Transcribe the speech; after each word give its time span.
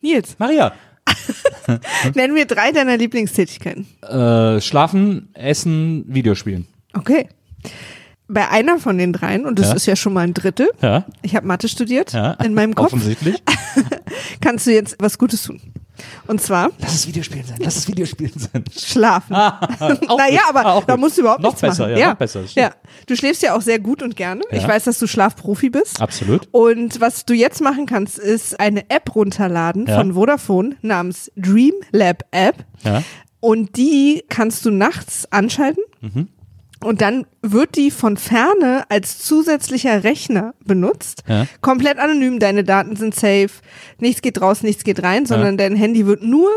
Nils, 0.00 0.36
Maria. 0.38 0.72
nenn 2.14 2.32
mir 2.32 2.46
drei 2.46 2.72
deiner 2.72 2.96
Lieblingstätigkeiten. 2.96 3.86
Äh, 4.02 4.60
schlafen, 4.60 5.28
essen, 5.34 6.04
Videospielen. 6.08 6.66
Okay. 6.94 7.28
Bei 8.28 8.48
einer 8.48 8.78
von 8.78 8.96
den 8.96 9.12
dreien, 9.12 9.44
und 9.44 9.58
das 9.58 9.68
Ja. 9.68 9.74
ist 9.74 9.86
ja 9.86 9.96
schon 9.96 10.12
mal 10.12 10.20
ein 10.20 10.34
Drittel, 10.34 10.70
Ja. 10.80 11.04
ich 11.22 11.34
habe 11.34 11.46
Mathe 11.46 11.68
studiert 11.68 12.12
Ja. 12.12 12.32
in 12.34 12.54
meinem 12.54 12.74
Kopf, 12.74 12.92
Offensichtlich. 12.92 13.42
kannst 14.40 14.66
du 14.66 14.72
jetzt 14.72 14.96
was 15.00 15.18
Gutes 15.18 15.42
tun. 15.42 15.60
Und 16.26 16.40
zwar 16.40 16.70
Lass 16.78 16.94
es 16.94 17.06
Videospielen 17.06 17.46
sein. 17.46 17.56
Lass 17.60 17.76
es 17.76 17.88
Videospielen 17.88 18.32
sein. 18.36 18.64
schlafen. 18.78 19.34
Auch 20.08 20.18
naja, 20.18 20.40
gut, 20.46 20.48
aber 20.56 20.66
auch 20.74 20.84
da 20.84 20.96
musst 20.96 21.16
du 21.16 21.22
überhaupt 21.22 21.40
Noch 21.42 21.50
nichts 21.50 21.60
besser, 21.62 21.88
machen. 21.88 21.98
ja, 21.98 22.08
noch 22.10 22.16
besser. 22.16 22.42
Ja, 22.54 22.70
du 23.06 23.16
schläfst 23.16 23.42
ja 23.42 23.54
auch 23.56 23.62
sehr 23.62 23.78
gut 23.78 24.02
und 24.02 24.16
gerne. 24.16 24.42
Ich 24.50 24.62
Ja. 24.62 24.68
weiß, 24.68 24.84
dass 24.84 24.98
du 24.98 25.06
Schlafprofi 25.06 25.70
bist. 25.70 26.00
Absolut. 26.00 26.48
Und 26.52 27.00
was 27.00 27.24
du 27.24 27.34
jetzt 27.34 27.60
machen 27.60 27.86
kannst, 27.86 28.18
ist 28.18 28.58
eine 28.60 28.88
App 28.90 29.14
runterladen 29.14 29.86
Ja. 29.86 29.96
von 29.98 30.14
Vodafone 30.14 30.76
namens 30.82 31.30
Dream 31.36 31.74
Lab 31.92 32.24
App. 32.30 32.64
Ja. 32.84 33.02
Und 33.40 33.76
die 33.76 34.24
kannst 34.28 34.64
du 34.66 34.70
nachts 34.70 35.26
anschalten. 35.32 35.82
Mhm. 36.00 36.28
Und 36.82 37.02
dann 37.02 37.26
wird 37.42 37.76
die 37.76 37.90
von 37.90 38.16
ferne 38.16 38.84
als 38.88 39.18
zusätzlicher 39.18 40.02
Rechner 40.02 40.54
benutzt. 40.64 41.24
Ja. 41.28 41.46
Komplett 41.60 41.98
anonym, 41.98 42.38
deine 42.38 42.64
Daten 42.64 42.96
sind 42.96 43.14
safe. 43.14 43.50
Nichts 43.98 44.22
geht 44.22 44.40
raus, 44.40 44.62
nichts 44.62 44.82
geht 44.82 45.02
rein, 45.02 45.26
sondern 45.26 45.58
dein 45.58 45.76
Handy 45.76 46.06
wird 46.06 46.22
nur 46.22 46.50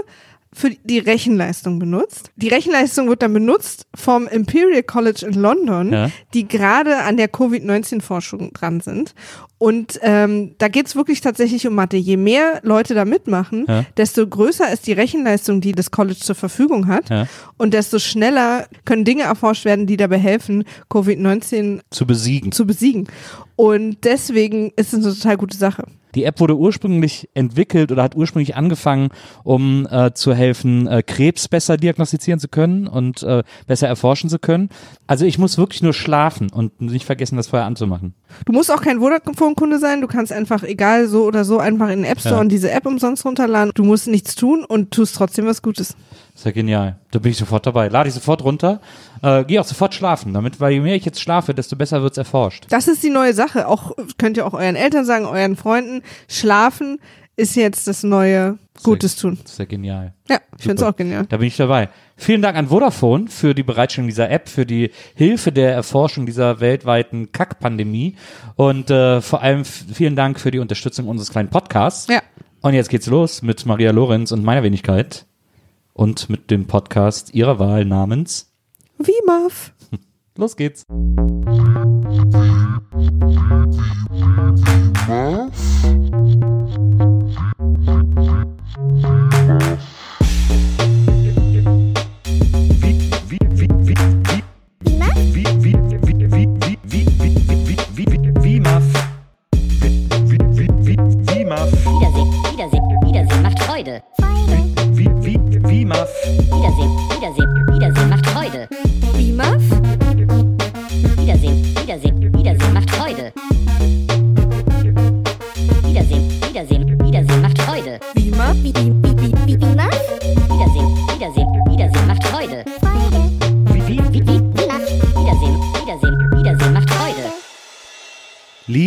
für 0.55 0.69
die 0.83 0.99
Rechenleistung 0.99 1.79
benutzt. 1.79 2.31
Die 2.35 2.47
Rechenleistung 2.47 3.09
wird 3.09 3.21
dann 3.21 3.33
benutzt 3.33 3.87
vom 3.95 4.27
Imperial 4.27 4.83
College 4.83 5.25
in 5.25 5.33
London, 5.33 5.91
Ja. 5.91 6.09
die 6.33 6.47
gerade 6.47 6.97
an 6.99 7.17
der 7.17 7.27
Covid-19-Forschung 7.27 8.53
dran 8.53 8.79
sind. 8.79 9.13
Und 9.57 9.99
ähm, 10.01 10.55
da 10.57 10.67
geht's 10.67 10.95
wirklich 10.95 11.21
tatsächlich 11.21 11.65
um 11.65 11.73
Mathe. 11.75 11.97
Je 11.97 12.17
mehr 12.17 12.59
Leute 12.63 12.93
da 12.93 13.05
mitmachen, 13.05 13.65
Ja. 13.67 13.85
desto 13.97 14.27
größer 14.27 14.71
ist 14.71 14.85
die 14.87 14.93
Rechenleistung, 14.93 15.61
die 15.61 15.71
das 15.71 15.89
College 15.91 16.19
zur 16.19 16.35
Verfügung 16.35 16.87
hat. 16.87 17.09
Ja. 17.09 17.27
Und 17.57 17.73
desto 17.73 17.97
schneller 17.99 18.67
können 18.85 19.05
Dinge 19.05 19.23
erforscht 19.23 19.65
werden, 19.65 19.87
die 19.87 19.97
dabei 19.97 20.17
helfen, 20.17 20.65
Covid-19 20.89 21.79
Zu 21.89 22.05
besiegen. 22.05 22.51
zu 22.51 22.65
besiegen. 22.67 23.07
Und 23.55 23.97
deswegen 24.03 24.71
ist 24.75 24.93
es 24.93 25.05
eine 25.05 25.15
total 25.15 25.37
gute 25.37 25.57
Sache. 25.57 25.85
Die 26.15 26.23
App 26.23 26.39
wurde 26.39 26.55
ursprünglich 26.57 27.29
entwickelt 27.33 27.91
oder 27.91 28.03
hat 28.03 28.15
ursprünglich 28.15 28.55
angefangen, 28.55 29.09
um 29.43 29.87
äh, 29.89 30.13
zu 30.13 30.33
helfen, 30.33 30.87
äh, 30.87 31.03
Krebs 31.03 31.47
besser 31.47 31.77
diagnostizieren 31.77 32.39
zu 32.39 32.47
können 32.47 32.87
und 32.87 33.23
äh, 33.23 33.43
besser 33.67 33.87
erforschen 33.87 34.29
zu 34.29 34.39
können. 34.39 34.69
Also 35.07 35.25
ich 35.25 35.37
muss 35.37 35.57
wirklich 35.57 35.81
nur 35.81 35.93
schlafen 35.93 36.49
und 36.51 36.81
nicht 36.81 37.05
vergessen, 37.05 37.35
das 37.37 37.47
vorher 37.47 37.65
anzumachen. 37.67 38.13
Du 38.45 38.53
musst 38.53 38.71
auch 38.71 38.81
kein 38.81 38.99
Vodafone-Kunde 38.99 39.79
sein. 39.79 40.01
Du 40.01 40.07
kannst 40.07 40.31
einfach, 40.31 40.63
egal 40.63 41.07
so 41.07 41.23
oder 41.25 41.43
so, 41.45 41.59
einfach 41.59 41.89
in 41.89 42.01
den 42.03 42.05
App 42.11 42.19
Store 42.19 42.35
Ja. 42.35 42.41
und 42.41 42.49
diese 42.49 42.71
App 42.71 42.85
umsonst 42.85 43.25
runterladen. 43.25 43.71
Du 43.75 43.83
musst 43.83 44.07
nichts 44.07 44.35
tun 44.35 44.63
und 44.67 44.91
tust 44.91 45.15
trotzdem 45.15 45.45
was 45.45 45.61
Gutes. 45.61 45.95
Das 46.33 46.41
ist 46.41 46.45
ja 46.45 46.51
genial. 46.51 46.99
Da 47.11 47.19
bin 47.19 47.31
ich 47.31 47.37
sofort 47.37 47.65
dabei. 47.67 47.89
Lade 47.89 48.09
ich 48.09 48.15
sofort 48.15 48.43
runter. 48.43 48.81
Äh, 49.21 49.45
Gehe 49.45 49.61
auch 49.61 49.65
sofort 49.65 49.93
schlafen, 49.93 50.33
damit, 50.33 50.59
weil 50.59 50.73
je 50.73 50.79
mehr 50.79 50.95
ich 50.95 51.05
jetzt 51.05 51.21
schlafe, 51.21 51.53
desto 51.53 51.75
besser 51.75 52.01
wird's 52.01 52.17
erforscht. 52.17 52.65
Das 52.69 52.87
ist 52.87 53.03
die 53.03 53.11
neue 53.11 53.33
Sache. 53.33 53.67
Auch 53.67 53.91
könnt 54.17 54.37
ihr 54.37 54.47
auch 54.47 54.53
euren 54.53 54.75
Eltern 54.75 55.05
sagen, 55.05 55.25
euren 55.25 55.55
Freunden. 55.55 56.01
Schlafen 56.27 56.99
ist 57.35 57.55
jetzt 57.55 57.87
das 57.87 58.03
neue 58.03 58.57
Gutes 58.83 59.15
tun. 59.15 59.37
Das 59.43 59.53
ist 59.53 59.59
ja 59.59 59.65
genial. 59.65 60.13
Ja, 60.27 60.39
ich 60.57 60.63
finde 60.63 60.81
es 60.81 60.83
auch 60.83 60.95
genial. 60.95 61.25
Da 61.27 61.37
bin 61.37 61.47
ich 61.47 61.57
dabei. 61.57 61.89
Vielen 62.15 62.41
Dank 62.41 62.57
an 62.57 62.67
Vodafone 62.67 63.27
für 63.27 63.53
die 63.53 63.63
Bereitstellung 63.63 64.07
dieser 64.07 64.29
App, 64.29 64.49
für 64.49 64.65
die 64.65 64.91
Hilfe 65.15 65.51
der 65.51 65.73
Erforschung 65.73 66.25
dieser 66.25 66.59
weltweiten 66.59 67.31
Kackpandemie 67.31 68.15
und 68.55 68.89
äh, 68.89 69.21
vor 69.21 69.41
allem 69.41 69.65
vielen 69.65 70.15
Dank 70.15 70.39
für 70.39 70.51
die 70.51 70.59
Unterstützung 70.59 71.07
unseres 71.07 71.29
kleinen 71.29 71.49
Podcasts. 71.49 72.07
Ja. 72.07 72.21
Und 72.61 72.73
jetzt 72.73 72.89
geht's 72.89 73.07
los 73.07 73.41
mit 73.41 73.65
Maria 73.65 73.91
Lorenz 73.91 74.31
und 74.31 74.43
meiner 74.43 74.63
Wenigkeit 74.63 75.25
und 75.93 76.29
mit 76.29 76.51
dem 76.51 76.65
Podcast 76.65 77.33
ihrer 77.33 77.59
Wahl 77.59 77.85
namens 77.85 78.51
Wie 78.97 79.13
Marv. 79.25 79.73
Los 80.35 80.55
geht's. 80.55 80.85
Wiedersehen, 89.53 89.77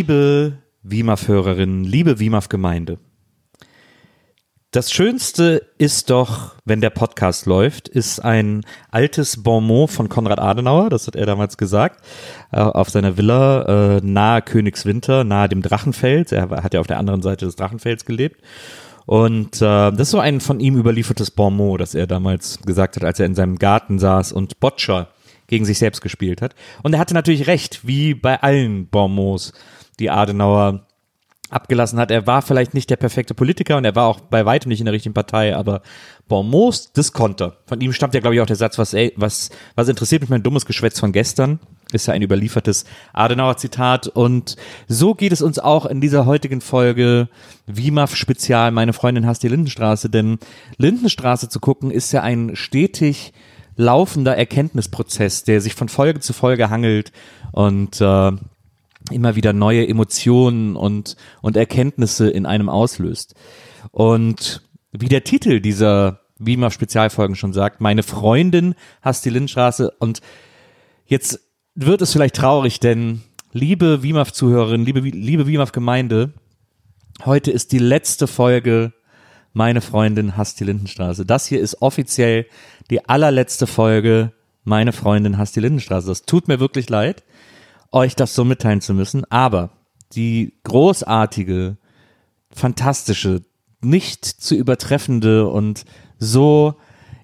Liebe 0.07 0.59
WIMAF-Hörerinnen, 0.83 1.83
liebe 1.83 2.17
WIMAF-Gemeinde. 2.17 2.97
Das 4.71 4.89
Schönste 4.89 5.67
ist 5.77 6.09
doch, 6.09 6.55
wenn 6.63 6.79
der 6.79 6.91
Podcast 6.91 7.45
läuft, 7.45 7.89
ist 7.89 8.21
ein 8.21 8.63
altes 8.89 9.43
Bonmot 9.43 9.89
von 9.89 10.07
Konrad 10.07 10.39
Adenauer, 10.39 10.89
das 10.89 11.07
hat 11.07 11.17
er 11.17 11.25
damals 11.25 11.57
gesagt, 11.57 12.05
äh, 12.53 12.59
auf 12.61 12.89
seiner 12.89 13.17
Villa 13.17 13.97
äh, 13.97 14.01
nahe 14.01 14.41
Königswinter, 14.43 15.25
nahe 15.25 15.49
dem 15.49 15.61
Drachenfels. 15.61 16.31
Er 16.31 16.51
hat 16.51 16.73
ja 16.73 16.79
auf 16.79 16.87
der 16.87 16.99
anderen 16.99 17.21
Seite 17.21 17.43
des 17.43 17.57
Drachenfels 17.57 18.05
gelebt. 18.05 18.41
Und 19.05 19.57
äh, 19.57 19.91
das 19.91 19.99
ist 19.99 20.11
so 20.11 20.21
ein 20.21 20.39
von 20.39 20.61
ihm 20.61 20.77
überliefertes 20.77 21.31
Bonmot, 21.31 21.81
das 21.81 21.95
er 21.95 22.07
damals 22.07 22.61
gesagt 22.61 22.95
hat, 22.95 23.03
als 23.03 23.19
er 23.19 23.25
in 23.25 23.35
seinem 23.35 23.59
Garten 23.59 23.99
saß 23.99 24.31
und 24.31 24.61
Boccia 24.61 25.09
gegen 25.47 25.65
sich 25.65 25.79
selbst 25.79 26.01
gespielt 26.01 26.41
hat. 26.41 26.55
Und 26.83 26.93
er 26.93 26.99
hatte 26.99 27.13
natürlich 27.13 27.47
recht, 27.47 27.85
wie 27.87 28.13
bei 28.13 28.41
allen 28.41 28.87
Bonmots, 28.87 29.53
die 29.99 30.09
Adenauer 30.09 30.87
abgelassen 31.49 31.99
hat. 31.99 32.11
Er 32.11 32.27
war 32.27 32.41
vielleicht 32.41 32.73
nicht 32.73 32.89
der 32.89 32.97
perfekte 32.97 33.33
Politiker 33.33 33.77
und 33.77 33.85
er 33.85 33.95
war 33.95 34.07
auch 34.07 34.19
bei 34.19 34.45
weitem 34.45 34.69
nicht 34.69 34.79
in 34.79 34.85
der 34.85 34.93
richtigen 34.93 35.13
Partei, 35.13 35.55
aber 35.55 35.81
Bonmots, 36.27 36.91
das 36.91 37.13
konnte. 37.13 37.57
Von 37.65 37.79
ihm 37.79 37.93
stammt 37.93 38.13
ja, 38.13 38.19
glaube 38.19 38.35
ich, 38.35 38.41
auch 38.41 38.47
der 38.47 38.57
Satz, 38.57 38.77
was, 38.77 38.93
ey, 38.93 39.13
was, 39.15 39.49
was 39.75 39.87
interessiert 39.87 40.21
mich 40.21 40.29
mein 40.29 40.43
dummes 40.43 40.65
Geschwätz 40.65 40.99
von 40.99 41.13
gestern? 41.13 41.59
Ist 41.93 42.07
ja 42.07 42.13
ein 42.13 42.21
überliefertes 42.21 42.83
Adenauer-Zitat. 43.13 44.07
Und 44.07 44.57
so 44.89 45.15
geht 45.15 45.31
es 45.31 45.41
uns 45.41 45.57
auch 45.57 45.85
in 45.85 46.01
dieser 46.01 46.25
heutigen 46.25 46.59
Folge 46.59 47.29
WIMAF-Spezial, 47.67 48.71
meine 48.71 48.91
Freundin 48.91 49.25
hasst 49.25 49.43
die 49.43 49.47
Lindenstraße, 49.47 50.09
denn 50.09 50.39
Lindenstraße 50.77 51.47
zu 51.47 51.61
gucken 51.61 51.91
ist 51.91 52.11
ja 52.11 52.23
ein 52.23 52.57
stetig 52.57 53.31
laufender 53.77 54.35
Erkenntnisprozess, 54.35 55.43
der 55.43 55.61
sich 55.61 55.75
von 55.75 55.87
Folge 55.87 56.19
zu 56.19 56.33
Folge 56.33 56.69
hangelt 56.69 57.13
und 57.53 58.01
äh, 58.01 58.31
immer 59.11 59.35
wieder 59.35 59.53
neue 59.53 59.87
Emotionen 59.87 60.75
und, 60.75 61.15
und 61.41 61.57
Erkenntnisse 61.57 62.29
in 62.29 62.45
einem 62.45 62.69
auslöst. 62.69 63.35
Und 63.91 64.61
wie 64.91 65.09
der 65.09 65.23
Titel 65.23 65.59
dieser 65.59 66.21
WIMAF 66.39 66.73
Spezialfolgen 66.73 67.35
schon 67.35 67.53
sagt, 67.53 67.81
meine 67.81 68.03
Freundin 68.03 68.75
hasst 69.01 69.25
die 69.25 69.29
Lindenstraße 69.29 69.91
und 69.99 70.21
jetzt 71.05 71.39
wird 71.75 72.01
es 72.01 72.11
vielleicht 72.11 72.35
traurig, 72.35 72.79
denn 72.79 73.21
liebe 73.51 74.03
WIMAF 74.03 74.31
Zuhörerinnen, 74.31 74.85
liebe, 74.85 74.99
liebe 74.99 75.47
WIMAF 75.47 75.71
Gemeinde, 75.71 76.33
heute 77.25 77.51
ist 77.51 77.71
die 77.71 77.79
letzte 77.79 78.27
Folge 78.27 78.93
meine 79.53 79.81
Freundin 79.81 80.37
hasst 80.37 80.59
die 80.59 80.65
Lindenstraße. 80.65 81.25
Das 81.25 81.47
hier 81.47 81.59
ist 81.59 81.81
offiziell 81.81 82.45
die 82.91 83.09
allerletzte 83.09 83.65
Folge 83.65 84.31
meine 84.63 84.93
Freundin 84.93 85.37
hasst 85.37 85.55
die 85.55 85.61
Lindenstraße. 85.61 86.07
Das 86.07 86.23
tut 86.23 86.47
mir 86.47 86.59
wirklich 86.59 86.89
leid 86.89 87.23
euch 87.91 88.15
das 88.15 88.35
so 88.35 88.43
mitteilen 88.43 88.81
zu 88.81 88.93
müssen, 88.93 89.23
aber 89.31 89.71
die 90.13 90.53
großartige, 90.63 91.77
fantastische, 92.49 93.41
nicht 93.81 94.25
zu 94.25 94.55
übertreffende 94.55 95.47
und 95.47 95.85
so 96.17 96.75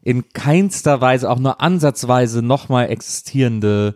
in 0.02 0.30
keinster 0.34 1.02
Weise, 1.02 1.30
auch 1.30 1.40
nur 1.40 1.62
ansatzweise 1.62 2.42
nochmal 2.42 2.90
existierende 2.90 3.96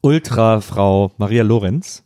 Ultrafrau 0.00 1.12
Maria 1.18 1.42
Lorenz 1.42 2.04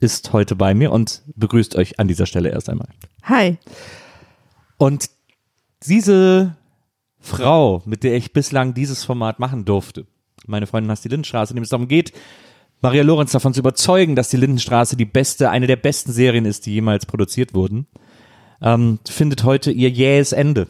ist 0.00 0.32
heute 0.32 0.56
bei 0.56 0.74
mir 0.74 0.90
und 0.90 1.22
begrüßt 1.36 1.76
euch 1.76 2.00
an 2.00 2.08
dieser 2.08 2.26
Stelle 2.26 2.48
erst 2.48 2.70
einmal. 2.70 2.88
Hi. 3.22 3.58
Und 4.78 5.10
diese 5.86 6.56
Frau, 7.18 7.82
mit 7.84 8.02
der 8.02 8.14
ich 8.16 8.32
bislang 8.32 8.72
dieses 8.72 9.04
Format 9.04 9.38
machen 9.38 9.66
durfte, 9.66 10.06
meine 10.46 10.66
Freundin 10.66 10.90
hast 10.90 11.04
die 11.04 11.08
Lindenstraße, 11.10 11.52
in 11.52 11.56
dem 11.56 11.64
es 11.64 11.68
darum 11.68 11.86
geht, 11.86 12.12
Maria 12.80 13.02
Lorenz 13.02 13.32
davon 13.32 13.52
zu 13.52 13.60
überzeugen, 13.60 14.16
dass 14.16 14.30
die 14.30 14.36
Lindenstraße 14.36 14.96
die 14.96 15.04
beste, 15.04 15.50
eine 15.50 15.66
der 15.66 15.76
besten 15.76 16.12
Serien 16.12 16.46
ist, 16.46 16.66
die 16.66 16.72
jemals 16.72 17.06
produziert 17.06 17.54
wurden, 17.54 17.86
ähm, 18.62 18.98
findet 19.08 19.44
heute 19.44 19.70
ihr 19.70 19.90
jähes 19.90 20.32
Ende. 20.32 20.66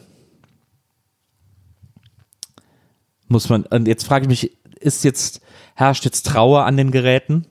Muss 3.27 3.47
man, 3.49 3.63
und 3.63 3.87
jetzt 3.87 4.05
frage 4.05 4.25
ich 4.25 4.29
mich, 4.29 4.57
ist 4.81 5.03
jetzt, 5.03 5.41
herrscht 5.75 6.03
jetzt 6.03 6.25
Trauer 6.25 6.65
an 6.65 6.75
den 6.75 6.91
Geräten? 6.91 7.47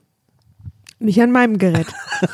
Nicht 0.99 1.21
an 1.21 1.31
meinem 1.31 1.57
Gerät. 1.57 1.87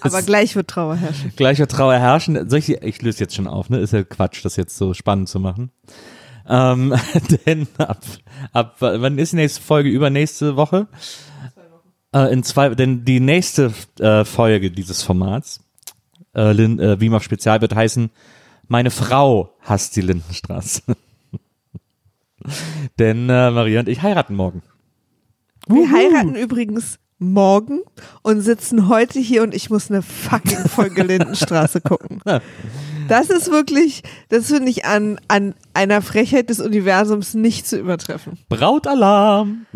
Aber 0.00 0.22
gleich 0.22 0.56
wird 0.56 0.68
Trauer 0.68 0.96
herrschen. 0.96 1.32
Gleich 1.36 1.58
wird 1.58 1.70
Trauer 1.70 1.94
herrschen. 1.94 2.50
Soll 2.50 2.58
ich, 2.58 2.68
ich 2.70 3.00
löse 3.02 3.20
jetzt 3.20 3.34
schon 3.34 3.46
auf, 3.46 3.70
ne? 3.70 3.78
Ist 3.78 3.92
ja 3.92 4.02
Quatsch, 4.02 4.44
das 4.44 4.56
jetzt 4.56 4.76
so 4.76 4.92
spannend 4.92 5.28
zu 5.28 5.40
machen. 5.40 5.70
Ähm, 6.48 6.94
denn 7.46 7.66
ab, 7.78 8.02
ab, 8.52 8.76
wann 8.78 9.18
ist 9.18 9.32
die 9.32 9.36
nächste 9.36 9.62
Folge? 9.62 9.88
Übernächste 9.88 10.56
Woche? 10.56 10.86
Äh, 12.14 12.32
in 12.32 12.42
zwei, 12.42 12.70
denn 12.70 13.04
die 13.04 13.20
nächste 13.20 13.72
äh, 13.98 14.24
Folge 14.24 14.70
dieses 14.70 15.02
Formats, 15.02 15.60
äh, 16.34 16.52
Lin, 16.52 16.78
äh, 16.78 17.00
Wiemer 17.00 17.20
Spezial, 17.20 17.60
wird 17.60 17.74
heißen, 17.74 18.10
meine 18.68 18.90
Frau 18.90 19.54
hasst 19.60 19.96
die 19.96 20.00
Lindenstraße. 20.00 20.82
denn 22.98 23.28
äh, 23.28 23.50
Maria 23.50 23.80
und 23.80 23.88
ich 23.88 24.02
heiraten 24.02 24.34
morgen. 24.34 24.62
Wir 25.66 25.90
heiraten 25.90 26.36
übrigens 26.36 26.98
morgen 27.18 27.80
und 28.22 28.40
sitzen 28.40 28.88
heute 28.88 29.18
hier 29.18 29.42
und 29.42 29.54
ich 29.54 29.70
muss 29.70 29.90
eine 29.90 30.02
fucking 30.02 30.68
Folge 30.68 31.02
Lindenstraße 31.02 31.80
gucken. 31.80 32.20
Das 33.08 33.30
ist 33.30 33.52
wirklich, 33.52 34.02
das 34.30 34.48
finde 34.48 34.68
ich 34.68 34.84
an, 34.84 35.20
an 35.28 35.54
einer 35.74 36.02
Frechheit 36.02 36.50
des 36.50 36.58
Universums 36.58 37.34
nicht 37.34 37.64
zu 37.64 37.78
übertreffen. 37.78 38.36
Brautalarm! 38.48 39.66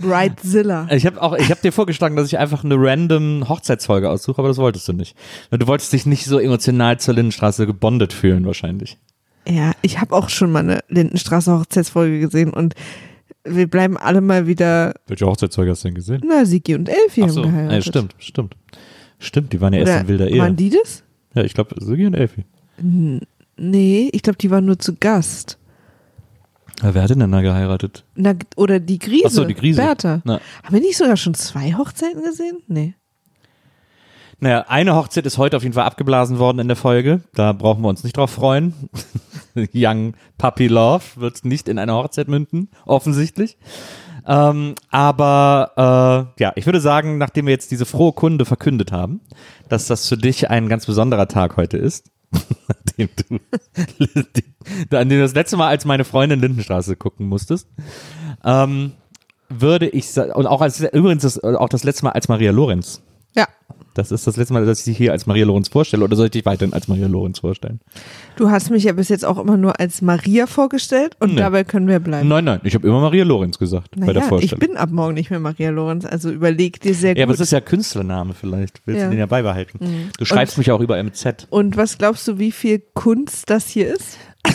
Brightzilla. 0.00 0.86
Ich 0.90 1.04
habe 1.04 1.20
auch, 1.20 1.34
ich 1.36 1.50
habe 1.50 1.60
dir 1.60 1.72
vorgeschlagen, 1.72 2.16
dass 2.16 2.28
ich 2.28 2.38
einfach 2.38 2.64
eine 2.64 2.76
random 2.78 3.48
Hochzeitsfolge 3.48 4.08
aussuche, 4.08 4.38
aber 4.38 4.48
das 4.48 4.58
wolltest 4.58 4.86
du 4.88 4.92
nicht. 4.92 5.16
Du 5.50 5.66
wolltest 5.66 5.92
dich 5.92 6.06
nicht 6.06 6.24
so 6.26 6.38
emotional 6.38 6.98
zur 7.00 7.14
Lindenstraße 7.14 7.66
gebondet 7.66 8.12
fühlen, 8.12 8.46
wahrscheinlich. 8.46 8.98
Ja, 9.48 9.72
ich 9.82 10.00
habe 10.00 10.14
auch 10.14 10.28
schon 10.28 10.52
mal 10.52 10.60
eine 10.60 10.80
Lindenstraße 10.88 11.58
Hochzeitsfolge 11.58 12.20
gesehen 12.20 12.50
und 12.50 12.74
wir 13.44 13.68
bleiben 13.68 13.96
alle 13.96 14.20
mal 14.20 14.46
wieder, 14.46 14.94
Welche 15.06 15.26
Hochzeitsfolge 15.26 15.70
hast 15.70 15.84
du 15.84 15.88
denn 15.88 15.94
gesehen? 15.94 16.22
na, 16.26 16.44
Sigi 16.44 16.74
und 16.74 16.88
Elfi 16.88 17.20
Ach 17.22 17.26
haben 17.26 17.32
so, 17.32 17.42
geheiratet. 17.42 17.72
ja, 17.72 17.82
stimmt, 17.92 18.14
stimmt. 18.18 18.56
Stimmt, 19.18 19.52
die 19.52 19.60
waren 19.60 19.72
ja 19.72 19.80
erst 19.80 19.92
Oder 19.92 20.00
in 20.00 20.08
wilder 20.08 20.28
Ehe. 20.28 20.38
waren 20.40 20.56
die 20.56 20.70
das? 20.70 21.02
Ja, 21.34 21.42
ich 21.44 21.54
glaube, 21.54 21.74
Sigi 21.78 22.06
und 22.06 22.14
Elfi. 22.14 22.44
Nee, 23.56 24.10
ich 24.12 24.22
glaube, 24.22 24.38
die 24.38 24.50
waren 24.50 24.64
nur 24.64 24.78
zu 24.78 24.94
Gast. 24.94 25.58
Ja, 26.82 26.92
wer 26.94 27.02
hat 27.02 27.10
denn 27.10 27.30
da 27.30 27.40
geheiratet? 27.40 28.04
Na, 28.16 28.34
oder 28.56 28.80
die 28.80 28.98
Grise. 28.98 29.24
Ach 29.26 29.30
so, 29.30 29.44
die 29.44 29.54
Grise. 29.54 29.80
Bertha. 29.80 30.20
Na. 30.24 30.40
Haben 30.64 30.74
wir 30.74 30.80
nicht 30.80 30.96
sogar 30.96 31.16
schon 31.16 31.34
zwei 31.34 31.72
Hochzeiten 31.74 32.22
gesehen? 32.22 32.58
Nee. 32.66 32.94
Naja, 34.40 34.64
eine 34.68 34.94
Hochzeit 34.96 35.24
ist 35.24 35.38
heute 35.38 35.56
auf 35.56 35.62
jeden 35.62 35.74
Fall 35.74 35.84
abgeblasen 35.84 36.38
worden 36.38 36.58
in 36.58 36.66
der 36.68 36.76
Folge. 36.76 37.20
Da 37.34 37.52
brauchen 37.52 37.82
wir 37.82 37.88
uns 37.88 38.02
nicht 38.02 38.16
drauf 38.16 38.30
freuen. 38.32 38.74
Young 39.74 40.14
Puppy 40.38 40.68
Love 40.68 41.04
wird 41.16 41.44
nicht 41.44 41.68
in 41.68 41.78
eine 41.78 41.94
Hochzeit 41.94 42.28
münden, 42.28 42.68
offensichtlich. 42.86 43.58
Ähm, 44.26 44.74
aber 44.90 46.32
äh, 46.38 46.42
ja, 46.42 46.52
ich 46.56 46.66
würde 46.66 46.80
sagen, 46.80 47.18
nachdem 47.18 47.46
wir 47.46 47.52
jetzt 47.52 47.70
diese 47.70 47.84
frohe 47.84 48.12
Kunde 48.12 48.44
verkündet 48.44 48.90
haben, 48.90 49.20
dass 49.68 49.86
das 49.86 50.08
für 50.08 50.16
dich 50.16 50.48
ein 50.48 50.68
ganz 50.68 50.86
besonderer 50.86 51.28
Tag 51.28 51.56
heute 51.56 51.76
ist, 51.76 52.10
an 52.32 52.76
dem 52.96 53.08
du, 55.08 55.20
das 55.20 55.34
letzte 55.34 55.56
Mal 55.56 55.68
als 55.68 55.84
meine 55.84 56.04
Freundin 56.04 56.40
Lindenstraße 56.40 56.96
gucken 56.96 57.26
musstest, 57.26 57.68
ähm, 58.44 58.92
würde 59.48 59.88
ich 59.88 60.16
und 60.16 60.46
auch 60.46 60.62
als 60.62 60.80
übrigens 60.80 61.22
das, 61.22 61.42
auch 61.42 61.68
das 61.68 61.84
letzte 61.84 62.06
Mal 62.06 62.12
als 62.12 62.28
Maria 62.28 62.50
Lorenz. 62.50 63.02
Ja. 63.34 63.46
Das 63.94 64.10
ist 64.10 64.26
das 64.26 64.36
letzte 64.36 64.52
Mal, 64.54 64.66
dass 64.66 64.80
ich 64.80 64.84
dich 64.86 64.96
hier 64.96 65.12
als 65.12 65.26
Maria 65.26 65.46
Lorenz 65.46 65.68
vorstelle. 65.68 66.02
Oder 66.04 66.16
soll 66.16 66.26
ich 66.26 66.32
dich 66.32 66.44
weiterhin 66.44 66.72
als 66.74 66.88
Maria 66.88 67.06
Lorenz 67.06 67.38
vorstellen? 67.38 67.80
Du 68.36 68.50
hast 68.50 68.70
mich 68.70 68.82
ja 68.84 68.92
bis 68.92 69.08
jetzt 69.08 69.24
auch 69.24 69.38
immer 69.38 69.56
nur 69.56 69.78
als 69.78 70.02
Maria 70.02 70.46
vorgestellt 70.48 71.16
und 71.20 71.34
Nee. 71.34 71.40
dabei 71.40 71.62
können 71.64 71.86
wir 71.86 72.00
bleiben. 72.00 72.28
Nein, 72.28 72.44
nein, 72.44 72.60
ich 72.64 72.74
habe 72.74 72.86
immer 72.88 73.00
Maria 73.00 73.24
Lorenz 73.24 73.56
gesagt 73.58 73.92
bei 73.92 74.06
der 74.06 74.14
Naja, 74.14 74.22
ich 74.22 74.28
Vorstellung. 74.28 74.58
bin 74.58 74.76
ab 74.76 74.90
morgen 74.90 75.14
nicht 75.14 75.30
mehr 75.30 75.38
Maria 75.40 75.70
Lorenz, 75.70 76.04
also 76.04 76.30
überleg 76.30 76.80
dir 76.80 76.94
sehr 76.94 77.16
ja, 77.16 77.22
aber 77.24 77.32
gut. 77.32 77.36
es 77.36 77.46
ist 77.46 77.52
ja 77.52 77.60
Künstlername 77.60 78.34
vielleicht. 78.34 78.82
Willst 78.84 79.00
Ja. 79.00 79.06
Mhm. 79.06 79.10
du 79.10 79.14
den 79.16 79.20
ja 79.20 79.26
beibehalten? 79.26 79.78
Du 80.18 80.24
schreibst 80.24 80.58
mich 80.58 80.70
auch 80.72 80.80
über 80.80 80.98
MZ. 81.02 81.46
und 81.50 81.76
was 81.76 81.96
glaubst 81.96 82.26
du, 82.26 82.38
wie 82.38 82.50
viel 82.52 82.82
Kunst 82.94 83.48
das 83.48 83.68
hier 83.68 83.94
ist? 83.94 84.18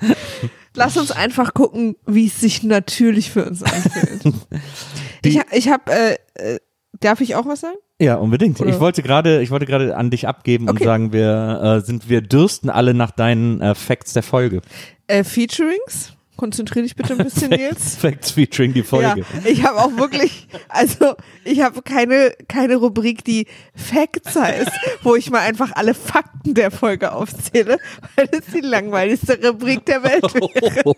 Lass 0.76 0.96
uns 0.96 1.10
einfach 1.12 1.54
gucken, 1.54 1.96
wie 2.06 2.26
es 2.26 2.40
sich 2.40 2.62
natürlich 2.62 3.30
für 3.30 3.44
uns 3.46 3.62
anfühlt. 3.62 4.34
ich 5.24 5.40
ich 5.52 5.68
habe, 5.68 5.92
äh, 5.92 6.16
äh, 6.34 6.58
darf 7.00 7.20
ich 7.20 7.34
auch 7.36 7.46
was 7.46 7.60
sagen? 7.60 7.76
Ja, 8.00 8.16
unbedingt. 8.16 8.60
Oder- 8.60 8.70
Ich 8.70 8.80
wollte 8.80 9.02
gerade, 9.02 9.40
ich 9.42 9.50
wollte 9.50 9.66
gerade 9.66 9.96
an 9.96 10.10
dich 10.10 10.26
abgeben 10.26 10.68
und 10.68 10.76
Okay. 10.76 10.84
sagen, 10.84 11.12
wir 11.12 11.60
äh, 11.62 11.80
sind, 11.86 12.08
wir 12.08 12.22
dürsten 12.22 12.70
alle 12.70 12.92
nach 12.94 13.12
deinen 13.12 13.60
äh, 13.60 13.74
Facts 13.74 14.14
der 14.14 14.24
Folge. 14.24 14.62
Äh, 15.06 15.22
Featurings? 15.22 16.13
Konzentrier 16.36 16.82
dich 16.82 16.96
bitte 16.96 17.12
ein 17.14 17.18
bisschen, 17.24 17.50
Nils. 17.50 17.96
Facts 17.96 18.32
featuring 18.32 18.72
die 18.72 18.82
Folge. 18.82 19.20
Ja, 19.20 19.50
ich 19.50 19.64
habe 19.64 19.78
auch 19.80 19.96
wirklich, 19.96 20.48
also 20.68 21.14
ich 21.44 21.60
habe 21.60 21.82
keine, 21.82 22.32
keine 22.48 22.76
Rubrik, 22.76 23.24
die 23.24 23.46
Facts 23.74 24.36
heißt, 24.36 24.70
wo 25.02 25.14
ich 25.14 25.30
mal 25.30 25.40
einfach 25.40 25.72
alle 25.74 25.94
Fakten 25.94 26.54
der 26.54 26.70
Folge 26.70 27.12
aufzähle, 27.12 27.78
weil 28.16 28.26
das 28.28 28.42
die 28.52 28.60
langweiligste 28.60 29.38
Rubrik 29.46 29.86
der 29.86 30.02
Welt 30.02 30.34
wäre. 30.34 30.94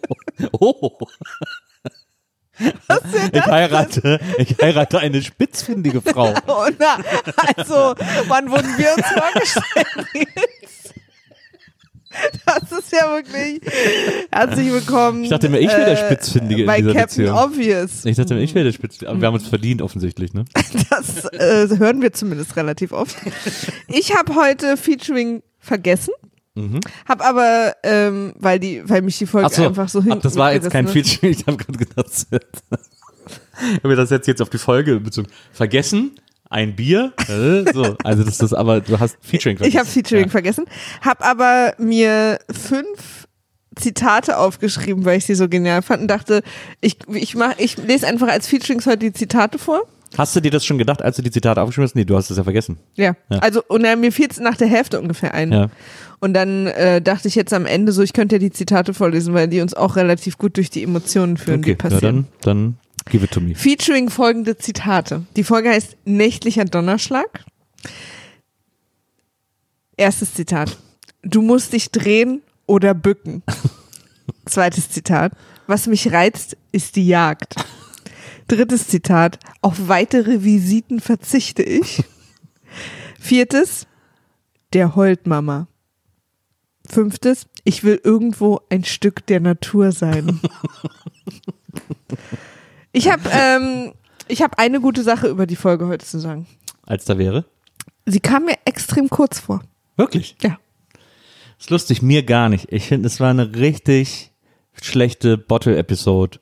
Oh, 0.53 0.75
oh. 0.81 0.99
Ich 3.32 3.47
heirate, 3.47 4.19
ich 4.39 4.56
heirate 4.61 4.99
eine 4.99 5.23
spitzfindige 5.23 6.00
Frau. 6.00 6.32
Oh, 6.47 6.67
na, 6.79 6.99
also, 7.56 7.94
wann 8.29 8.50
wurden 8.50 8.79
wir 8.79 8.94
uns 8.94 9.06
vorgestellt? 9.06 10.29
Das 12.47 12.79
ist 12.79 12.93
ja 12.93 13.11
wirklich 13.11 13.61
herzlich 14.31 14.71
willkommen. 14.71 15.25
Ich 15.25 15.31
dachte 15.31 15.49
mir, 15.49 15.59
ich 15.59 15.69
wäre 15.69 15.85
der 15.85 15.97
Spitzfindige 15.97 16.63
in 16.63 16.67
bei 16.67 16.81
dieser 16.81 16.95
Captain 16.95 17.25
Beziehung. 17.25 17.39
Obvious. 17.39 18.05
Ich 18.05 18.17
dachte 18.17 18.35
mir, 18.35 18.43
ich 18.43 18.55
wäre 18.55 18.65
der 18.65 18.73
spitzfindige. 18.73 19.11
Aber 19.11 19.21
wir 19.21 19.27
haben 19.27 19.35
uns 19.35 19.49
verdient 19.49 19.83
offensichtlich, 19.83 20.33
ne? 20.33 20.45
Das 20.91 21.25
äh, 21.33 21.79
hören 21.79 22.03
wir 22.03 22.13
zumindest 22.13 22.57
relativ 22.57 22.93
oft. 22.93 23.17
Ich 23.89 24.17
habe 24.17 24.35
heute 24.35 24.77
Featuring 24.77 25.43
vergessen. 25.59 26.13
Mhm. 26.55 26.81
Hab 27.07 27.25
aber, 27.25 27.75
ähm, 27.83 28.33
weil 28.37 28.59
die, 28.59 28.83
weil 28.89 29.03
mich 29.03 29.19
die 29.19 29.27
Folge 29.27 29.53
so, 29.53 29.67
einfach 29.67 29.89
so 29.89 30.03
hin. 30.03 30.15
ach, 30.17 30.23
das 30.23 30.37
war 30.37 30.53
jetzt 30.53 30.71
kein 30.71 30.89
Feature. 30.89 31.31
Ich 31.31 31.47
habe 31.47 31.57
gerade 31.59 31.79
gedacht, 31.79 32.09
ich 32.31 33.85
habe 33.85 33.97
das 33.97 34.11
jetzt, 34.11 34.27
jetzt 34.27 34.41
auf 34.41 34.49
die 34.49 34.59
Folge 34.59 35.01
bezogen. 35.01 35.29
Vergessen, 35.53 36.13
ein 36.50 36.76
Bier. 36.76 37.12
So, 37.72 37.96
also 38.04 38.22
das 38.25 38.40
ist 38.40 38.52
aber, 38.52 38.81
du 38.81 38.98
hast 39.00 39.16
Featuring 39.20 39.58
hat. 39.58 39.66
Ich 39.66 39.76
habe 39.76 39.87
Featuring 39.87 40.25
Ja. 40.26 40.31
vergessen. 40.31 40.65
Hab 41.03 41.24
aber 41.26 41.74
mir 41.79 42.38
fünf 42.50 43.26
Zitate 43.79 44.38
aufgeschrieben, 44.38 45.05
weil 45.05 45.19
ich 45.19 45.26
sie 45.26 45.34
so 45.34 45.48
genial 45.48 45.82
fand 45.82 46.03
und 46.03 46.08
dachte, 46.08 46.43
ich, 46.81 46.96
ich 47.12 47.34
mach, 47.34 47.58
ich 47.58 47.76
lese 47.76 48.06
einfach 48.06 48.29
als 48.29 48.46
Featurings 48.48 48.86
heute 48.86 48.98
die 48.98 49.12
Zitate 49.12 49.58
vor. 49.58 49.82
Hast 50.17 50.34
du 50.34 50.41
dir 50.41 50.50
das 50.50 50.65
schon 50.65 50.79
gedacht, 50.79 51.03
als 51.03 51.17
du 51.17 51.22
die 51.22 51.31
Zitate 51.31 51.60
aufgeschrieben 51.60 51.84
hast? 51.88 51.94
Nee, 51.96 52.05
du 52.05 52.17
hast 52.17 52.31
es 52.31 52.38
ja 52.38 52.44
vergessen. 52.44 52.79
Ja. 52.94 53.17
Ja. 53.29 53.38
Also, 53.41 53.62
und 53.69 53.82
dann, 53.82 54.00
mir 54.00 54.12
fiel 54.12 54.29
es 54.31 54.38
nach 54.41 54.56
der 54.56 54.69
Hälfte 54.69 54.98
ungefähr 55.00 55.34
ein. 55.34 55.53
Ja. 55.53 55.67
Und 56.20 56.32
dann 56.32 56.69
äh, 56.69 57.03
dachte 57.03 57.29
ich 57.29 57.34
jetzt 57.34 57.53
am 57.53 57.67
Ende 57.67 57.93
so, 57.93 58.03
ich 58.03 58.15
könnte 58.15 58.36
ja 58.36 58.38
die 58.38 58.50
Zitate 58.50 58.94
vorlesen, 58.94 59.34
weil 59.34 59.48
die 59.48 59.60
uns 59.60 59.74
auch 59.74 59.96
relativ 59.96 60.38
gut 60.38 60.56
durch 60.56 60.70
die 60.70 60.82
Emotionen 60.82 61.36
führen, 61.36 61.60
die 61.60 61.72
Okay, 61.72 61.79
ja, 61.82 61.91
passieren. 61.91 62.26
dann, 62.41 62.55
dann 62.65 62.76
give 63.10 63.25
it 63.25 63.31
to 63.32 63.41
me. 63.41 63.55
Featuring 63.55 64.10
folgende 64.10 64.56
Zitate. 64.56 65.27
Die 65.36 65.44
Folge 65.44 65.70
heißt 65.70 65.96
Nächtlicher 66.05 66.65
Donnerschlag. 66.65 67.44
Erstes 69.96 70.34
Zitat. 70.34 70.79
Du 71.22 71.43
musst 71.43 71.72
dich 71.72 71.91
drehen 71.91 72.43
oder 72.67 72.94
bücken. 72.94 73.43
Zweites 74.46 74.91
Zitat. 74.91 75.32
Was 75.67 75.86
mich 75.86 76.13
reizt, 76.13 76.56
ist 76.72 76.96
die 76.96 77.06
Jagd. 77.06 77.56
Drittes 78.48 78.89
Zitat. 78.89 79.39
Auf 79.63 79.89
weitere 79.89 80.44
Visiten 80.44 81.01
verzichte 81.01 81.63
ich. 81.63 82.05
Viertes. 83.19 83.86
Der 84.72 84.94
heult 84.94 85.27
Mama. 85.27 85.69
Fünftes. 86.86 87.46
Ich 87.65 87.82
will 87.82 88.01
irgendwo 88.05 88.60
ein 88.70 88.84
Stück 88.84 89.27
der 89.27 89.41
Natur 89.41 89.91
sein. 89.91 90.41
Ich 92.96 93.10
habe 93.10 93.29
ähm, 93.31 93.93
ich 94.26 94.41
hab 94.41 94.58
eine 94.58 94.81
gute 94.81 95.03
Sache 95.03 95.29
über 95.29 95.46
die 95.46 95.55
Folge 95.55 95.86
heute 95.86 96.06
zu 96.06 96.19
sagen. 96.19 96.46
Als 96.86 97.05
da 97.05 97.19
wäre? 97.19 97.44
Sie 98.06 98.20
kam 98.20 98.46
mir 98.46 98.56
extrem 98.65 99.10
kurz 99.10 99.38
vor. 99.38 99.62
Wirklich? 99.98 100.34
Ja. 100.43 100.58
Ist 101.58 101.69
lustig, 101.69 102.00
mir 102.00 102.22
gar 102.22 102.48
nicht. 102.48 102.72
Ich 102.72 102.86
finde, 102.86 103.08
es 103.08 103.20
war 103.20 103.29
eine 103.29 103.55
richtig 103.55 104.32
schlechte 104.81 105.36
Bottle-Episode. 105.36 106.41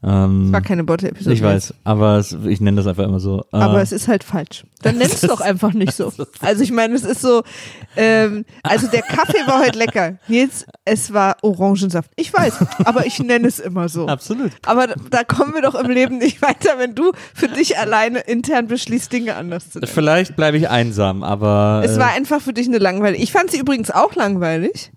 Ähm, 0.00 0.52
War 0.52 0.60
keine 0.60 0.84
Bottle-Episode. 0.84 1.34
ich 1.34 1.42
weiß, 1.42 1.74
aber 1.82 2.18
es, 2.18 2.36
ich 2.46 2.60
nenne 2.60 2.76
das 2.76 2.86
einfach 2.86 3.02
immer 3.02 3.18
so. 3.18 3.40
Äh, 3.52 3.56
Aber 3.56 3.82
es 3.82 3.90
ist 3.90 4.06
halt 4.06 4.22
falsch. 4.22 4.64
Dann 4.82 4.96
nenn 4.98 5.08
es 5.10 5.22
doch 5.22 5.40
einfach 5.40 5.72
nicht 5.72 5.92
so. 5.92 6.12
Also 6.40 6.62
ich 6.62 6.70
meine, 6.70 6.94
es 6.94 7.02
ist 7.02 7.20
so, 7.20 7.42
ähm, 7.96 8.44
also 8.62 8.86
der 8.86 9.02
Kaffee 9.02 9.44
war 9.46 9.58
heute 9.60 9.76
lecker. 9.76 10.18
Nils, 10.28 10.66
es 10.84 11.12
war 11.12 11.36
Orangensaft. 11.42 12.10
Ich 12.14 12.32
weiß, 12.32 12.58
aber 12.84 13.06
ich 13.06 13.18
nenne 13.18 13.48
es 13.48 13.58
immer 13.58 13.88
so. 13.88 14.06
absolut. 14.06 14.52
Aber 14.66 14.86
da- 14.86 14.94
da 15.10 15.24
kommen 15.24 15.52
wir 15.54 15.62
doch 15.62 15.74
im 15.74 15.90
Leben 15.90 16.18
nicht 16.18 16.42
weiter, 16.42 16.78
wenn 16.78 16.94
du 16.94 17.10
für 17.34 17.48
dich 17.48 17.76
alleine 17.76 18.20
intern 18.20 18.68
beschließt, 18.68 19.12
Dinge 19.12 19.34
anders 19.34 19.70
zu 19.70 19.80
nennen. 19.80 19.90
Vielleicht 19.92 20.36
bleibe 20.36 20.56
ich 20.58 20.68
einsam, 20.68 21.24
aber 21.24 21.82
Es 21.84 21.96
äh, 21.96 22.00
war 22.00 22.10
einfach 22.12 22.40
für 22.40 22.52
dich 22.52 22.68
eine 22.68 22.78
langweilig. 22.78 23.20
Ich 23.20 23.32
fand 23.32 23.50
sie 23.50 23.58
übrigens 23.58 23.90
auch 23.90 24.14
langweilig. 24.14 24.92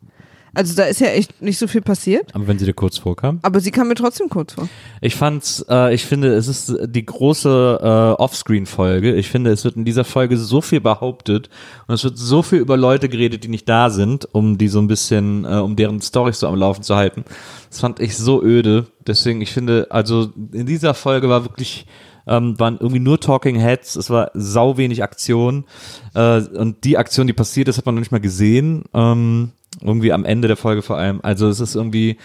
Also 0.53 0.75
da 0.75 0.83
ist 0.83 0.99
ja 0.99 1.07
echt 1.07 1.41
nicht 1.41 1.57
so 1.57 1.67
viel 1.67 1.81
passiert. 1.81 2.35
aber 2.35 2.47
wenn 2.47 2.59
sie 2.59 2.65
dir 2.65 2.73
kurz 2.73 2.97
vorkam. 2.97 3.39
Aber 3.41 3.61
sie 3.61 3.71
kam 3.71 3.87
mir 3.87 3.95
trotzdem 3.95 4.27
kurz 4.27 4.53
vor. 4.53 4.67
Ich 4.99 5.15
fand's, 5.15 5.65
äh, 5.69 5.93
ich 5.93 6.05
finde, 6.05 6.33
es 6.33 6.47
ist 6.47 6.75
die 6.87 7.05
große 7.05 7.79
äh, 7.81 8.21
Offscreen-Folge. 8.21 9.15
Ich 9.15 9.29
finde, 9.29 9.51
es 9.51 9.63
wird 9.63 9.77
in 9.77 9.85
dieser 9.85 10.03
Folge 10.03 10.37
so 10.37 10.59
viel 10.59 10.81
behauptet 10.81 11.49
und 11.87 11.95
es 11.95 12.03
wird 12.03 12.17
so 12.17 12.43
viel 12.43 12.59
über 12.59 12.75
Leute 12.75 13.07
geredet, 13.07 13.43
die 13.45 13.47
nicht 13.47 13.69
da 13.69 13.89
sind, 13.89 14.27
um 14.33 14.57
die 14.57 14.67
so 14.67 14.79
ein 14.79 14.87
bisschen, 14.87 15.45
äh, 15.45 15.55
um 15.55 15.75
deren 15.77 16.01
Storys 16.01 16.39
so 16.39 16.47
am 16.47 16.55
Laufen 16.55 16.83
zu 16.83 16.95
halten. 16.95 17.23
Das 17.69 17.79
fand 17.79 18.01
ich 18.01 18.17
so 18.17 18.43
öde. 18.43 18.87
Deswegen, 19.07 19.39
ich 19.41 19.51
finde, 19.51 19.87
also 19.89 20.31
in 20.51 20.65
dieser 20.65 20.93
Folge 20.93 21.29
war 21.29 21.45
wirklich 21.45 21.85
ähm, 22.27 22.59
waren 22.59 22.77
irgendwie 22.79 22.99
nur 22.99 23.19
Talking 23.19 23.55
Heads, 23.55 23.95
es 23.95 24.09
war 24.09 24.29
sau 24.35 24.77
wenig 24.77 25.01
Aktion 25.01 25.65
äh, 26.13 26.39
und 26.41 26.83
die 26.83 26.97
Aktion, 26.97 27.25
die 27.25 27.33
passiert 27.33 27.67
ist, 27.67 27.77
hat 27.77 27.85
man 27.85 27.95
noch 27.95 28.01
nicht 28.01 28.11
mal 28.11 28.21
gesehen. 28.21 28.83
Ähm, 28.93 29.53
irgendwie 29.83 30.13
am 30.13 30.25
Ende 30.25 30.47
der 30.47 30.57
Folge 30.57 30.81
vor 30.81 30.97
allem. 30.97 31.19
Also 31.23 31.47
es 31.47 31.59
ist 31.59 31.75
irgendwie, 31.75 32.17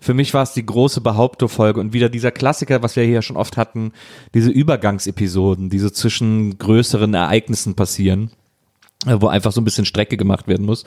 für 0.00 0.14
mich 0.14 0.34
war 0.34 0.42
es 0.42 0.52
die 0.52 0.64
große 0.66 1.00
Behauptung-Folge 1.00 1.80
und 1.80 1.92
wieder 1.92 2.08
dieser 2.08 2.30
Klassiker, 2.30 2.82
was 2.82 2.96
wir 2.96 3.04
hier 3.04 3.22
schon 3.22 3.36
oft 3.36 3.56
hatten, 3.56 3.92
diese 4.34 4.50
Übergangsepisoden, 4.50 5.70
die 5.70 5.78
so 5.78 5.90
zwischen 5.90 6.58
größeren 6.58 7.14
Ereignissen 7.14 7.74
passieren, 7.74 8.30
wo 9.04 9.28
einfach 9.28 9.52
so 9.52 9.60
ein 9.60 9.64
bisschen 9.64 9.84
Strecke 9.84 10.16
gemacht 10.16 10.48
werden 10.48 10.66
muss. 10.66 10.84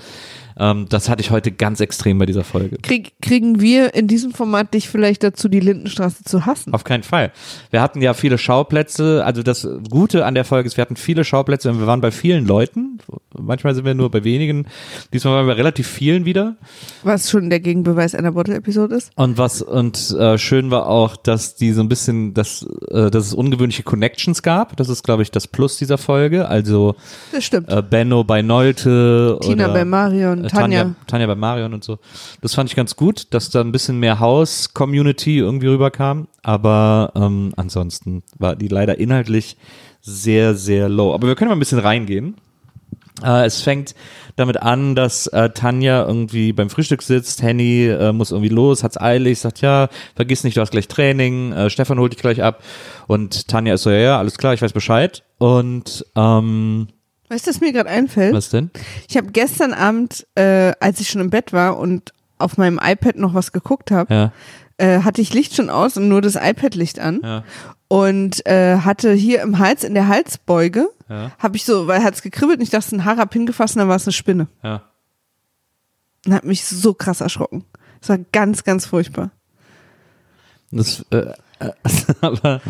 Ähm, 0.60 0.88
das 0.90 1.08
hatte 1.10 1.22
ich 1.22 1.30
heute 1.32 1.52
ganz 1.52 1.80
extrem 1.80 2.18
bei 2.18 2.26
dieser 2.26 2.44
Folge. 2.44 2.78
Krieg, 2.82 3.14
kriegen 3.22 3.62
wir 3.62 3.94
in 3.94 4.08
diesem 4.08 4.32
Format 4.32 4.74
dich 4.74 4.90
vielleicht 4.90 5.24
dazu, 5.24 5.50
die 5.50 5.60
Lindenstraße 5.60 6.24
zu 6.24 6.46
hassen? 6.46 6.74
Auf 6.74 6.84
keinen 6.84 7.04
Fall. 7.04 7.32
Wir 7.70 7.82
hatten 7.82 8.02
ja 8.02 8.14
viele 8.14 8.38
Schauplätze. 8.38 9.24
Also 9.24 9.44
das 9.44 9.68
Gute 9.90 10.26
an 10.26 10.34
der 10.34 10.46
Folge 10.46 10.68
ist, 10.68 10.78
wir 10.78 10.82
hatten 10.82 10.96
viele 10.96 11.24
Schauplätze 11.24 11.70
und 11.70 11.80
wir 11.80 11.88
waren 11.88 12.02
bei 12.02 12.12
vielen 12.12 12.46
Leuten. 12.48 12.98
Manchmal 13.38 13.76
sind 13.76 13.86
wir 13.86 13.94
nur 13.94 14.10
bei 14.10 14.24
wenigen. 14.24 14.66
Diesmal 15.14 15.36
waren 15.36 15.46
wir 15.46 15.54
bei 15.54 15.58
relativ 15.58 15.88
vielen 15.88 16.26
wieder. 16.26 16.56
Was 17.04 17.30
schon 17.30 17.50
der 17.52 17.60
Gegenbeweis 17.60 18.16
einer 18.16 18.32
Bottle-Episode 18.32 18.96
ist? 18.96 19.12
Und 19.16 19.38
was 19.38 19.62
und 19.62 20.12
äh, 20.18 20.38
schön 20.40 20.72
war 20.72 20.88
auch, 20.88 21.16
dass 21.16 21.56
die 21.56 21.72
so 21.72 21.82
ein 21.82 21.90
bisschen, 21.90 22.34
dass, 22.34 22.66
äh, 22.90 23.12
dass 23.12 23.28
es 23.28 23.34
ungewöhnliche 23.36 23.84
Connections 23.84 24.42
gab. 24.42 24.76
Das 24.78 24.90
ist, 24.90 25.04
glaube 25.04 25.22
ich, 25.22 25.30
das 25.30 25.48
Plus 25.48 25.78
dieser 25.78 26.00
Folge. 26.00 26.48
Also 26.48 26.96
Das 27.32 27.44
stimmt. 27.44 27.70
äh, 27.70 27.84
Benno 28.08 28.24
bei 28.24 28.42
Nolte, 28.42 29.38
Tina 29.42 29.68
bei 29.68 29.84
Marion, 29.84 30.46
äh, 30.46 30.48
Tanja. 30.48 30.84
Tanja, 30.84 30.96
Tanja 31.08 31.28
bei 31.28 31.36
Marion 31.36 31.74
und 31.74 31.84
so. 31.84 32.00
Das 32.42 32.56
fand 32.56 32.70
ich 32.70 32.76
ganz 32.78 32.96
gut, 32.96 33.34
dass 33.34 33.50
da 33.50 33.60
ein 33.60 33.74
bisschen 33.74 34.00
mehr 34.00 34.22
House-Community 34.22 35.40
irgendwie 35.40 35.68
rüberkam. 35.68 36.30
Aber 36.42 37.12
ähm, 37.16 37.52
ansonsten 37.58 38.24
war 38.40 38.56
die 38.56 38.70
leider 38.70 38.98
inhaltlich 38.98 39.58
sehr, 40.00 40.56
sehr 40.56 40.88
low. 40.88 41.14
Aber 41.14 41.28
wir 41.28 41.36
können 41.36 41.50
mal 41.50 41.58
ein 41.58 41.60
bisschen 41.60 41.80
reingehen. 41.80 42.36
Äh, 43.22 43.46
es 43.46 43.62
fängt 43.62 43.94
damit 44.38 44.62
an, 44.62 44.96
dass 44.96 45.28
äh, 45.28 45.50
Tanja 45.50 46.06
irgendwie 46.08 46.54
beim 46.54 46.70
Frühstück 46.70 47.02
sitzt, 47.02 47.42
Henny 47.42 47.88
äh, 47.88 48.14
muss 48.14 48.32
irgendwie 48.32 48.54
los, 48.54 48.84
hat's 48.84 49.02
eilig, 49.02 49.40
sagt 49.40 49.60
ja, 49.60 49.90
vergiss 50.16 50.46
nicht, 50.46 50.56
du 50.56 50.62
hast 50.62 50.72
gleich 50.72 50.88
Training, 50.88 51.52
äh, 51.52 51.70
Stefan 51.72 52.00
holt 52.00 52.14
dich 52.14 52.22
gleich 52.22 52.44
ab 52.44 52.62
und 53.08 53.48
Tanja 53.48 53.74
ist 53.74 53.82
so, 53.82 53.90
ja, 53.90 53.98
ja, 53.98 54.20
alles 54.20 54.38
klar, 54.38 54.54
ich 54.54 54.62
weiß 54.62 54.74
Bescheid 54.74 55.24
und 55.40 56.06
ähm, 56.16 56.90
Weißt 57.30 57.46
du, 57.46 57.52
was 57.52 57.60
mir 57.62 57.74
gerade 57.74 57.90
einfällt? 57.90 58.34
was 58.34 58.50
denn? 58.50 58.72
Ich 59.08 59.18
habe 59.18 59.32
gestern 59.32 59.74
Abend, 59.74 60.26
äh, 60.36 60.74
als 60.80 61.00
ich 61.00 61.10
schon 61.10 61.22
im 61.22 61.30
Bett 61.30 61.52
war 61.54 61.78
und 61.78 62.14
auf 62.38 62.58
meinem 62.58 62.80
iPad 62.82 63.18
noch 63.18 63.34
was 63.34 63.52
geguckt 63.52 63.92
habe, 63.92 64.14
Ja, 64.14 64.32
äh, 64.78 65.02
hatte 65.02 65.22
ich 65.22 65.34
Licht 65.34 65.56
schon 65.56 65.70
aus 65.70 65.98
und 65.98 66.08
nur 66.08 66.22
das 66.22 66.36
iPad-Licht 66.36 67.00
an 67.00 67.20
ja, 67.24 67.44
und 67.88 68.46
äh, 68.46 68.78
hatte 68.78 69.12
hier 69.14 69.42
im 69.42 69.60
Hals, 69.60 69.84
in 69.84 69.94
der 69.96 70.08
Halsbeuge, 70.08 70.88
ja, 71.10 71.32
habe 71.40 71.58
ich 71.58 71.66
so, 71.66 71.88
weil 71.88 72.04
hat's 72.04 72.22
gekribbelt 72.22 72.60
und 72.60 72.64
ich 72.64 72.70
dachte, 72.70 72.86
es 72.86 72.88
ist 72.88 72.94
ein 72.94 73.06
Haar 73.06 73.18
hab 73.18 73.34
hingefasst 73.34 73.76
und 73.76 73.80
dann 73.80 73.90
war 73.90 73.96
es 73.96 74.06
eine 74.06 74.14
Spinne. 74.14 74.48
ja. 74.64 74.84
Und 76.26 76.34
hat 76.34 76.44
mich 76.44 76.66
so 76.66 76.94
krass 76.94 77.22
erschrocken. 77.22 77.64
Es 78.02 78.10
war 78.10 78.18
ganz, 78.18 78.66
ganz 78.66 78.86
furchtbar. 78.86 79.32
Das, 80.72 81.06
äh, 81.12 81.32
äh, 81.60 81.72
aber 82.22 82.62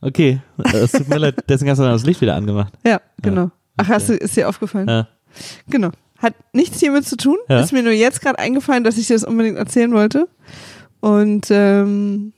okay, 0.00 0.40
es 0.72 0.92
tut 0.92 1.08
mir 1.08 1.18
leid, 1.18 1.44
deswegen 1.48 1.70
hast 1.70 1.78
du 1.78 1.82
dann 1.82 1.92
das 1.92 2.04
Licht 2.04 2.20
wieder 2.20 2.36
angemacht. 2.36 2.72
Ja, 2.86 3.00
genau. 3.20 3.50
Ach, 3.76 3.88
hast 3.88 4.08
du, 4.08 4.14
ist 4.14 4.36
dir 4.36 4.48
aufgefallen? 4.48 4.88
Ja. 4.88 5.08
Genau. 5.68 5.90
Hat 6.18 6.34
nichts 6.52 6.78
hiermit 6.78 7.06
zu 7.06 7.16
tun. 7.16 7.36
Ja. 7.48 7.60
Ist 7.60 7.72
mir 7.72 7.82
nur 7.82 7.92
jetzt 7.92 8.20
gerade 8.20 8.38
eingefallen, 8.38 8.84
dass 8.84 8.98
ich 8.98 9.06
dir 9.08 9.14
das 9.14 9.24
unbedingt 9.24 9.56
erzählen 9.56 9.92
wollte. 9.92 10.28
Und 11.00 11.48
ähm, 11.50 12.32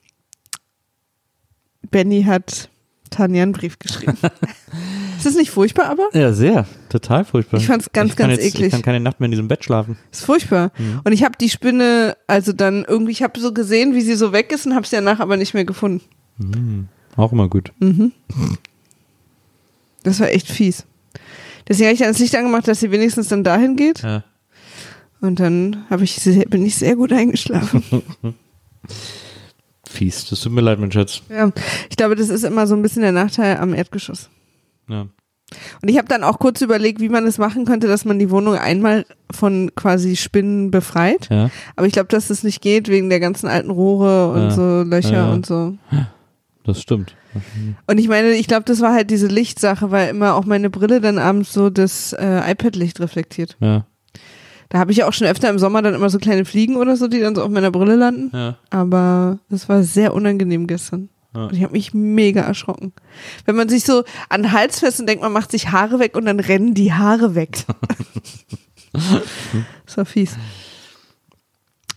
Benny 1.91 2.23
hat 2.23 2.71
Tanja 3.11 3.43
einen 3.43 3.53
Brief 3.53 3.79
geschrieben. 3.79 4.17
ist 5.17 5.26
das 5.26 5.35
nicht 5.35 5.50
furchtbar, 5.50 5.87
aber? 5.87 6.09
Ja, 6.14 6.33
sehr. 6.33 6.67
Total 6.88 7.25
furchtbar. 7.25 7.59
Ich 7.59 7.67
fand's 7.67 7.93
ganz, 7.93 8.12
ich 8.12 8.17
kann 8.17 8.31
ganz 8.31 8.43
jetzt, 8.43 8.55
eklig. 8.55 8.67
Ich 8.69 8.73
kann 8.73 8.83
keine 8.83 9.00
Nacht 9.00 9.21
mehr 9.21 9.26
in 9.26 9.33
diesem 9.33 9.49
Bett 9.49 9.64
schlafen. 9.64 9.99
Ist 10.11 10.25
furchtbar. 10.25 10.73
Mhm. 10.79 11.03
Und 11.05 11.12
ich 11.12 11.25
habe 11.25 11.37
die 11.38 11.50
Spinne, 11.50 12.17
also 12.26 12.53
dann 12.53 12.85
irgendwie, 12.85 13.12
ich 13.12 13.23
habe 13.23 13.38
so 13.38 13.53
gesehen, 13.53 13.95
wie 13.95 14.00
sie 14.00 14.14
so 14.14 14.33
weg 14.33 14.50
ist 14.50 14.67
und 14.67 14.75
habe 14.75 14.87
sie 14.87 14.97
danach 14.97 15.21
aber 15.21 15.37
nicht 15.37 15.53
mehr 15.53 15.64
gefunden. 15.67 16.00
Auch 17.17 17.33
immer 17.33 17.49
gut. 17.49 17.73
Das 20.03 20.21
war 20.21 20.29
echt 20.29 20.49
fies. 20.49 20.87
Deswegen 21.68 21.87
habe 21.87 21.94
ich 21.94 22.00
dann 22.00 22.09
das 22.09 22.18
Licht 22.18 22.35
angemacht, 22.37 22.68
dass 22.68 22.80
sie 22.80 22.90
wenigstens 22.90 23.28
dann 23.28 23.44
dahin 23.44 23.76
geht. 23.76 24.02
Ja. 24.02 24.25
Und 25.21 25.40
dann 25.40 25.85
ich 26.02 26.16
sehr, 26.16 26.44
bin 26.44 26.66
ich 26.66 26.76
sehr 26.76 26.97
gut 26.97 27.12
eingeschlafen. 27.12 27.83
Fies. 29.88 30.26
Das 30.28 30.40
tut 30.40 30.52
mir 30.52 30.61
leid, 30.61 30.78
mein 30.78 30.92
Schatz. 30.92 31.23
ja, 31.28 31.50
ich 31.88 31.97
glaube, 31.97 32.16
das 32.16 32.28
ist 32.28 32.44
immer 32.44 32.66
so 32.66 32.75
ein 32.75 32.83
bisschen 32.83 33.02
der 33.02 33.12
Nachteil 33.12 33.56
am 33.59 33.75
Erdgeschoss. 33.75 34.28
Ja. 34.88 35.06
Und 35.83 35.88
ich 35.88 35.99
habe 35.99 36.09
dann 36.09 36.25
auch 36.25 36.38
kurz 36.38 36.62
überlegt, 36.62 37.00
wie 37.00 37.09
man 37.09 37.26
es 37.26 37.38
machen 37.38 37.64
könnte, 37.64 37.87
dass 37.87 38.04
man 38.04 38.18
die 38.18 38.30
Wohnung 38.30 38.56
einmal 38.56 39.06
von 39.30 39.71
quasi 39.76 40.16
Spinnen 40.16 40.71
befreit. 40.71 41.28
Ja. 41.30 41.50
Aber 41.76 41.87
ich 41.87 41.92
glaube, 41.92 42.09
dass 42.09 42.28
das 42.28 42.42
nicht 42.42 42.61
geht 42.61 42.88
wegen 42.88 43.09
der 43.09 43.21
ganzen 43.21 43.47
alten 43.47 43.71
Rohre 43.71 44.33
und 44.33 44.42
Ja. 44.42 44.50
so 44.50 44.83
Löcher 44.83 45.12
ja. 45.12 45.33
und 45.33 45.47
so. 45.47 45.76
Das 46.64 46.80
stimmt. 46.80 47.14
Und 47.87 47.99
ich 47.99 48.09
meine, 48.09 48.33
ich 48.33 48.47
glaube, 48.47 48.64
das 48.64 48.80
war 48.80 48.92
halt 48.92 49.11
diese 49.11 49.26
Lichtsache, 49.26 49.90
weil 49.90 50.09
immer 50.09 50.35
auch 50.35 50.47
meine 50.47 50.71
Brille 50.71 51.00
dann 51.00 51.18
abends 51.18 51.52
so 51.52 51.68
das 51.68 52.14
äh, 52.14 52.50
iPad-Licht 52.50 53.00
reflektiert. 53.00 53.56
Ja. 53.61 53.87
Da 54.71 54.78
habe 54.78 54.90
ich 54.90 54.99
ja 54.99 55.06
auch 55.06 55.12
schon 55.12 55.26
öfter 55.26 55.50
im 55.50 55.59
Sommer 55.59 55.83
dann 55.83 55.94
immer 55.94 56.09
so 56.09 56.18
kleine 56.18 56.44
Fliegen 56.44 56.76
oder 56.76 56.97
so, 56.97 57.06
die 57.06 57.21
dann 57.21 57.35
so 57.35 57.42
auf 57.42 57.50
meiner 57.50 57.71
Brille 57.71 57.97
landen. 57.97 58.30
Ja. 58.33 58.56
Aber 58.71 59.38
das 59.50 59.68
war 59.68 59.83
sehr 59.83 60.14
unangenehm 60.14 60.66
gestern. 60.66 61.11
Ja. 61.35 61.47
Und 61.47 61.54
ich 61.54 61.62
habe 61.62 61.73
mich 61.73 61.92
mega 61.92 62.40
erschrocken. 62.40 62.92
Wenn 63.44 63.56
man 63.56 63.68
sich 63.68 63.85
so 63.85 64.04
an 64.30 64.42
den 64.42 64.52
Hals 64.52 64.80
fest 64.80 65.00
und 65.00 65.06
denkt, 65.06 65.23
man 65.23 65.33
macht 65.33 65.50
sich 65.50 65.71
Haare 65.71 65.99
weg 65.99 66.16
und 66.16 66.25
dann 66.25 66.40
rennen 66.40 66.75
die 66.75 66.92
Haare 66.92 67.35
weg. 67.35 67.64
das 68.92 69.97
war 69.97 70.04
fies. 70.06 70.37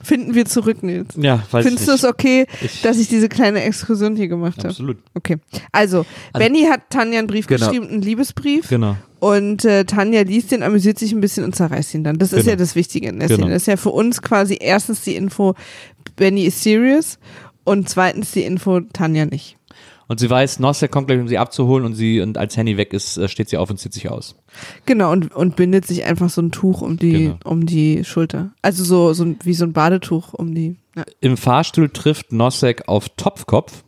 Finden 0.07 0.35
wir 0.35 0.45
zurück, 0.45 0.83
Nils. 0.83 1.09
Ja, 1.17 1.43
weiß 1.51 1.65
Findest 1.65 1.87
du 1.87 1.91
es 1.91 2.05
okay, 2.05 2.45
Ich- 2.63 2.81
dass 2.81 2.97
ich 2.97 3.09
diese 3.09 3.27
kleine 3.27 3.61
Exkursion 3.63 4.15
hier 4.15 4.29
gemacht 4.29 4.59
habe? 4.59 4.69
Absolut. 4.69 4.97
Okay. 5.13 5.35
Also, 5.73 6.05
Benny 6.33 6.63
hat 6.63 6.89
Tanja 6.89 7.19
einen 7.19 7.27
Brief 7.27 7.45
Genau. 7.47 7.65
geschrieben, 7.67 7.89
einen 7.89 8.01
Liebesbrief. 8.01 8.69
Genau. 8.69 8.95
Und 9.19 9.65
äh, 9.65 9.83
Tanja 9.83 10.21
liest 10.21 10.51
den, 10.51 10.63
amüsiert 10.63 10.97
sich 10.97 11.11
ein 11.11 11.19
bisschen 11.19 11.43
und 11.43 11.55
zerreißt 11.55 11.93
ihn 11.95 12.05
dann. 12.05 12.17
Das 12.19 12.31
ist 12.31 12.39
Genau. 12.41 12.51
ja 12.51 12.55
das 12.55 12.75
Wichtige 12.75 13.09
in 13.09 13.19
der 13.19 13.27
Genau. 13.27 13.39
Szene. 13.41 13.53
Das 13.53 13.63
ist 13.63 13.67
ja 13.67 13.75
für 13.75 13.89
uns 13.89 14.21
quasi 14.21 14.57
erstens 14.61 15.01
die 15.01 15.15
Info, 15.17 15.55
Benny 16.15 16.45
ist 16.45 16.63
serious 16.63 17.19
und 17.65 17.89
zweitens 17.89 18.31
die 18.31 18.43
Info, 18.43 18.79
Tanja 18.79 19.25
nicht. 19.25 19.56
Und 20.09 20.19
sie 20.21 20.29
weiß, 20.29 20.59
Nosser 20.59 20.87
kommt 20.87 21.07
gleich, 21.07 21.19
um 21.19 21.27
sie 21.27 21.37
abzuholen 21.37 21.85
und 21.85 21.93
sie, 21.93 22.21
und 22.21 22.37
als 22.37 22.55
Henny 22.55 22.77
weg 22.77 22.93
ist, 22.93 23.17
äh, 23.17 23.27
steht 23.27 23.49
sie 23.49 23.57
auf 23.57 23.69
und 23.69 23.77
zieht 23.77 23.93
sich 23.93 24.09
aus. 24.09 24.35
Genau, 24.85 25.11
und, 25.11 25.35
und 25.35 25.55
bindet 25.57 25.85
sich 25.85 26.05
einfach 26.05 26.29
so 26.29 26.41
ein 26.41 26.51
Tuch 26.51 26.81
um 26.81 26.97
die, 26.97 27.11
Genau. 27.25 27.37
um 27.43 27.65
die 27.65 28.03
Schulter. 28.05 28.51
Also 28.61 28.83
so, 28.85 29.11
so 29.13 29.25
ein- 29.25 29.37
wie 29.43 29.53
so 29.53 29.65
ein 29.65 29.73
Badetuch 29.73 30.33
um 30.33 30.55
die. 30.55 30.77
Ja. 30.95 31.03
Im 31.19 31.35
Fahrstuhl 31.35 31.89
trifft 31.89 32.31
Nosek 32.31 32.87
auf 32.87 33.09
Topfkopf. 33.17 33.83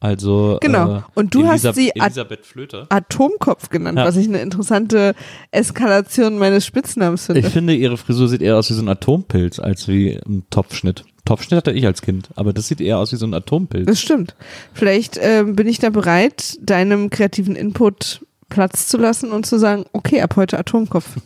Also 0.00 0.58
Genau. 0.60 0.98
Äh, 0.98 1.02
Und 1.14 1.34
du 1.34 1.44
hast 1.48 1.64
Elisab- 1.64 1.74
sie 1.74 1.90
ad- 1.90 2.00
Elisabeth 2.06 2.46
Flöter. 2.46 2.86
Atomkopf 2.88 3.68
genannt, 3.70 3.98
Ja. 3.98 4.04
was 4.04 4.14
ich 4.16 4.28
eine 4.28 4.38
interessante 4.40 5.16
Eskalation 5.50 6.38
meines 6.38 6.64
Spitznamens 6.64 7.26
finde. 7.26 7.40
Ich 7.40 7.48
finde, 7.48 7.74
ihre 7.74 7.96
Frisur 7.96 8.28
sieht 8.28 8.40
eher 8.42 8.56
aus 8.56 8.70
wie 8.70 8.74
so 8.74 8.82
ein 8.82 8.88
Atompilz 8.88 9.58
als 9.58 9.88
wie 9.88 10.12
ein 10.24 10.44
Topfschnitt. 10.50 11.04
Topfschnitt 11.28 11.58
hatte 11.58 11.72
ich 11.72 11.84
als 11.84 12.00
Kind, 12.00 12.30
aber 12.36 12.54
das 12.54 12.68
sieht 12.68 12.80
eher 12.80 12.96
aus 12.96 13.12
wie 13.12 13.16
so 13.16 13.26
ein 13.26 13.34
Atompilz. 13.34 13.84
Das 13.84 14.00
stimmt. 14.00 14.34
Vielleicht 14.72 15.18
ähm, 15.20 15.56
bin 15.56 15.68
ich 15.68 15.78
da 15.78 15.90
bereit, 15.90 16.56
deinem 16.62 17.10
kreativen 17.10 17.54
Input 17.54 18.24
Platz 18.48 18.88
zu 18.88 18.96
lassen 18.96 19.30
und 19.30 19.44
zu 19.44 19.58
sagen, 19.58 19.84
okay, 19.92 20.22
ab 20.22 20.36
heute 20.36 20.58
Atomkopf. 20.58 21.16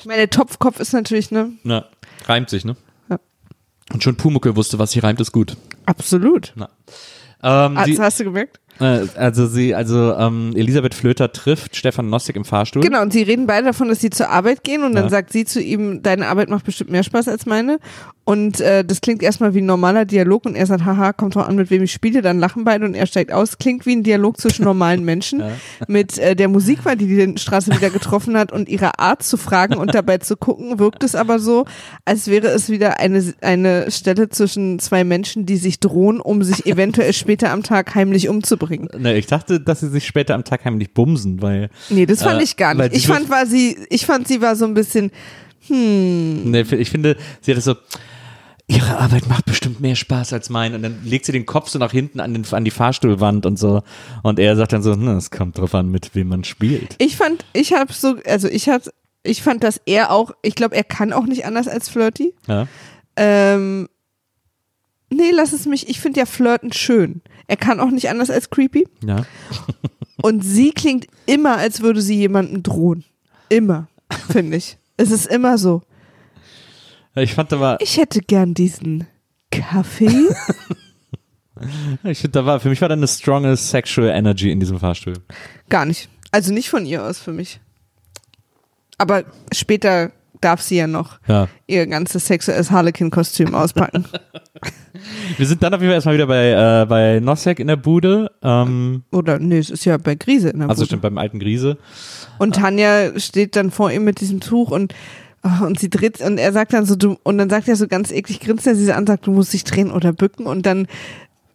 Ich 0.00 0.04
meine, 0.04 0.28
Topfkopf 0.28 0.80
ist 0.80 0.92
natürlich, 0.92 1.30
ne? 1.30 1.52
Na, 1.62 1.84
reimt 2.26 2.50
sich, 2.50 2.64
ne? 2.64 2.74
Ja. 3.08 3.20
Und 3.92 4.02
schon 4.02 4.16
Pumuckel 4.16 4.56
wusste, 4.56 4.80
was 4.80 4.90
sich 4.90 5.02
reimt, 5.04 5.20
ist 5.20 5.30
gut. 5.30 5.56
Absolut. 5.86 6.52
Na. 6.56 6.68
Ähm, 7.44 7.76
Also, 7.76 7.92
die, 7.92 8.00
hast 8.00 8.18
du 8.18 8.24
gemerkt? 8.24 8.58
Äh, 8.80 9.06
also 9.16 9.46
sie, 9.46 9.74
also 9.74 10.14
ähm, 10.14 10.52
Elisabeth 10.56 10.94
Flöter 10.94 11.32
trifft 11.32 11.76
Stefan 11.76 12.08
Nossig 12.10 12.36
im 12.36 12.44
Fahrstuhl. 12.44 12.82
Genau, 12.82 13.02
und 13.02 13.12
sie 13.12 13.22
reden 13.22 13.46
beide 13.46 13.66
davon, 13.66 13.88
dass 13.88 14.00
sie 14.00 14.10
zur 14.10 14.30
Arbeit 14.30 14.64
gehen 14.64 14.82
und 14.82 14.94
dann 14.94 15.04
Ja. 15.04 15.10
sagt 15.10 15.32
sie 15.32 15.44
zu 15.44 15.60
ihm, 15.60 16.02
deine 16.02 16.28
Arbeit 16.28 16.48
macht 16.48 16.64
bestimmt 16.64 16.90
mehr 16.90 17.02
Spaß 17.02 17.28
als 17.28 17.46
meine. 17.46 17.78
Und 18.24 18.60
äh, 18.60 18.84
das 18.84 19.00
klingt 19.00 19.20
erstmal 19.20 19.52
wie 19.52 19.60
ein 19.60 19.66
normaler 19.66 20.04
Dialog 20.04 20.46
und 20.46 20.54
er 20.54 20.66
sagt, 20.66 20.84
haha, 20.84 21.12
kommt 21.12 21.34
drauf 21.34 21.48
an, 21.48 21.56
mit 21.56 21.70
wem 21.70 21.82
ich 21.82 21.92
spiele, 21.92 22.22
dann 22.22 22.38
lachen 22.38 22.62
beide 22.62 22.84
und 22.84 22.94
er 22.94 23.06
steigt 23.06 23.32
aus. 23.32 23.58
Klingt 23.58 23.84
wie 23.84 23.96
ein 23.96 24.04
Dialog 24.04 24.40
zwischen 24.40 24.64
normalen 24.64 25.04
Menschen 25.12 25.42
mit 25.88 26.18
äh, 26.18 26.36
der 26.36 26.46
Musikwahl, 26.48 26.96
die 26.96 27.06
die 27.08 27.20
in 27.20 27.36
Straße 27.36 27.72
wieder 27.72 27.90
getroffen 27.90 28.38
hat 28.38 28.52
und 28.52 28.68
ihrer 28.68 29.00
Art 29.00 29.24
zu 29.24 29.36
fragen 29.36 29.74
und 29.74 29.92
dabei 29.94 30.18
zu 30.18 30.36
gucken, 30.36 30.78
wirkt 30.78 31.02
es 31.02 31.16
aber 31.16 31.40
so, 31.40 31.64
als 32.04 32.28
wäre 32.28 32.46
es 32.46 32.68
wieder 32.70 33.00
eine, 33.00 33.34
eine 33.40 33.90
Stelle 33.90 34.28
zwischen 34.28 34.78
zwei 34.78 35.02
Menschen, 35.02 35.44
die 35.44 35.56
sich 35.56 35.80
drohen, 35.80 36.20
um 36.20 36.44
sich 36.44 36.64
eventuell 36.66 37.12
später 37.12 37.50
am 37.50 37.64
Tag 37.64 37.92
heimlich 37.96 38.28
umzubringen. 38.28 38.61
Ne, 38.70 39.16
ich 39.16 39.26
dachte, 39.26 39.60
dass 39.60 39.80
sie 39.80 39.88
sich 39.88 40.06
später 40.06 40.34
am 40.34 40.44
Tag 40.44 40.64
heimlich 40.64 40.94
bumsen, 40.94 41.42
weil 41.42 41.70
Nee, 41.90 42.06
das 42.06 42.22
fand 42.22 42.40
Äh, 42.40 42.44
ich 42.44 42.56
gar 42.56 42.74
nicht. 42.74 42.94
Ich 42.94 43.06
fand, 43.06 43.28
war 43.30 43.46
sie, 43.46 43.76
ich 43.90 44.06
fand, 44.06 44.28
sie 44.28 44.40
war 44.40 44.56
so 44.56 44.64
ein 44.64 44.74
bisschen, 44.74 45.10
hm, 45.66 46.50
ne, 46.50 46.60
ich 46.60 46.90
finde, 46.90 47.16
sie 47.40 47.52
hat 47.52 47.58
es 47.58 47.64
so, 47.64 47.74
ihre 48.68 48.96
Arbeit 48.98 49.28
macht 49.28 49.44
bestimmt 49.44 49.80
mehr 49.80 49.96
Spaß 49.96 50.32
als 50.32 50.48
meine. 50.48 50.76
Und 50.76 50.82
dann 50.82 51.00
legt 51.04 51.26
sie 51.26 51.32
den 51.32 51.46
Kopf 51.46 51.68
so 51.68 51.78
nach 51.78 51.92
hinten 51.92 52.20
an, 52.20 52.32
den, 52.32 52.44
an 52.52 52.64
die 52.64 52.70
Fahrstuhlwand 52.70 53.44
und 53.46 53.58
so. 53.58 53.82
Und 54.22 54.38
er 54.38 54.56
sagt 54.56 54.72
dann 54.72 54.82
so, 54.82 54.94
na, 54.94 55.16
es 55.16 55.30
kommt 55.30 55.58
drauf 55.58 55.74
an, 55.74 55.90
mit 55.90 56.14
wem 56.14 56.28
man 56.28 56.44
spielt. 56.44 56.94
ich 56.98 57.16
fand, 57.16 57.44
ich 57.52 57.72
hab 57.72 57.92
so, 57.92 58.16
also 58.26 58.48
ich 58.48 58.68
hab, 58.68 58.82
ich 59.24 59.42
fand, 59.42 59.62
dass 59.62 59.80
er 59.84 60.10
auch, 60.10 60.32
ich 60.42 60.54
glaube, 60.54 60.74
er 60.74 60.84
kann 60.84 61.12
auch 61.12 61.26
nicht 61.26 61.44
anders 61.44 61.68
als 61.68 61.88
flirty. 61.88 62.34
Ja. 62.46 62.66
Ähm, 63.16 63.88
nee, 65.10 65.30
lass 65.32 65.52
es 65.52 65.66
mich, 65.66 65.88
ich 65.88 66.00
finde 66.00 66.20
ja 66.20 66.26
Flirten 66.26 66.72
schön. 66.72 67.20
Er 67.46 67.56
kann 67.56 67.80
auch 67.80 67.90
nicht 67.90 68.08
anders 68.08 68.30
als 68.30 68.50
creepy. 68.50 68.86
ja. 69.04 69.24
Und 70.22 70.42
sie 70.42 70.70
klingt 70.70 71.06
immer, 71.26 71.56
als 71.56 71.80
würde 71.82 72.00
sie 72.00 72.14
jemandem 72.16 72.62
drohen. 72.62 73.04
Immer, 73.48 73.88
finde 74.30 74.56
ich. 74.56 74.76
Es 74.96 75.10
ist 75.10 75.26
immer 75.26 75.58
so. 75.58 75.82
Ich 77.16 77.34
fand, 77.34 77.50
da 77.50 77.58
war, 77.58 77.80
Ich 77.80 77.96
hätte 77.96 78.20
gern 78.20 78.54
diesen 78.54 79.06
Kaffee. 79.50 80.28
ich 82.04 82.18
finde, 82.18 82.38
da 82.38 82.46
war, 82.46 82.60
für 82.60 82.68
mich 82.68 82.80
war 82.80 82.88
da 82.88 82.94
eine 82.94 83.08
stronge 83.08 83.56
sexual 83.56 84.08
energy 84.08 84.50
in 84.50 84.60
diesem 84.60 84.78
Fahrstuhl. 84.78 85.14
Gar 85.68 85.86
nicht. 85.86 86.08
Also 86.30 86.52
nicht 86.52 86.70
von 86.70 86.86
ihr 86.86 87.02
aus 87.04 87.18
für 87.18 87.32
mich. 87.32 87.60
Aber 88.98 89.24
später 89.52 90.12
darf 90.42 90.60
sie 90.60 90.76
ja 90.76 90.86
noch 90.86 91.18
Ja. 91.26 91.48
ihr 91.66 91.86
ganzes 91.86 92.26
sexuelles 92.26 92.70
Harlequin-Kostüm 92.70 93.54
auspacken. 93.54 94.04
Wir 95.36 95.46
sind 95.46 95.62
dann 95.62 95.74
auf 95.74 95.80
jeden 95.80 95.90
Fall 95.90 95.96
erstmal 95.96 96.14
wieder 96.14 96.26
bei, 96.26 96.50
äh, 96.82 96.86
bei 96.86 97.20
Nosek 97.20 97.58
in 97.58 97.66
der 97.66 97.76
Bude. 97.76 98.30
Ähm, 98.42 99.02
Oder 99.10 99.38
nee, 99.38 99.58
es 99.58 99.70
ist 99.70 99.84
ja 99.84 99.96
bei 99.96 100.14
Grise 100.14 100.50
in 100.50 100.60
der 100.60 100.68
also 100.68 100.80
Bude. 100.80 100.86
stimmt, 100.86 101.02
beim 101.02 101.18
alten 101.18 101.38
Grise. 101.38 101.78
Und 102.38 102.56
Tanja 102.56 103.18
steht 103.18 103.56
dann 103.56 103.70
vor 103.70 103.90
ihm 103.90 104.04
mit 104.04 104.20
diesem 104.20 104.40
Tuch 104.40 104.70
und 104.70 104.94
ah, 105.42 105.64
und 105.64 105.78
sie 105.80 105.90
dreht 105.90 106.20
und 106.20 106.38
er 106.38 106.52
sagt 106.52 106.72
dann 106.72 106.86
so 106.86 106.94
du 106.94 107.16
und 107.22 107.38
dann 107.38 107.50
sagt 107.50 107.68
er 107.68 107.76
so 107.76 107.88
ganz 107.88 108.10
eklig 108.12 108.40
grinst 108.40 108.66
er 108.66 108.74
sie 108.74 108.92
an 108.92 109.06
sagt 109.06 109.26
du 109.26 109.32
musst 109.32 109.52
dich 109.52 109.64
drehen 109.64 109.90
oder 109.90 110.12
bücken 110.12 110.46
und 110.46 110.66
dann 110.66 110.86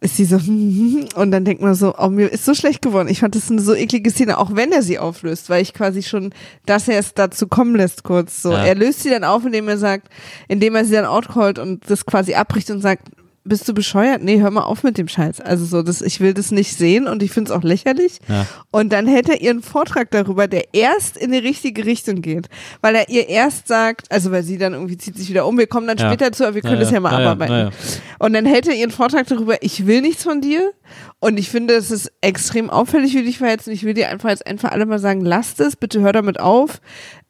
ist 0.00 0.16
sie 0.16 0.24
so 0.24 0.36
und 1.20 1.30
dann 1.30 1.44
denkt 1.44 1.60
man 1.62 1.74
so 1.74 1.94
oh 1.98 2.08
mir 2.08 2.28
ist 2.32 2.44
so 2.44 2.54
schlecht 2.54 2.82
geworden 2.82 3.08
ich 3.08 3.20
fand 3.20 3.34
das 3.34 3.50
eine 3.50 3.60
so 3.60 3.74
eklige 3.74 4.10
Szene 4.10 4.38
auch 4.38 4.54
wenn 4.54 4.70
er 4.72 4.82
sie 4.82 4.98
auflöst 4.98 5.50
weil 5.50 5.62
ich 5.62 5.74
quasi 5.74 6.02
schon 6.02 6.32
dass 6.66 6.86
er 6.88 6.98
es 6.98 7.14
dazu 7.14 7.48
kommen 7.48 7.74
lässt 7.74 8.04
kurz 8.04 8.42
so 8.42 8.52
Ja. 8.52 8.64
er 8.64 8.74
löst 8.74 9.02
sie 9.02 9.10
dann 9.10 9.24
auf 9.24 9.44
indem 9.44 9.68
er 9.68 9.78
sagt 9.78 10.08
indem 10.46 10.76
er 10.76 10.84
sie 10.84 10.92
dann 10.92 11.04
outcallt 11.04 11.58
und 11.58 11.88
das 11.90 12.06
quasi 12.06 12.34
abbricht 12.34 12.70
und 12.70 12.80
sagt 12.80 13.08
bist 13.48 13.66
du 13.68 13.74
bescheuert? 13.74 14.22
Nee, 14.22 14.40
hör 14.40 14.50
mal 14.50 14.62
auf 14.62 14.82
mit 14.82 14.98
dem 14.98 15.08
Scheiß. 15.08 15.40
Also 15.40 15.64
so, 15.64 15.82
das, 15.82 16.00
ich 16.02 16.20
will 16.20 16.34
das 16.34 16.50
nicht 16.52 16.76
sehen 16.76 17.06
und 17.08 17.22
ich 17.22 17.30
finde 17.30 17.50
es 17.50 17.56
auch 17.56 17.62
lächerlich. 17.62 18.18
Ja. 18.28 18.46
Und 18.70 18.92
dann 18.92 19.06
hält 19.06 19.28
er 19.28 19.40
ihren 19.40 19.62
Vortrag 19.62 20.10
darüber, 20.10 20.46
der 20.46 20.74
erst 20.74 21.16
in 21.16 21.32
die 21.32 21.38
richtige 21.38 21.84
Richtung 21.84 22.22
geht. 22.22 22.48
Weil 22.80 22.94
er 22.94 23.08
ihr 23.08 23.28
erst 23.28 23.68
sagt, 23.68 24.10
also 24.12 24.30
weil 24.30 24.42
sie 24.42 24.58
dann 24.58 24.74
irgendwie 24.74 24.96
zieht 24.98 25.16
sich 25.16 25.28
wieder 25.30 25.46
um, 25.46 25.58
wir 25.58 25.66
kommen 25.66 25.86
dann 25.86 25.98
Ja. 25.98 26.08
später 26.08 26.30
zu, 26.32 26.44
aber 26.44 26.54
wir 26.54 26.62
können 26.62 26.74
Ja, 26.74 26.80
das 26.80 26.90
ja 26.90 27.00
mal 27.00 27.14
abarbeiten. 27.14 27.70
Und 28.18 28.32
dann 28.34 28.46
hält 28.46 28.68
er 28.68 28.74
ihren 28.74 28.90
Vortrag 28.90 29.26
darüber, 29.26 29.62
ich 29.62 29.86
will 29.86 30.00
nichts 30.02 30.22
von 30.22 30.40
dir. 30.40 30.72
Und 31.20 31.38
ich 31.38 31.50
finde, 31.50 31.74
es 31.74 31.90
ist 31.90 32.12
extrem 32.20 32.70
auffällig, 32.70 33.12
wie 33.14 33.18
du 33.18 33.24
dich 33.24 33.38
verhältst. 33.38 33.66
Und 33.66 33.74
ich 33.74 33.84
will 33.84 33.94
dir 33.94 34.08
einfach 34.08 34.28
jetzt 34.30 34.46
einfach 34.46 34.70
alle 34.72 34.86
mal 34.86 34.98
sagen, 34.98 35.22
lass 35.22 35.54
das, 35.54 35.74
bitte 35.76 36.00
hör 36.00 36.12
damit 36.12 36.38
auf. 36.40 36.80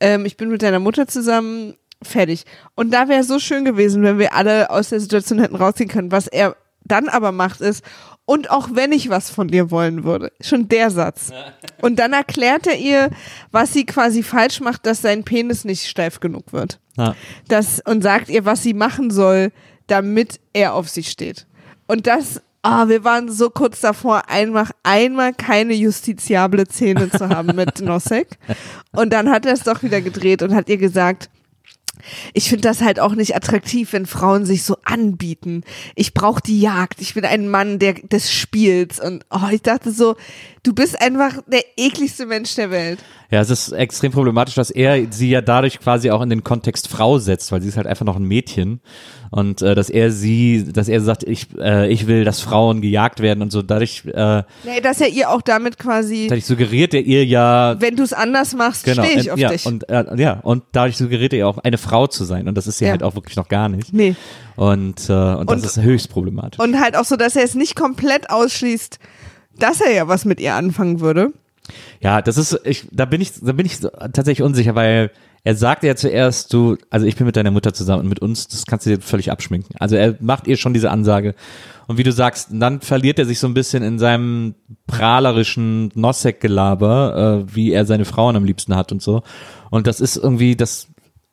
Ähm, 0.01 0.27
ich 0.27 0.37
bin 0.37 0.49
mit 0.51 0.63
deiner 0.63 0.79
Mutter 0.79 1.07
zusammen, 1.09 1.75
fertig. 2.03 2.45
Und 2.75 2.93
da 2.93 3.09
wäre 3.09 3.21
es 3.21 3.29
so 3.29 3.39
schön 3.39 3.65
gewesen, 3.65 4.03
wenn 4.03 4.19
wir 4.19 4.35
alle 4.35 4.71
aus 4.71 4.91
der 4.91 5.01
Situation 5.01 5.41
hätten 5.41 5.57
rausziehen 5.57 5.91
können. 5.91 6.13
Was 6.13 6.27
er 6.27 6.57
dann 6.85 7.09
aber 7.09 7.33
macht 7.33 7.61
ist, 7.61 7.85
und 8.29 8.51
auch 8.51 8.69
wenn 8.75 8.93
ich 8.93 9.09
was 9.09 9.31
von 9.31 9.49
dir 9.49 9.71
wollen 9.71 10.05
würde, 10.05 10.33
schon 10.43 10.69
der 10.69 10.91
Satz. 10.91 11.33
Und 11.81 11.99
dann 11.99 12.13
erklärt 12.13 12.67
er 12.67 12.77
ihr, 12.77 13.09
was 13.53 13.73
sie 13.73 13.87
quasi 13.87 14.23
falsch 14.23 14.61
macht, 14.61 14.85
dass 14.85 15.01
sein 15.01 15.25
Penis 15.25 15.65
nicht 15.65 15.87
steif 15.87 16.21
genug 16.21 16.53
wird. 16.53 16.79
Ja. 16.99 17.15
Das, 17.49 17.81
und 17.87 18.03
sagt 18.03 18.29
ihr, 18.29 18.45
was 18.45 18.63
sie 18.63 18.75
machen 18.75 19.11
soll, 19.11 19.51
damit 19.87 20.41
er 20.53 20.75
auf 20.75 20.91
sie 20.91 21.05
steht. 21.05 21.47
Und 21.87 22.07
das, 22.07 22.43
ah, 22.61 22.89
wir 22.89 23.03
waren 23.03 23.31
so 23.31 23.49
kurz 23.49 23.81
davor, 23.81 24.29
einmal, 24.29 24.67
einmal 24.83 25.33
keine 25.33 25.73
justiziable 25.73 26.67
Szene 26.67 27.09
zu 27.09 27.31
haben 27.31 27.57
mit 27.57 27.81
Nosek. 27.81 28.37
Und 28.93 29.15
dann 29.15 29.31
hat 29.31 29.47
er 29.47 29.55
es 29.55 29.63
doch 29.63 29.83
wieder 29.83 30.03
gedreht 30.03 30.43
und 30.43 30.55
hat 30.55 30.69
ihr 30.69 30.77
gesagt, 30.77 31.31
ich 32.35 32.49
finde 32.49 32.69
das 32.69 32.81
halt 32.81 33.01
auch 33.01 33.15
nicht 33.15 33.35
attraktiv, 33.37 33.93
wenn 33.93 34.07
Frauen 34.07 34.45
sich 34.45 34.63
so 34.63 34.77
anbieten. 34.85 35.63
Ich 35.95 36.15
brauche 36.15 36.43
die 36.43 36.61
Jagd. 36.61 37.01
Ich 37.01 37.15
bin 37.15 37.25
ein 37.25 37.49
Mann 37.49 37.79
der, 37.79 37.95
des 37.95 38.33
Spiels. 38.33 39.01
Und 39.01 39.25
oh, 39.31 39.49
ich 39.51 39.63
dachte 39.63 39.91
so, 39.91 40.17
du 40.69 40.75
bist 40.75 41.01
einfach 41.01 41.33
der 41.47 41.63
ekligste 41.79 42.27
Mensch 42.27 42.55
der 42.55 42.71
Welt. 42.71 42.99
Ja, 43.31 43.41
es 43.43 43.51
ist 43.51 43.73
extrem 43.73 44.11
problematisch, 44.13 44.55
dass 44.55 44.71
er 44.71 45.07
sie 45.11 45.29
ja 45.31 45.41
dadurch 45.43 45.81
quasi 45.81 46.11
auch 46.11 46.23
in 46.23 46.31
den 46.31 46.45
Kontext 46.45 46.89
Frau 46.89 47.19
setzt, 47.19 47.53
weil 47.53 47.61
sie 47.61 47.69
ist 47.69 47.77
halt 47.77 47.87
einfach 47.87 48.07
noch 48.07 48.17
ein 48.17 48.23
Mädchen 48.25 48.81
und 49.31 49.61
äh, 49.61 49.75
dass 49.75 49.91
er 49.91 50.11
sie, 50.11 50.65
dass 50.73 50.89
er 50.89 51.03
sagt, 51.03 51.25
ich, 51.25 51.47
äh, 51.59 51.89
ich 51.93 52.07
will, 52.07 52.25
dass 52.25 52.41
Frauen 52.41 52.81
gejagt 52.81 53.21
werden 53.21 53.43
und 53.43 53.51
so. 53.53 53.61
Dadurch, 53.61 54.05
äh, 54.07 54.43
Nee, 54.65 54.81
dass 54.83 55.01
er 55.03 55.09
ihr 55.09 55.29
auch 55.31 55.43
damit 55.43 55.79
quasi, 55.79 56.27
dadurch 56.29 56.47
suggeriert 56.47 56.95
er 56.95 57.03
ihr 57.03 57.25
ja 57.27 57.77
wenn 57.79 57.97
du 57.97 58.03
es 58.03 58.15
anders 58.15 58.55
machst, 58.55 58.85
genau, 58.85 59.05
stehe 59.05 59.21
ich 59.21 59.31
auf 59.31 59.39
ja, 59.39 59.51
dich. 59.51 59.67
und 59.67 59.89
äh, 59.91 60.05
ja 60.17 60.41
und 60.43 60.65
dadurch 60.73 60.97
suggeriert 60.97 61.33
er 61.35 61.39
ihr 61.41 61.49
auch 61.49 61.59
eine 61.59 61.77
Frau 61.79 62.07
zu 62.07 62.25
sein 62.25 62.49
und 62.49 62.55
das 62.57 62.67
ist 62.67 62.79
sie 62.79 62.87
Ja. 62.87 62.93
halt 62.93 63.03
auch 63.03 63.15
wirklich 63.15 63.37
noch 63.37 63.49
gar 63.49 63.69
nicht 63.69 63.93
nee. 63.93 64.15
und 64.57 65.09
äh, 65.11 65.13
und 65.13 65.51
das 65.51 65.61
Und- 65.61 65.65
ist 65.67 65.81
höchst 65.83 66.09
problematisch. 66.11 66.59
Und 66.61 66.81
halt 66.81 66.97
auch 66.97 67.05
so, 67.05 67.17
dass 67.17 67.37
er 67.37 67.45
es 67.45 67.55
nicht 67.55 67.77
komplett 67.77 68.31
ausschließt, 68.31 68.99
dass 69.59 69.81
er 69.81 69.93
ja 69.93 70.09
was 70.09 70.25
mit 70.25 70.41
ihr 70.41 70.55
anfangen 70.55 71.01
würde. 71.01 71.33
Ja, 72.01 72.23
das 72.23 72.39
ist, 72.39 72.61
ich, 72.65 72.87
da 72.91 73.05
bin 73.05 73.21
ich, 73.21 73.33
da 73.41 73.53
bin 73.53 73.67
ich 73.67 73.81
tatsächlich 73.81 74.43
unsicher, 74.43 74.75
weil 74.75 75.11
er 75.45 75.55
sagt 75.55 75.85
ja 75.85 75.97
zuerst, 75.97 76.53
du, 76.53 76.77
also 76.91 77.07
ich 77.07 77.17
bin 77.17 77.27
mit 77.27 77.37
deiner 77.37 77.51
Mutter 77.51 77.73
zusammen 77.73 78.03
und 78.03 78.09
mit 78.09 78.21
uns, 78.21 78.49
das 78.49 78.67
kannst 78.67 78.87
du 78.87 78.91
dir 78.91 79.01
völlig 79.01 79.31
abschminken. 79.31 79.77
Also 79.79 79.97
er 79.97 80.17
macht 80.21 80.47
ihr 80.47 80.57
schon 80.57 80.75
diese 80.75 80.91
Ansage. 80.91 81.35
Und 81.87 81.97
wie 81.97 82.03
du 82.03 82.13
sagst, 82.13 82.49
dann 82.53 82.81
verliert 82.81 83.19
er 83.19 83.25
sich 83.25 83.39
so 83.39 83.47
ein 83.47 83.55
bisschen 83.55 83.83
in 83.83 83.99
seinem 83.99 84.55
prahlerischen 84.87 85.91
Nosek-Gelaber, 85.95 87.47
äh, 87.47 87.55
wie 87.55 87.73
er 87.73 87.87
seine 87.87 88.05
Frauen 88.05 88.37
am 88.37 88.45
liebsten 88.45 88.77
hat 88.77 88.93
und 88.93 89.01
so. 89.01 89.23
Und 89.71 89.87
das 89.87 90.01
ist 90.01 90.17
irgendwie, 90.17 90.55
das, 90.55 90.89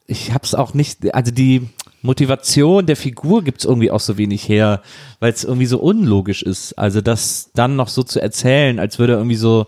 ich 0.07 0.33
hab's 0.33 0.53
auch 0.53 0.73
nicht, 0.73 1.13
also 1.13 1.31
die 1.31 1.67
Motivation 2.05 2.85
der 2.85 2.95
Figur 2.95 3.43
gibt's 3.43 3.65
irgendwie 3.65 3.91
auch 3.91 3.99
so 3.99 4.17
wenig 4.17 4.47
her, 4.47 4.81
weil 5.19 5.31
es 5.33 5.43
irgendwie 5.43 5.65
so 5.65 5.79
unlogisch 5.79 6.43
ist. 6.43 6.73
Also 6.79 7.01
das 7.01 7.51
dann 7.53 7.75
noch 7.75 7.87
so 7.89 8.03
zu 8.03 8.21
erzählen, 8.21 8.79
als 8.79 8.99
würde 8.99 9.13
er 9.13 9.19
irgendwie 9.19 9.35
so 9.35 9.67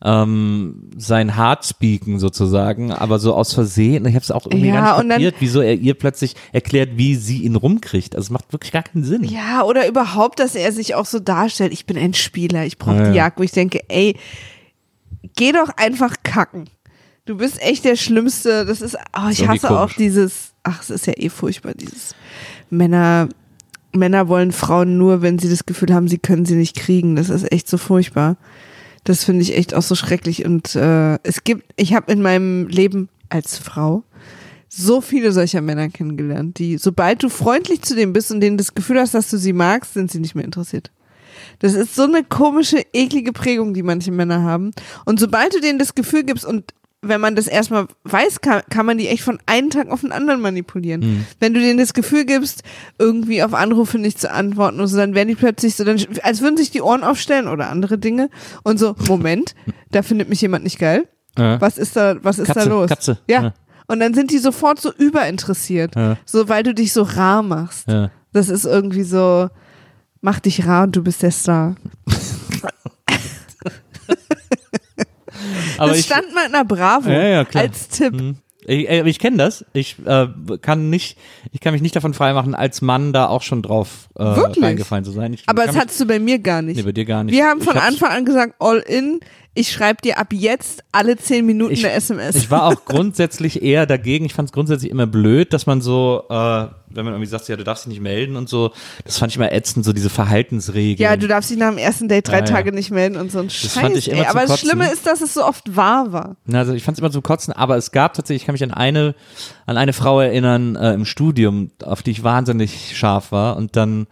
ähm, 0.00 0.90
sein 0.96 1.34
Hart 1.34 1.64
speaken 1.66 2.20
sozusagen, 2.20 2.92
aber 2.92 3.18
so 3.18 3.34
aus 3.34 3.52
Versehen. 3.52 4.04
Ich 4.06 4.14
habe 4.14 4.22
es 4.22 4.30
auch 4.30 4.46
irgendwie 4.46 4.68
Ja, 4.68 4.96
dann- 4.96 5.08
kapiert, 5.08 5.34
wieso 5.40 5.60
er 5.60 5.74
ihr 5.74 5.94
plötzlich 5.94 6.36
erklärt, 6.52 6.90
wie 6.96 7.16
sie 7.16 7.42
ihn 7.42 7.56
rumkriegt. 7.56 8.14
Also 8.14 8.26
es 8.26 8.30
macht 8.30 8.52
wirklich 8.52 8.70
gar 8.70 8.84
keinen 8.84 9.02
Sinn. 9.02 9.24
Ja, 9.24 9.64
oder 9.64 9.88
überhaupt, 9.88 10.38
dass 10.38 10.54
er 10.54 10.70
sich 10.72 10.94
auch 10.94 11.06
so 11.06 11.18
darstellt, 11.18 11.72
ich 11.72 11.84
bin 11.84 11.98
ein 11.98 12.14
Spieler, 12.14 12.64
ich 12.64 12.78
brauche 12.78 12.96
Ja, 12.96 13.02
die 13.04 13.08
ja. 13.08 13.14
Jagd, 13.24 13.38
wo 13.40 13.42
ich 13.42 13.50
denke, 13.50 13.80
ey, 13.88 14.14
geh 15.36 15.50
doch 15.52 15.70
einfach 15.76 16.14
kacken. 16.22 16.68
Du 17.24 17.36
bist 17.36 17.60
echt 17.60 17.84
der 17.84 17.96
Schlimmste. 17.96 18.64
Das 18.64 18.80
ist, 18.80 18.96
oh, 19.16 19.28
ich 19.30 19.46
hasse 19.48 19.68
auch 19.70 19.92
dieses, 19.92 20.52
ach, 20.68 20.82
es 20.82 20.90
ist 20.90 21.06
ja 21.06 21.14
eh 21.16 21.28
furchtbar, 21.28 21.74
dieses 21.74 22.14
Männer, 22.70 23.28
Männer 23.92 24.28
wollen 24.28 24.52
Frauen 24.52 24.98
nur, 24.98 25.22
wenn 25.22 25.38
sie 25.38 25.48
das 25.48 25.66
Gefühl 25.66 25.94
haben, 25.94 26.08
sie 26.08 26.18
können 26.18 26.44
sie 26.44 26.56
nicht 26.56 26.76
kriegen. 26.76 27.16
Das 27.16 27.30
ist 27.30 27.50
echt 27.50 27.68
so 27.68 27.78
furchtbar. 27.78 28.36
Das 29.04 29.24
finde 29.24 29.42
ich 29.42 29.56
echt 29.56 29.74
auch 29.74 29.82
so 29.82 29.94
schrecklich. 29.94 30.44
Und 30.44 30.74
äh, 30.74 31.18
es 31.22 31.44
gibt, 31.44 31.72
ich 31.76 31.94
habe 31.94 32.12
in 32.12 32.20
meinem 32.20 32.68
Leben 32.68 33.08
als 33.30 33.56
Frau 33.56 34.04
so 34.68 35.00
viele 35.00 35.32
solcher 35.32 35.62
Männer 35.62 35.88
kennengelernt, 35.88 36.58
die, 36.58 36.76
sobald 36.76 37.22
du 37.22 37.30
freundlich 37.30 37.80
zu 37.82 37.96
denen 37.96 38.12
bist 38.12 38.30
und 38.30 38.40
denen 38.40 38.58
das 38.58 38.74
Gefühl 38.74 39.00
hast, 39.00 39.14
dass 39.14 39.30
du 39.30 39.38
sie 39.38 39.54
magst, 39.54 39.94
sind 39.94 40.10
sie 40.10 40.20
nicht 40.20 40.34
mehr 40.34 40.44
interessiert. 40.44 40.90
Das 41.60 41.72
ist 41.72 41.94
so 41.94 42.02
eine 42.02 42.22
komische, 42.22 42.84
eklige 42.92 43.32
Prägung, 43.32 43.72
die 43.72 43.82
manche 43.82 44.12
Männer 44.12 44.42
haben. 44.42 44.72
Und 45.06 45.20
sobald 45.20 45.54
du 45.54 45.60
denen 45.60 45.78
das 45.78 45.94
Gefühl 45.94 46.24
gibst, 46.24 46.44
und 46.44 46.74
wenn 47.00 47.20
man 47.20 47.36
das 47.36 47.46
erstmal 47.46 47.86
weiß, 48.04 48.40
kann, 48.40 48.62
kann 48.70 48.84
man 48.84 48.98
die 48.98 49.08
echt 49.08 49.22
von 49.22 49.38
einem 49.46 49.70
Tag 49.70 49.88
auf 49.88 50.00
den 50.00 50.10
anderen 50.10 50.40
manipulieren. 50.40 51.00
Mhm. 51.00 51.26
Wenn 51.38 51.54
du 51.54 51.60
denen 51.60 51.78
das 51.78 51.94
Gefühl 51.94 52.24
gibst, 52.24 52.62
irgendwie 52.98 53.42
auf 53.42 53.54
Anrufe 53.54 53.98
nicht 53.98 54.20
zu 54.20 54.30
antworten 54.30 54.80
und 54.80 54.88
so, 54.88 54.96
dann 54.96 55.14
werden 55.14 55.28
die 55.28 55.36
plötzlich 55.36 55.76
so, 55.76 55.84
dann, 55.84 55.98
als 56.22 56.40
würden 56.40 56.56
sich 56.56 56.70
die 56.70 56.82
Ohren 56.82 57.04
aufstellen 57.04 57.46
oder 57.46 57.70
andere 57.70 57.98
Dinge 57.98 58.30
und 58.64 58.78
so, 58.78 58.96
Moment, 59.06 59.54
da 59.92 60.02
findet 60.02 60.28
mich 60.28 60.40
jemand 60.40 60.64
nicht 60.64 60.78
geil. 60.78 61.06
Ja. 61.36 61.60
Was 61.60 61.78
ist 61.78 61.94
da, 61.94 62.16
was 62.22 62.40
ist 62.40 62.48
da 62.48 62.54
Katze, 62.54 62.68
los? 62.68 62.88
Katze. 62.88 63.18
Ja. 63.28 63.42
Ja. 63.42 63.54
Und 63.86 64.00
dann 64.00 64.12
sind 64.12 64.32
die 64.32 64.38
sofort 64.38 64.80
so 64.80 64.92
überinteressiert. 64.92 65.94
Ja. 65.94 66.16
So, 66.26 66.48
weil 66.48 66.62
du 66.62 66.74
dich 66.74 66.92
so 66.92 67.02
rar 67.02 67.42
machst. 67.42 67.86
Das 68.32 68.48
ist 68.48 68.66
irgendwie 68.66 69.04
so, 69.04 69.48
mach 70.20 70.40
dich 70.40 70.66
rar 70.66 70.84
und 70.84 70.96
du 70.96 71.02
bist 71.02 71.22
der 71.22 71.30
Star. 71.30 71.76
Aber 75.78 75.90
das 75.90 76.00
ich, 76.00 76.06
stand 76.06 76.34
mal 76.34 76.46
in 76.46 76.52
der 76.52 76.64
Bravo 76.64 77.10
Ja, 77.10 77.22
ja, 77.22 77.46
als 77.54 77.88
Tipp. 77.88 78.12
Mhm. 78.14 78.36
Ich, 78.66 78.86
ich 78.86 79.18
kenne 79.18 79.38
das. 79.38 79.64
Ich 79.72 79.96
äh, 80.04 80.26
kann 80.60 80.90
nicht, 80.90 81.16
ich 81.52 81.60
kann 81.60 81.72
mich 81.72 81.80
nicht 81.80 81.96
davon 81.96 82.12
freimachen, 82.12 82.54
als 82.54 82.82
Mann 82.82 83.14
da 83.14 83.26
auch 83.28 83.40
schon 83.40 83.62
drauf 83.62 84.10
äh, 84.14 84.22
reingefallen 84.22 85.06
zu 85.06 85.10
sein. 85.10 85.32
Ich 85.32 85.44
Aber 85.46 85.64
das 85.64 85.74
hattest 85.74 85.98
du 86.00 86.06
bei 86.06 86.18
mir 86.18 86.38
gar 86.38 86.60
nicht. 86.60 86.76
Nee, 86.76 86.82
bei 86.82 86.92
dir 86.92 87.06
gar 87.06 87.24
nicht. 87.24 87.34
Wir 87.34 87.46
haben 87.46 87.62
von 87.62 87.78
Anfang 87.78 88.10
an 88.10 88.24
gesagt, 88.26 88.56
all 88.58 88.78
in, 88.80 89.20
ich 89.58 89.72
schreibe 89.72 90.00
dir 90.02 90.18
ab 90.18 90.28
jetzt 90.32 90.84
alle 90.92 91.16
zehn 91.16 91.44
Minuten 91.46 91.72
Ich- 91.72 91.84
eine 91.84 91.94
SMS. 91.94 92.36
Ich 92.36 92.50
war 92.50 92.64
auch 92.64 92.84
grundsätzlich 92.84 93.62
eher 93.62 93.86
dagegen. 93.86 94.24
Ich 94.24 94.34
fand 94.34 94.48
es 94.48 94.52
grundsätzlich 94.52 94.90
immer 94.90 95.06
blöd, 95.06 95.52
dass 95.52 95.66
man 95.66 95.80
so, 95.80 96.24
äh, 96.28 96.34
wenn 96.90 97.04
man 97.04 97.08
irgendwie 97.14 97.26
sagt, 97.26 97.48
ja, 97.48 97.56
du 97.56 97.64
darfst 97.64 97.84
dich 97.84 97.90
nicht 97.90 98.00
melden 98.00 98.36
und 98.36 98.48
so, 98.48 98.72
das 99.04 99.18
fand 99.18 99.32
ich 99.32 99.36
immer 99.36 99.52
ätzend, 99.52 99.84
so 99.84 99.92
diese 99.92 100.08
Verhaltensregeln. 100.10 100.98
ja, 101.10 101.16
du 101.16 101.26
darfst 101.28 101.50
dich 101.50 101.58
nach 101.58 101.68
dem 101.70 101.78
ersten 101.78 102.08
Date 102.08 102.28
drei 102.28 102.38
Ja, 102.38 102.44
ja. 102.44 102.50
Tage 102.52 102.72
nicht 102.72 102.90
melden 102.90 103.16
und 103.16 103.30
so 103.32 103.40
ein 103.40 103.50
Scheiß. 103.50 103.74
fand 103.74 103.96
ich 103.96 104.08
immer 104.10 104.20
ey. 104.22 104.26
Aber 104.26 104.46
das. 104.46 104.60
Schlimme 104.60 104.90
ist, 104.90 105.06
dass 105.06 105.20
es 105.20 105.34
so 105.34 105.44
oft 105.44 105.76
wahr 105.76 106.12
war. 106.12 106.36
Na, 106.46 106.60
Also 106.60 106.72
ich 106.72 106.82
fand 106.84 106.96
es 106.96 107.00
immer 107.00 107.10
zum 107.10 107.22
Kotzen, 107.22 107.52
aber 107.52 107.76
es 107.76 107.90
gab 107.92 108.14
tatsächlich, 108.14 108.42
ich 108.42 108.46
kann 108.46 108.54
mich 108.54 108.62
an 108.64 108.72
eine, 108.72 109.14
an 109.66 109.76
eine 109.76 109.92
Frau 109.92 110.20
erinnern 110.20 110.76
äh, 110.76 110.94
im 110.94 111.04
Studium, 111.04 111.70
auf 111.84 112.02
die 112.02 112.12
ich 112.12 112.22
wahnsinnig 112.22 112.96
scharf 112.96 113.32
war 113.32 113.56
und 113.56 113.76
dann 113.76 114.06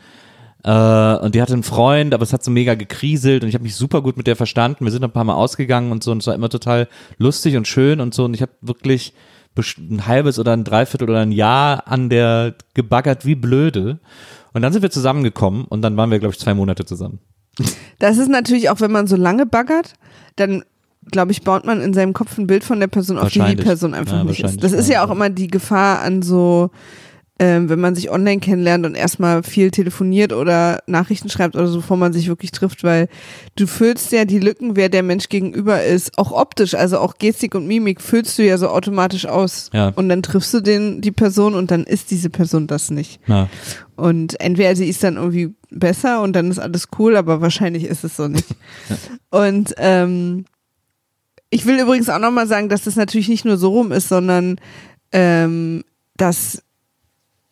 äh, 0.67 1.25
und 1.25 1.35
die 1.35 1.41
hatte 1.41 1.53
einen 1.53 1.63
Freund, 1.63 2.13
aber 2.13 2.25
es 2.25 2.33
hat 2.33 2.43
so 2.43 2.51
mega 2.51 2.75
gekriselt 2.75 3.45
und 3.45 3.49
ich 3.49 3.55
habe 3.55 3.63
mich 3.63 3.77
super 3.77 4.03
gut 4.03 4.17
mit 4.17 4.27
der 4.27 4.35
verstanden. 4.35 4.85
Wir 4.85 4.91
sind 4.91 5.05
ein 5.05 5.13
paar 5.13 5.23
Mal 5.23 5.35
ausgegangen 5.35 5.93
und 5.93 6.03
so 6.03 6.11
und 6.11 6.19
es 6.19 6.27
war 6.27 6.35
immer 6.35 6.49
total 6.49 6.89
lustig 7.19 7.57
und 7.57 7.69
schön 7.69 8.01
und 8.01 8.15
so 8.15 8.25
und 8.25 8.35
ich 8.35 8.43
habe 8.43 8.53
wirklich 8.61 9.15
ein 9.79 10.07
halbes 10.07 10.39
oder 10.39 10.53
ein 10.53 10.65
Dreiviertel 10.65 11.09
oder 11.09 11.21
ein 11.21 11.33
Jahr 11.33 11.87
an 11.87 12.11
der 12.11 12.55
gebaggert 12.75 13.25
wie 13.25 13.37
blöde. 13.37 14.01
Und 14.53 14.63
dann 14.63 14.73
sind 14.73 14.83
wir 14.83 14.91
zusammengekommen 14.91 15.65
und 15.65 15.83
dann 15.83 15.97
waren 15.97 16.11
wir, 16.11 16.19
glaube 16.19 16.35
ich, 16.35 16.41
zwei 16.41 16.53
Monate 16.53 16.85
zusammen. 16.85 17.21
Das 17.99 18.19
ist 18.19 18.29
natürlich 18.29 18.69
auch, 18.69 18.81
wenn 18.81 18.93
man 18.93 19.07
so 19.07 19.17
lange 19.17 19.47
baggert, 19.47 19.95
dann 20.35 20.63
glaube 21.11 21.33
ich, 21.33 21.43
baut 21.43 21.65
man 21.65 21.81
in 21.81 21.95
seinem 21.95 22.13
Kopf 22.13 22.37
ein 22.37 22.47
Bild 22.47 22.65
von 22.65 22.81
der 22.81 22.89
Person, 22.89 23.17
auf 23.17 23.31
die 23.31 23.41
die. 23.41 23.57
Person 23.57 23.95
einfach 23.95 24.19
Ja, 24.19 24.25
nicht 24.25 24.43
ist. 24.43 24.63
Das 24.63 24.73
ist 24.73 24.91
ja 24.91 25.07
auch 25.07 25.11
immer 25.11 25.31
die 25.31 25.47
Gefahr 25.47 26.03
an 26.03 26.23
so, 26.23 26.71
ähm, 27.39 27.69
wenn 27.69 27.81
man 27.81 27.95
sich 27.95 28.11
online 28.11 28.41
kennenlernt 28.41 28.87
und 28.87 28.95
erstmal 28.95 29.43
viel 29.43 29.71
telefoniert 29.71 30.33
oder 30.33 30.83
Nachrichten 30.87 31.29
schreibt 31.29 31.55
oder 31.55 31.67
so, 31.67 31.79
bevor 31.79 31.99
man 31.99 32.15
sich 32.15 32.29
wirklich 32.29 32.51
trifft, 32.51 32.83
weil 32.83 33.09
du 33.57 33.67
füllst 33.67 34.11
ja 34.13 34.25
die 34.25 34.39
Lücken, 34.39 34.75
wer 34.75 34.89
der 34.89 35.03
Mensch 35.03 35.29
gegenüber 35.29 35.85
ist, 35.85 36.17
auch 36.19 36.33
optisch, 36.33 36.75
also 36.75 36.99
auch 36.99 37.19
Gestik 37.19 37.55
und 37.55 37.67
Mimik 37.67 38.01
füllst 38.01 38.39
du 38.39 38.45
ja 38.45 38.57
so 38.57 38.69
automatisch 38.69 39.27
aus. 39.27 39.69
Ja. 39.75 39.93
Und 39.97 40.09
dann 40.09 40.23
triffst 40.23 40.55
du 40.55 40.61
den, 40.61 41.03
die 41.03 41.13
Person 41.13 41.55
und 41.55 41.71
dann 41.71 41.85
ist 41.85 42.11
diese 42.11 42.31
Person 42.31 42.67
das 42.67 42.91
nicht. 42.91 43.21
Ja. 43.27 43.49
Und 43.97 44.41
entweder 44.41 44.75
sie 44.75 44.89
ist 44.89 45.05
dann 45.05 45.17
irgendwie 45.17 45.55
besser 45.71 46.23
und 46.23 46.35
dann 46.35 46.51
ist 46.51 46.59
alles 46.59 46.89
cool, 46.99 47.17
aber 47.17 47.43
wahrscheinlich 47.43 47.85
ist 47.85 48.05
es 48.05 48.17
so 48.17 48.29
nicht. 48.29 48.49
Und 49.31 49.75
ähm, 49.77 50.47
ich 51.51 51.67
will 51.67 51.79
übrigens 51.79 52.09
auch 52.09 52.19
nochmal 52.19 52.47
sagen, 52.47 52.69
dass 52.69 52.85
das 52.85 52.97
natürlich 52.97 53.29
nicht 53.29 53.45
nur 53.45 53.57
so 53.57 53.71
rum 53.71 53.93
ist, 53.93 54.09
sondern 54.09 54.59
ähm, 55.13 55.85
dass, 56.17 56.63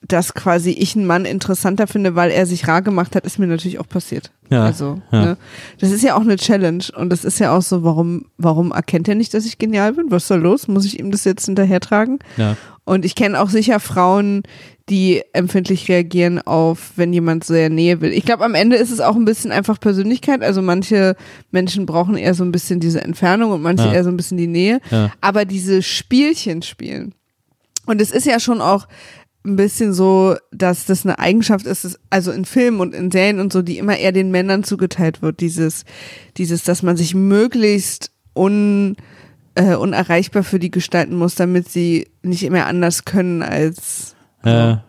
dass 0.09 0.35
quasi 0.35 0.71
ich 0.71 0.97
einen 0.97 1.07
Mann 1.07 1.25
interessanter 1.25 1.87
finde, 1.87 2.14
weil 2.14 2.31
er 2.31 2.47
sich 2.47 2.69
rar 2.69 2.83
gemacht 2.83 3.17
hat, 3.17 3.25
ist 3.25 3.38
mir 3.38 3.47
natürlich 3.47 3.79
auch 3.79 3.88
passiert. 3.88 4.33
Ja, 4.51 4.64
Also, 4.64 5.01
ja. 5.12 5.25
ne? 5.25 5.37
das 5.81 5.90
ist 5.90 6.03
ja 6.03 6.14
auch 6.17 6.21
eine 6.21 6.37
Challenge 6.37 6.85
und 6.97 7.11
das 7.11 7.25
ist 7.25 7.38
ja 7.38 7.57
auch 7.57 7.62
so, 7.62 7.83
warum, 7.85 8.27
warum 8.37 8.73
erkennt 8.73 9.09
er 9.09 9.14
nicht, 9.14 9.33
dass 9.33 9.47
ich 9.47 9.59
genial 9.59 9.95
bin? 9.95 10.11
Was 10.11 10.25
ist 10.25 10.31
da 10.31 10.35
los? 10.35 10.69
Muss 10.69 10.85
ich 10.85 10.99
ihm 10.99 11.11
das 11.11 11.25
jetzt 11.25 11.47
hinterhertragen? 11.47 12.19
ja. 12.37 12.57
Und 12.87 13.07
ich 13.07 13.14
kenne 13.14 13.40
auch 13.40 13.49
sicher 13.49 13.81
Frauen, 13.81 14.43
die 14.90 15.23
empfindlich 15.33 15.88
reagieren 15.88 16.38
auf, 16.43 16.93
wenn 16.97 17.14
jemand 17.14 17.43
sehr 17.45 17.71
Nähe 17.71 18.03
will. 18.03 18.12
Ich 18.12 18.27
glaube, 18.27 18.45
am 18.45 18.55
Ende 18.55 18.77
ist 18.77 18.90
es 18.90 19.01
auch 19.01 19.17
ein 19.17 19.25
bisschen 19.25 19.53
einfach 19.53 19.81
Persönlichkeit. 19.81 20.43
Also 20.43 20.61
manche 20.61 21.17
Menschen 21.51 21.87
brauchen 21.87 22.14
eher 22.19 22.35
so 22.35 22.45
ein 22.45 22.53
bisschen 22.53 22.81
diese 22.81 23.01
Entfernung 23.01 23.53
und 23.53 23.62
manche 23.62 23.87
Ja. 23.87 23.95
eher 23.95 24.05
so 24.05 24.11
ein 24.11 24.19
bisschen 24.19 24.37
die 24.37 24.49
Nähe. 24.49 24.81
Ja. 24.90 25.11
Aber 25.23 25.47
diese 25.47 25.81
Spielchen 25.81 26.61
spielen. 26.61 27.14
Und 27.87 28.03
es 28.03 28.11
ist 28.11 28.27
ja 28.27 28.38
schon 28.38 28.61
auch 28.61 28.87
ein 29.47 29.57
bisschen 29.57 29.93
so, 29.93 30.37
dass 30.53 30.87
das 30.87 31.05
eine 31.05 31.19
Eigenschaft 31.19 31.67
ist, 31.67 31.99
also 32.11 32.33
in 32.33 32.45
Filmen 32.45 32.81
und 32.81 32.95
in 32.95 33.11
Serien 33.11 33.41
und 33.41 33.53
so, 33.53 33.63
die 33.63 33.79
immer 33.79 33.97
eher 33.97 34.13
den 34.13 34.31
Männern 34.31 34.65
zugeteilt 34.65 35.23
wird. 35.23 35.41
Dieses, 35.41 35.85
dieses, 36.37 36.65
dass 36.65 36.83
man 36.83 36.97
sich 36.97 37.15
möglichst 37.15 38.11
un, 38.35 38.97
äh, 39.55 39.75
unerreichbar 39.75 40.45
für 40.45 40.59
die 40.59 40.71
gestalten 40.71 41.17
muss, 41.17 41.35
damit 41.35 41.69
sie 41.69 42.09
nicht 42.23 42.49
mehr 42.51 42.67
anders 42.67 43.05
können 43.05 43.43
als 43.43 44.17
Ja. 44.45 44.85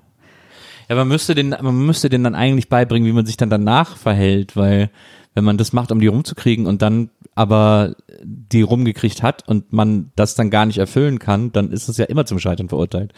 Ja, 0.87 0.95
man 0.95 1.07
müsste 1.07 1.33
den, 1.33 1.49
man 1.49 1.85
müsste 1.85 2.09
den 2.09 2.23
dann 2.23 2.35
eigentlich 2.35 2.69
beibringen, 2.69 3.07
wie 3.07 3.13
man 3.13 3.25
sich 3.25 3.37
dann 3.37 3.49
danach 3.49 3.97
verhält, 3.97 4.55
weil 4.55 4.91
wenn 5.33 5.43
man 5.43 5.57
das 5.57 5.73
macht, 5.73 5.91
um 5.91 5.99
die 5.99 6.07
rumzukriegen 6.07 6.67
und 6.67 6.81
dann 6.81 7.09
aber 7.33 7.95
die 8.23 8.61
rumgekriegt 8.61 9.23
hat 9.23 9.47
und 9.47 9.73
man 9.73 10.11
das 10.15 10.35
dann 10.35 10.49
gar 10.49 10.65
nicht 10.65 10.77
erfüllen 10.77 11.19
kann, 11.19 11.51
dann 11.51 11.71
ist 11.71 11.89
es 11.89 11.97
ja 11.97 12.05
immer 12.05 12.25
zum 12.25 12.39
Scheitern 12.39 12.69
verurteilt. 12.69 13.13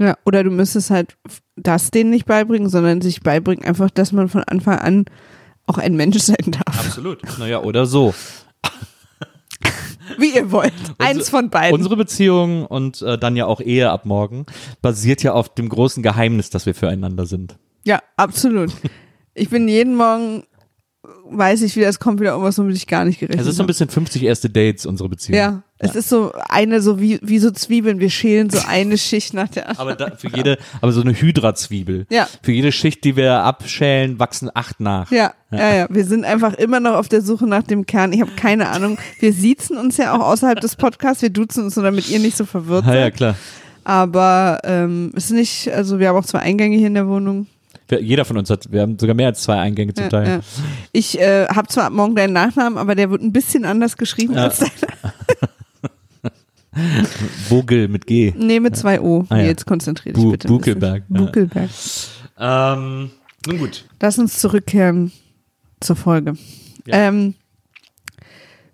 Ja. 0.00 0.16
Oder 0.24 0.42
du 0.44 0.50
müsstest 0.50 0.90
halt 0.90 1.16
das 1.56 1.90
denen 1.90 2.10
nicht 2.10 2.26
beibringen, 2.26 2.68
sondern 2.68 3.00
sich 3.00 3.20
beibringen 3.20 3.64
einfach, 3.64 3.90
dass 3.90 4.12
man 4.12 4.28
von 4.28 4.42
Anfang 4.44 4.78
an 4.78 5.04
auch 5.66 5.78
ein 5.78 5.94
Mensch 5.94 6.18
sein 6.20 6.36
darf. 6.46 6.86
Absolut. 6.86 7.20
Naja, 7.38 7.62
oder 7.62 7.86
so. 7.86 8.14
Wie 10.18 10.34
ihr 10.34 10.50
wollt. 10.50 10.72
Eins 10.98 11.30
von 11.30 11.50
beiden. 11.50 11.74
Unsere 11.74 11.96
Beziehung 11.96 12.66
und 12.66 13.00
äh, 13.02 13.16
dann 13.16 13.36
ja 13.36 13.46
auch 13.46 13.60
Ehe 13.60 13.90
ab 13.90 14.06
morgen 14.06 14.44
basiert 14.82 15.22
ja 15.22 15.32
auf 15.32 15.54
dem 15.54 15.68
großen 15.68 16.02
Geheimnis, 16.02 16.50
dass 16.50 16.66
wir 16.66 16.74
füreinander 16.74 17.26
sind. 17.26 17.56
Ja, 17.84 18.00
absolut. 18.16 18.72
Ich 19.34 19.50
bin 19.50 19.68
jeden 19.68 19.94
Morgen, 19.94 20.44
weiß 21.30 21.62
ich 21.62 21.76
wieder, 21.76 21.88
es 21.88 21.98
kommt 22.00 22.20
wieder 22.20 22.30
irgendwas, 22.32 22.58
womit 22.58 22.76
ich 22.76 22.86
gar 22.86 23.04
nicht 23.04 23.20
gerechnet 23.20 23.40
Es 23.40 23.46
ist 23.46 23.56
so 23.56 23.62
ein 23.62 23.64
habe. 23.64 23.68
bisschen 23.68 23.88
50 23.88 24.22
erste 24.22 24.50
Dates, 24.50 24.86
unsere 24.86 25.08
Beziehung. 25.08 25.38
Ja, 25.38 25.62
es 25.78 25.94
ist 25.94 26.08
so 26.08 26.32
eine, 26.48 26.82
so 26.82 27.00
wie, 27.00 27.18
wie 27.22 27.38
so 27.38 27.50
Zwiebeln. 27.50 28.00
Wir 28.00 28.10
schälen 28.10 28.50
so 28.50 28.58
eine 28.68 28.98
Schicht 28.98 29.32
nach 29.32 29.48
der 29.48 29.68
anderen. 29.70 29.88
Aber 29.88 29.96
da, 30.10 30.16
für 30.16 30.28
jede, 30.28 30.58
aber 30.80 30.92
so 30.92 31.00
eine 31.00 31.12
Hydra-Zwiebel. 31.14 32.06
Ja. 32.10 32.28
Für 32.42 32.52
jede 32.52 32.70
Schicht, 32.72 33.04
die 33.04 33.16
wir 33.16 33.32
abschälen, 33.44 34.18
wachsen 34.18 34.50
acht 34.52 34.80
nach. 34.80 35.10
Ja, 35.10 35.32
ja, 35.50 35.74
ja. 35.74 35.86
Wir 35.88 36.04
sind 36.04 36.24
einfach 36.24 36.54
immer 36.54 36.80
noch 36.80 36.94
auf 36.94 37.08
der 37.08 37.22
Suche 37.22 37.46
nach 37.46 37.62
dem 37.62 37.86
Kern. 37.86 38.12
Ich 38.12 38.20
habe 38.20 38.32
keine 38.36 38.68
Ahnung. 38.68 38.98
Wir 39.20 39.32
siezen 39.32 39.76
uns 39.78 39.96
ja 39.96 40.14
auch 40.14 40.20
außerhalb 40.20 40.60
des 40.60 40.76
Podcasts. 40.76 41.22
Wir 41.22 41.30
duzen 41.30 41.64
uns, 41.64 41.76
nur 41.76 41.84
damit 41.84 42.08
ihr 42.10 42.18
nicht 42.18 42.36
so 42.36 42.44
verwirrt 42.44 42.84
Ja, 42.86 42.94
ja, 42.94 43.00
seid. 43.02 43.16
klar. 43.16 43.34
Aber 43.84 44.60
ähm, 44.64 45.12
es 45.16 45.24
ist 45.24 45.30
nicht, 45.32 45.68
also 45.72 45.98
wir 45.98 46.08
haben 46.08 46.16
auch 46.16 46.26
zwei 46.26 46.40
Eingänge 46.40 46.76
hier 46.76 46.88
in 46.88 46.94
der 46.94 47.08
Wohnung. 47.08 47.46
Jeder 47.98 48.24
von 48.24 48.36
uns 48.36 48.50
hat, 48.50 48.70
wir 48.70 48.82
haben 48.82 48.98
sogar 48.98 49.14
mehr 49.14 49.28
als 49.28 49.42
zwei 49.42 49.58
Eingänge 49.58 49.94
zum 49.94 50.04
Ja, 50.04 50.10
Teil. 50.10 50.28
ja. 50.28 50.40
Ich 50.92 51.18
äh, 51.18 51.46
habe 51.48 51.68
zwar 51.68 51.84
ab 51.86 51.92
morgen 51.92 52.14
deinen 52.14 52.32
Nachnamen, 52.32 52.78
aber 52.78 52.94
der 52.94 53.10
wird 53.10 53.22
ein 53.22 53.32
bisschen 53.32 53.64
anders 53.64 53.96
geschrieben 53.96 54.34
Ja. 54.34 54.44
als 54.44 54.58
deiner. 54.60 54.70
Vogel 57.48 57.88
mit 57.88 58.06
G. 58.06 58.32
Nee, 58.36 58.60
mit 58.60 58.76
zwei 58.76 59.00
O. 59.00 59.26
Ah, 59.28 59.38
ja. 59.38 59.46
Jetzt 59.46 59.66
konzentriere 59.66 60.14
dich 60.14 60.22
Bu- 60.22 60.30
bitte. 60.30 60.48
ja. 60.48 60.98
Buckelberg. 61.08 61.70
Ähm, 62.38 63.10
nun 63.46 63.58
gut. 63.58 63.84
Lass 64.00 64.18
uns 64.18 64.38
zurückkehren 64.38 65.12
zur 65.80 65.96
Folge. 65.96 66.34
Ja. 66.86 67.08
Ähm, 67.08 67.34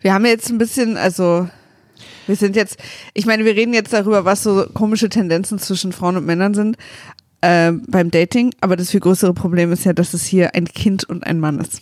wir 0.00 0.12
haben 0.12 0.26
jetzt 0.26 0.50
ein 0.50 0.59
bisschen, 0.59 0.96
also 0.96 1.48
wir 2.26 2.37
sind 2.37 2.55
jetzt, 2.55 2.76
ich 3.14 3.24
meine, 3.26 3.44
wir 3.44 3.57
reden 3.57 3.72
jetzt 3.72 3.92
darüber, 3.92 4.24
was 4.24 4.42
so 4.42 4.66
komische 4.74 5.09
Tendenzen 5.09 5.59
zwischen 5.59 5.92
Frauen 5.92 6.16
und 6.16 6.26
Männern 6.26 6.55
sind 6.55 6.76
äh, 7.40 7.72
beim 7.87 8.11
Dating, 8.11 8.53
aber 8.61 8.77
das 8.77 8.90
viel 8.90 9.01
größere 9.01 9.35
Problem 9.35 9.72
ist 9.72 9.85
ja, 9.85 9.92
dass 9.92 10.14
es 10.14 10.25
hier 10.25 10.55
ein 10.55 10.66
Kind 10.66 11.05
und 11.05 11.27
ein 11.27 11.40
Mann 11.40 11.59
ist. 11.61 11.81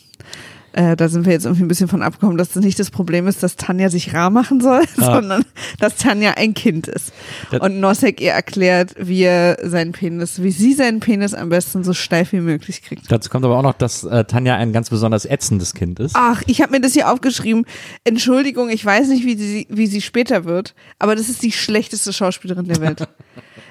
Äh, 0.76 0.96
da 0.96 1.08
sind 1.08 1.24
wir 1.24 1.32
jetzt 1.32 1.44
irgendwie 1.44 1.62
ein 1.62 1.68
bisschen 1.68 1.86
von 1.86 2.02
abgekommen, 2.02 2.36
dass 2.36 2.48
das 2.50 2.64
nicht 2.64 2.80
das 2.80 2.90
Problem 2.90 3.28
ist, 3.28 3.44
dass 3.44 3.54
Tanja 3.54 3.90
sich 3.90 4.12
rar 4.12 4.30
machen 4.30 4.60
soll, 4.60 4.82
Ah. 4.98 5.14
sondern 5.14 5.44
dass 5.78 5.94
Tanja 5.98 6.32
ein 6.32 6.52
Kind 6.52 6.88
ist. 6.88 7.12
Das- 7.52 7.60
Und 7.60 7.78
Nosek 7.78 8.20
ihr 8.20 8.32
erklärt, 8.32 8.92
wie 8.98 9.22
er 9.22 9.56
seinen 9.62 9.92
Penis, 9.92 10.42
wie 10.42 10.50
sie 10.50 10.72
seinen 10.74 10.98
Penis 10.98 11.32
am 11.32 11.48
besten 11.50 11.84
so 11.84 11.92
steif 11.92 12.32
wie 12.32 12.40
möglich 12.40 12.82
kriegt. 12.82 13.04
Dazu 13.12 13.30
kommt 13.30 13.44
aber 13.44 13.56
auch 13.56 13.62
noch, 13.62 13.74
dass 13.74 14.02
äh, 14.02 14.24
Tanja 14.24 14.56
ein 14.56 14.72
ganz 14.72 14.90
besonders 14.90 15.26
ätzendes 15.26 15.74
Kind 15.74 16.00
ist. 16.00 16.16
Ach, 16.16 16.42
ich 16.48 16.60
habe 16.60 16.72
mir 16.72 16.80
das 16.80 16.92
hier 16.94 17.08
aufgeschrieben. 17.08 17.66
Entschuldigung, 18.02 18.68
ich 18.68 18.84
weiß 18.84 19.06
nicht, 19.10 19.24
wie 19.24 19.36
sie, 19.36 19.68
wie 19.70 19.86
sie 19.86 20.00
später 20.00 20.44
wird, 20.44 20.74
aber 20.98 21.14
das 21.14 21.28
ist 21.28 21.44
die 21.44 21.52
schlechteste 21.52 22.12
Schauspielerin 22.12 22.64
der 22.66 22.80
Welt. 22.80 23.06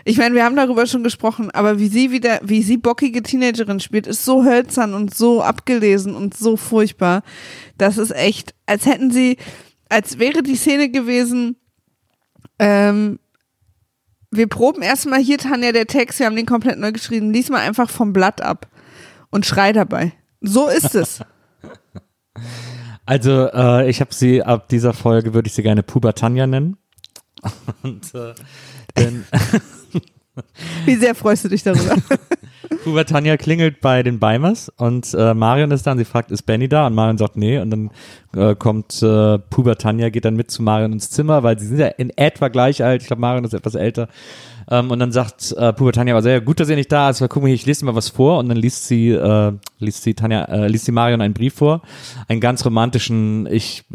Ich 0.05 0.17
meine, 0.17 0.35
wir 0.35 0.43
haben 0.43 0.55
darüber 0.55 0.85
schon 0.85 1.03
gesprochen, 1.03 1.49
aber 1.51 1.79
wie 1.79 1.87
sie 1.87 2.11
wieder, 2.11 2.39
wie 2.43 2.61
sie 2.61 2.77
bockige 2.77 3.23
Teenagerin 3.23 3.79
spielt, 3.79 4.07
ist 4.07 4.25
so 4.25 4.43
hölzern 4.43 4.93
und 4.93 5.15
so 5.15 5.41
abgelesen 5.41 6.15
und 6.15 6.35
so 6.35 6.57
furchtbar. 6.57 7.23
Das 7.77 7.97
ist 7.97 8.11
echt, 8.11 8.53
als 8.65 8.85
hätten 8.85 9.11
sie, 9.11 9.37
als 9.89 10.19
wäre 10.19 10.43
die 10.43 10.55
Szene 10.55 10.89
gewesen, 10.89 11.57
Ähm, 12.59 13.19
wir 14.31 14.47
proben 14.47 14.81
erstmal 14.81 15.19
hier, 15.19 15.37
Tanja, 15.37 15.71
der 15.71 15.85
Text, 15.87 16.19
wir 16.19 16.25
haben 16.25 16.35
den 16.35 16.45
komplett 16.45 16.79
neu 16.79 16.91
geschrieben. 16.91 17.31
Lies 17.31 17.49
mal 17.49 17.59
einfach 17.59 17.89
vom 17.89 18.13
Blatt 18.13 18.41
ab 18.41 18.67
und 19.29 19.45
schrei 19.45 19.73
dabei. 19.73 20.13
So 20.41 20.67
ist 20.67 20.95
es. 20.95 21.21
Also, 23.05 23.49
äh, 23.51 23.89
ich 23.89 23.99
habe 23.99 24.13
sie 24.13 24.43
ab 24.43 24.69
dieser 24.69 24.93
Folge, 24.93 25.33
würde 25.33 25.47
ich 25.47 25.53
sie 25.53 25.61
gerne 25.61 25.83
Pubertanja 25.83 26.47
nennen. 26.47 26.77
Und 27.83 28.15
äh, 28.15 28.33
denn 28.97 29.25
Wie 30.85 30.95
sehr 30.95 31.15
freust 31.15 31.45
du 31.45 31.49
dich 31.49 31.63
darüber? 31.63 31.95
Pubertanja 32.83 33.37
klingelt 33.37 33.81
bei 33.81 34.03
den 34.03 34.19
Beimers 34.19 34.69
und 34.77 35.13
äh, 35.13 35.33
Marion 35.33 35.71
ist 35.71 35.85
da 35.85 35.91
und 35.91 35.99
sie 35.99 36.05
fragt, 36.05 36.31
ist 36.31 36.43
Benny 36.43 36.67
da? 36.67 36.87
Und 36.87 36.95
Marion 36.95 37.17
sagt, 37.17 37.37
nee. 37.37 37.59
Und 37.59 37.69
dann 37.69 37.91
äh, 38.35 38.55
kommt 38.55 39.01
äh, 39.01 39.37
Pubertanja, 39.37 40.09
geht 40.09 40.25
dann 40.25 40.35
mit 40.35 40.51
zu 40.51 40.63
Marion 40.63 40.91
ins 40.91 41.09
Zimmer, 41.09 41.43
weil 41.43 41.59
sie 41.59 41.67
sind 41.67 41.79
ja 41.79 41.87
in 41.87 42.09
etwa 42.17 42.47
gleich 42.49 42.83
alt. 42.83 43.01
Ich 43.01 43.07
glaube, 43.07 43.21
Marion 43.21 43.45
ist 43.45 43.53
etwas 43.53 43.75
älter. 43.75 44.09
Ähm, 44.69 44.91
und 44.91 44.99
dann 44.99 45.11
sagt 45.11 45.53
äh, 45.53 45.71
Pubertanja 45.71 46.13
aber 46.13 46.23
sehr 46.23 46.41
gut, 46.41 46.59
dass 46.59 46.69
ihr 46.69 46.75
nicht 46.75 46.91
da 46.91 47.09
ist. 47.09 47.21
Weil, 47.21 47.29
guck 47.29 47.43
mal, 47.43 47.49
ich 47.49 47.65
lese 47.65 47.81
dir 47.81 47.85
mal 47.87 47.95
was 47.95 48.09
vor. 48.09 48.39
Und 48.39 48.49
dann 48.49 48.57
liest 48.57 48.87
sie, 48.87 49.09
äh, 49.09 49.53
liest 49.79 50.03
sie 50.03 50.13
Tanja, 50.13 50.45
äh, 50.45 50.67
liest 50.67 50.85
sie 50.85 50.91
Marion 50.91 51.21
einen 51.21 51.33
Brief 51.33 51.55
vor. 51.55 51.81
Einen 52.27 52.41
ganz 52.41 52.65
romantischen, 52.65 53.47
ich 53.47 53.85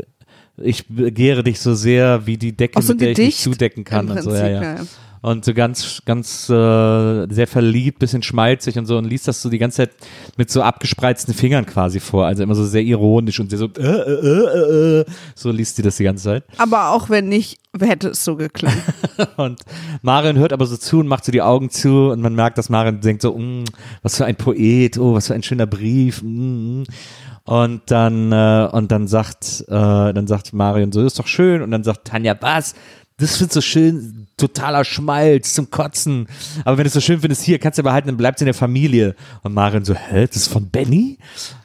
ich 0.60 0.88
begehre 0.88 1.44
dich 1.44 1.60
so 1.60 1.74
sehr 1.74 2.26
wie 2.26 2.36
die 2.36 2.56
Decke, 2.56 2.82
so 2.82 2.92
mit 2.92 3.00
der 3.00 3.10
ich 3.10 3.18
mich 3.18 3.26
Gedicht 3.26 3.42
zudecken 3.42 3.84
kann 3.84 4.08
im 4.08 4.16
und 4.16 4.22
so, 4.22 4.34
ja, 4.34 4.48
ja. 4.48 4.60
Prinzip, 4.74 4.88
Und 5.20 5.44
so 5.44 5.54
ganz, 5.54 6.02
ganz 6.04 6.48
äh, 6.48 7.26
sehr 7.28 7.46
verliebt, 7.46 7.98
bisschen 7.98 8.22
schmalzig 8.22 8.78
und 8.78 8.86
so 8.86 8.96
und 8.96 9.04
liest 9.04 9.28
das 9.28 9.42
so 9.42 9.50
die 9.50 9.58
ganze 9.58 9.78
Zeit 9.78 9.90
mit 10.36 10.50
so 10.50 10.62
abgespreizten 10.62 11.34
Fingern 11.34 11.66
quasi 11.66 12.00
vor. 12.00 12.26
Also 12.26 12.42
immer 12.42 12.54
so 12.54 12.64
sehr 12.64 12.82
ironisch 12.82 13.40
und 13.40 13.50
sehr 13.50 13.58
so, 13.58 13.66
äh, 13.66 13.82
äh, 13.82 14.98
äh, 14.98 15.00
äh, 15.00 15.04
so 15.34 15.50
liest 15.50 15.76
sie 15.76 15.82
das 15.82 15.96
die 15.96 16.04
ganze 16.04 16.24
Zeit. 16.24 16.44
Aber 16.58 16.90
auch 16.90 17.10
wenn 17.10 17.28
nicht, 17.28 17.58
hätte 17.80 18.08
es 18.08 18.24
so 18.24 18.36
geklappt. 18.36 18.76
Und 19.36 19.60
Marion 20.02 20.38
hört 20.38 20.52
aber 20.52 20.66
so 20.66 20.76
zu 20.76 21.00
und 21.00 21.06
macht 21.06 21.24
so 21.24 21.32
die 21.32 21.42
Augen 21.42 21.70
zu 21.70 22.10
und 22.10 22.20
man 22.20 22.34
merkt, 22.34 22.58
dass 22.58 22.68
Marion 22.68 23.00
denkt 23.00 23.22
so, 23.22 23.36
mm, 23.36 23.64
was 24.02 24.16
für 24.16 24.24
ein 24.24 24.36
Poet, 24.36 24.98
oh, 24.98 25.14
was 25.14 25.26
für 25.26 25.34
ein 25.34 25.42
schöner 25.42 25.66
Brief. 25.66 26.22
Mm. 26.22 26.84
Und 27.44 27.82
dann 27.86 28.30
äh, 28.30 28.68
und 28.72 28.92
dann 28.92 29.08
sagt 29.08 29.64
äh, 29.68 30.12
dann 30.12 30.26
sagt 30.26 30.52
Marion 30.52 30.92
so, 30.92 31.04
ist 31.04 31.18
doch 31.18 31.26
schön 31.26 31.62
und 31.62 31.70
dann 31.70 31.82
sagt 31.82 32.06
Tanja, 32.06 32.36
was? 32.40 32.74
Das 33.18 33.36
findest 33.36 33.56
du 33.56 33.60
so 33.60 33.60
schön, 33.60 34.28
totaler 34.36 34.84
Schmalz 34.84 35.52
zum 35.52 35.70
Kotzen. 35.70 36.28
Aber 36.64 36.78
wenn 36.78 36.84
du 36.84 36.88
es 36.88 36.94
so 36.94 37.00
schön 37.00 37.20
findest, 37.20 37.42
hier 37.42 37.58
kannst 37.58 37.78
du 37.78 37.82
behalten, 37.82 38.06
dann 38.06 38.16
bleibt 38.16 38.40
in 38.40 38.44
der 38.44 38.54
Familie. 38.54 39.16
Und 39.42 39.54
Marion 39.54 39.84
so, 39.84 39.94
hä, 39.94 40.26
das 40.26 40.36
ist 40.36 40.48
von 40.48 40.70
Benny? 40.70 41.18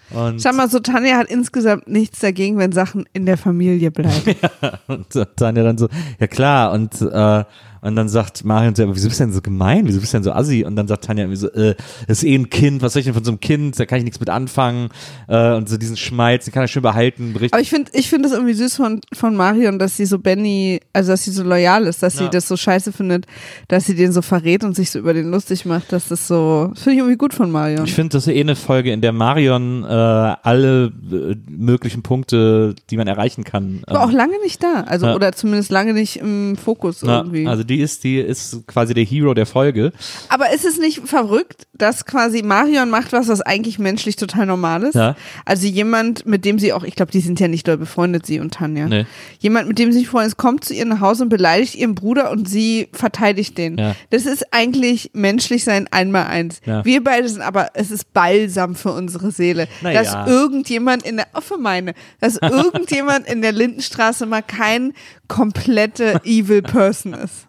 Und, 0.10 0.42
Schau 0.42 0.52
mal, 0.54 0.70
so 0.70 0.80
Tanja 0.80 1.18
hat 1.18 1.30
insgesamt 1.30 1.88
nichts 1.88 2.20
dagegen, 2.20 2.58
wenn 2.58 2.72
Sachen 2.72 3.06
in 3.14 3.28
der 3.28 3.38
Familie 3.38 3.92
bleiben. 3.92 4.36
und 4.88 5.08
Tanja 5.36 5.64
dann 5.64 5.78
so, 5.78 5.90
ja 6.20 6.28
klar. 6.28 6.72
Und 6.72 7.00
äh, 7.02 7.44
und 7.84 7.96
dann 7.96 8.10
sagt 8.10 8.44
Marion 8.46 8.74
so, 8.76 8.84
aber 8.84 8.96
wieso 8.96 9.08
bist 9.10 9.20
du 9.20 9.26
denn 9.26 9.34
so 9.34 9.42
gemein? 9.42 9.88
Wieso 9.88 10.00
bist 10.00 10.14
du 10.14 10.18
denn 10.18 10.24
so 10.24 10.32
assi? 10.32 10.64
Und 10.66 10.76
dann 10.76 10.88
sagt 10.88 11.04
Tanja 11.06 11.24
irgendwie 11.24 11.38
so, 11.40 11.52
äh, 11.52 11.76
das 12.08 12.20
ist 12.20 12.24
eh 12.24 12.36
ein 12.36 12.50
Kind, 12.50 12.82
was 12.82 12.94
soll 12.94 13.02
ich 13.02 13.06
denn 13.06 13.14
von 13.14 13.24
so 13.24 13.32
einem 13.32 13.40
Kind? 13.40 13.80
Da 13.80 13.86
kann 13.86 13.98
ich 14.00 14.04
nichts 14.04 14.20
mit 14.20 14.30
anfangen. 14.30 14.90
Äh, 15.28 15.54
und 15.56 15.70
so 15.70 15.78
diesen 15.78 15.98
Schmalz, 15.98 16.46
den 16.46 16.54
kann 16.54 16.64
er 16.64 16.68
schön 16.68 16.82
behalten. 16.82 17.34
Bericht 17.34 17.54
Aber 17.54 17.62
ich 17.62 17.70
finde 17.70 17.92
ich 17.94 18.10
finde 18.10 18.28
es 18.28 18.34
irgendwie 18.34 18.54
süß 18.54 18.76
von, 18.76 19.02
von 19.14 19.36
Marion, 19.36 19.80
dass 19.80 19.98
sie 19.98 20.06
so 20.06 20.18
Benny, 20.20 20.80
also 20.94 21.12
dass 21.12 21.24
sie 21.24 21.32
so 21.32 21.44
loyal 21.44 21.86
ist, 21.86 22.02
dass 22.04 22.18
sie 22.18 22.24
Ja. 22.24 22.30
das 22.30 22.48
so 22.48 22.56
scheiße 22.58 22.92
findet, 22.92 23.26
dass 23.68 23.86
sie 23.86 23.96
den 23.96 24.12
so 24.12 24.22
verrät 24.22 24.64
und 24.64 24.76
sich 24.76 24.90
so 24.92 25.00
über 25.00 25.14
den 25.14 25.30
lustig 25.32 25.66
macht, 25.66 25.92
dass 25.92 26.08
das 26.08 26.28
so, 26.28 26.70
das 26.74 26.84
finde 26.84 26.94
ich 26.94 27.00
irgendwie 27.00 27.18
gut 27.18 27.34
von 27.34 27.52
Marion. 27.52 27.86
Ich 27.86 27.94
finde, 27.94 28.10
das 28.18 28.28
ist 28.28 28.34
eh 28.34 28.40
eine 28.40 28.56
Folge, 28.56 28.92
in 28.94 29.02
der 29.02 29.12
Marion 29.12 29.84
äh, 29.84 29.88
alle 29.88 30.86
äh, 31.12 31.36
möglichen 31.50 32.02
Punkte, 32.04 32.76
die 32.90 32.98
man 32.98 33.08
erreichen 33.08 33.44
kann. 33.44 33.82
war 33.88 34.04
auch 34.06 34.10
ähm, 34.10 34.16
lange 34.16 34.40
nicht 34.44 34.64
da, 34.64 34.82
also 34.88 35.08
Ja. 35.08 35.16
oder 35.16 35.32
zumindest 35.34 35.72
lange 35.72 35.94
nicht 35.94 36.18
im 36.18 36.56
Fokus 36.56 37.02
na, 37.04 37.18
irgendwie. 37.20 37.48
also 37.48 37.64
die 37.64 37.73
ist, 37.80 38.04
die 38.04 38.18
ist 38.18 38.66
quasi 38.68 38.94
der 38.94 39.04
Hero 39.04 39.34
der 39.34 39.46
Folge. 39.46 39.92
Aber 40.30 40.52
ist 40.54 40.66
es 40.66 40.78
nicht 40.78 41.08
verrückt, 41.08 41.68
dass 41.74 42.06
quasi 42.06 42.42
Marion 42.44 42.90
macht 42.90 43.14
was, 43.14 43.28
was 43.28 43.42
eigentlich 43.42 43.80
menschlich 43.80 44.16
total 44.16 44.46
normal 44.46 44.84
ist? 44.84 44.96
Ja. 44.96 45.16
Also 45.46 45.68
jemand, 45.68 46.26
mit 46.26 46.46
dem 46.46 46.60
sie 46.60 46.74
auch, 46.74 46.84
ich 46.84 46.96
glaube, 46.96 47.12
die 47.12 47.20
sind 47.20 47.40
ja 47.40 47.48
nicht 47.48 47.68
doll 47.68 47.78
befreundet, 47.78 48.26
sie 48.26 48.40
und 48.40 48.54
Tanja. 48.54 48.88
Nee. 48.88 49.06
Jemand, 49.40 49.68
mit 49.68 49.80
dem 49.80 49.92
sie 49.92 50.02
befreundet 50.04 50.34
ist, 50.34 50.38
kommt 50.38 50.66
zu 50.66 50.74
ihr 50.74 50.86
nach 50.86 51.02
Hause 51.02 51.24
und 51.24 51.30
beleidigt 51.30 51.76
ihren 51.76 51.96
Bruder 51.96 52.32
und 52.32 52.48
sie 52.48 52.90
verteidigt 52.94 53.58
den. 53.58 53.78
Ja. 53.78 53.96
Das 54.10 54.26
ist 54.26 54.54
eigentlich 54.54 55.12
menschlich 55.14 55.64
sein 55.64 55.88
einmal 55.92 56.28
eins. 56.28 56.62
Ja. 56.66 56.84
Wir 56.86 57.04
beide 57.04 57.28
sind 57.28 57.42
aber, 57.42 57.72
es 57.74 57.92
ist 57.92 58.14
balsam 58.14 58.76
für 58.76 58.92
unsere 58.92 59.32
Seele, 59.32 59.68
Na 59.82 59.94
dass 59.94 60.14
ja. 60.14 60.28
irgendjemand 60.28 61.04
in 61.04 61.18
der, 61.18 61.28
oh, 61.34 61.42
für 61.42 61.58
meine, 61.58 61.94
dass 62.20 62.38
irgendjemand 62.42 63.28
in 63.28 63.42
der 63.42 63.52
Lindenstraße 63.52 64.26
mal 64.26 64.42
kein 64.42 64.94
komplette 65.28 66.22
evil 66.24 66.62
person 66.62 67.14
ist. 67.14 67.48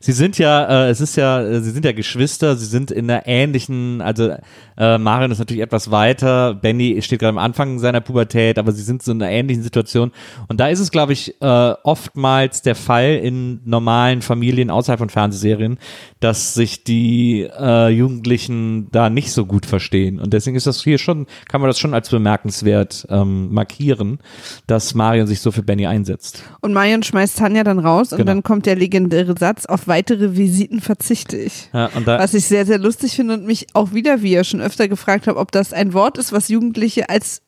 Sie 0.00 0.12
sind 0.12 0.38
ja, 0.38 0.86
äh, 0.86 0.90
es 0.90 1.00
ist 1.00 1.16
ja, 1.16 1.40
äh, 1.42 1.60
sie 1.60 1.70
sind 1.70 1.84
ja 1.84 1.92
Geschwister, 1.92 2.56
sie 2.56 2.66
sind 2.66 2.90
in 2.90 3.10
einer 3.10 3.26
ähnlichen, 3.26 4.00
also 4.00 4.34
äh, 4.76 4.98
Marion 4.98 5.30
ist 5.30 5.38
natürlich 5.38 5.62
etwas 5.62 5.90
weiter, 5.90 6.54
Benny 6.54 7.00
steht 7.02 7.20
gerade 7.20 7.30
am 7.30 7.38
Anfang 7.38 7.78
seiner 7.78 8.00
Pubertät, 8.00 8.58
aber 8.58 8.72
sie 8.72 8.82
sind 8.82 9.02
so 9.02 9.12
in 9.12 9.22
einer 9.22 9.30
ähnlichen 9.30 9.62
Situation. 9.62 10.10
Und 10.48 10.58
da 10.60 10.68
ist 10.68 10.80
es, 10.80 10.90
glaube 10.90 11.12
ich, 11.12 11.40
äh, 11.40 11.74
oftmals 11.84 12.62
der 12.62 12.74
Fall 12.74 13.20
in 13.22 13.60
normalen 13.64 14.22
Familien 14.22 14.70
außerhalb 14.70 14.98
von 14.98 15.10
Fernsehserien, 15.10 15.78
dass 16.20 16.54
sich 16.54 16.84
die 16.84 17.42
äh, 17.58 17.88
Jugendlichen 17.90 18.88
da 18.90 19.10
nicht 19.10 19.32
so 19.32 19.44
gut 19.46 19.66
verstehen. 19.66 20.18
Und 20.18 20.32
deswegen 20.32 20.56
ist 20.56 20.66
das 20.66 20.82
hier 20.82 20.98
schon, 20.98 21.26
kann 21.48 21.60
man 21.60 21.68
das 21.68 21.78
schon 21.78 21.92
als 21.94 22.08
bemerkenswert 22.08 23.06
ähm, 23.10 23.52
markieren, 23.52 24.18
dass 24.66 24.94
Marion 24.94 25.26
sich 25.26 25.40
so 25.40 25.52
für 25.52 25.62
Benny 25.62 25.86
einsetzt. 25.86 26.42
Und 26.60 26.72
Marion 26.72 27.02
schmeißt 27.02 27.38
Tanja 27.38 27.62
dann 27.62 27.78
raus 27.78 28.12
und 28.12 28.18
Genau. 28.22 28.32
dann 28.32 28.42
kommt 28.42 28.66
der 28.66 28.76
legendäre 28.76 29.34
Satz, 29.38 29.51
auf 29.66 29.86
weitere 29.86 30.36
Visiten 30.36 30.80
verzichte 30.80 31.36
ich. 31.36 31.70
Ja, 31.72 31.90
Was 32.04 32.34
ich 32.34 32.46
sehr, 32.46 32.66
sehr 32.66 32.78
lustig 32.78 33.14
finde 33.14 33.34
und 33.34 33.46
mich 33.46 33.66
auch 33.74 33.92
wieder, 33.92 34.22
wie 34.22 34.32
ihr 34.32 34.44
schon 34.44 34.60
öfter 34.60 34.88
gefragt 34.88 35.26
habe, 35.26 35.38
ob 35.38 35.52
das 35.52 35.72
ein 35.72 35.92
Wort 35.92 36.18
ist, 36.18 36.32
was 36.32 36.48
Jugendliche 36.48 37.08
als 37.08 37.42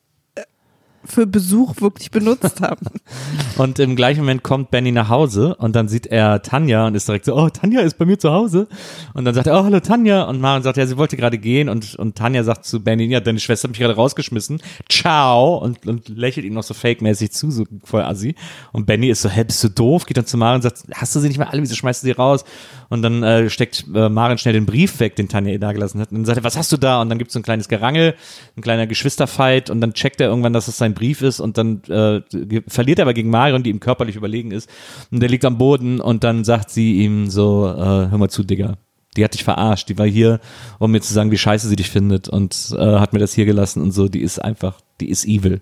für 1.05 1.27
Besuch 1.27 1.81
wirklich 1.81 2.11
benutzt 2.11 2.61
haben. 2.61 2.85
Und 3.57 3.79
im 3.79 3.95
gleichen 3.95 4.21
Moment 4.21 4.43
kommt 4.43 4.71
Benny 4.71 4.91
nach 4.91 5.09
Hause 5.09 5.55
und 5.55 5.75
dann 5.75 5.87
sieht 5.87 6.07
er 6.07 6.41
Tanja 6.41 6.87
und 6.87 6.95
ist 6.95 7.07
direkt 7.07 7.25
so, 7.25 7.35
oh, 7.35 7.49
Tanja 7.49 7.81
ist 7.81 7.97
bei 7.97 8.05
mir 8.05 8.19
zu 8.19 8.31
Hause. 8.31 8.67
Und 9.13 9.23
dann 9.23 9.33
sagt 9.33 9.47
er, 9.47 9.57
oh, 9.59 9.63
hallo 9.63 9.79
Tanja. 9.79 10.23
Und 10.23 10.41
Marion 10.41 10.63
sagt, 10.63 10.77
ja, 10.77 10.85
sie 10.85 10.97
wollte 10.97 11.15
gerade 11.15 11.37
gehen. 11.37 11.69
Und, 11.69 11.95
und 11.95 12.17
Tanja 12.17 12.43
sagt 12.43 12.65
zu 12.65 12.83
Benny, 12.83 13.05
ja, 13.05 13.21
deine 13.21 13.39
Schwester 13.39 13.67
hat 13.67 13.71
mich 13.71 13.79
gerade 13.79 13.95
rausgeschmissen. 13.95 14.61
Ciao. 14.89 15.57
Und, 15.57 15.87
und 15.87 16.09
lächelt 16.09 16.45
ihm 16.45 16.53
noch 16.53 16.63
so 16.63 16.73
fake-mäßig 16.73 17.31
zu, 17.31 17.51
so 17.51 17.65
voll 17.83 18.03
assi. 18.03 18.35
Und 18.73 18.85
Benny 18.87 19.09
ist 19.09 19.21
so, 19.21 19.29
hä, 19.29 19.43
bist 19.45 19.63
du 19.63 19.69
doof? 19.69 20.05
Geht 20.05 20.17
dann 20.17 20.25
zu 20.25 20.37
Marion 20.37 20.55
und 20.55 20.63
sagt, 20.63 20.83
hast 20.93 21.15
du 21.15 21.19
sie 21.19 21.29
nicht 21.29 21.37
mehr 21.37 21.51
alle? 21.51 21.61
Wieso 21.61 21.75
schmeißt 21.75 22.03
du 22.03 22.07
sie 22.07 22.11
raus? 22.11 22.43
Und 22.89 23.01
dann 23.01 23.23
äh, 23.23 23.49
steckt 23.49 23.85
äh, 23.93 24.09
Marion 24.09 24.37
schnell 24.37 24.53
den 24.53 24.65
Brief 24.65 24.99
weg, 24.99 25.15
den 25.15 25.29
Tanja 25.29 25.53
ihr 25.53 25.59
da 25.59 25.71
gelassen 25.71 26.01
hat. 26.01 26.11
Und 26.11 26.19
dann 26.19 26.25
sagt 26.25 26.37
er, 26.37 26.43
was 26.43 26.57
hast 26.57 26.71
du 26.71 26.77
da? 26.77 27.01
Und 27.01 27.09
dann 27.09 27.17
gibt 27.17 27.29
es 27.29 27.33
so 27.33 27.39
ein 27.39 27.43
kleines 27.43 27.67
Gerangel, 27.67 28.15
ein 28.57 28.61
kleiner 28.61 28.87
Geschwisterfight. 28.87 29.69
Und 29.69 29.81
dann 29.81 29.93
checkt 29.93 30.19
er 30.19 30.27
irgendwann, 30.27 30.53
dass 30.53 30.67
es 30.67 30.77
sein 30.77 30.93
Brief 30.95 31.21
ist. 31.21 31.39
Und 31.39 31.57
dann 31.59 31.83
äh, 31.83 32.21
verliert 32.67 32.97
er 32.99 33.03
aber 33.03 33.13
gegen 33.13 33.29
Marion, 33.29 33.61
die 33.61 33.69
ihm 33.69 33.79
körperlich 33.79 34.15
überlegen 34.15 34.49
ist. 34.51 34.67
Und 35.11 35.19
der 35.19 35.29
liegt 35.29 35.45
am 35.45 35.59
Boden 35.59 36.01
und 36.01 36.23
dann 36.23 36.43
sagt 36.43 36.71
sie 36.71 37.01
ihm 37.03 37.29
so, 37.29 37.67
äh, 37.67 38.09
hör 38.09 38.17
mal 38.17 38.29
zu, 38.29 38.43
Digga. 38.43 38.77
Die 39.15 39.23
hat 39.23 39.33
dich 39.33 39.43
verarscht. 39.43 39.87
Die 39.89 39.97
war 39.97 40.07
hier, 40.07 40.39
um 40.79 40.91
mir 40.91 41.01
zu 41.01 41.13
sagen, 41.13 41.31
wie 41.31 41.37
scheiße 41.37 41.67
sie 41.67 41.75
dich 41.75 41.89
findet 41.89 42.27
und 42.27 42.75
äh, 42.77 42.99
hat 42.99 43.13
mir 43.13 43.19
das 43.19 43.33
hier 43.33 43.45
gelassen 43.45 43.81
und 43.81 43.91
so. 43.91 44.07
Die 44.07 44.21
ist 44.21 44.39
einfach, 44.39 44.79
die 44.99 45.09
ist 45.09 45.25
evil. 45.25 45.61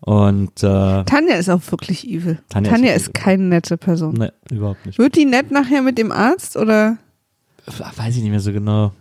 Und 0.00 0.62
äh, 0.62 1.04
Tanja 1.04 1.34
ist 1.36 1.50
auch 1.50 1.60
wirklich 1.70 2.08
evil. 2.08 2.38
Tanja 2.48 2.70
Tanja, 2.70 2.92
ist 2.92 3.02
ist, 3.02 3.08
evil. 3.08 3.22
keine 3.22 3.42
nette 3.44 3.76
Person. 3.76 4.14
ne, 4.14 4.32
überhaupt 4.50 4.86
nicht. 4.86 4.98
Wird 4.98 5.14
die 5.14 5.26
nett 5.26 5.50
nachher 5.50 5.82
mit 5.82 5.98
dem 5.98 6.10
Arzt 6.10 6.56
oder? 6.56 6.96
Weiß 7.66 8.16
ich 8.16 8.22
nicht 8.22 8.30
mehr 8.30 8.40
so 8.40 8.52
genau. 8.52 8.92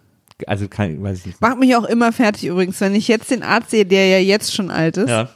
Also 0.48 0.68
kann, 0.68 1.02
weiß 1.04 1.20
ich 1.20 1.26
nicht. 1.28 1.42
Macht 1.42 1.60
mich 1.60 1.76
auch 1.76 1.86
immer 1.86 2.12
fertig 2.12 2.46
übrigens, 2.46 2.80
wenn 2.82 2.96
ich 2.96 3.08
jetzt 3.08 3.32
den 3.32 3.44
Arzt 3.44 3.72
sehe, 3.72 3.86
der 3.86 4.08
ja 4.08 4.20
jetzt 4.20 4.54
schon 4.54 4.72
alt 4.72 4.98
ist. 4.98 5.10
Ja. 5.10 5.30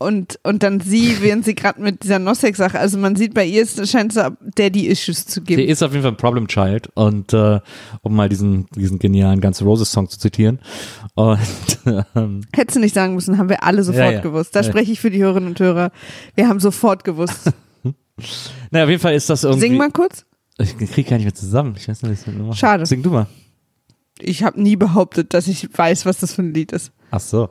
Und, 0.00 0.38
und 0.44 0.62
dann 0.62 0.78
sie, 0.80 1.16
während 1.22 1.44
sie 1.44 1.56
gerade 1.56 1.82
mit 1.82 2.04
dieser 2.04 2.20
Nossex-Sache, 2.20 2.78
also 2.78 2.98
man 2.98 3.16
sieht 3.16 3.34
bei 3.34 3.44
ihr, 3.44 3.62
es 3.64 3.90
scheint 3.90 4.12
so 4.12 4.20
Daddy-Issues 4.54 5.26
zu 5.26 5.42
geben. 5.42 5.62
ist 5.62 5.82
auf 5.82 5.90
jeden 5.90 6.02
Fall 6.02 6.12
ein 6.12 6.16
Problem 6.16 6.46
Child 6.46 6.88
und 6.94 7.32
äh, 7.32 7.58
um 8.02 8.14
mal 8.14 8.28
diesen, 8.28 8.66
diesen 8.76 9.00
genialen 9.00 9.40
Guns 9.40 9.60
N' 9.60 9.66
Roses 9.66 9.90
Song 9.90 10.08
zu 10.08 10.16
zitieren. 10.20 10.60
Und 11.14 11.38
ähm, 12.14 12.42
Hättest 12.54 12.76
du 12.76 12.80
nicht 12.80 12.94
sagen 12.94 13.16
müssen, 13.16 13.38
haben 13.38 13.48
wir 13.48 13.64
alle 13.64 13.82
sofort 13.82 14.04
Ja, 14.04 14.10
ja. 14.12 14.20
gewusst. 14.20 14.54
Da 14.54 14.60
Ja. 14.60 14.68
spreche 14.68 14.92
ich 14.92 15.00
für 15.00 15.10
die 15.10 15.20
Hörerinnen 15.20 15.48
und 15.48 15.58
Hörer. 15.58 15.90
Wir 16.36 16.48
haben 16.48 16.60
sofort 16.60 17.02
gewusst. 17.02 17.50
naja, 18.70 18.84
auf 18.84 18.90
jeden 18.90 19.02
Fall 19.02 19.14
ist 19.14 19.28
das 19.28 19.42
irgendwie. 19.42 19.62
Sing 19.68 19.76
mal 19.76 19.90
kurz. 19.90 20.24
Ich 20.60 20.76
krieg 20.76 21.08
gar 21.08 21.16
nicht 21.16 21.24
mehr 21.24 21.34
zusammen. 21.34 21.74
Ich 21.76 21.88
weiß 21.88 22.02
nicht, 22.02 22.24
was 22.26 22.52
ich. 22.54 22.58
Schade. 22.58 22.86
Sing 22.86 23.02
du 23.02 23.10
mal. 23.10 23.26
Ich 24.22 24.42
habe 24.42 24.60
nie 24.60 24.76
behauptet, 24.76 25.34
dass 25.34 25.46
ich 25.46 25.68
weiß, 25.76 26.06
was 26.06 26.18
das 26.18 26.34
für 26.34 26.42
ein 26.42 26.54
Lied 26.54 26.72
ist. 26.72 26.92
Ach 27.10 27.20
so. 27.20 27.48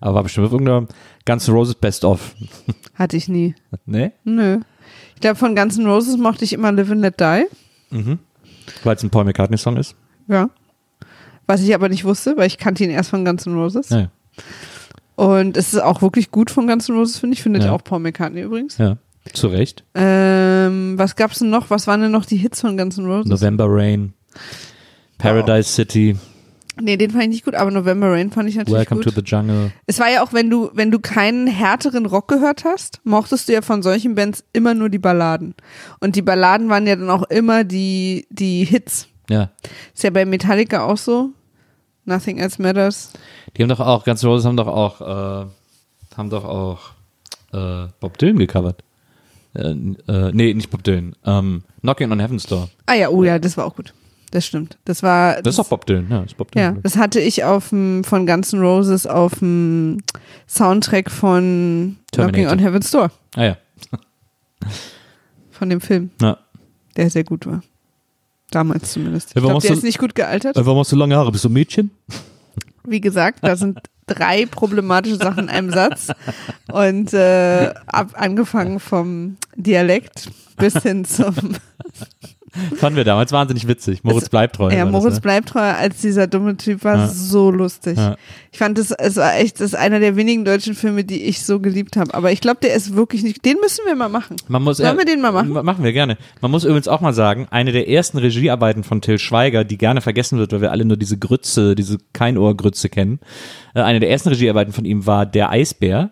Aber 0.00 0.14
war 0.16 0.22
bestimmt 0.22 0.46
auf 0.46 0.52
irgendeiner 0.52 0.86
Guns 1.24 1.48
N' 1.48 1.54
Roses 1.54 1.74
Best 1.74 2.04
of. 2.04 2.34
Hatte 2.94 3.16
ich 3.16 3.28
nie. 3.28 3.54
ne? 3.86 4.12
Nö. 4.24 4.60
Ich 5.14 5.20
glaube, 5.20 5.36
von 5.36 5.56
Guns 5.56 5.78
N' 5.78 5.86
Roses 5.86 6.16
mochte 6.18 6.44
ich 6.44 6.52
immer 6.52 6.70
Live 6.72 6.90
and 6.90 7.00
Let 7.00 7.18
Die. 7.20 7.44
Mhm. 7.90 8.18
Weil 8.84 8.96
es 8.96 9.02
ein 9.02 9.10
Paul 9.10 9.24
McCartney 9.24 9.56
Song 9.58 9.76
ist. 9.76 9.94
Ja. 10.28 10.50
Was 11.46 11.62
ich 11.62 11.74
aber 11.74 11.88
nicht 11.88 12.04
wusste, 12.04 12.36
weil 12.36 12.46
ich 12.48 12.58
kannte 12.58 12.84
ihn 12.84 12.90
erst 12.90 13.10
von 13.10 13.24
Guns 13.24 13.46
N' 13.46 13.54
Roses. 13.54 13.88
Ja. 13.90 14.10
Und 15.14 15.56
es 15.56 15.72
ist 15.72 15.80
auch 15.80 16.02
wirklich 16.02 16.30
gut 16.30 16.50
von 16.50 16.66
Guns 16.66 16.88
N' 16.88 16.96
Roses, 16.96 17.18
finde 17.18 17.34
ich. 17.34 17.42
Findet 17.42 17.64
Ja. 17.64 17.72
auch 17.72 17.82
Paul 17.82 18.00
McCartney 18.00 18.42
übrigens. 18.42 18.78
ja. 18.78 18.98
Zu 19.32 19.48
Recht. 19.48 19.82
Ähm, 19.94 20.94
was 20.98 21.16
gab's 21.16 21.40
denn 21.40 21.50
noch? 21.50 21.68
Was 21.70 21.88
waren 21.88 22.00
denn 22.00 22.12
noch 22.12 22.26
die 22.26 22.36
Hits 22.36 22.60
von 22.60 22.76
Guns 22.76 22.96
N' 22.96 23.06
Roses? 23.06 23.28
November 23.28 23.64
Rain, 23.68 24.12
Paradise 25.18 25.70
City, 25.70 26.16
Nee, 26.78 26.98
den 26.98 27.10
fand 27.10 27.24
ich 27.24 27.30
nicht 27.30 27.44
gut, 27.44 27.54
aber 27.54 27.70
November 27.70 28.12
Rain 28.12 28.30
fand 28.30 28.50
ich 28.50 28.56
natürlich 28.56 28.80
Welcome 28.80 29.02
gut. 29.02 29.14
to 29.14 29.20
the 29.20 29.24
Jungle. 29.24 29.72
Es 29.86 29.98
war 29.98 30.10
ja 30.10 30.22
auch, 30.22 30.34
wenn 30.34 30.50
du, 30.50 30.70
wenn 30.74 30.90
du 30.90 30.98
keinen 30.98 31.46
härteren 31.46 32.04
Rock 32.04 32.28
gehört 32.28 32.64
hast, 32.64 33.00
mochtest 33.02 33.48
du 33.48 33.54
ja 33.54 33.62
von 33.62 33.82
solchen 33.82 34.14
Bands 34.14 34.44
immer 34.52 34.74
nur 34.74 34.90
die 34.90 34.98
Balladen. 34.98 35.54
Und 36.00 36.16
die 36.16 36.22
Balladen 36.22 36.68
waren 36.68 36.86
ja 36.86 36.96
dann 36.96 37.08
auch 37.08 37.22
immer 37.24 37.64
die, 37.64 38.26
die 38.28 38.64
Hits. 38.64 39.08
Ja. 39.30 39.50
Ist 39.94 40.04
ja 40.04 40.10
bei 40.10 40.26
Metallica 40.26 40.84
auch 40.84 40.98
so. 40.98 41.30
Nothing 42.04 42.38
Else 42.38 42.60
Matters. 42.60 43.12
Die 43.56 43.62
haben 43.62 43.70
doch 43.70 43.80
auch, 43.80 44.06
N' 44.06 44.16
Roses 44.22 44.44
haben 44.44 44.56
doch 44.56 44.68
auch, 44.68 45.00
äh, 45.00 45.46
haben 46.14 46.30
doch 46.30 46.44
auch 46.44 46.90
äh, 47.54 47.88
Bob 48.00 48.18
Dylan 48.18 48.38
gecovert. 48.38 48.84
Äh, 49.54 49.70
äh, 49.70 50.30
nee, 50.32 50.52
nicht 50.52 50.68
Bob 50.68 50.84
Dylan. 50.84 51.16
Ähm, 51.24 51.62
Knocking 51.80 52.12
on 52.12 52.20
Heaven's 52.20 52.46
Door. 52.46 52.68
Ah 52.84 52.94
ja, 52.94 53.08
oh 53.08 53.24
ja, 53.24 53.38
das 53.38 53.56
war 53.56 53.64
auch 53.64 53.74
gut. 53.74 53.94
Das 54.36 54.44
stimmt. 54.44 54.76
Das 54.84 55.02
war. 55.02 55.40
Das 55.40 55.54
ist 55.54 55.58
doch 55.58 55.68
Bob 55.70 55.86
Dylan, 55.86 56.08
ja, 56.10 56.18
das 56.20 56.32
ist 56.32 56.36
Bob 56.36 56.54
Ja, 56.54 56.68
Dylan. 56.72 56.82
das 56.82 56.98
hatte 56.98 57.20
ich 57.20 57.42
auf 57.44 57.70
dem, 57.70 58.04
von 58.04 58.26
Guns 58.26 58.52
N' 58.52 58.60
Roses 58.60 59.06
auf 59.06 59.38
dem 59.38 60.02
Soundtrack 60.46 61.10
von 61.10 61.96
Knocking 62.12 62.32
Terminator. 62.34 62.52
on 62.52 62.58
Heaven's 62.58 62.90
Door. 62.90 63.10
Ah 63.34 63.44
ja. 63.44 63.56
Von 65.52 65.70
dem 65.70 65.80
Film, 65.80 66.10
ja. 66.20 66.36
der 66.98 67.08
sehr 67.08 67.24
gut 67.24 67.46
war. 67.46 67.62
Damals 68.50 68.92
zumindest. 68.92 69.30
Ja, 69.30 69.36
Ich 69.36 69.42
glaube, 69.42 69.54
hast 69.56 69.62
der 69.62 69.70
du- 69.72 69.78
ist 69.78 69.84
nicht 69.84 69.98
gut 69.98 70.14
gealtert. 70.14 70.54
Warum 70.56 70.80
hast 70.80 70.92
du 70.92 70.96
lange 70.96 71.16
Haare? 71.16 71.32
Bist 71.32 71.44
du 71.44 71.48
ein 71.48 71.54
Mädchen? 71.54 71.90
Wie 72.84 73.00
gesagt, 73.00 73.38
da 73.42 73.56
sind 73.56 73.78
drei 74.06 74.44
problematische 74.44 75.16
Sachen 75.16 75.44
in 75.44 75.48
einem 75.48 75.70
Satz. 75.72 76.08
Und 76.70 77.14
äh, 77.14 77.72
ab, 77.86 78.10
angefangen 78.12 78.80
vom 78.80 79.38
Dialekt 79.56 80.30
bis 80.58 80.74
hin 80.82 81.06
zum 81.06 81.34
Fanden 82.76 82.96
wir 82.96 83.04
damals 83.04 83.32
wahnsinnig 83.32 83.66
witzig. 83.68 84.02
Moritz 84.04 84.28
bleibt 84.28 84.56
treu. 84.56 84.70
Ja, 84.70 84.78
war 84.78 84.84
das, 84.86 84.92
Moritz 84.92 85.14
ne? 85.16 85.20
bleibt 85.20 85.48
treu 85.48 85.60
als 85.60 86.00
dieser 86.00 86.26
dumme 86.26 86.56
Typ 86.56 86.84
war 86.84 86.96
Ja. 86.96 87.08
so 87.08 87.50
lustig. 87.50 87.96
Ja. 87.96 88.16
Ich 88.52 88.58
fand 88.58 88.78
das, 88.78 88.90
es 88.90 89.16
war 89.16 89.34
echt, 89.36 89.56
das 89.60 89.66
ist 89.68 89.74
einer 89.74 90.00
der 90.00 90.16
wenigen 90.16 90.44
deutschen 90.44 90.74
Filme, 90.74 91.04
die 91.04 91.22
ich 91.24 91.44
so 91.44 91.60
geliebt 91.60 91.96
habe. 91.96 92.14
Aber 92.14 92.32
ich 92.32 92.40
glaube, 92.40 92.58
der 92.62 92.74
ist 92.74 92.94
wirklich 92.94 93.22
nicht, 93.22 93.44
den 93.44 93.56
müssen 93.60 93.84
wir 93.86 93.94
mal 93.94 94.08
machen. 94.08 94.36
Man 94.48 94.62
muss, 94.62 94.78
Sollen 94.78 94.96
wir 94.98 95.04
den 95.04 95.20
mal 95.20 95.32
machen? 95.32 95.50
Ma- 95.50 95.62
Machen 95.62 95.84
wir 95.84 95.92
gerne. 95.92 96.16
Man 96.40 96.50
muss 96.50 96.64
übrigens 96.64 96.88
auch 96.88 97.00
mal 97.00 97.12
sagen, 97.12 97.46
eine 97.50 97.72
der 97.72 97.88
ersten 97.88 98.18
Regiearbeiten 98.18 98.84
von 98.84 99.00
Till 99.00 99.18
Schweiger, 99.18 99.64
die 99.64 99.78
gerne 99.78 100.00
vergessen 100.00 100.38
wird, 100.38 100.52
weil 100.52 100.60
wir 100.62 100.70
alle 100.70 100.84
nur 100.84 100.96
diese 100.96 101.18
Grütze, 101.18 101.74
diese 101.74 101.98
Keinohrgrütze 102.12 102.88
kennen. 102.88 103.20
Äh, 103.74 103.82
eine 103.82 104.00
der 104.00 104.10
ersten 104.10 104.30
Regiearbeiten 104.30 104.72
von 104.72 104.84
ihm 104.84 105.06
war 105.06 105.26
Der 105.26 105.50
Eisbär. 105.50 106.10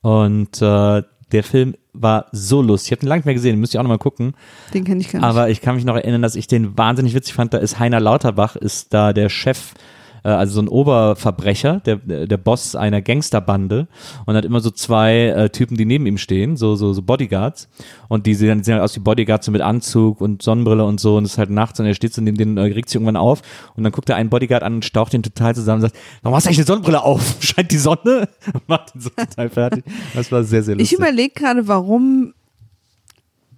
Und 0.00 0.60
äh, 0.60 1.02
der 1.32 1.42
Film 1.44 1.74
war 1.92 2.26
so 2.32 2.62
lustig. 2.62 2.88
Ich 2.88 2.92
habe 2.92 3.00
den 3.00 3.08
lange 3.08 3.18
nicht 3.20 3.26
mehr 3.26 3.34
gesehen, 3.34 3.60
müsst 3.60 3.74
ihr 3.74 3.80
auch 3.80 3.84
nochmal 3.84 3.98
gucken. 3.98 4.34
Den 4.72 4.84
kenne 4.84 5.00
ich 5.00 5.10
gar 5.10 5.20
nicht. 5.20 5.28
Aber 5.28 5.50
ich 5.50 5.60
kann 5.60 5.74
mich 5.74 5.84
noch 5.84 5.96
erinnern, 5.96 6.22
dass 6.22 6.36
ich 6.36 6.46
den 6.46 6.76
wahnsinnig 6.76 7.14
witzig 7.14 7.34
fand. 7.34 7.52
Da 7.52 7.58
ist 7.58 7.78
Heiner 7.78 8.00
Lauterbach, 8.00 8.56
ist 8.56 8.94
da 8.94 9.12
der 9.12 9.28
Chef, 9.28 9.74
also 10.28 10.54
so 10.54 10.62
ein 10.62 10.68
Oberverbrecher, 10.68 11.80
der, 11.80 11.96
der 11.96 12.36
Boss 12.36 12.76
einer 12.76 13.02
Gangsterbande 13.02 13.88
und 14.26 14.36
hat 14.36 14.44
immer 14.44 14.60
so 14.60 14.70
zwei 14.70 15.26
äh, 15.26 15.50
Typen, 15.50 15.76
die 15.76 15.84
neben 15.84 16.06
ihm 16.06 16.18
stehen, 16.18 16.56
so, 16.56 16.76
so, 16.76 16.92
so 16.92 17.02
Bodyguards. 17.02 17.68
Und 18.08 18.26
die 18.26 18.34
sehen, 18.34 18.62
sehen 18.62 18.74
halt 18.74 18.84
aus 18.84 18.94
wie 18.94 19.00
Bodyguards 19.00 19.46
so 19.46 19.52
mit 19.52 19.62
Anzug 19.62 20.20
und 20.20 20.42
Sonnenbrille 20.42 20.84
und 20.84 21.00
so. 21.00 21.16
Und 21.16 21.24
es 21.24 21.32
ist 21.32 21.38
halt 21.38 21.50
nachts 21.50 21.80
und 21.80 21.86
er 21.86 21.94
steht 21.94 22.14
so 22.14 22.22
neben 22.22 22.36
denen, 22.36 22.56
äh, 22.56 22.62
regt 22.62 22.88
sich 22.88 22.96
irgendwann 22.96 23.16
auf. 23.16 23.42
Und 23.74 23.84
dann 23.84 23.92
guckt 23.92 24.08
er 24.10 24.16
einen 24.16 24.30
Bodyguard 24.30 24.62
an 24.62 24.74
und 24.74 24.84
staucht 24.84 25.12
den 25.12 25.22
total 25.22 25.54
zusammen 25.54 25.82
und 25.82 25.90
sagt, 25.90 25.96
warum 26.22 26.36
hast 26.36 26.44
du 26.44 26.48
eigentlich 26.48 26.58
eine 26.58 26.66
Sonnenbrille 26.66 27.02
auf? 27.02 27.36
Scheint 27.40 27.70
die 27.72 27.78
Sonne? 27.78 28.28
Macht 28.66 28.94
ihn 28.94 29.00
so 29.00 29.10
total 29.10 29.48
fertig. 29.48 29.84
Das 30.14 30.30
war 30.30 30.44
sehr, 30.44 30.62
sehr 30.62 30.74
ich 30.74 30.80
lustig. 30.92 30.98
überlege 30.98 31.34
gerade, 31.34 31.66
warum 31.66 32.34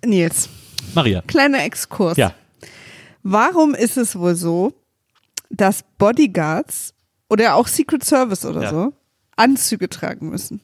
Nils, 0.05 0.49
Maria. 0.95 1.23
kleiner 1.27 1.65
Exkurs. 1.65 2.17
Ja. 2.17 2.33
Warum 3.23 3.75
ist 3.75 3.97
es 3.97 4.19
wohl 4.19 4.35
so, 4.35 4.73
dass 5.57 5.85
Bodyguards 5.99 6.95
oder 7.29 7.55
auch 7.55 7.67
Secret 7.67 8.05
Service 8.05 8.45
oder 8.45 8.63
Ja. 8.63 8.71
so 8.71 8.93
Anzüge 9.37 9.89
tragen 9.89 10.31
müssen? 10.31 10.61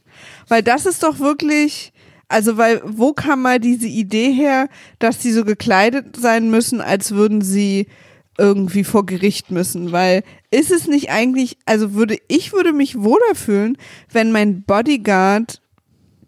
Weil 0.48 0.62
das 0.62 0.86
ist 0.86 1.02
doch 1.02 1.18
wirklich, 1.18 1.92
also 2.28 2.56
weil, 2.56 2.80
wo 2.84 3.12
kam 3.12 3.42
mal 3.42 3.58
diese 3.58 3.88
Idee 3.88 4.32
her, 4.32 4.68
dass 4.98 5.18
die 5.18 5.32
so 5.32 5.44
gekleidet 5.44 6.16
sein 6.16 6.50
müssen, 6.50 6.80
als 6.80 7.10
würden 7.12 7.42
sie 7.42 7.86
irgendwie 8.38 8.84
vor 8.84 9.04
Gericht 9.06 9.50
müssen? 9.50 9.90
Weil 9.92 10.22
ist 10.50 10.70
es 10.70 10.86
nicht 10.86 11.10
eigentlich, 11.10 11.58
also 11.66 11.94
würde, 11.94 12.16
ich 12.28 12.52
würde 12.52 12.72
mich 12.72 13.00
wohler 13.00 13.34
fühlen, 13.34 13.76
wenn 14.12 14.30
mein 14.32 14.62
Bodyguard 14.62 15.60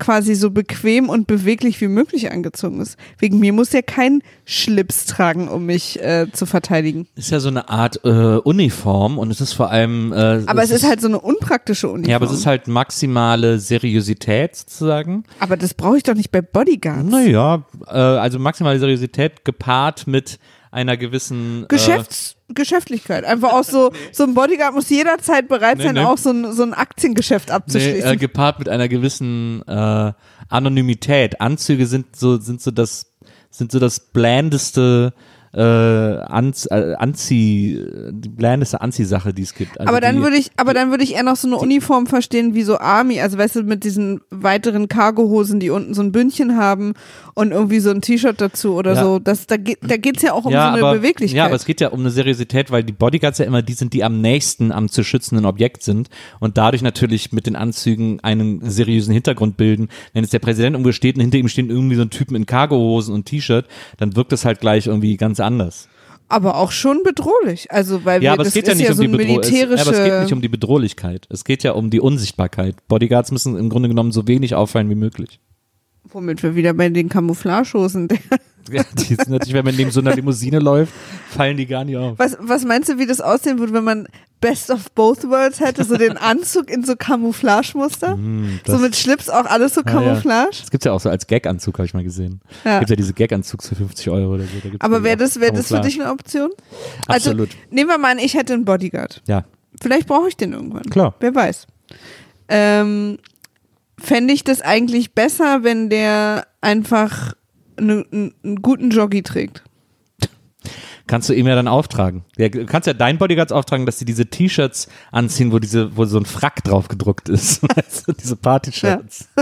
quasi 0.02 0.34
so 0.34 0.50
bequem 0.50 1.08
und 1.08 1.28
beweglich 1.28 1.80
wie 1.80 1.86
möglich 1.86 2.32
angezogen 2.32 2.80
ist. 2.80 2.96
Wegen 3.18 3.38
mir 3.38 3.52
muss 3.52 3.72
er 3.72 3.84
kein 3.84 4.20
Schlips 4.44 5.06
tragen, 5.06 5.46
um 5.46 5.64
mich 5.64 6.02
äh, 6.02 6.26
zu 6.32 6.44
verteidigen. 6.44 7.06
Ist 7.14 7.30
ja 7.30 7.38
so 7.38 7.48
eine 7.48 7.68
Art 7.68 8.00
äh, 8.04 8.08
Uniform 8.08 9.16
und 9.16 9.30
es 9.30 9.40
ist 9.40 9.52
vor 9.52 9.70
allem. 9.70 10.12
Äh, 10.12 10.42
Aber 10.46 10.64
es 10.64 10.72
ist 10.72 10.84
halt 10.84 11.00
so 11.00 11.06
eine 11.06 11.20
unpraktische 11.20 11.88
Uniform. 11.88 12.10
Ja, 12.10 12.16
aber 12.16 12.26
es 12.26 12.32
ist 12.32 12.46
halt 12.46 12.66
maximale 12.66 13.60
Seriosität 13.60 14.56
sozusagen. 14.56 15.22
Aber 15.38 15.56
das 15.56 15.72
brauche 15.72 15.98
ich 15.98 16.02
doch 16.02 16.14
nicht 16.14 16.32
bei 16.32 16.42
Bodyguards. 16.42 17.08
Naja, 17.08 17.64
äh, 17.86 17.92
also 17.92 18.40
maximale 18.40 18.80
Seriosität 18.80 19.44
gepaart 19.44 20.08
mit 20.08 20.40
einer 20.72 20.96
gewissen. 20.96 21.66
Geschäfts 21.68 22.34
Geschäftlichkeit. 22.54 23.24
Einfach 23.24 23.52
auch 23.52 23.64
so, 23.64 23.92
so 24.12 24.24
ein 24.24 24.34
Bodyguard 24.34 24.74
muss 24.74 24.88
jederzeit 24.90 25.48
bereit 25.48 25.78
Nee, 25.78 25.84
sein, 25.84 25.94
nee. 25.94 26.00
auch 26.00 26.18
so 26.18 26.30
ein, 26.30 26.52
so 26.52 26.62
ein 26.62 26.74
Aktiengeschäft 26.74 27.48
Äh, 27.48 27.52
nee, 27.52 27.56
abzuschließen. 27.56 28.10
äh, 28.12 28.16
gepaart 28.16 28.58
mit 28.58 28.68
einer 28.68 28.88
gewissen 28.88 29.62
äh, 29.66 30.12
Anonymität. 30.48 31.40
Anzüge 31.40 31.86
sind 31.86 32.16
so 32.16 32.36
sind 32.38 32.60
so 32.60 32.70
das 32.70 33.06
sind 33.50 33.70
so 33.72 33.78
das 33.78 34.00
blandeste 34.00 35.12
äh, 35.54 35.60
Anz, 35.60 36.66
äh, 36.70 36.94
Anzieh, 36.94 37.84
die 38.10 38.28
blandeste 38.28 38.80
Anziehsache, 38.80 39.34
die 39.34 39.42
es 39.42 39.54
gibt. 39.54 39.78
Also 39.78 39.88
aber 39.88 40.00
dann 40.00 40.16
die, 40.16 40.22
würde 40.22 40.36
ich, 40.36 40.50
aber 40.56 40.72
dann 40.72 40.90
würde 40.90 41.04
ich 41.04 41.14
eher 41.14 41.22
noch 41.22 41.36
so 41.36 41.46
eine 41.46 41.56
Uniform 41.56 42.06
verstehen 42.06 42.54
wie 42.54 42.62
so 42.62 42.78
Army, 42.78 43.20
also 43.20 43.36
weißt 43.36 43.56
du, 43.56 43.62
mit 43.62 43.84
diesen 43.84 44.20
weiteren 44.30 44.88
Cargohosen, 44.88 45.60
die 45.60 45.70
unten 45.70 45.92
so 45.92 46.02
ein 46.02 46.10
Bündchen 46.10 46.56
haben 46.56 46.94
und 47.34 47.52
irgendwie 47.52 47.80
so 47.80 47.90
ein 47.90 48.00
T-Shirt 48.00 48.40
dazu 48.40 48.74
oder 48.74 48.94
Ja. 48.94 49.04
so. 49.04 49.18
Das, 49.18 49.46
da 49.46 49.56
geht, 49.58 49.78
da 49.82 49.96
geht's 49.98 50.22
ja 50.22 50.32
auch 50.32 50.46
um 50.46 50.52
ja, 50.52 50.68
so 50.70 50.76
eine 50.76 50.86
aber, 50.86 50.96
Beweglichkeit. 50.98 51.36
Ja, 51.36 51.44
aber 51.44 51.56
es 51.56 51.66
geht 51.66 51.80
ja 51.80 51.88
um 51.88 52.00
eine 52.00 52.10
Seriosität, 52.10 52.70
weil 52.70 52.82
die 52.82 52.92
Bodyguards 52.92 53.38
ja 53.38 53.44
immer 53.44 53.60
die 53.62 53.74
sind, 53.74 53.92
die 53.92 54.04
am 54.04 54.20
nächsten 54.22 54.72
am 54.72 54.88
zu 54.88 55.04
schützenden 55.04 55.44
Objekt 55.44 55.82
sind 55.82 56.08
und 56.40 56.56
dadurch 56.56 56.82
natürlich 56.82 57.32
mit 57.32 57.46
den 57.46 57.56
Anzügen 57.56 58.20
einen 58.20 58.60
seriösen 58.70 59.12
Hintergrund 59.12 59.58
bilden. 59.58 59.88
Wenn 60.14 60.24
jetzt 60.24 60.32
der 60.32 60.38
Präsident 60.38 60.76
umgesteht 60.76 61.16
und 61.16 61.20
hinter 61.20 61.36
ihm 61.36 61.48
stehen 61.48 61.68
irgendwie 61.68 61.96
so 61.96 62.02
ein 62.02 62.10
Typen 62.10 62.36
in 62.36 62.46
Cargohosen 62.46 63.14
und 63.14 63.26
T-Shirt, 63.26 63.66
dann 63.98 64.16
wirkt 64.16 64.32
das 64.32 64.46
halt 64.46 64.60
gleich 64.60 64.86
irgendwie 64.86 65.16
ganz 65.18 65.41
anders. 65.42 65.88
aber 66.28 66.56
auch 66.56 66.72
schon 66.72 67.02
bedrohlich. 67.02 67.70
Also, 67.70 68.04
weil 68.04 68.22
Ja, 68.22 68.30
wir, 68.30 68.32
aber 68.32 68.46
es 68.46 68.54
geht 68.54 68.66
ja 68.66 68.74
nicht 68.74 68.84
ja 68.84 68.92
um 68.92 68.96
so 68.96 69.02
die 69.02 69.08
aber 69.08 69.90
es 69.90 70.04
geht 70.04 70.20
nicht 70.22 70.32
um 70.32 70.40
die 70.40 70.48
Bedrohlichkeit. 70.48 71.26
Es 71.28 71.44
geht 71.44 71.62
ja 71.62 71.72
um 71.72 71.90
die 71.90 72.00
Unsichtbarkeit. 72.00 72.76
Bodyguards 72.88 73.32
müssen 73.32 73.58
im 73.58 73.68
Grunde 73.68 73.88
genommen 73.88 74.12
so 74.12 74.26
wenig 74.26 74.54
auffallen 74.54 74.88
wie 74.88 74.94
möglich. 74.94 75.40
Womit 76.14 76.42
wir 76.42 76.54
wieder 76.54 76.72
bei 76.74 76.88
den 76.88 77.08
Camouflagehosen. 77.08 78.08
Ja, 78.70 78.84
die 78.96 79.02
sind 79.16 79.28
natürlich, 79.28 79.54
wenn 79.54 79.64
man 79.64 79.74
neben 79.74 79.90
so 79.90 79.98
einer 79.98 80.14
Limousine 80.14 80.60
läuft, 80.60 80.92
fallen 81.30 81.56
die 81.56 81.66
gar 81.66 81.84
nicht 81.84 81.96
auf. 81.96 82.16
Was, 82.20 82.36
was 82.40 82.64
meinst 82.64 82.88
du, 82.88 82.96
wie 82.96 83.06
das 83.06 83.20
aussehen 83.20 83.58
würde, 83.58 83.72
wenn 83.72 83.82
man 83.82 84.06
Best 84.40 84.70
of 84.70 84.88
Both 84.92 85.24
Worlds 85.28 85.58
hätte? 85.58 85.82
So 85.82 85.96
den 85.96 86.16
Anzug 86.16 86.70
in 86.70 86.84
so 86.84 86.94
Camouflagemuster? 86.94 88.16
Das- 88.64 88.76
so 88.76 88.80
mit 88.80 88.94
Schlips 88.94 89.28
auch 89.28 89.46
alles 89.46 89.74
so 89.74 89.80
Ah, 89.80 89.84
ja. 89.88 89.92
Camouflage? 89.92 90.50
Das 90.60 90.70
gibt's 90.70 90.84
ja 90.84 90.92
auch 90.92 91.00
so 91.00 91.10
als 91.10 91.26
Gag-Anzug, 91.26 91.76
habe 91.78 91.86
ich 91.86 91.92
mal 91.92 92.04
gesehen. 92.04 92.40
Ja. 92.64 92.78
Gibt 92.78 92.90
ja 92.90 92.96
diese 92.96 93.12
Gag-Anzugs 93.14 93.68
für 93.68 93.74
50 93.74 94.08
Euro 94.10 94.34
oder 94.34 94.44
so. 94.44 94.50
Aber 94.78 94.98
ja 94.98 95.02
wäre 95.02 95.16
das, 95.16 95.40
wär 95.40 95.50
das 95.50 95.66
für 95.66 95.80
dich 95.80 96.00
eine 96.00 96.12
Option? 96.12 96.50
Absolut. 97.08 97.48
Also, 97.50 97.60
nehmen 97.74 97.90
wir 97.90 97.98
mal 97.98 98.12
an, 98.12 98.18
ich 98.20 98.34
hätte 98.34 98.52
einen 98.54 98.64
Bodyguard. 98.64 99.22
Ja, 99.26 99.44
Vielleicht 99.82 100.06
brauche 100.06 100.28
ich 100.28 100.36
den 100.36 100.52
irgendwann. 100.52 100.84
Klar. 100.84 101.16
Wer 101.18 101.34
weiß. 101.34 101.66
Ähm, 102.48 103.18
Fände 104.02 104.34
ich 104.34 104.44
das 104.44 104.60
eigentlich 104.60 105.14
besser, 105.14 105.62
wenn 105.62 105.88
der 105.88 106.46
einfach 106.60 107.34
ne- 107.80 108.04
einen, 108.12 108.34
einen 108.44 108.62
guten 108.62 108.90
Joggi 108.90 109.22
trägt? 109.22 109.62
kannst 111.06 111.28
du 111.28 111.34
ihm 111.34 111.46
ja 111.46 111.54
dann 111.54 111.68
auftragen. 111.68 112.24
Ja, 112.38 112.48
du 112.48 112.64
kannst 112.64 112.86
ja 112.86 112.94
deinen 112.94 113.18
Bodyguards 113.18 113.52
auftragen, 113.52 113.84
dass 113.86 113.98
sie 113.98 114.04
diese 114.04 114.26
T-Shirts 114.26 114.88
anziehen, 115.10 115.52
wo 115.52 115.58
diese, 115.58 115.96
wo 115.96 116.04
so 116.06 116.18
ein 116.18 116.24
Frack 116.24 116.64
drauf 116.64 116.88
gedruckt 116.88 117.28
ist. 117.28 117.60
Du, 118.06 118.12
diese 118.12 118.36
Party-Shirts. 118.36 119.28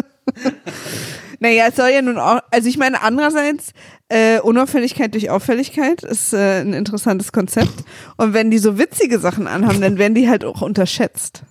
Naja, 1.43 1.65
es 1.69 1.77
soll 1.77 1.89
ja 1.89 2.03
nun 2.03 2.19
auch, 2.19 2.41
also 2.51 2.69
ich 2.69 2.77
meine, 2.77 3.01
andererseits, 3.01 3.73
äh, 4.11 4.41
Unauffälligkeit 4.41 5.15
durch 5.15 5.31
Auffälligkeit 5.31 6.03
ist 6.03 6.35
äh, 6.35 6.61
ein 6.61 6.75
interessantes 6.75 7.33
Konzept. 7.33 7.73
Und 8.19 8.35
wenn 8.35 8.51
die 8.51 8.59
so 8.59 8.79
witzige 8.79 9.19
Sachen 9.19 9.47
anhaben, 9.47 9.81
dann 9.81 9.97
werden 9.97 10.15
die 10.15 10.29
halt 10.29 10.45
auch 10.45 10.61
unterschätzt. 10.61 11.45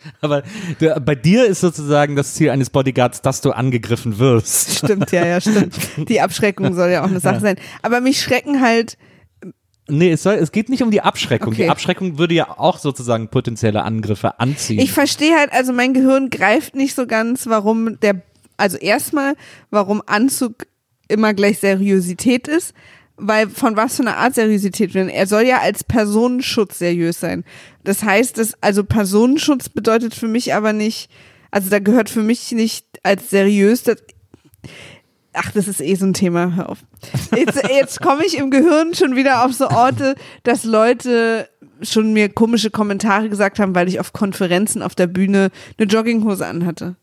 Aber 0.20 0.42
der, 0.80 1.00
bei 1.00 1.14
dir 1.14 1.46
ist 1.46 1.60
sozusagen 1.60 2.16
das 2.16 2.34
Ziel 2.34 2.50
eines 2.50 2.70
Bodyguards, 2.70 3.22
dass 3.22 3.40
du 3.40 3.52
angegriffen 3.52 4.18
wirst. 4.18 4.78
Stimmt, 4.78 5.10
ja, 5.12 5.26
ja, 5.26 5.40
stimmt. 5.40 5.74
Die 5.96 6.20
Abschreckung 6.20 6.74
soll 6.74 6.90
ja 6.90 7.02
auch 7.02 7.08
eine 7.08 7.20
Sache 7.20 7.40
sein. 7.40 7.56
Aber 7.82 8.00
mich 8.00 8.20
schrecken 8.20 8.60
halt, 8.60 8.96
Nee, 9.90 10.12
es, 10.12 10.22
soll, 10.22 10.34
es 10.34 10.52
geht 10.52 10.68
nicht 10.68 10.82
um 10.82 10.90
die 10.90 11.00
Abschreckung. 11.00 11.54
Okay. 11.54 11.62
Die 11.62 11.70
Abschreckung 11.70 12.18
würde 12.18 12.34
ja 12.34 12.58
auch 12.58 12.78
sozusagen 12.78 13.28
potenzielle 13.28 13.84
Angriffe 13.84 14.38
anziehen. 14.38 14.78
ich 14.78 14.92
verstehe 14.92 15.34
halt, 15.34 15.50
also 15.50 15.72
mein 15.72 15.94
Gehirn 15.94 16.28
greift 16.28 16.74
nicht 16.74 16.94
so 16.94 17.06
ganz, 17.06 17.46
warum 17.46 17.98
der 18.00 18.20
also 18.58 18.76
erstmal, 18.76 19.34
warum 19.70 20.02
Anzug 20.04 20.66
immer 21.06 21.32
gleich 21.32 21.60
Seriosität 21.60 22.48
ist, 22.48 22.74
weil 23.18 23.48
von 23.48 23.76
was 23.76 23.96
für 23.96 24.02
eine 24.02 24.16
Art 24.16 24.34
Seriosität 24.34 24.94
denn? 24.94 25.08
Er 25.08 25.26
soll 25.26 25.42
ja 25.42 25.58
als 25.58 25.84
Personenschutz 25.84 26.78
seriös 26.78 27.20
sein. 27.20 27.44
Das 27.84 28.02
heißt, 28.02 28.38
dass, 28.38 28.54
also 28.62 28.84
Personenschutz 28.84 29.68
bedeutet 29.68 30.14
für 30.14 30.28
mich 30.28 30.54
aber 30.54 30.72
nicht, 30.72 31.10
also 31.50 31.68
da 31.70 31.78
gehört 31.78 32.08
für 32.10 32.22
mich 32.22 32.52
nicht 32.52 32.86
als 33.02 33.30
seriös, 33.30 33.82
das, 33.82 33.98
ach, 35.32 35.50
das 35.52 35.68
ist 35.68 35.80
eh 35.80 35.94
so 35.94 36.06
ein 36.06 36.14
Thema, 36.14 36.54
hör 36.54 36.68
auf. 36.70 36.78
Jetzt, 37.34 37.62
jetzt 37.68 38.00
komme 38.00 38.24
ich 38.24 38.38
im 38.38 38.50
Gehirn 38.50 38.94
schon 38.94 39.16
wieder 39.16 39.44
auf 39.44 39.52
so 39.52 39.68
Orte, 39.68 40.14
dass 40.42 40.64
Leute 40.64 41.48
schon 41.82 42.12
mir 42.12 42.28
komische 42.28 42.70
Kommentare 42.70 43.28
gesagt 43.28 43.58
haben, 43.58 43.74
weil 43.74 43.88
ich 43.88 44.00
auf 44.00 44.12
Konferenzen 44.12 44.82
auf 44.82 44.94
der 44.94 45.06
Bühne 45.06 45.50
eine 45.78 45.86
Jogginghose 45.86 46.46
anhatte. 46.46 46.96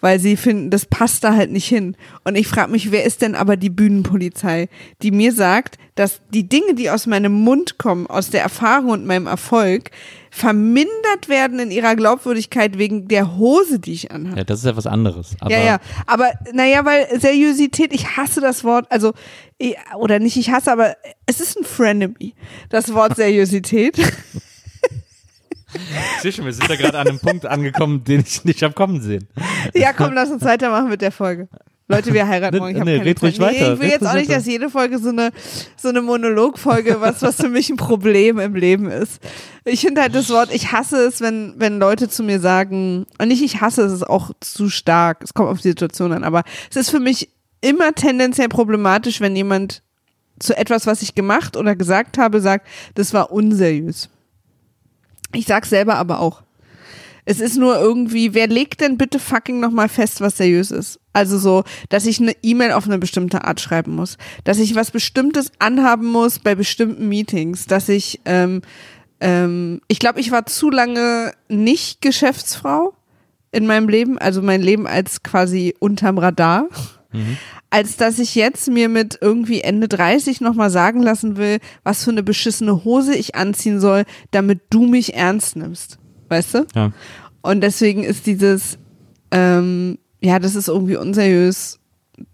Weil 0.00 0.18
sie 0.18 0.36
finden, 0.36 0.70
das 0.70 0.86
passt 0.86 1.24
da 1.24 1.34
halt 1.34 1.50
nicht 1.50 1.66
hin. 1.66 1.96
Und 2.24 2.36
ich 2.36 2.48
frage 2.48 2.70
mich, 2.70 2.90
wer 2.90 3.04
ist 3.04 3.22
denn 3.22 3.34
aber 3.34 3.56
die 3.56 3.70
Bühnenpolizei, 3.70 4.68
die 5.02 5.10
mir 5.10 5.32
sagt, 5.32 5.76
dass 5.94 6.20
die 6.32 6.48
Dinge, 6.48 6.74
die 6.74 6.90
aus 6.90 7.06
meinem 7.06 7.32
Mund 7.32 7.76
kommen, 7.76 8.06
aus 8.06 8.30
der 8.30 8.42
Erfahrung 8.42 8.90
und 8.90 9.06
meinem 9.06 9.26
Erfolg, 9.26 9.90
vermindert 10.30 11.28
werden 11.28 11.58
in 11.58 11.70
ihrer 11.70 11.96
Glaubwürdigkeit 11.96 12.78
wegen 12.78 13.08
der 13.08 13.36
Hose, 13.36 13.80
die 13.80 13.92
ich 13.92 14.10
anhabe. 14.10 14.38
Ja, 14.38 14.44
das 14.44 14.60
ist 14.60 14.64
ja 14.64 14.76
was 14.76 14.86
anderes. 14.86 15.36
Aber 15.40 15.50
Ja, 15.50 15.62
ja, 15.62 15.78
aber 16.06 16.30
naja, 16.52 16.84
weil 16.84 17.20
Seriosität, 17.20 17.92
ich 17.92 18.16
hasse 18.16 18.40
das 18.40 18.64
Wort, 18.64 18.86
also, 18.90 19.12
oder 19.98 20.20
nicht 20.20 20.36
ich 20.36 20.50
hasse, 20.50 20.72
aber 20.72 20.96
es 21.26 21.40
ist 21.40 21.58
ein 21.58 21.64
Frenemy, 21.64 22.34
das 22.70 22.94
Wort 22.94 23.16
Seriosität. 23.16 23.98
Zwischen, 26.20 26.44
wir 26.44 26.52
sind 26.52 26.68
da 26.68 26.76
gerade 26.76 26.98
an 26.98 27.08
einem 27.08 27.18
Punkt 27.20 27.46
angekommen, 27.46 28.04
den 28.04 28.20
ich 28.20 28.44
nicht 28.44 28.62
hab 28.62 28.74
kommen 28.74 29.00
sehen. 29.00 29.28
ja, 29.74 29.92
komm, 29.92 30.12
lass 30.12 30.30
uns 30.30 30.44
weitermachen 30.44 30.88
mit 30.88 31.02
der 31.02 31.12
Folge. 31.12 31.48
Leute, 31.90 32.14
wir 32.14 32.28
heiraten 32.28 32.58
morgen. 32.58 32.76
Ich 32.76 32.84
Nee, 32.84 32.98
keine 32.98 33.04
red 33.04 33.20
ruhig 33.20 33.36
Zeit. 33.36 33.54
weiter, 33.54 33.74
ich 33.74 33.80
will 33.80 33.88
jetzt 33.88 34.06
auch 34.06 34.14
nicht, 34.14 34.30
dass 34.30 34.46
jede 34.46 34.70
Folge 34.70 35.00
so 35.00 35.08
eine, 35.08 35.32
so 35.76 35.88
eine 35.88 36.02
Monologfolge, 36.02 37.00
was, 37.00 37.20
was 37.20 37.36
für 37.36 37.48
mich 37.48 37.68
ein 37.68 37.76
Problem 37.76 38.38
im 38.38 38.54
Leben 38.54 38.88
ist. 38.88 39.20
Ich 39.64 39.80
finde 39.80 40.02
halt 40.02 40.14
das 40.14 40.30
Wort, 40.30 40.54
ich 40.54 40.70
hasse 40.70 41.04
es, 41.04 41.20
wenn, 41.20 41.54
wenn 41.56 41.80
Leute 41.80 42.08
zu 42.08 42.22
mir 42.22 42.38
sagen, 42.38 43.06
und 43.20 43.28
nicht 43.28 43.42
ich 43.42 43.60
hasse 43.60 43.82
es, 43.82 43.88
es 43.88 43.98
ist 43.98 44.08
auch 44.08 44.30
zu 44.38 44.68
stark, 44.68 45.24
es 45.24 45.34
kommt 45.34 45.48
auf 45.48 45.60
die 45.60 45.68
Situation 45.68 46.12
an, 46.12 46.22
aber 46.22 46.44
es 46.70 46.76
ist 46.76 46.90
für 46.90 47.00
mich 47.00 47.30
immer 47.60 47.92
tendenziell 47.92 48.48
problematisch, 48.48 49.20
wenn 49.20 49.34
jemand 49.34 49.82
zu 50.38 50.56
etwas, 50.56 50.86
was 50.86 51.02
ich 51.02 51.16
gemacht 51.16 51.56
oder 51.56 51.74
gesagt 51.74 52.18
habe, 52.18 52.40
sagt, 52.40 52.68
das 52.94 53.12
war 53.12 53.32
unseriös. 53.32 54.08
Ich 55.32 55.46
sag's 55.46 55.70
selber 55.70 55.96
aber 55.96 56.20
auch. 56.20 56.42
Es 57.24 57.40
ist 57.40 57.56
nur 57.56 57.78
irgendwie, 57.78 58.34
wer 58.34 58.48
legt 58.48 58.80
denn 58.80 58.96
bitte 58.96 59.18
fucking 59.18 59.60
nochmal 59.60 59.88
fest, 59.88 60.20
was 60.20 60.36
seriös 60.36 60.70
ist? 60.70 60.98
Also 61.12 61.38
so, 61.38 61.64
dass 61.88 62.06
ich 62.06 62.20
eine 62.20 62.34
E-Mail 62.42 62.72
auf 62.72 62.86
eine 62.86 62.98
bestimmte 62.98 63.44
Art 63.44 63.60
schreiben 63.60 63.94
muss, 63.94 64.16
dass 64.44 64.58
ich 64.58 64.74
was 64.74 64.90
Bestimmtes 64.90 65.52
anhaben 65.58 66.06
muss 66.06 66.38
bei 66.38 66.54
bestimmten 66.54 67.08
Meetings, 67.08 67.66
dass 67.66 67.88
ich, 67.88 68.20
ähm, 68.24 68.62
ähm, 69.20 69.80
ich 69.86 69.98
glaube, 69.98 70.20
ich 70.20 70.30
war 70.30 70.46
zu 70.46 70.70
lange 70.70 71.32
nicht 71.48 72.00
Geschäftsfrau 72.00 72.94
in 73.52 73.66
meinem 73.66 73.88
Leben, 73.88 74.18
also 74.18 74.42
mein 74.42 74.62
Leben 74.62 74.86
als 74.86 75.22
quasi 75.22 75.74
unterm 75.78 76.18
Radar, 76.18 76.68
als 77.70 77.96
dass 77.96 78.18
ich 78.18 78.34
jetzt 78.34 78.68
mir 78.68 78.88
mit 78.88 79.18
irgendwie 79.20 79.62
Ende 79.62 79.88
30 79.88 80.40
nochmal 80.40 80.70
sagen 80.70 81.02
lassen 81.02 81.36
will, 81.36 81.58
was 81.82 82.04
für 82.04 82.10
eine 82.10 82.22
beschissene 82.22 82.84
Hose 82.84 83.14
ich 83.14 83.34
anziehen 83.34 83.80
soll, 83.80 84.04
damit 84.30 84.60
du 84.70 84.86
mich 84.86 85.14
ernst 85.14 85.56
nimmst. 85.56 85.98
Weißt 86.28 86.54
du? 86.54 86.66
Ja. 86.74 86.92
Und 87.42 87.62
deswegen 87.62 88.04
ist 88.04 88.26
dieses, 88.26 88.78
ähm, 89.30 89.98
ja, 90.20 90.38
das 90.38 90.54
ist 90.54 90.68
irgendwie 90.68 90.96
unseriös, 90.96 91.80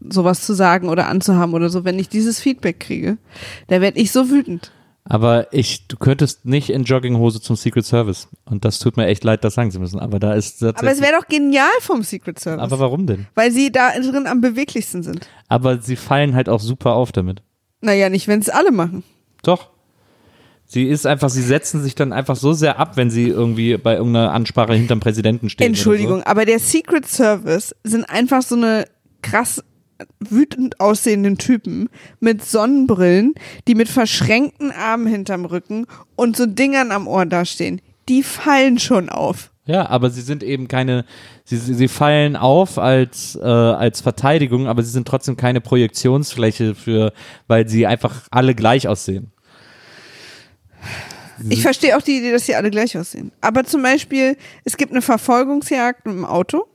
sowas 0.01 0.45
zu 0.45 0.53
sagen 0.53 0.89
oder 0.89 1.09
anzuhaben 1.09 1.55
oder 1.55 1.71
so. 1.71 1.85
Wenn 1.85 1.99
ich 1.99 2.09
dieses 2.09 2.41
Feedback 2.41 2.81
kriege, 2.81 3.19
da 3.69 3.81
werde 3.81 4.01
ich 4.01 4.11
so 4.11 4.31
wütend. 4.31 4.73
Aber 5.09 5.53
ich, 5.53 5.87
du 5.87 5.97
könntest 5.97 6.47
nicht 6.47 6.69
in 6.69 6.83
Jogginghose 6.83 7.41
zum 7.41 7.55
Secret 7.55 7.85
Service. 7.85 8.29
Und 8.45 8.65
das 8.65 8.81
tut 8.81 8.97
mir 8.97 9.07
echt 9.07 9.23
leid, 9.23 9.45
das 9.45 9.55
sagen 9.55 9.71
zu 9.71 9.79
müssen. 9.79 10.01
Aber 10.01 10.19
da 10.19 10.35
ist 10.35 10.63
Aber 10.63 10.91
es 10.91 11.01
wäre 11.01 11.13
doch 11.13 11.29
genial 11.29 11.71
vom 11.81 12.03
Secret 12.03 12.41
Service. 12.41 12.63
Aber 12.63 12.79
warum 12.81 13.07
denn? 13.07 13.27
weil 13.35 13.53
sie 13.53 13.71
da 13.71 13.91
drin 13.93 14.27
am 14.27 14.41
beweglichsten 14.41 15.03
sind. 15.03 15.29
Aber 15.49 15.81
sie 15.81 15.97
fallen 15.97 16.35
halt 16.35 16.49
auch 16.49 16.61
super 16.61 16.95
auf 16.95 17.13
damit. 17.13 17.43
Naja, 17.81 18.09
nicht, 18.09 18.27
wenn 18.27 18.41
es 18.41 18.49
alle 18.49 18.73
machen. 18.73 19.05
Doch. 19.43 19.71
Sie 20.65 20.89
ist 20.89 21.07
einfach, 21.07 21.31
sie 21.31 21.43
setzen 21.43 21.81
sich 21.81 21.95
dann 21.95 22.13
einfach 22.13 22.35
so 22.35 22.53
sehr 22.53 22.81
ab, 22.81 22.97
wenn 22.97 23.09
sie 23.09 23.29
irgendwie 23.29 23.77
bei 23.77 23.95
irgendeiner 23.95 24.33
Ansprache 24.33 24.75
hinterm 24.75 24.99
Präsidenten 24.99 25.49
stehen. 25.49 25.69
Entschuldigung, 25.69 26.25
aber 26.25 26.45
der 26.45 26.59
Secret 26.59 27.07
Service 27.07 27.77
sind 27.85 28.05
einfach 28.11 28.43
so 28.43 28.57
eine 28.57 28.87
krass 29.23 29.63
wütend 30.21 30.81
aussehenden 30.81 31.39
Typen 31.39 31.89
mit 32.21 32.45
Sonnenbrillen, 32.45 33.35
die 33.67 33.75
mit 33.75 33.89
verschränkten 33.89 34.71
Armen 34.71 35.07
hinterm 35.07 35.45
Rücken 35.45 35.87
und 36.17 36.37
so 36.37 36.47
Dingern 36.47 36.93
am 36.93 37.09
Ohr 37.09 37.27
dastehen. 37.27 37.81
Die 38.09 38.23
fallen 38.23 38.79
schon 38.79 39.09
auf. 39.09 39.51
Ja, 39.67 39.89
aber 39.89 40.11
sie 40.11 40.21
sind 40.21 40.45
eben 40.45 40.69
keine, 40.69 41.05
sie, 41.45 41.57
sie 41.57 41.75
sie 41.75 41.89
fallen 41.89 42.37
auf 42.37 42.79
als, 42.79 43.35
äh, 43.35 43.45
als 43.45 44.01
Verteidigung, 44.01 44.69
aber 44.69 44.83
sie 44.83 44.93
sind 44.93 45.09
trotzdem 45.09 45.37
keine 45.37 45.61
Projektionsfläche 45.61 46.77
für, 46.77 47.13
weil 47.49 47.69
sie 47.69 47.85
einfach 47.85 48.29
alle 48.31 48.55
gleich 48.55 48.87
aussehen. 48.87 49.33
Ich 51.51 51.63
verstehe 51.63 51.97
auch 51.97 52.03
die 52.03 52.19
Idee, 52.19 52.33
dass 52.33 52.47
sie 52.47 52.55
alle 52.55 52.71
gleich 52.71 52.97
aussehen. 52.97 53.33
Aber 53.41 53.65
zum 53.65 53.83
Beispiel, 53.83 54.37
es 54.65 54.77
gibt 54.77 54.93
eine 54.93 55.03
Verfolgungsjagd 55.03 56.07
mit 56.07 56.15
dem 56.15 56.25
Auto. 56.25 56.67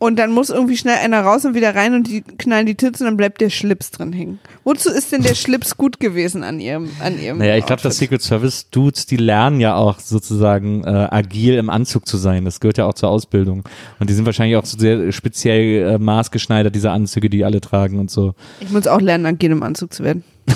Und 0.00 0.18
dann 0.18 0.32
muss 0.32 0.48
irgendwie 0.48 0.78
schnell 0.78 0.96
einer 0.96 1.20
raus 1.20 1.44
und 1.44 1.54
wieder 1.54 1.74
rein 1.74 1.92
und 1.92 2.08
die 2.08 2.22
knallen 2.22 2.64
die 2.64 2.74
Tüten 2.74 3.02
und 3.02 3.04
dann 3.04 3.16
bleibt 3.18 3.42
der 3.42 3.50
Schlips 3.50 3.90
drin 3.90 4.14
hängen. 4.14 4.38
Wozu 4.64 4.88
ist 4.88 5.12
denn 5.12 5.20
der 5.20 5.34
Schlips 5.34 5.76
gut 5.76 6.00
gewesen 6.00 6.42
an 6.42 6.58
ihrem, 6.58 6.88
an 7.00 7.20
ihrem 7.20 7.36
Naja, 7.36 7.58
ich 7.58 7.66
glaube, 7.66 7.82
das? 7.82 7.98
Secret 7.98 8.22
Service 8.22 8.70
Dudes, 8.70 9.04
die 9.04 9.18
lernen 9.18 9.60
ja 9.60 9.74
auch 9.74 9.98
sozusagen 10.00 10.84
äh, 10.84 10.88
agil 11.10 11.56
im 11.56 11.68
Anzug 11.68 12.08
zu 12.08 12.16
sein. 12.16 12.46
Das 12.46 12.60
gehört 12.60 12.78
ja 12.78 12.86
auch 12.86 12.94
zur 12.94 13.10
Ausbildung. 13.10 13.64
Und 13.98 14.08
die 14.08 14.14
sind 14.14 14.24
wahrscheinlich 14.24 14.56
auch 14.56 14.64
so 14.64 14.78
sehr 14.78 15.12
speziell 15.12 15.86
äh, 15.86 15.98
maßgeschneidert, 15.98 16.74
diese 16.74 16.92
Anzüge, 16.92 17.28
die 17.28 17.44
alle 17.44 17.60
tragen 17.60 17.98
und 17.98 18.10
so. 18.10 18.34
Ich 18.60 18.70
muss 18.70 18.86
auch 18.86 19.02
lernen, 19.02 19.26
agil 19.26 19.50
im 19.50 19.62
Anzug 19.62 19.92
zu 19.92 20.02
werden. 20.02 20.24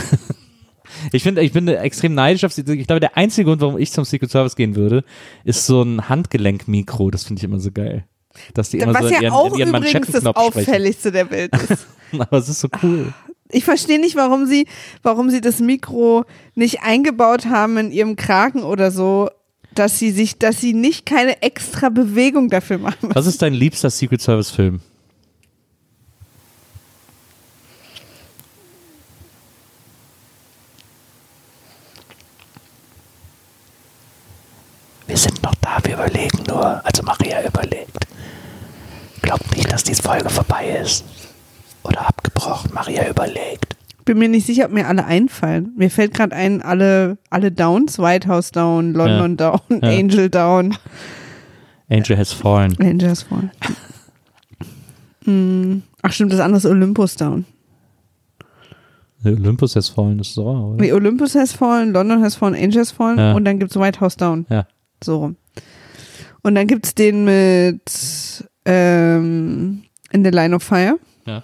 Ich 1.13 1.23
finde, 1.23 1.43
ich 1.43 1.53
bin 1.53 1.67
extrem 1.67 2.15
neidisch 2.15 2.45
auf 2.45 2.53
sie. 2.53 2.63
Ich 2.63 2.87
glaube, 2.87 3.01
der 3.01 3.17
einzige 3.17 3.47
Grund, 3.47 3.61
warum 3.61 3.79
ich 3.79 3.91
zum 3.91 4.05
Secret 4.05 4.31
Service 4.31 4.55
gehen 4.55 4.77
würde, 4.77 5.05
ist 5.43 5.67
so 5.67 5.83
ein 5.83 6.09
Handgelenkmikro. 6.09 7.11
Das 7.11 7.25
finde 7.25 7.41
ich 7.41 7.45
immer 7.45 7.59
so 7.59 7.73
geil. 7.73 8.05
Dass 8.55 8.71
die 8.71 8.79
immer 8.79 8.95
Was 8.95 9.03
so 9.03 9.09
in 9.09 9.15
ja 9.15 9.21
ihren, 9.23 9.33
auch 9.33 9.53
in 9.53 9.59
ihren 9.61 9.75
übrigens 9.77 10.11
das. 10.11 10.27
Auffälligste 10.27 11.13
der 11.13 11.31
Welt 11.31 11.53
ist. 11.69 11.87
Aber 12.19 12.39
es 12.39 12.49
ist 12.49 12.61
so 12.61 12.69
cool. 12.83 13.13
Ich 13.51 13.65
verstehe 13.65 14.01
nicht, 14.01 14.17
warum 14.17 14.47
sie, 14.47 14.67
warum 15.03 15.31
sie 15.31 15.41
das 15.41 15.61
Mikro 15.61 16.25
nicht 16.55 16.83
eingebaut 16.83 17.47
haben 17.47 17.77
in 17.77 17.93
ihrem 17.93 18.17
Kragen 18.17 18.63
oder 18.63 18.91
so, 18.91 19.31
dass 19.75 19.99
sie 19.99 20.11
sich, 20.11 20.39
dass 20.39 20.61
sie 20.61 20.73
nicht 20.73 21.07
keine 21.07 21.43
extra 21.43 21.89
Bewegung 21.89 22.49
dafür 22.49 22.79
machen. 22.79 23.11
Was 23.13 23.27
ist 23.27 23.43
dein 23.43 23.55
liebster 23.55 23.91
Secret 23.91 24.21
Service 24.21 24.51
Film? 24.51 24.81
Wir 35.07 35.17
sind 35.17 35.43
noch 35.43 35.55
da, 35.61 35.79
wir 35.85 35.95
überlegen 35.95 36.43
nur. 36.49 36.85
Also 36.85 37.03
Maria 37.03 37.47
überlegt. 37.47 37.97
Glaubt 39.25 39.57
nicht, 39.57 39.73
dass 39.73 39.83
diese 39.85 40.03
Folge 40.03 40.29
vorbei 40.29 40.69
ist. 40.83 41.05
Oder 41.83 42.07
abgebrochen. 42.09 42.71
Maria 42.75 43.09
überlegt. 43.09 43.77
Bin 44.05 44.19
mir 44.19 44.29
nicht 44.29 44.47
sicher, 44.47 44.67
ob 44.67 44.73
mir 44.73 44.87
alle 44.87 45.07
einfallen. 45.07 45.73
Mir 45.77 45.91
fällt 45.91 46.13
gerade 46.13 46.37
ein, 46.37 46.61
alle, 46.61 47.17
alle 47.31 47.51
Downs, 47.51 47.99
White 47.99 48.29
House 48.29 48.53
Down, 48.53 48.93
London 48.93 49.37
Down, 49.39 49.61
Ja. 49.71 49.89
Angel 49.89 50.29
Down, 50.29 50.77
Angel 51.89 52.19
Has 52.19 52.33
Fallen. 52.33 52.77
Angel 52.81 53.11
ist 53.11 53.23
voll. 53.23 53.51
Hm. 55.25 55.83
Ach 56.03 56.13
stimmt, 56.13 56.33
das 56.35 56.41
andere 56.41 56.59
ist 56.59 56.67
Olympus 56.67 57.17
Down. 57.17 57.47
Olympus 59.25 59.75
Has 59.75 59.89
Fallen 59.89 60.19
ist 60.19 60.35
so, 60.35 60.45
oder? 60.45 60.83
Nee, 60.83 60.93
Olympus 60.93 61.35
has 61.35 61.53
fallen, 61.53 61.93
London 61.95 62.23
has 62.23 62.35
fallen, 62.35 62.55
Angel 62.55 62.81
has 62.81 62.91
fallen 62.91 63.19
Ja. 63.19 63.33
und 63.33 63.47
dann 63.47 63.59
gibt's 63.59 63.75
White 63.77 64.01
House 64.01 64.17
Down. 64.17 64.45
Ja. 64.51 64.67
So 65.03 65.17
rum. 65.19 65.37
Und 66.43 66.57
dann 66.57 66.67
gibt's 66.67 66.95
den 66.95 67.25
mit 67.25 68.45
ähm, 68.65 69.83
In 70.13 70.25
the 70.25 70.31
Line 70.31 70.55
of 70.55 70.63
Fire. 70.63 70.99
ja. 71.27 71.43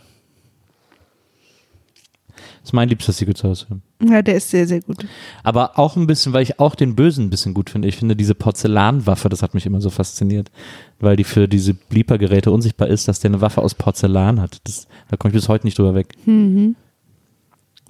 Das 2.62 2.68
ist 2.68 2.72
mein 2.74 2.88
liebster 2.90 3.12
Secret 3.12 3.38
Service 3.38 3.62
Film. 3.62 3.80
Ja, 4.02 4.20
der 4.20 4.36
ist 4.36 4.50
sehr, 4.50 4.66
sehr 4.66 4.82
gut. 4.82 5.06
Aber 5.42 5.78
auch 5.78 5.96
ein 5.96 6.06
bisschen, 6.06 6.34
weil 6.34 6.42
ich 6.42 6.60
auch 6.60 6.74
den 6.74 6.94
Bösen 6.94 7.24
ein 7.26 7.30
bisschen 7.30 7.54
gut 7.54 7.70
finde. 7.70 7.88
Ich 7.88 7.96
finde 7.96 8.14
diese 8.16 8.34
Porzellanwaffe, 8.34 9.30
das 9.30 9.42
hat 9.42 9.54
mich 9.54 9.64
immer 9.64 9.80
so 9.80 9.88
fasziniert, 9.88 10.50
weil 11.00 11.16
die 11.16 11.24
für 11.24 11.48
diese 11.48 11.72
Bleeper-Geräte 11.74 12.50
unsichtbar 12.50 12.88
ist, 12.88 13.08
dass 13.08 13.18
der 13.20 13.30
eine 13.30 13.40
Waffe 13.40 13.62
aus 13.62 13.74
Porzellan 13.74 14.40
hat. 14.40 14.58
Das, 14.64 14.86
da 15.08 15.16
komme 15.16 15.30
ich 15.30 15.36
bis 15.40 15.48
heute 15.48 15.66
nicht 15.66 15.78
drüber 15.78 15.94
weg. 15.94 16.14
Mhm. 16.26 16.76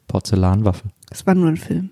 Porzellanwaffe. 0.06 0.88
Das 1.08 1.26
war 1.26 1.34
nur 1.34 1.48
ein 1.48 1.56
Film. 1.56 1.90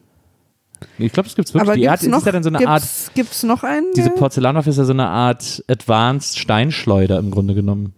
Ich 0.98 1.12
glaube, 1.12 1.28
es 1.28 1.34
gibt's 1.34 1.52
wirklich. 1.54 1.68
Aber 1.68 1.76
die 1.76 1.82
gibt's 1.86 2.06
noch, 2.06 2.18
ist 2.18 2.26
ja 2.26 2.32
dann 2.32 2.42
so 2.42 2.48
eine 2.50 2.66
Art, 2.68 2.82
gibt's, 2.82 3.10
gibt's 3.14 3.42
noch 3.42 3.64
einen? 3.64 3.86
diese 3.96 4.10
Porzellanwaffe 4.10 4.70
ist 4.70 4.76
ja 4.78 4.84
so 4.84 4.92
eine 4.92 5.06
Art 5.06 5.62
Advanced 5.68 6.38
Steinschleuder 6.38 7.18
im 7.18 7.30
Grunde 7.30 7.54
genommen. 7.54 7.94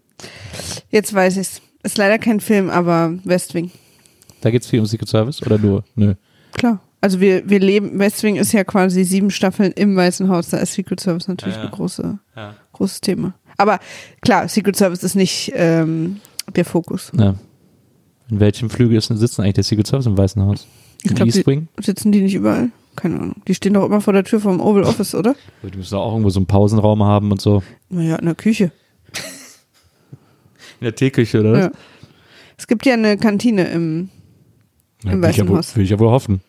Jetzt 0.91 1.15
weiß 1.15 1.37
ich's. 1.39 1.61
Ist 1.83 1.97
leider 1.97 2.19
kein 2.19 2.41
Film, 2.41 2.69
aber 2.69 3.15
West 3.25 3.55
Wing. 3.55 3.71
Da 4.43 4.51
geht's 4.51 4.67
viel 4.67 4.81
um 4.81 4.87
Secret 4.87 5.09
Service 5.09 5.41
oder 5.43 5.57
nur? 5.59 5.85
Nö. 5.95 6.15
Klar. 6.53 6.81
Also 7.01 7.21
wir, 7.21 7.49
wir 7.49 7.59
leben, 7.61 7.99
West 7.99 8.23
Wing 8.23 8.37
ist 8.37 8.53
ja 8.53 8.65
quasi 8.65 9.05
sieben 9.05 9.31
Staffeln 9.31 9.73
im 9.73 9.97
Weißen 9.97 10.29
Haus, 10.29 10.51
da 10.51 10.59
ist 10.59 10.75
Secret 10.75 11.01
Service 11.01 11.29
natürlich 11.29 11.55
Ja, 11.57 11.63
ja. 11.63 11.69
ein 11.69 11.73
große, 11.75 12.19
Ja. 12.37 12.55
großes 12.75 13.01
Thema. 13.01 13.33
Aber 13.57 13.79
klar, 14.21 14.49
Secret 14.49 14.77
Service 14.77 15.03
ist 15.03 15.15
nicht 15.15 15.51
ähm, 15.55 16.21
der 16.55 16.67
Fokus. 16.67 17.11
Ja. 17.17 17.35
In 18.31 18.41
welchem 18.41 18.69
Flügel 18.69 18.99
ist, 18.99 19.07
sitzen 19.07 19.41
eigentlich 19.43 19.55
der 19.55 19.65
Secret 19.65 19.87
Service 19.87 20.05
im 20.07 20.19
Weißen 20.19 20.43
Haus? 20.43 20.67
Ich 21.03 21.11
Im 21.11 21.17
glaub, 21.17 21.27
East 21.27 21.47
Wing? 21.47 21.69
Sitzen 21.81 22.13
die 22.13 22.21
nicht 22.23 22.35
überall? 22.35 22.71
Keine 22.97 23.17
Ahnung. 23.21 23.37
Die 23.47 23.55
stehen 23.55 23.75
doch 23.75 23.87
immer 23.87 24.01
vor 24.01 24.13
der 24.13 24.25
Tür 24.25 24.41
vom 24.41 24.61
Oval 24.61 24.85
Office, 24.85 25.15
oder? 25.15 25.35
Die 25.63 25.77
müssen 25.77 25.97
auch 25.97 26.13
irgendwo 26.13 26.31
so 26.31 26.41
einen 26.41 26.47
Pausenraum 26.47 27.03
haben 27.05 27.31
und 27.31 27.41
so. 27.41 27.63
Naja, 27.89 28.17
in 28.17 28.27
der 28.27 28.35
Küche. 28.35 28.73
In 30.81 30.85
der 30.85 30.95
Teeküche, 30.95 31.41
oder 31.41 31.53
was? 31.53 31.61
Ja. 31.61 31.71
Es 32.57 32.67
gibt 32.67 32.85
ja 32.87 32.95
eine 32.95 33.17
Kantine 33.17 33.69
im, 33.71 34.11
Ja, 35.05 35.13
Im 35.13 35.23
ja 35.23 35.29
Weißen 35.29 35.49
Haus. 35.49 35.77
Will 35.77 35.85
ich 35.85 35.91
ja 35.91 35.99
wohl 35.99 36.11
hoffen. 36.11 36.41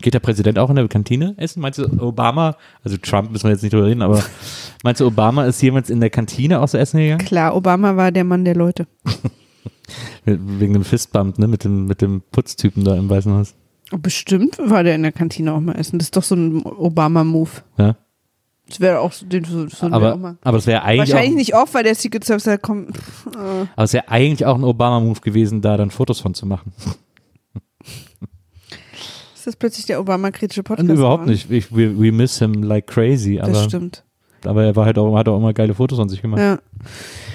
Geht 0.00 0.14
der 0.14 0.20
Präsident 0.20 0.58
auch 0.58 0.70
in 0.70 0.76
der 0.76 0.88
Kantine 0.88 1.34
essen? 1.36 1.60
Meinst 1.60 1.78
du, 1.78 1.84
Obama, 2.02 2.56
also 2.82 2.96
Trump 2.96 3.30
müssen 3.30 3.44
wir 3.44 3.50
jetzt 3.52 3.62
nicht 3.62 3.72
drüber 3.72 3.86
reden, 3.86 4.02
aber 4.02 4.22
meinst 4.82 5.00
du, 5.00 5.06
Obama 5.06 5.44
ist 5.44 5.60
jemals 5.62 5.90
in 5.90 6.00
der 6.00 6.10
Kantine 6.10 6.60
auch 6.60 6.68
so 6.68 6.78
essen 6.78 6.98
gegangen? 6.98 7.24
klar, 7.24 7.54
Obama 7.54 7.96
war 7.96 8.10
der 8.12 8.24
Mann 8.24 8.44
der 8.44 8.54
Leute. 8.54 8.86
Wegen 10.24 10.72
dem 10.72 10.84
Fistbump, 10.84 11.38
ne, 11.38 11.46
mit 11.48 11.64
dem, 11.64 11.86
mit 11.86 12.00
dem 12.00 12.22
Putztypen 12.32 12.84
da 12.84 12.96
im 12.96 13.08
Weißen 13.10 13.32
Haus. 13.32 13.54
Bestimmt 13.98 14.58
war 14.58 14.82
der 14.82 14.94
in 14.94 15.02
der 15.02 15.12
Kantine 15.12 15.52
auch 15.52 15.60
mal 15.60 15.74
essen. 15.74 15.98
Das 15.98 16.06
ist 16.06 16.16
doch 16.16 16.22
so 16.22 16.34
ein 16.34 16.64
Obama-Move. 16.64 17.50
Ja? 17.78 17.96
Das 18.68 18.80
wäre 18.80 19.00
auch 19.00 19.12
so, 19.12 19.26
den 19.26 19.44
so, 19.44 19.68
so 19.68 19.86
Aber, 19.88 20.16
mal. 20.16 20.38
aber 20.42 20.56
es 20.56 20.66
wäre 20.66 20.82
eigentlich, 20.82 21.12
Wahrscheinlich 21.12 21.32
auch, 21.32 21.36
nicht 21.36 21.54
oft, 21.54 21.74
weil 21.74 21.84
der 21.84 21.94
Secret 21.94 22.24
Service 22.24 22.44
da 22.44 22.56
kommt. 22.56 22.96
Äh, 22.96 23.66
aber 23.76 23.84
es 23.84 23.92
wäre 23.92 24.08
eigentlich 24.08 24.46
auch 24.46 24.54
ein 24.54 24.64
Obama-Move 24.64 25.20
gewesen, 25.20 25.60
da 25.60 25.76
dann 25.76 25.90
Fotos 25.90 26.20
von 26.20 26.32
zu 26.32 26.46
machen. 26.46 26.72
ist 29.34 29.46
das 29.46 29.56
plötzlich 29.56 29.84
der 29.86 30.00
Obama-kritische 30.00 30.62
Podcast? 30.62 30.88
Überhaupt 30.88 31.24
oder? 31.24 31.32
nicht. 31.32 31.50
Ich, 31.50 31.70
we, 31.70 31.98
we 32.00 32.12
miss 32.12 32.38
him 32.38 32.62
like 32.62 32.86
crazy, 32.86 33.36
Das 33.36 33.48
aber, 33.48 33.62
stimmt. 33.64 34.04
aber 34.46 34.64
er 34.64 34.74
war 34.74 34.86
halt 34.86 34.96
auch, 34.96 35.14
hat 35.16 35.28
auch 35.28 35.36
immer 35.36 35.52
geile 35.52 35.74
Fotos 35.74 35.98
von 35.98 36.08
sich 36.08 36.22
gemacht. 36.22 36.40
Ja. 36.40 36.58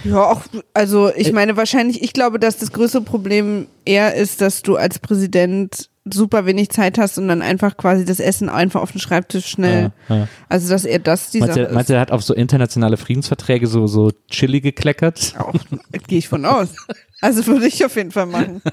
Ja, 0.04 0.24
auch, 0.32 0.42
also 0.74 1.12
ich 1.14 1.32
meine 1.34 1.58
wahrscheinlich, 1.58 2.02
ich 2.02 2.14
glaube, 2.14 2.40
dass 2.40 2.58
das 2.58 2.72
größere 2.72 3.02
Problem 3.02 3.68
eher 3.86 4.16
ist, 4.16 4.42
dass 4.42 4.62
du 4.62 4.76
als 4.76 5.00
Präsident 5.00 5.90
super 6.14 6.46
wenig 6.46 6.70
Zeit 6.70 6.98
hast 6.98 7.18
und 7.18 7.28
dann 7.28 7.42
einfach 7.42 7.78
quasi 7.78 8.06
das 8.06 8.20
Essen 8.20 8.50
einfach 8.50 8.82
auf 8.82 8.92
den 8.92 9.00
Schreibtisch 9.00 9.46
schnell, 9.46 9.92
Ja, 10.10 10.16
ja. 10.16 10.28
also 10.50 10.70
dass 10.70 10.86
er 10.86 11.00
das 11.00 11.32
die 11.32 11.40
Meinst 11.40 11.56
Sache 11.56 11.68
du, 11.68 11.74
meinst 11.74 11.90
du, 11.90 11.94
er 11.94 12.02
hat 12.02 12.12
auf 12.12 12.24
so 12.24 12.34
internationale 12.34 12.98
Friedensverträge 12.98 13.68
so, 13.68 13.88
so 13.88 14.12
Chili 14.30 14.62
gekleckert? 14.62 15.36
Auch, 15.40 15.54
gehe 16.08 16.20
ich 16.20 16.28
von 16.28 16.46
aus. 16.46 16.70
Also 17.22 17.46
würde 17.48 17.68
ich 17.68 17.84
auf 17.86 17.96
jeden 17.96 18.12
Fall 18.12 18.26
machen. 18.28 18.62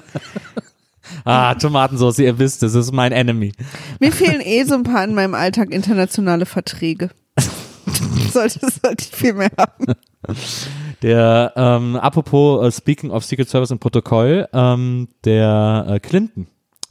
Ah, 1.23 1.53
Tomatensauce, 1.53 2.17
ihr 2.19 2.39
wisst, 2.39 2.63
das 2.63 2.73
ist 2.73 2.91
mein 2.91 3.11
Enemy. 3.11 3.51
Mir 3.99 4.11
fehlen 4.11 4.41
eh 4.41 4.63
so 4.63 4.73
ein 4.73 4.81
paar 4.81 5.03
in 5.03 5.13
meinem 5.13 5.35
Alltag 5.35 5.71
internationale 5.71 6.47
Verträge. 6.47 7.11
sollte, 8.31 8.59
sollte 8.59 9.05
ich 9.05 9.15
viel 9.15 9.33
mehr 9.33 9.51
haben. 9.57 9.85
Der, 11.01 11.53
ähm, 11.55 11.95
apropos 11.95 12.65
äh, 12.65 12.71
Speaking 12.71 13.11
of 13.11 13.23
Secret 13.23 13.49
Service 13.49 13.71
und 13.71 13.79
Protokoll, 13.79 14.47
ähm, 14.53 15.07
der 15.23 15.85
äh, 15.87 15.99
Clinton, 15.99 16.47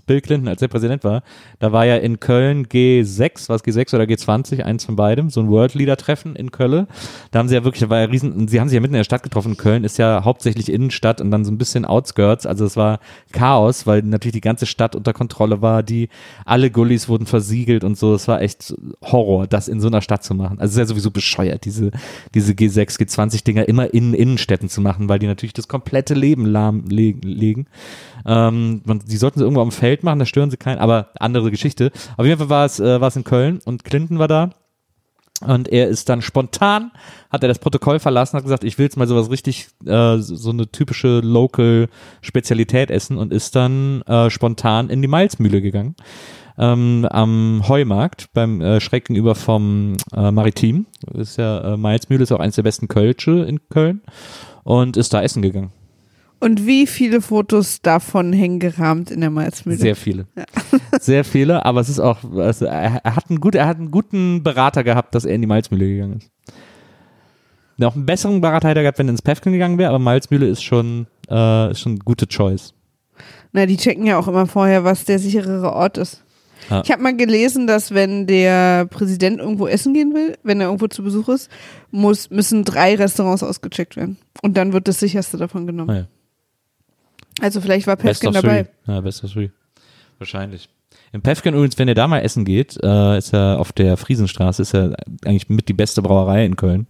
Bill 0.06 0.20
Clinton, 0.20 0.48
als 0.48 0.62
er 0.62 0.68
Präsident 0.68 1.04
war, 1.04 1.22
da 1.58 1.72
war 1.72 1.86
ja 1.86 1.96
in 1.96 2.20
Köln 2.20 2.66
G6, 2.66 3.48
was 3.48 3.64
G6 3.64 3.94
oder 3.94 4.04
G20, 4.04 4.62
eins 4.62 4.84
von 4.84 4.96
beidem, 4.96 5.30
so 5.30 5.40
ein 5.40 5.48
World 5.48 5.74
Leader 5.74 5.96
Treffen 5.96 6.36
in 6.36 6.50
Köln. 6.50 6.86
Da 7.30 7.38
haben 7.38 7.48
sie 7.48 7.54
ja 7.54 7.64
wirklich, 7.64 7.80
da 7.80 7.90
war 7.90 8.00
ja 8.00 8.06
riesen, 8.06 8.48
sie 8.48 8.60
haben 8.60 8.68
sich 8.68 8.74
ja 8.74 8.80
mitten 8.80 8.94
in 8.94 8.98
der 8.98 9.04
Stadt 9.04 9.22
getroffen. 9.22 9.56
Köln 9.56 9.84
ist 9.84 9.98
ja 9.98 10.24
hauptsächlich 10.24 10.70
Innenstadt 10.70 11.20
und 11.20 11.30
dann 11.30 11.44
so 11.44 11.52
ein 11.52 11.58
bisschen 11.58 11.84
Outskirts, 11.84 12.46
also 12.46 12.64
es 12.64 12.76
war 12.76 13.00
Chaos, 13.32 13.86
weil 13.86 14.02
natürlich 14.02 14.34
die 14.34 14.40
ganze 14.40 14.66
Stadt 14.66 14.96
unter 14.96 15.12
Kontrolle 15.12 15.62
war, 15.62 15.82
die, 15.82 16.08
alle 16.44 16.70
Gullis 16.70 17.08
wurden 17.08 17.26
versiegelt 17.26 17.84
und 17.84 17.96
so, 17.96 18.14
es 18.14 18.28
war 18.28 18.42
echt 18.42 18.74
Horror, 19.02 19.46
das 19.46 19.68
in 19.68 19.80
so 19.80 19.88
einer 19.88 20.02
Stadt 20.02 20.24
zu 20.24 20.34
machen. 20.34 20.58
Also 20.58 20.70
es 20.70 20.76
ist 20.76 20.78
ja 20.78 20.86
sowieso 20.86 21.10
bescheuert, 21.10 21.64
diese, 21.64 21.90
diese 22.34 22.52
G6, 22.52 22.98
G20 22.98 23.44
Dinger 23.44 23.68
immer 23.68 23.92
in 23.92 24.14
Innenstädten 24.14 24.68
zu 24.68 24.80
machen, 24.80 25.08
weil 25.08 25.18
die 25.18 25.26
natürlich 25.26 25.52
das 25.52 25.68
komplette 25.68 26.14
Leben 26.14 26.46
lahmlegen. 26.46 27.66
Ähm, 28.26 28.82
man, 28.84 29.00
die 29.00 29.16
sollten 29.16 29.38
sie 29.38 29.44
irgendwo 29.44 29.62
am 29.62 29.72
Feld 29.72 30.02
machen, 30.02 30.18
da 30.18 30.26
stören 30.26 30.50
sie 30.50 30.56
keinen, 30.56 30.78
aber 30.78 31.10
andere 31.18 31.50
Geschichte. 31.50 31.92
Auf 32.16 32.26
jeden 32.26 32.38
Fall 32.38 32.48
war 32.48 32.64
es, 32.64 32.80
äh, 32.80 33.00
war 33.00 33.08
es 33.08 33.16
in 33.16 33.24
Köln 33.24 33.60
und 33.64 33.84
Clinton 33.84 34.18
war 34.18 34.28
da. 34.28 34.50
Und 35.40 35.68
er 35.68 35.88
ist 35.88 36.08
dann 36.08 36.22
spontan, 36.22 36.92
hat 37.30 37.42
er 37.42 37.48
das 37.48 37.58
Protokoll 37.58 37.98
verlassen, 37.98 38.36
hat 38.36 38.44
gesagt, 38.44 38.64
ich 38.64 38.78
will 38.78 38.84
jetzt 38.84 38.96
mal 38.96 39.08
sowas 39.08 39.30
richtig, 39.30 39.68
äh, 39.84 40.18
so 40.18 40.50
eine 40.50 40.70
typische 40.70 41.20
Local-Spezialität 41.20 42.90
essen 42.90 43.18
und 43.18 43.32
ist 43.32 43.56
dann 43.56 44.02
äh, 44.02 44.30
spontan 44.30 44.90
in 44.90 45.02
die 45.02 45.08
Malzmühle 45.08 45.60
gegangen. 45.60 45.96
Ähm, 46.56 47.06
am 47.10 47.64
Heumarkt, 47.68 48.32
beim 48.32 48.60
äh, 48.60 48.80
schräg 48.80 49.06
gegenüber 49.06 49.34
vom 49.34 49.96
äh, 50.14 50.30
Maritim. 50.30 50.86
Ist 51.12 51.36
ja, 51.36 51.74
äh, 51.74 51.76
Malzmühle 51.76 52.22
ist 52.22 52.32
auch 52.32 52.38
eines 52.38 52.54
der 52.54 52.62
besten 52.62 52.86
Kölsche 52.86 53.44
in 53.44 53.68
Köln. 53.68 54.02
Und 54.62 54.96
ist 54.96 55.12
da 55.12 55.20
essen 55.20 55.42
gegangen. 55.42 55.72
Und 56.44 56.66
wie 56.66 56.86
viele 56.86 57.22
Fotos 57.22 57.80
davon 57.80 58.34
hängen 58.34 58.58
gerahmt 58.58 59.10
in 59.10 59.22
der 59.22 59.30
Malzmühle? 59.30 59.78
Sehr 59.78 59.96
viele. 59.96 60.26
Sehr 61.00 61.24
viele, 61.24 61.64
aber 61.64 61.80
es 61.80 61.88
ist 61.88 62.00
auch, 62.00 62.18
also 62.36 62.66
er, 62.66 63.00
hat 63.02 63.30
einen 63.30 63.40
gut, 63.40 63.54
er 63.54 63.66
hat 63.66 63.78
einen 63.78 63.90
guten 63.90 64.42
Berater 64.42 64.84
gehabt, 64.84 65.14
dass 65.14 65.24
er 65.24 65.34
in 65.34 65.40
die 65.40 65.46
Malzmühle 65.46 65.86
gegangen 65.86 66.18
ist. 66.18 66.30
Noch 67.78 67.94
einen 67.94 68.04
besseren 68.04 68.42
Berater 68.42 68.68
hätte 68.68 68.80
er 68.80 68.82
gehabt, 68.82 68.98
wenn 68.98 69.08
er 69.08 69.12
ins 69.12 69.22
Pefken 69.22 69.54
gegangen 69.54 69.78
wäre, 69.78 69.88
aber 69.88 69.98
Malzmühle 69.98 70.46
ist 70.46 70.62
schon, 70.62 71.06
äh, 71.30 71.70
ist 71.70 71.80
schon 71.80 71.92
eine 71.92 72.00
gute 72.00 72.26
Choice. 72.26 72.74
Na, 73.52 73.64
die 73.64 73.78
checken 73.78 74.04
ja 74.04 74.18
auch 74.18 74.28
immer 74.28 74.46
vorher, 74.46 74.84
was 74.84 75.06
der 75.06 75.18
sicherere 75.18 75.72
Ort 75.72 75.96
ist. 75.96 76.22
Ja. 76.68 76.82
Ich 76.84 76.90
habe 76.90 77.02
mal 77.02 77.16
gelesen, 77.16 77.66
dass 77.66 77.94
wenn 77.94 78.26
der 78.26 78.84
Präsident 78.84 79.38
irgendwo 79.40 79.66
essen 79.66 79.94
gehen 79.94 80.12
will, 80.12 80.36
wenn 80.42 80.60
er 80.60 80.66
irgendwo 80.66 80.88
zu 80.88 81.02
Besuch 81.02 81.30
ist, 81.30 81.50
muss, 81.90 82.28
müssen 82.28 82.64
drei 82.64 82.96
Restaurants 82.96 83.42
ausgecheckt 83.42 83.96
werden. 83.96 84.18
Und 84.42 84.58
dann 84.58 84.74
wird 84.74 84.88
das 84.88 85.00
sicherste 85.00 85.38
davon 85.38 85.66
genommen. 85.66 85.88
Naja. 85.88 86.06
Also 87.40 87.60
vielleicht 87.60 87.86
war 87.86 87.96
of 88.26 88.34
dabei. 88.34 88.64
three. 88.64 88.92
Ja, 88.92 89.00
best 89.00 89.24
of 89.24 89.32
three. 89.32 89.50
Wahrscheinlich. 90.18 90.68
In 91.12 91.22
Pefken 91.22 91.54
übrigens, 91.54 91.78
wenn 91.78 91.86
ihr 91.88 91.94
da 91.94 92.08
mal 92.08 92.20
essen 92.20 92.44
geht, 92.44 92.76
äh, 92.82 93.18
ist 93.18 93.32
ja 93.32 93.56
auf 93.56 93.72
der 93.72 93.96
Friesenstraße, 93.96 94.62
ist 94.62 94.72
ja 94.72 94.90
eigentlich 95.24 95.48
mit 95.48 95.68
die 95.68 95.72
beste 95.72 96.02
Brauerei 96.02 96.44
in 96.44 96.56
Köln. 96.56 96.88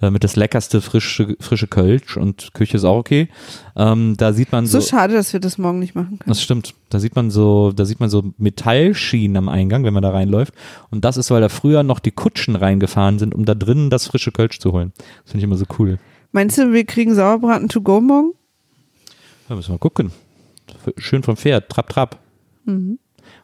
Äh, 0.00 0.10
mit 0.10 0.22
das 0.24 0.36
leckerste 0.36 0.80
frische, 0.80 1.36
frische 1.40 1.66
Kölsch 1.66 2.16
und 2.16 2.54
Küche 2.54 2.76
ist 2.76 2.84
auch 2.84 2.98
okay. 2.98 3.28
Ähm, 3.74 4.14
da 4.16 4.32
sieht 4.32 4.52
man 4.52 4.66
So 4.66 4.78
so. 4.80 4.86
schade, 4.86 5.14
dass 5.14 5.32
wir 5.32 5.40
das 5.40 5.58
morgen 5.58 5.78
nicht 5.80 5.94
machen 5.94 6.18
können. 6.18 6.28
Das 6.28 6.42
stimmt. 6.42 6.74
Da 6.90 7.00
sieht 7.00 7.16
man 7.16 7.30
so, 7.30 7.72
da 7.72 7.84
sieht 7.84 7.98
man 7.98 8.08
so 8.10 8.32
Metallschienen 8.38 9.36
am 9.36 9.48
Eingang, 9.48 9.84
wenn 9.84 9.94
man 9.94 10.02
da 10.02 10.10
reinläuft. 10.10 10.54
Und 10.90 11.04
das 11.04 11.16
ist, 11.16 11.30
weil 11.30 11.40
da 11.40 11.48
früher 11.48 11.82
noch 11.82 11.98
die 11.98 12.12
Kutschen 12.12 12.56
reingefahren 12.56 13.18
sind, 13.18 13.34
um 13.34 13.44
da 13.44 13.54
drinnen 13.54 13.90
das 13.90 14.06
frische 14.06 14.32
Kölsch 14.32 14.58
zu 14.60 14.72
holen. 14.72 14.92
Das 15.24 15.32
finde 15.32 15.38
ich 15.38 15.44
immer 15.44 15.56
so 15.56 15.66
cool. 15.78 15.98
Meinst 16.30 16.58
du, 16.58 16.72
wir 16.72 16.84
kriegen 16.84 17.14
Sauerbraten 17.14 17.68
to 17.68 17.80
go 17.80 18.00
morgen? 18.00 18.32
Da 19.48 19.54
müssen 19.54 19.68
wir 19.68 19.74
mal 19.74 19.78
gucken. 19.78 20.12
Schön 20.96 21.22
vom 21.22 21.36
Pferd, 21.36 21.68
trapp, 21.68 21.88
trapp. 21.88 22.18
Mhm. 22.64 22.98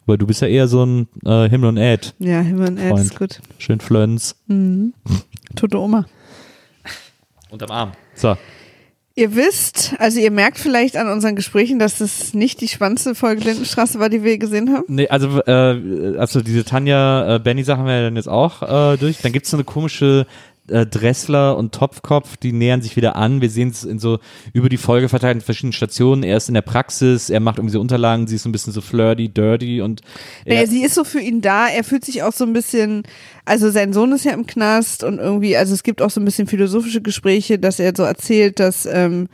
Weil 0.06 0.18
du 0.18 0.26
bist 0.26 0.40
ja 0.42 0.48
eher 0.48 0.66
so 0.66 0.84
ein 0.84 1.08
äh, 1.24 1.48
Himmel 1.48 1.68
und 1.68 1.76
Erd. 1.76 2.14
Ja, 2.18 2.40
Himmel 2.40 2.68
und 2.68 2.78
Erd 2.78 2.90
Freund. 2.90 3.04
ist 3.04 3.18
gut. 3.18 3.40
Schön 3.58 3.80
Flöns. 3.80 4.36
Mhm. 4.46 4.94
Tote 5.54 5.78
Oma. 5.78 6.06
Unterm 7.50 7.70
Arm. 7.70 7.92
So. 8.14 8.36
Ihr 9.14 9.36
wisst, 9.36 9.94
also 9.98 10.18
ihr 10.18 10.30
merkt 10.30 10.58
vielleicht 10.58 10.96
an 10.96 11.08
unseren 11.08 11.36
Gesprächen, 11.36 11.78
dass 11.78 11.98
das 11.98 12.32
nicht 12.32 12.62
die 12.62 12.68
spannendste 12.68 13.14
Folge 13.14 13.44
Lindenstraße 13.44 14.00
war, 14.00 14.08
die 14.08 14.24
wir 14.24 14.38
gesehen 14.38 14.72
haben. 14.72 14.84
Nee, 14.88 15.08
also, 15.08 15.42
äh, 15.42 16.16
also 16.16 16.40
diese 16.40 16.64
Tanja 16.64 17.36
äh, 17.36 17.38
Benny 17.38 17.62
Sache 17.62 17.80
haben 17.80 17.86
wir 17.86 17.96
ja 17.96 18.02
dann 18.02 18.16
jetzt 18.16 18.28
auch 18.28 18.62
äh, 18.62 18.96
durch. 18.96 19.18
Dann 19.18 19.32
gibt's 19.32 19.50
so 19.50 19.58
eine 19.58 19.64
komische 19.64 20.26
äh, 20.68 20.86
Dressler 20.86 21.56
und 21.56 21.74
Topfkopf, 21.74 22.36
die 22.36 22.52
nähern 22.52 22.82
sich 22.82 22.96
wieder 22.96 23.16
an. 23.16 23.40
Wir 23.40 23.50
sehen 23.50 23.70
es 23.70 23.84
in 23.84 23.98
so 23.98 24.18
über 24.52 24.68
die 24.68 24.76
Folge 24.76 25.08
verteilt 25.08 25.34
in 25.34 25.40
verschiedenen 25.40 25.72
Stationen. 25.72 26.22
Er 26.22 26.36
ist 26.36 26.48
in 26.48 26.54
der 26.54 26.62
Praxis, 26.62 27.30
er 27.30 27.40
macht 27.40 27.58
irgendwie 27.58 27.72
so 27.72 27.80
Unterlagen, 27.80 28.26
sie 28.26 28.36
ist 28.36 28.44
so 28.44 28.48
ein 28.48 28.52
bisschen 28.52 28.72
so 28.72 28.80
flirty, 28.80 29.28
dirty 29.28 29.80
und 29.80 30.02
er, 30.44 30.54
Naja, 30.54 30.66
sie 30.68 30.82
ist 30.82 30.94
so 30.94 31.04
für 31.04 31.20
ihn 31.20 31.40
da. 31.40 31.68
Er 31.68 31.84
fühlt 31.84 32.04
sich 32.04 32.22
auch 32.22 32.32
so 32.32 32.44
ein 32.44 32.52
bisschen, 32.52 33.02
also 33.44 33.70
sein 33.70 33.92
Sohn 33.92 34.12
ist 34.12 34.24
ja 34.24 34.32
im 34.32 34.46
Knast 34.46 35.02
und 35.02 35.18
irgendwie, 35.18 35.56
also 35.56 35.74
es 35.74 35.82
gibt 35.82 36.00
auch 36.00 36.10
so 36.10 36.20
ein 36.20 36.24
bisschen 36.24 36.46
philosophische 36.46 37.00
Gespräche, 37.00 37.58
dass 37.58 37.80
er 37.80 37.92
so 37.96 38.04
erzählt, 38.04 38.60
dass, 38.60 38.86
ähm, 38.86 39.28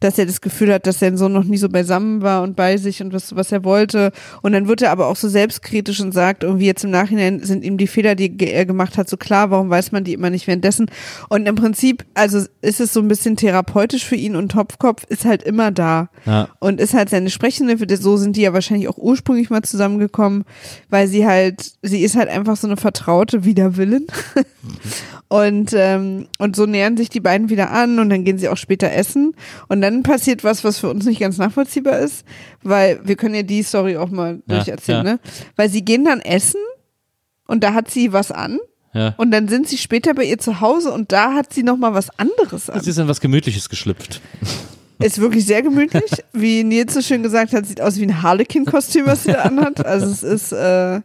dass 0.00 0.18
er 0.18 0.26
das 0.26 0.42
Gefühl 0.42 0.72
hat, 0.72 0.86
dass 0.86 0.98
sein 0.98 1.16
Sohn 1.16 1.32
noch 1.32 1.44
nie 1.44 1.56
so 1.56 1.70
beisammen 1.70 2.20
war 2.20 2.42
und 2.42 2.56
bei 2.56 2.76
sich 2.76 3.02
und 3.02 3.14
was, 3.14 3.34
was 3.34 3.52
er 3.52 3.64
wollte. 3.64 4.12
Und 4.42 4.52
dann 4.52 4.68
wird 4.68 4.82
er 4.82 4.90
aber 4.90 5.06
auch 5.06 5.16
so 5.16 5.28
selbstkritisch 5.28 6.00
und 6.00 6.12
sagt, 6.12 6.44
irgendwie 6.44 6.66
jetzt 6.66 6.84
im 6.84 6.90
Nachhinein 6.90 7.42
sind 7.42 7.64
ihm 7.64 7.78
die 7.78 7.86
Fehler, 7.86 8.14
die 8.14 8.36
er 8.38 8.66
gemacht 8.66 8.98
hat, 8.98 9.08
so 9.08 9.16
klar, 9.16 9.50
warum 9.50 9.70
weiß 9.70 9.92
man 9.92 10.04
die 10.04 10.12
immer 10.12 10.28
nicht 10.28 10.46
währenddessen? 10.46 10.83
Essen. 10.84 11.26
Und 11.28 11.46
im 11.46 11.54
Prinzip, 11.54 12.04
also 12.14 12.44
ist 12.60 12.80
es 12.80 12.92
so 12.92 13.00
ein 13.00 13.08
bisschen 13.08 13.36
therapeutisch 13.36 14.04
für 14.04 14.16
ihn 14.16 14.36
und 14.36 14.50
Topfkopf 14.52 15.04
ist 15.08 15.24
halt 15.24 15.42
immer 15.42 15.70
da. 15.70 16.08
Ja. 16.26 16.48
Und 16.60 16.80
ist 16.80 16.94
halt 16.94 17.10
seine 17.10 17.30
Sprechhilfe, 17.30 17.86
so 17.96 18.16
sind 18.16 18.36
die 18.36 18.42
ja 18.42 18.52
wahrscheinlich 18.52 18.88
auch 18.88 18.98
ursprünglich 18.98 19.50
mal 19.50 19.62
zusammengekommen, 19.62 20.44
weil 20.88 21.08
sie 21.08 21.26
halt, 21.26 21.72
sie 21.82 22.02
ist 22.02 22.16
halt 22.16 22.28
einfach 22.28 22.56
so 22.56 22.66
eine 22.66 22.76
Vertraute 22.76 23.44
wider 23.44 23.76
Willen. 23.76 24.06
Und, 25.28 25.72
ähm, 25.72 26.28
und 26.38 26.54
so 26.54 26.64
nähern 26.66 26.96
sich 26.96 27.08
die 27.08 27.18
beiden 27.18 27.48
wieder 27.48 27.72
an 27.72 27.98
und 27.98 28.10
dann 28.10 28.24
gehen 28.24 28.38
sie 28.38 28.48
auch 28.48 28.58
später 28.58 28.92
essen. 28.92 29.34
Und 29.68 29.80
dann 29.80 30.04
passiert 30.04 30.44
was, 30.44 30.62
was 30.62 30.78
für 30.78 30.88
uns 30.88 31.06
nicht 31.06 31.18
ganz 31.18 31.38
nachvollziehbar 31.38 31.98
ist, 31.98 32.24
weil 32.62 33.00
wir 33.04 33.16
können 33.16 33.34
ja 33.34 33.42
die 33.42 33.62
Story 33.62 33.96
auch 33.96 34.10
mal 34.10 34.42
Ja, 34.46 34.56
durcherzählen, 34.56 35.04
ja. 35.04 35.12
ne? 35.14 35.20
Weil 35.56 35.70
sie 35.70 35.84
gehen 35.84 36.04
dann 36.04 36.20
essen 36.20 36.60
und 37.48 37.64
da 37.64 37.74
hat 37.74 37.90
sie 37.90 38.12
was 38.12 38.30
an 38.30 38.60
Ja. 38.94 39.14
und 39.16 39.30
dann 39.32 39.48
sind 39.48 39.68
sie 39.68 39.76
später 39.76 40.14
bei 40.14 40.24
ihr 40.24 40.38
zu 40.38 40.60
Hause 40.60 40.92
und 40.92 41.12
da 41.12 41.34
hat 41.34 41.52
sie 41.52 41.62
nochmal 41.62 41.94
was 41.94 42.08
anderes 42.18 42.70
an. 42.70 42.78
Es 42.80 42.86
ist 42.86 42.98
in 42.98 43.08
was 43.08 43.20
Gemütliches 43.20 43.68
geschlüpft. 43.68 44.20
Ist 45.00 45.18
wirklich 45.20 45.44
sehr 45.44 45.60
gemütlich. 45.62 46.04
Wie 46.32 46.62
Nils 46.62 46.94
so 46.94 47.02
schön 47.02 47.22
gesagt 47.24 47.52
hat, 47.52 47.66
sieht 47.66 47.80
aus 47.80 47.96
wie 47.98 48.04
ein 48.06 48.22
Harlequin-Kostüm, 48.22 49.06
was 49.06 49.24
sie 49.24 49.32
da 49.32 49.40
anhat. 49.42 49.84
Also 49.84 50.06
es 50.06 50.22
ist, 50.22 50.52
äh, 50.52 51.00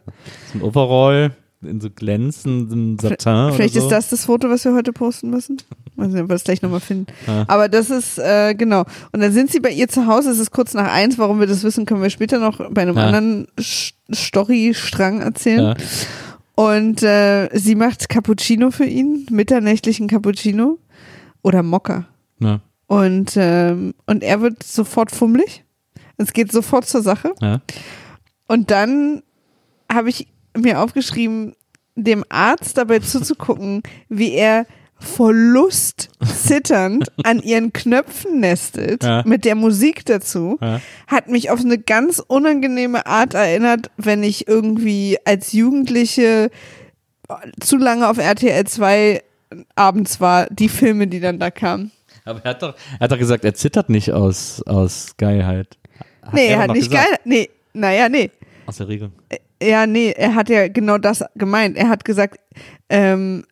So 0.52 0.58
ein 0.58 0.62
Overall 0.62 1.32
in 1.62 1.80
so 1.80 1.90
glänzendem 1.90 2.96
Satin 2.98 3.52
vielleicht 3.52 3.74
so. 3.74 3.80
ist 3.80 3.88
das 3.90 4.08
das 4.08 4.24
Foto, 4.24 4.48
was 4.48 4.64
wir 4.64 4.72
heute 4.74 4.92
posten 4.94 5.28
müssen. 5.28 5.58
Weiß 5.96 6.08
nicht, 6.12 6.22
ob 6.22 6.28
wir 6.30 6.34
das 6.36 6.44
gleich 6.44 6.62
nochmal 6.62 6.80
finden. 6.80 7.06
Ja. 7.26 7.44
Aber 7.48 7.68
das 7.68 7.90
ist, 7.90 8.18
äh, 8.18 8.54
genau. 8.54 8.84
Und 9.12 9.20
dann 9.20 9.32
sind 9.32 9.50
sie 9.50 9.60
bei 9.60 9.70
ihr 9.70 9.88
zu 9.88 10.06
Hause, 10.06 10.30
es 10.30 10.38
ist 10.38 10.52
kurz 10.52 10.72
nach 10.72 10.90
eins, 10.90 11.18
warum 11.18 11.38
wir 11.40 11.46
das 11.46 11.62
wissen, 11.64 11.84
können 11.84 12.00
wir 12.00 12.08
später 12.08 12.38
noch 12.38 12.58
bei 12.70 12.80
einem 12.82 12.96
Ja. 12.96 13.04
anderen 13.06 13.48
Story-Strang 14.14 15.20
erzählen. 15.20 15.60
Ja. 15.64 15.74
Und 16.60 17.02
äh, 17.02 17.48
sie 17.54 17.74
macht 17.74 18.10
Cappuccino 18.10 18.70
für 18.70 18.84
ihn, 18.84 19.26
mitternächtlichen 19.30 20.08
Cappuccino 20.08 20.78
oder 21.40 21.62
Mokka. 21.62 22.06
Ja. 22.38 22.60
Und, 22.86 23.32
ähm, 23.36 23.94
und 24.04 24.22
er 24.22 24.42
wird 24.42 24.62
sofort 24.62 25.10
fummelig. 25.10 25.64
Es 26.18 26.34
geht 26.34 26.52
sofort 26.52 26.86
zur 26.86 27.00
Sache. 27.00 27.32
Ja. 27.40 27.62
Und 28.46 28.70
dann 28.70 29.22
habe 29.90 30.10
ich 30.10 30.26
mir 30.54 30.82
aufgeschrieben, 30.82 31.54
dem 31.94 32.26
Arzt 32.28 32.76
dabei 32.76 32.98
zuzugucken, 32.98 33.82
wie 34.10 34.32
er 34.32 34.66
vor 35.00 35.32
Lust 35.32 36.08
zitternd 36.24 37.10
an 37.24 37.42
ihren 37.42 37.72
Knöpfen 37.72 38.40
nestet, 38.40 39.02
Ja. 39.02 39.22
mit 39.26 39.44
der 39.44 39.54
Musik 39.54 40.04
dazu, 40.06 40.58
Ja. 40.60 40.80
hat 41.06 41.28
mich 41.28 41.50
auf 41.50 41.60
eine 41.60 41.78
ganz 41.78 42.22
unangenehme 42.26 43.06
Art 43.06 43.34
erinnert, 43.34 43.90
wenn 43.96 44.22
ich 44.22 44.46
irgendwie 44.46 45.18
als 45.24 45.52
Jugendliche 45.52 46.50
zu 47.60 47.76
lange 47.76 48.08
auf 48.08 48.18
RTL 48.18 48.64
2 48.66 49.22
abends 49.74 50.20
war, 50.20 50.46
die 50.50 50.68
Filme, 50.68 51.06
die 51.06 51.20
dann 51.20 51.38
da 51.38 51.50
kamen. 51.50 51.90
Aber 52.24 52.40
er 52.44 52.50
hat 52.50 52.62
doch, 52.62 52.74
er 52.98 53.00
hat 53.00 53.12
doch 53.12 53.18
gesagt, 53.18 53.44
er 53.44 53.54
zittert 53.54 53.88
nicht 53.88 54.12
aus, 54.12 54.62
aus 54.66 55.14
Geilheit. 55.16 55.78
Hat 56.22 56.34
nee, 56.34 56.48
er 56.48 56.58
hat 56.58 56.70
nicht 56.72 56.90
gesagt. 56.90 57.06
geil. 57.08 57.16
Nee, 57.24 57.50
naja, 57.72 58.08
nee. 58.08 58.30
Aus 58.66 58.78
Erregung. 58.80 59.12
Ja, 59.62 59.86
nee, 59.86 60.12
er 60.16 60.34
hat 60.34 60.48
ja 60.48 60.68
genau 60.68 60.98
das 60.98 61.24
gemeint. 61.34 61.76
Er 61.76 61.88
hat 61.88 62.04
gesagt, 62.04 62.38
ähm, 62.88 63.44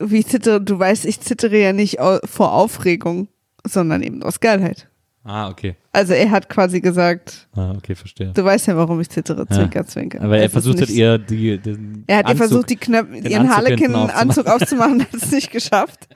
wie 0.00 0.18
ich 0.18 0.26
zittere, 0.26 0.60
du 0.60 0.78
weißt, 0.78 1.04
ich 1.06 1.20
zittere 1.20 1.58
ja 1.60 1.72
nicht 1.72 1.98
vor 2.24 2.52
Aufregung, 2.52 3.28
sondern 3.66 4.02
eben 4.02 4.22
aus 4.22 4.40
Geilheit. 4.40 4.86
Ah, 5.22 5.50
okay. 5.50 5.76
Also 5.92 6.14
er 6.14 6.30
hat 6.30 6.48
quasi 6.48 6.80
gesagt, 6.80 7.46
Ah, 7.54 7.72
okay, 7.76 7.94
verstehe. 7.94 8.32
du 8.32 8.42
weißt 8.42 8.68
ja, 8.68 8.76
warum 8.78 8.98
ich 9.02 9.10
zittere, 9.10 9.46
zwinker, 9.48 9.84
zwinker. 9.84 10.22
Aber 10.22 10.36
er 10.38 10.44
Es 10.44 10.46
ist 10.46 10.52
versucht 10.52 10.80
hat 10.80 10.88
nicht- 10.88 10.96
ihr 10.98 11.18
die, 11.18 11.58
den 11.58 12.04
Er 12.06 12.16
hat 12.18 12.24
ihr 12.24 12.30
Anzug, 12.30 12.46
versucht, 12.48 12.70
die 12.70 12.76
Knöpfe, 12.76 13.16
ihren 13.28 13.54
Harlequin-Anzug 13.54 14.46
aufzumachen, 14.46 15.02
hat 15.02 15.12
es 15.22 15.30
nicht 15.30 15.50
geschafft. 15.50 16.08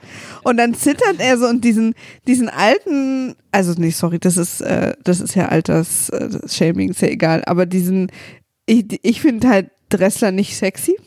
Und 0.43 0.57
dann 0.57 0.73
zittert 0.73 1.17
er 1.19 1.37
so 1.37 1.45
und 1.45 1.63
diesen, 1.63 1.93
diesen 2.27 2.49
alten, 2.49 3.35
also 3.51 3.73
nee, 3.77 3.91
sorry, 3.91 4.17
das 4.17 4.37
ist, 4.37 4.61
äh, 4.61 4.95
das 5.03 5.21
ist 5.21 5.35
ja 5.35 5.49
Alters-Shaming, 5.49 6.89
ist 6.89 7.01
ja 7.01 7.09
egal, 7.09 7.43
aber 7.45 7.67
diesen, 7.67 8.11
ich, 8.65 8.85
ich 9.03 9.21
finde 9.21 9.47
halt 9.49 9.69
Dressler 9.89 10.31
nicht 10.31 10.55
sexy. 10.57 10.97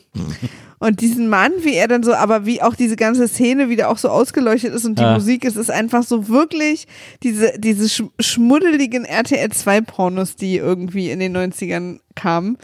Und 0.79 1.01
diesen 1.01 1.27
Mann, 1.27 1.51
wie 1.61 1.73
er 1.73 1.89
dann 1.89 2.03
so, 2.03 2.13
aber 2.13 2.45
wie 2.45 2.61
auch 2.61 2.73
diese 2.75 2.95
ganze 2.95 3.27
Szene 3.27 3.67
wieder 3.69 3.89
auch 3.89 3.97
so 3.97 4.07
ausgeleuchtet 4.09 4.73
ist 4.73 4.85
und 4.85 4.97
die 4.97 5.03
Ja. 5.03 5.13
Musik, 5.13 5.43
es 5.43 5.57
ist 5.57 5.69
einfach 5.69 6.03
so 6.03 6.29
wirklich 6.29 6.87
diese, 7.21 7.59
diese 7.59 7.89
sch 7.89 8.03
schmuddeligen 8.19 9.03
RTL 9.03 9.51
2 9.51 9.81
Pornos, 9.81 10.35
die 10.37 10.55
irgendwie 10.55 11.11
in 11.11 11.19
den 11.19 11.35
90ern 11.35 11.99
kamen, 12.15 12.57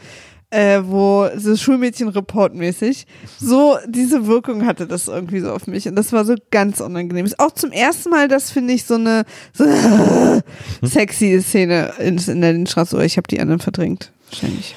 äh, 0.48 0.80
wo 0.84 1.28
so 1.36 1.56
Schulmädchen-Report-mäßig, 1.56 3.06
so 3.38 3.76
diese 3.86 4.26
Wirkung 4.26 4.64
hatte 4.64 4.86
das 4.86 5.08
irgendwie 5.08 5.40
so 5.40 5.52
auf 5.52 5.66
mich 5.66 5.86
und 5.86 5.96
das 5.96 6.12
war 6.12 6.24
so 6.24 6.36
ganz 6.50 6.80
unangenehm. 6.80 7.26
Ist 7.26 7.38
auch 7.38 7.52
zum 7.52 7.70
ersten 7.72 8.08
Mal, 8.10 8.28
das 8.28 8.50
finde 8.50 8.72
ich 8.72 8.84
so 8.84 8.94
eine, 8.94 9.24
so 9.52 9.64
eine 9.64 10.42
sexy 10.82 11.38
Szene 11.42 11.92
in, 11.98 12.16
in 12.16 12.40
der 12.40 12.54
Lindstraße, 12.54 13.04
ich 13.04 13.18
habe 13.18 13.28
die 13.28 13.40
anderen 13.40 13.60
verdrängt, 13.60 14.10
wahrscheinlich. 14.30 14.74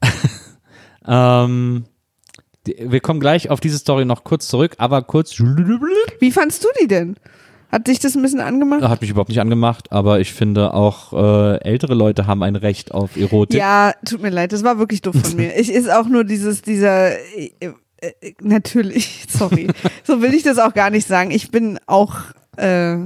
Ähm, 1.10 1.86
wir 2.78 3.00
kommen 3.00 3.20
gleich 3.20 3.50
auf 3.50 3.60
diese 3.60 3.78
Story 3.78 4.04
noch 4.04 4.24
kurz 4.24 4.48
zurück, 4.48 4.74
aber 4.78 5.02
kurz. 5.02 5.38
Wie 5.38 6.32
fandst 6.32 6.64
du 6.64 6.68
die 6.80 6.88
denn? 6.88 7.16
Hat 7.70 7.86
dich 7.86 7.98
das 7.98 8.16
ein 8.16 8.22
bisschen 8.22 8.40
angemacht? 8.40 8.82
Hat 8.82 9.02
mich 9.02 9.10
überhaupt 9.10 9.28
nicht 9.28 9.40
angemacht, 9.40 9.92
aber 9.92 10.20
ich 10.20 10.32
finde 10.32 10.72
auch 10.72 11.12
äh, 11.12 11.60
ältere 11.62 11.94
Leute 11.94 12.26
haben 12.26 12.42
ein 12.42 12.56
Recht 12.56 12.92
auf 12.92 13.16
Erotik. 13.16 13.58
Ja, 13.58 13.92
tut 14.06 14.22
mir 14.22 14.30
leid, 14.30 14.52
das 14.52 14.64
war 14.64 14.78
wirklich 14.78 15.02
doof 15.02 15.16
von 15.22 15.36
mir. 15.36 15.54
Ich 15.58 15.70
ist 15.70 15.90
auch 15.90 16.06
nur 16.06 16.24
dieses, 16.24 16.62
dieser, 16.62 17.18
äh, 17.18 17.50
äh, 18.00 18.32
natürlich, 18.40 19.26
sorry. 19.28 19.68
so 20.02 20.22
will 20.22 20.32
ich 20.32 20.42
das 20.44 20.58
auch 20.58 20.72
gar 20.72 20.88
nicht 20.88 21.06
sagen. 21.06 21.30
Ich 21.30 21.50
bin 21.50 21.78
auch, 21.86 22.16
äh, 22.56 22.96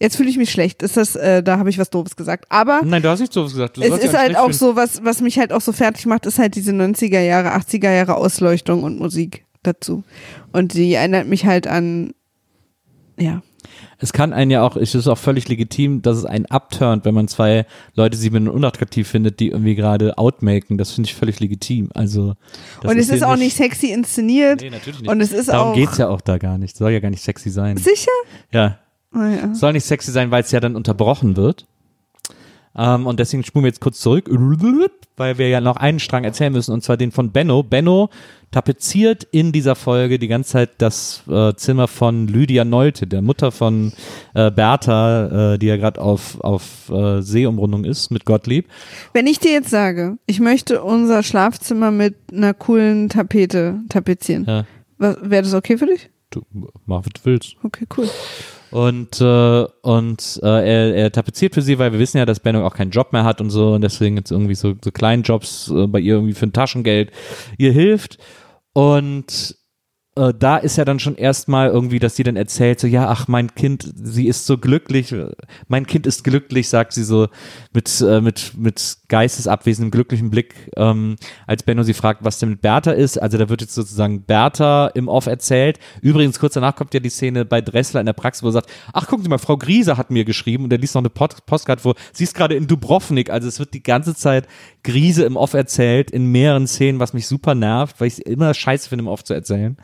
jetzt 0.00 0.16
fühle 0.16 0.30
ich 0.30 0.36
mich 0.36 0.50
schlecht. 0.50 0.82
Ist 0.82 0.96
das, 0.96 1.16
äh, 1.16 1.42
da 1.42 1.58
habe 1.58 1.70
ich 1.70 1.78
was 1.78 1.90
Doofes 1.90 2.16
gesagt. 2.16 2.46
Aber 2.48 2.82
Nein, 2.84 3.02
du 3.02 3.08
hast 3.08 3.20
nicht 3.20 3.32
so 3.32 3.44
gesagt. 3.44 3.76
Du 3.76 3.82
es 3.82 4.02
ist 4.02 4.16
halt 4.16 4.36
auch 4.36 4.44
finden. 4.44 4.58
so, 4.58 4.76
was, 4.76 5.04
was 5.04 5.20
mich 5.20 5.38
halt 5.38 5.52
auch 5.52 5.60
so 5.60 5.72
fertig 5.72 6.06
macht, 6.06 6.26
ist 6.26 6.38
halt 6.38 6.54
diese 6.54 6.72
90er 6.72 7.20
Jahre, 7.20 7.54
80er 7.56 7.92
Jahre 7.92 8.16
Ausleuchtung 8.16 8.82
und 8.82 8.98
Musik 8.98 9.44
dazu. 9.62 10.04
Und 10.52 10.74
die 10.74 10.94
erinnert 10.94 11.26
mich 11.26 11.46
halt 11.46 11.66
an, 11.66 12.12
ja. 13.18 13.42
Es 14.00 14.12
kann 14.12 14.32
einen 14.32 14.50
ja 14.52 14.62
auch, 14.62 14.76
es 14.76 14.94
ist 14.94 15.08
auch 15.08 15.18
völlig 15.18 15.48
legitim, 15.48 16.02
dass 16.02 16.16
es 16.16 16.24
einen 16.24 16.46
abturnt, 16.46 17.04
wenn 17.04 17.14
man 17.14 17.26
zwei 17.26 17.66
Leute, 17.94 18.16
die 18.16 18.30
man 18.30 18.48
unattraktiv 18.48 19.08
findet, 19.08 19.40
die 19.40 19.48
irgendwie 19.48 19.74
gerade 19.74 20.16
outmaken. 20.16 20.78
Das 20.78 20.92
finde 20.92 21.08
ich 21.08 21.16
völlig 21.16 21.40
legitim. 21.40 21.90
Also, 21.94 22.34
das 22.80 22.92
und 22.92 22.98
es 22.98 23.08
ist 23.08 23.18
hier 23.18 23.28
auch 23.28 23.36
nicht 23.36 23.56
sexy 23.56 23.88
inszeniert. 23.88 24.60
Nee, 24.60 24.70
natürlich 24.70 25.00
nicht. 25.00 25.10
Und 25.10 25.20
es 25.20 25.32
ist 25.32 25.48
Darum 25.48 25.72
auch. 25.72 25.74
geht's 25.74 25.98
ja 25.98 26.08
auch 26.08 26.20
da 26.20 26.38
gar 26.38 26.58
nicht. 26.58 26.76
Soll 26.76 26.92
ja 26.92 27.00
gar 27.00 27.10
nicht 27.10 27.22
sexy 27.22 27.50
sein. 27.50 27.76
Sicher? 27.76 28.12
Ja. 28.52 28.78
Oh, 29.14 29.20
ja. 29.20 29.54
Soll 29.54 29.72
nicht 29.72 29.84
sexy 29.86 30.10
sein, 30.10 30.30
weil 30.30 30.42
es 30.42 30.50
ja 30.50 30.60
dann 30.60 30.76
unterbrochen 30.76 31.36
wird. 31.36 31.66
Ähm, 32.76 33.06
und 33.06 33.18
deswegen 33.18 33.42
spulen 33.42 33.64
wir 33.64 33.70
jetzt 33.70 33.80
kurz 33.80 33.98
zurück, 34.00 34.28
weil 35.16 35.38
wir 35.38 35.48
ja 35.48 35.60
noch 35.60 35.76
einen 35.76 35.98
Strang 35.98 36.24
erzählen 36.24 36.52
müssen, 36.52 36.72
und 36.72 36.82
zwar 36.84 36.96
den 36.96 37.10
von 37.10 37.32
Benno. 37.32 37.62
Benno 37.62 38.08
tapeziert 38.50 39.24
in 39.32 39.50
dieser 39.52 39.74
Folge 39.74 40.18
die 40.18 40.28
ganze 40.28 40.52
Zeit 40.52 40.70
das 40.78 41.22
äh, 41.28 41.54
Zimmer 41.54 41.88
von 41.88 42.28
Lydia 42.28 42.64
Neute, 42.64 43.06
der 43.06 43.20
Mutter 43.20 43.50
von 43.50 43.92
äh, 44.34 44.50
Bertha, 44.50 45.54
äh, 45.54 45.58
die 45.58 45.66
ja 45.66 45.76
gerade 45.76 46.00
auf, 46.00 46.40
auf 46.40 46.88
äh, 46.90 47.20
Seeumrundung 47.20 47.84
ist 47.84 48.10
mit 48.10 48.24
Gottlieb. 48.26 48.68
Wenn 49.12 49.26
ich 49.26 49.38
dir 49.40 49.52
jetzt 49.52 49.70
sage, 49.70 50.18
ich 50.26 50.38
möchte 50.38 50.82
unser 50.82 51.22
Schlafzimmer 51.22 51.90
mit 51.90 52.14
einer 52.32 52.54
coolen 52.54 53.08
Tapete 53.08 53.80
tapezieren, 53.88 54.44
Ja, 54.46 54.64
wäre 54.98 55.42
das 55.42 55.54
okay 55.54 55.78
für 55.78 55.86
dich? 55.86 56.10
du 56.30 56.42
mach, 56.86 56.98
was 57.00 57.12
du 57.14 57.20
willst. 57.24 57.56
Okay, 57.64 57.86
cool. 57.96 58.08
Und, 58.70 59.20
äh, 59.20 59.64
und 59.82 60.40
äh, 60.42 60.46
er, 60.46 60.94
er 60.94 61.12
tapeziert 61.12 61.54
für 61.54 61.62
sie, 61.62 61.78
weil 61.78 61.92
wir 61.92 61.98
wissen 61.98 62.18
ja, 62.18 62.26
dass 62.26 62.40
Benno 62.40 62.66
auch 62.66 62.74
keinen 62.74 62.90
Job 62.90 63.12
mehr 63.12 63.24
hat 63.24 63.40
und 63.40 63.50
so. 63.50 63.72
Und 63.74 63.80
deswegen 63.80 64.16
jetzt 64.16 64.30
irgendwie 64.30 64.54
so, 64.54 64.74
so 64.82 64.90
kleinen 64.90 65.22
Jobs 65.22 65.70
äh, 65.70 65.86
bei 65.86 66.00
ihr 66.00 66.14
irgendwie 66.14 66.34
für 66.34 66.46
ein 66.46 66.52
Taschengeld. 66.52 67.10
Ihr 67.56 67.72
hilft. 67.72 68.18
Und 68.72 69.56
äh, 70.18 70.34
da 70.36 70.56
ist 70.56 70.76
ja 70.76 70.84
dann 70.84 70.98
schon 70.98 71.14
erstmal 71.14 71.68
irgendwie, 71.68 72.00
dass 72.00 72.16
sie 72.16 72.24
dann 72.24 72.36
erzählt, 72.36 72.80
so, 72.80 72.86
ja, 72.86 73.08
ach, 73.08 73.28
mein 73.28 73.54
Kind, 73.54 73.88
sie 73.94 74.26
ist 74.26 74.46
so 74.46 74.58
glücklich, 74.58 75.14
mein 75.68 75.86
Kind 75.86 76.06
ist 76.06 76.24
glücklich, 76.24 76.68
sagt 76.68 76.92
sie 76.92 77.04
so 77.04 77.28
mit, 77.72 78.00
äh, 78.00 78.20
mit, 78.20 78.52
mit 78.56 78.98
geistesabwesendem, 79.08 79.90
glücklichen 79.90 80.30
Blick, 80.30 80.54
ähm, 80.76 81.16
als 81.46 81.62
Benno 81.62 81.82
sie 81.82 81.94
fragt, 81.94 82.24
was 82.24 82.38
denn 82.38 82.50
mit 82.50 82.60
Bertha 82.60 82.92
ist. 82.92 83.18
Also 83.18 83.38
da 83.38 83.48
wird 83.48 83.62
jetzt 83.62 83.74
sozusagen 83.74 84.22
Bertha 84.22 84.88
im 84.88 85.08
Off 85.08 85.26
erzählt. 85.26 85.78
Übrigens, 86.02 86.38
kurz 86.38 86.54
danach 86.54 86.76
kommt 86.76 86.94
ja 86.94 87.00
die 87.00 87.08
Szene 87.08 87.44
bei 87.44 87.60
Dressler 87.60 88.00
in 88.00 88.06
der 88.06 88.12
Praxis, 88.12 88.42
wo 88.42 88.48
er 88.48 88.52
sagt, 88.52 88.70
ach, 88.92 89.06
gucken 89.06 89.24
Sie 89.24 89.30
mal, 89.30 89.38
Frau 89.38 89.56
Griese 89.56 89.96
hat 89.96 90.10
mir 90.10 90.24
geschrieben 90.24 90.64
und 90.64 90.72
er 90.72 90.78
liest 90.78 90.94
noch 90.94 91.02
eine 91.02 91.10
Post 91.10 91.46
Postkarte 91.46 91.82
vor, 91.82 91.94
sie 92.12 92.24
ist 92.24 92.34
gerade 92.34 92.54
in 92.54 92.66
Dubrovnik, 92.66 93.30
also 93.30 93.48
es 93.48 93.58
wird 93.58 93.74
die 93.74 93.82
ganze 93.82 94.14
Zeit 94.14 94.46
Griese 94.84 95.24
im 95.24 95.36
Off 95.36 95.54
erzählt, 95.54 96.10
in 96.10 96.26
mehreren 96.26 96.66
Szenen, 96.66 97.00
was 97.00 97.12
mich 97.12 97.26
super 97.26 97.54
nervt, 97.54 98.00
weil 98.00 98.08
ich 98.08 98.14
es 98.14 98.18
immer 98.20 98.54
scheiße 98.54 98.88
finde, 98.88 99.02
im 99.04 99.08
Off 99.08 99.24
zu 99.24 99.34
erzählen. 99.34 99.76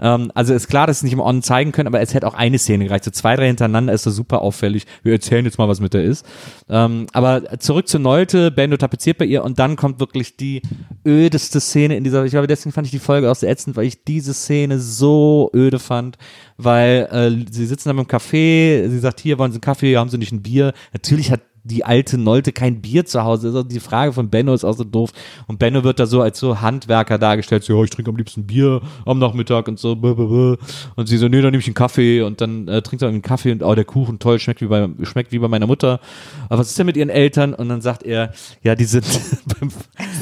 Ähm, 0.00 0.30
also 0.34 0.54
ist 0.54 0.68
klar, 0.68 0.86
dass 0.86 1.00
sie 1.00 1.06
nicht 1.06 1.12
im 1.12 1.20
On 1.20 1.42
zeigen 1.42 1.72
können, 1.72 1.86
aber 1.86 2.00
es 2.00 2.14
hätte 2.14 2.26
auch 2.26 2.34
eine 2.34 2.58
Szene 2.58 2.84
gereicht. 2.84 3.04
So 3.04 3.10
zwei, 3.10 3.36
drei 3.36 3.46
hintereinander 3.46 3.92
ist 3.92 4.02
so 4.02 4.10
super 4.10 4.42
auffällig. 4.42 4.86
Wir 5.02 5.12
erzählen 5.12 5.44
jetzt 5.44 5.58
mal, 5.58 5.68
was 5.68 5.80
mit 5.80 5.94
der 5.94 6.04
ist. 6.04 6.26
Ähm, 6.68 7.06
aber 7.12 7.58
zurück 7.58 7.88
zu 7.88 7.98
Neute, 7.98 8.50
Bendo 8.68 8.76
tapeziert 8.76 9.18
bei 9.18 9.24
ihr 9.24 9.42
und 9.42 9.58
dann 9.58 9.76
kommt 9.76 9.98
wirklich 9.98 10.36
die 10.36 10.62
ödeste 11.06 11.60
Szene 11.60 11.96
in 11.96 12.04
dieser, 12.04 12.24
ich 12.24 12.32
glaube, 12.32 12.46
deswegen 12.46 12.72
fand 12.72 12.86
ich 12.86 12.90
die 12.90 12.98
Folge 12.98 13.30
auch 13.30 13.34
sehr 13.34 13.50
ätzend, 13.50 13.76
weil 13.76 13.86
ich 13.86 14.04
diese 14.04 14.34
Szene 14.34 14.78
so 14.78 15.50
öde 15.54 15.78
fand, 15.78 16.18
weil 16.58 17.08
äh, 17.10 17.52
sie 17.52 17.66
sitzen 17.66 17.88
dann 17.88 17.98
im 17.98 18.06
Café, 18.06 18.88
sie 18.88 18.98
sagt, 18.98 19.20
hier 19.20 19.38
wollen 19.38 19.52
Sie 19.52 19.56
einen 19.56 19.62
Kaffee, 19.62 19.96
haben 19.96 20.10
Sie 20.10 20.18
nicht 20.18 20.32
ein 20.32 20.42
Bier? 20.42 20.74
Natürlich 20.92 21.30
hat 21.30 21.40
die 21.68 21.84
alte 21.84 22.18
Nolte 22.18 22.52
kein 22.52 22.80
Bier 22.80 23.04
zu 23.04 23.22
Hause. 23.22 23.48
Also 23.48 23.62
die 23.62 23.80
Frage 23.80 24.12
von 24.12 24.30
Benno 24.30 24.54
ist 24.54 24.64
auch 24.64 24.76
so 24.76 24.84
doof. 24.84 25.10
Und 25.46 25.58
Benno 25.58 25.84
wird 25.84 26.00
da 26.00 26.06
so 26.06 26.20
als 26.20 26.38
so 26.38 26.60
Handwerker 26.60 27.18
dargestellt, 27.18 27.64
so, 27.64 27.76
ja, 27.76 27.84
ich 27.84 27.90
trinke 27.90 28.10
am 28.10 28.16
liebsten 28.16 28.46
Bier 28.46 28.80
am 29.06 29.18
Nachmittag 29.18 29.68
und 29.68 29.78
so. 29.78 29.92
Und 29.92 31.06
sie 31.06 31.18
so, 31.18 31.28
nee, 31.28 31.40
dann 31.40 31.50
nehme 31.50 31.60
ich 31.60 31.66
einen 31.66 31.74
Kaffee 31.74 32.22
und 32.22 32.40
dann 32.40 32.68
äh, 32.68 32.82
trinkt 32.82 33.02
er 33.02 33.08
einen 33.08 33.22
Kaffee 33.22 33.52
und 33.52 33.62
oh, 33.62 33.74
der 33.74 33.84
Kuchen 33.84 34.18
toll, 34.18 34.38
schmeckt 34.38 34.60
wie 34.60 34.66
bei, 34.66 34.88
schmeckt 35.02 35.32
wie 35.32 35.38
bei 35.38 35.48
meiner 35.48 35.66
Mutter. 35.66 36.00
Aber 36.48 36.58
was 36.58 36.70
ist 36.70 36.78
denn 36.78 36.86
mit 36.86 36.96
ihren 36.96 37.10
Eltern? 37.10 37.54
Und 37.54 37.68
dann 37.68 37.80
sagt 37.80 38.02
er, 38.02 38.32
ja, 38.62 38.74
die 38.74 38.84
sind 38.84 39.04
beim, 39.60 39.70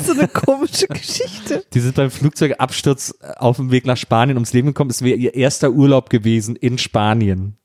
So 0.04 0.12
eine 0.12 0.28
komische 0.28 0.86
Geschichte. 0.88 1.64
die 1.74 1.80
sind 1.80 1.94
beim 1.94 2.10
Flugzeugabsturz 2.10 3.14
auf 3.36 3.56
dem 3.56 3.70
Weg 3.70 3.86
nach 3.86 3.96
Spanien 3.96 4.36
ums 4.36 4.52
Leben 4.52 4.68
gekommen. 4.68 4.90
Es 4.90 5.02
wäre 5.02 5.16
ihr 5.16 5.34
erster 5.34 5.70
Urlaub 5.70 6.10
gewesen 6.10 6.56
in 6.56 6.78
Spanien. 6.78 7.56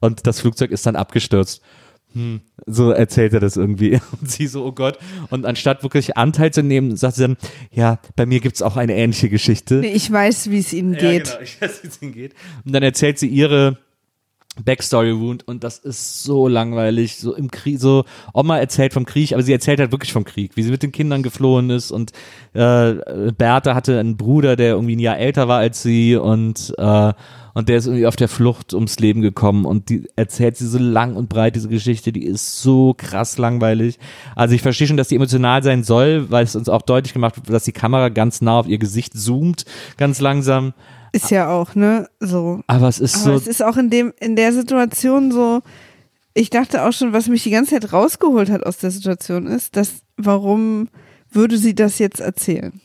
Und 0.00 0.26
das 0.26 0.40
Flugzeug 0.40 0.70
ist 0.70 0.86
dann 0.86 0.96
abgestürzt. 0.96 1.62
Hm, 2.12 2.40
so 2.66 2.90
erzählt 2.90 3.32
er 3.32 3.40
das 3.40 3.56
irgendwie. 3.56 4.00
Und 4.20 4.30
sie 4.30 4.46
so, 4.46 4.64
oh 4.64 4.72
Gott. 4.72 4.98
Und 5.30 5.46
anstatt 5.46 5.82
wirklich 5.82 6.16
Anteil 6.16 6.52
zu 6.52 6.62
nehmen, 6.62 6.96
sagt 6.96 7.16
sie 7.16 7.22
dann, 7.22 7.36
ja, 7.70 7.98
bei 8.16 8.26
mir 8.26 8.40
gibt's 8.40 8.62
auch 8.62 8.76
eine 8.76 8.96
ähnliche 8.96 9.28
Geschichte. 9.28 9.84
Ich 9.84 10.10
weiß, 10.10 10.50
wie 10.50 10.58
es 10.58 10.72
ihnen 10.72 10.92
geht. 10.94 11.28
Ja, 11.28 11.34
genau, 11.34 11.42
ich 11.42 11.60
weiß, 11.60 11.82
wie 11.82 11.88
es 11.88 12.02
ihnen 12.02 12.12
geht. 12.12 12.34
Und 12.64 12.72
dann 12.72 12.82
erzählt 12.82 13.18
sie 13.18 13.28
ihre 13.28 13.78
Backstory 14.64 15.18
Wound 15.18 15.46
und 15.46 15.62
das 15.62 15.78
ist 15.78 16.22
so 16.24 16.48
langweilig, 16.48 17.16
so 17.16 17.34
im 17.34 17.50
Krieg, 17.50 17.78
so 17.78 18.04
Oma 18.34 18.58
erzählt 18.58 18.92
vom 18.92 19.06
Krieg, 19.06 19.32
aber 19.32 19.42
sie 19.42 19.52
erzählt 19.52 19.78
halt 19.78 19.92
wirklich 19.92 20.12
vom 20.12 20.24
Krieg, 20.24 20.56
wie 20.56 20.62
sie 20.62 20.72
mit 20.72 20.82
den 20.82 20.92
Kindern 20.92 21.22
geflohen 21.22 21.70
ist 21.70 21.92
und 21.92 22.12
äh, 22.52 22.94
Bertha 23.32 23.74
hatte 23.74 23.98
einen 23.98 24.16
Bruder, 24.16 24.56
der 24.56 24.72
irgendwie 24.72 24.96
ein 24.96 25.00
Jahr 25.00 25.18
älter 25.18 25.46
war 25.46 25.60
als 25.60 25.82
sie 25.82 26.16
und 26.16 26.74
äh, 26.78 27.12
und 27.54 27.68
der 27.68 27.78
ist 27.78 27.86
irgendwie 27.86 28.06
auf 28.06 28.16
der 28.16 28.28
Flucht 28.28 28.74
ums 28.74 28.98
Leben 28.98 29.20
gekommen 29.22 29.64
und 29.64 29.88
die 29.88 30.08
erzählt 30.16 30.56
sie 30.56 30.66
so 30.66 30.78
lang 30.78 31.16
und 31.16 31.28
breit 31.28 31.56
diese 31.56 31.68
Geschichte, 31.68 32.12
die 32.12 32.24
ist 32.24 32.62
so 32.62 32.94
krass 32.96 33.38
langweilig. 33.38 33.98
Also 34.36 34.54
ich 34.54 34.62
verstehe 34.62 34.86
schon, 34.86 34.96
dass 34.96 35.08
die 35.08 35.16
emotional 35.16 35.62
sein 35.62 35.82
soll, 35.82 36.30
weil 36.30 36.44
es 36.44 36.56
uns 36.56 36.68
auch 36.68 36.82
deutlich 36.82 37.12
gemacht 37.12 37.36
wird, 37.36 37.50
dass 37.50 37.64
die 37.64 37.72
Kamera 37.72 38.08
ganz 38.08 38.40
nah 38.40 38.58
auf 38.60 38.66
ihr 38.66 38.78
Gesicht 38.78 39.14
zoomt, 39.14 39.64
ganz 39.96 40.20
langsam. 40.20 40.72
Ist 41.12 41.30
ja 41.30 41.50
auch, 41.50 41.74
ne? 41.74 42.08
So. 42.20 42.62
Aber 42.66 42.88
es 42.88 43.00
ist 43.00 43.16
Aber 43.16 43.24
so 43.24 43.32
es 43.34 43.46
ist 43.46 43.62
auch 43.62 43.76
in 43.76 43.90
dem, 43.90 44.12
in 44.20 44.36
der 44.36 44.52
Situation 44.52 45.32
so, 45.32 45.60
ich 46.34 46.50
dachte 46.50 46.84
auch 46.84 46.92
schon, 46.92 47.12
was 47.12 47.28
mich 47.28 47.42
die 47.42 47.50
ganze 47.50 47.72
Zeit 47.72 47.92
rausgeholt 47.92 48.50
hat 48.50 48.64
aus 48.64 48.78
der 48.78 48.90
Situation 48.90 49.46
ist, 49.46 49.76
dass, 49.76 50.02
warum 50.16 50.88
würde 51.32 51.58
sie 51.58 51.74
das 51.74 51.98
jetzt 51.98 52.20
erzählen? 52.20 52.80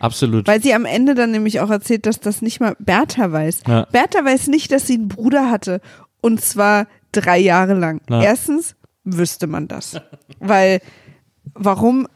Absolut. 0.00 0.46
Weil 0.48 0.62
sie 0.62 0.74
am 0.74 0.84
Ende 0.84 1.14
dann 1.14 1.30
nämlich 1.30 1.60
auch 1.60 1.70
erzählt, 1.70 2.06
dass 2.06 2.18
das 2.20 2.42
nicht 2.42 2.60
mal 2.60 2.74
Bertha 2.78 3.30
weiß. 3.32 3.62
Ja. 3.68 3.86
Bertha 3.92 4.24
weiß 4.24 4.48
nicht, 4.48 4.72
dass 4.72 4.86
sie 4.86 4.94
einen 4.94 5.08
Bruder 5.08 5.50
hatte. 5.50 5.80
Und 6.20 6.40
zwar 6.40 6.86
drei 7.12 7.38
Jahre 7.38 7.74
lang. 7.74 8.00
Ja. 8.10 8.22
Erstens 8.22 8.74
wüsste 9.04 9.46
man 9.46 9.68
das. 9.68 10.00
Weil, 10.40 10.80
warum, 11.54 12.06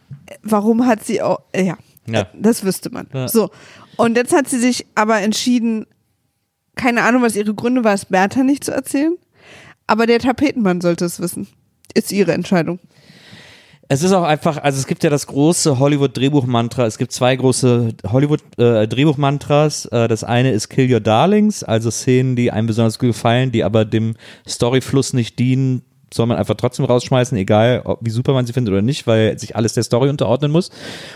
warum 0.43 0.87
hat 0.87 1.05
sie 1.05 1.23
auch, 1.23 1.41
äh, 1.53 1.65
ja, 1.65 1.79
Ja. 2.07 2.27
das 2.35 2.65
wüsste 2.65 2.91
man. 2.91 3.07
So. 3.29 3.51
Und 3.97 4.17
jetzt 4.17 4.33
hat 4.35 4.49
sie 4.49 4.59
sich 4.59 4.87
aber 4.95 5.21
entschieden, 5.21 5.87
keine 6.75 7.03
Ahnung, 7.03 7.23
was 7.23 7.37
ihre 7.37 7.55
Gründe 7.55 7.85
war, 7.85 7.95
es 7.95 8.07
Bertha 8.07 8.43
nicht 8.43 8.65
zu 8.65 8.73
erzählen. 8.73 9.17
Aber 9.87 10.07
der 10.07 10.19
Tapetenmann 10.19 10.81
sollte 10.81 11.05
es 11.05 11.21
wissen. 11.21 11.47
Ist 11.95 12.11
ihre 12.11 12.33
Entscheidung. 12.33 12.81
Es 13.89 14.03
ist 14.03 14.13
auch 14.13 14.23
einfach, 14.23 14.57
also 14.59 14.79
es 14.79 14.87
gibt 14.87 15.05
ja 15.05 15.11
das 15.11 15.27
große 15.27 15.79
Hollywood-Drehbuch-Mantra. 15.79 16.87
Es 16.87 16.97
gibt 16.97 17.13
zwei 17.13 17.37
große 17.37 17.95
Hollywood-Drehbuch-Mantras. 18.07 19.87
Äh, 19.87 20.09
das 20.09 20.25
eine 20.25 20.53
ist 20.53 20.69
Kill 20.69 20.93
Your 20.93 21.01
Darlings, 21.01 21.63
also 21.63 21.91
Szenen, 21.91 22.35
die 22.37 22.51
einem 22.51 22.67
besonders 22.67 22.99
gut 22.99 23.09
gefallen, 23.09 23.53
die 23.53 23.63
aber 23.63 23.85
dem 23.85 24.15
Storyfluss 24.49 25.13
nicht 25.13 25.39
dienen, 25.39 25.83
soll 26.15 26.27
man 26.27 26.39
einfach 26.39 26.55
trotzdem 26.55 26.85
rausschmeißen, 26.85 27.37
egal 27.37 27.83
wie 28.01 28.11
super 28.11 28.33
man 28.33 28.47
sie 28.47 28.53
findet 28.53 28.73
oder 28.73 28.83
nicht, 28.83 29.07
weil 29.07 29.39
sich 29.39 29.57
alles 29.57 29.73
der 29.75 29.83
Story 29.83 30.09
unterordnen 30.09 30.53
muss. 30.53 30.71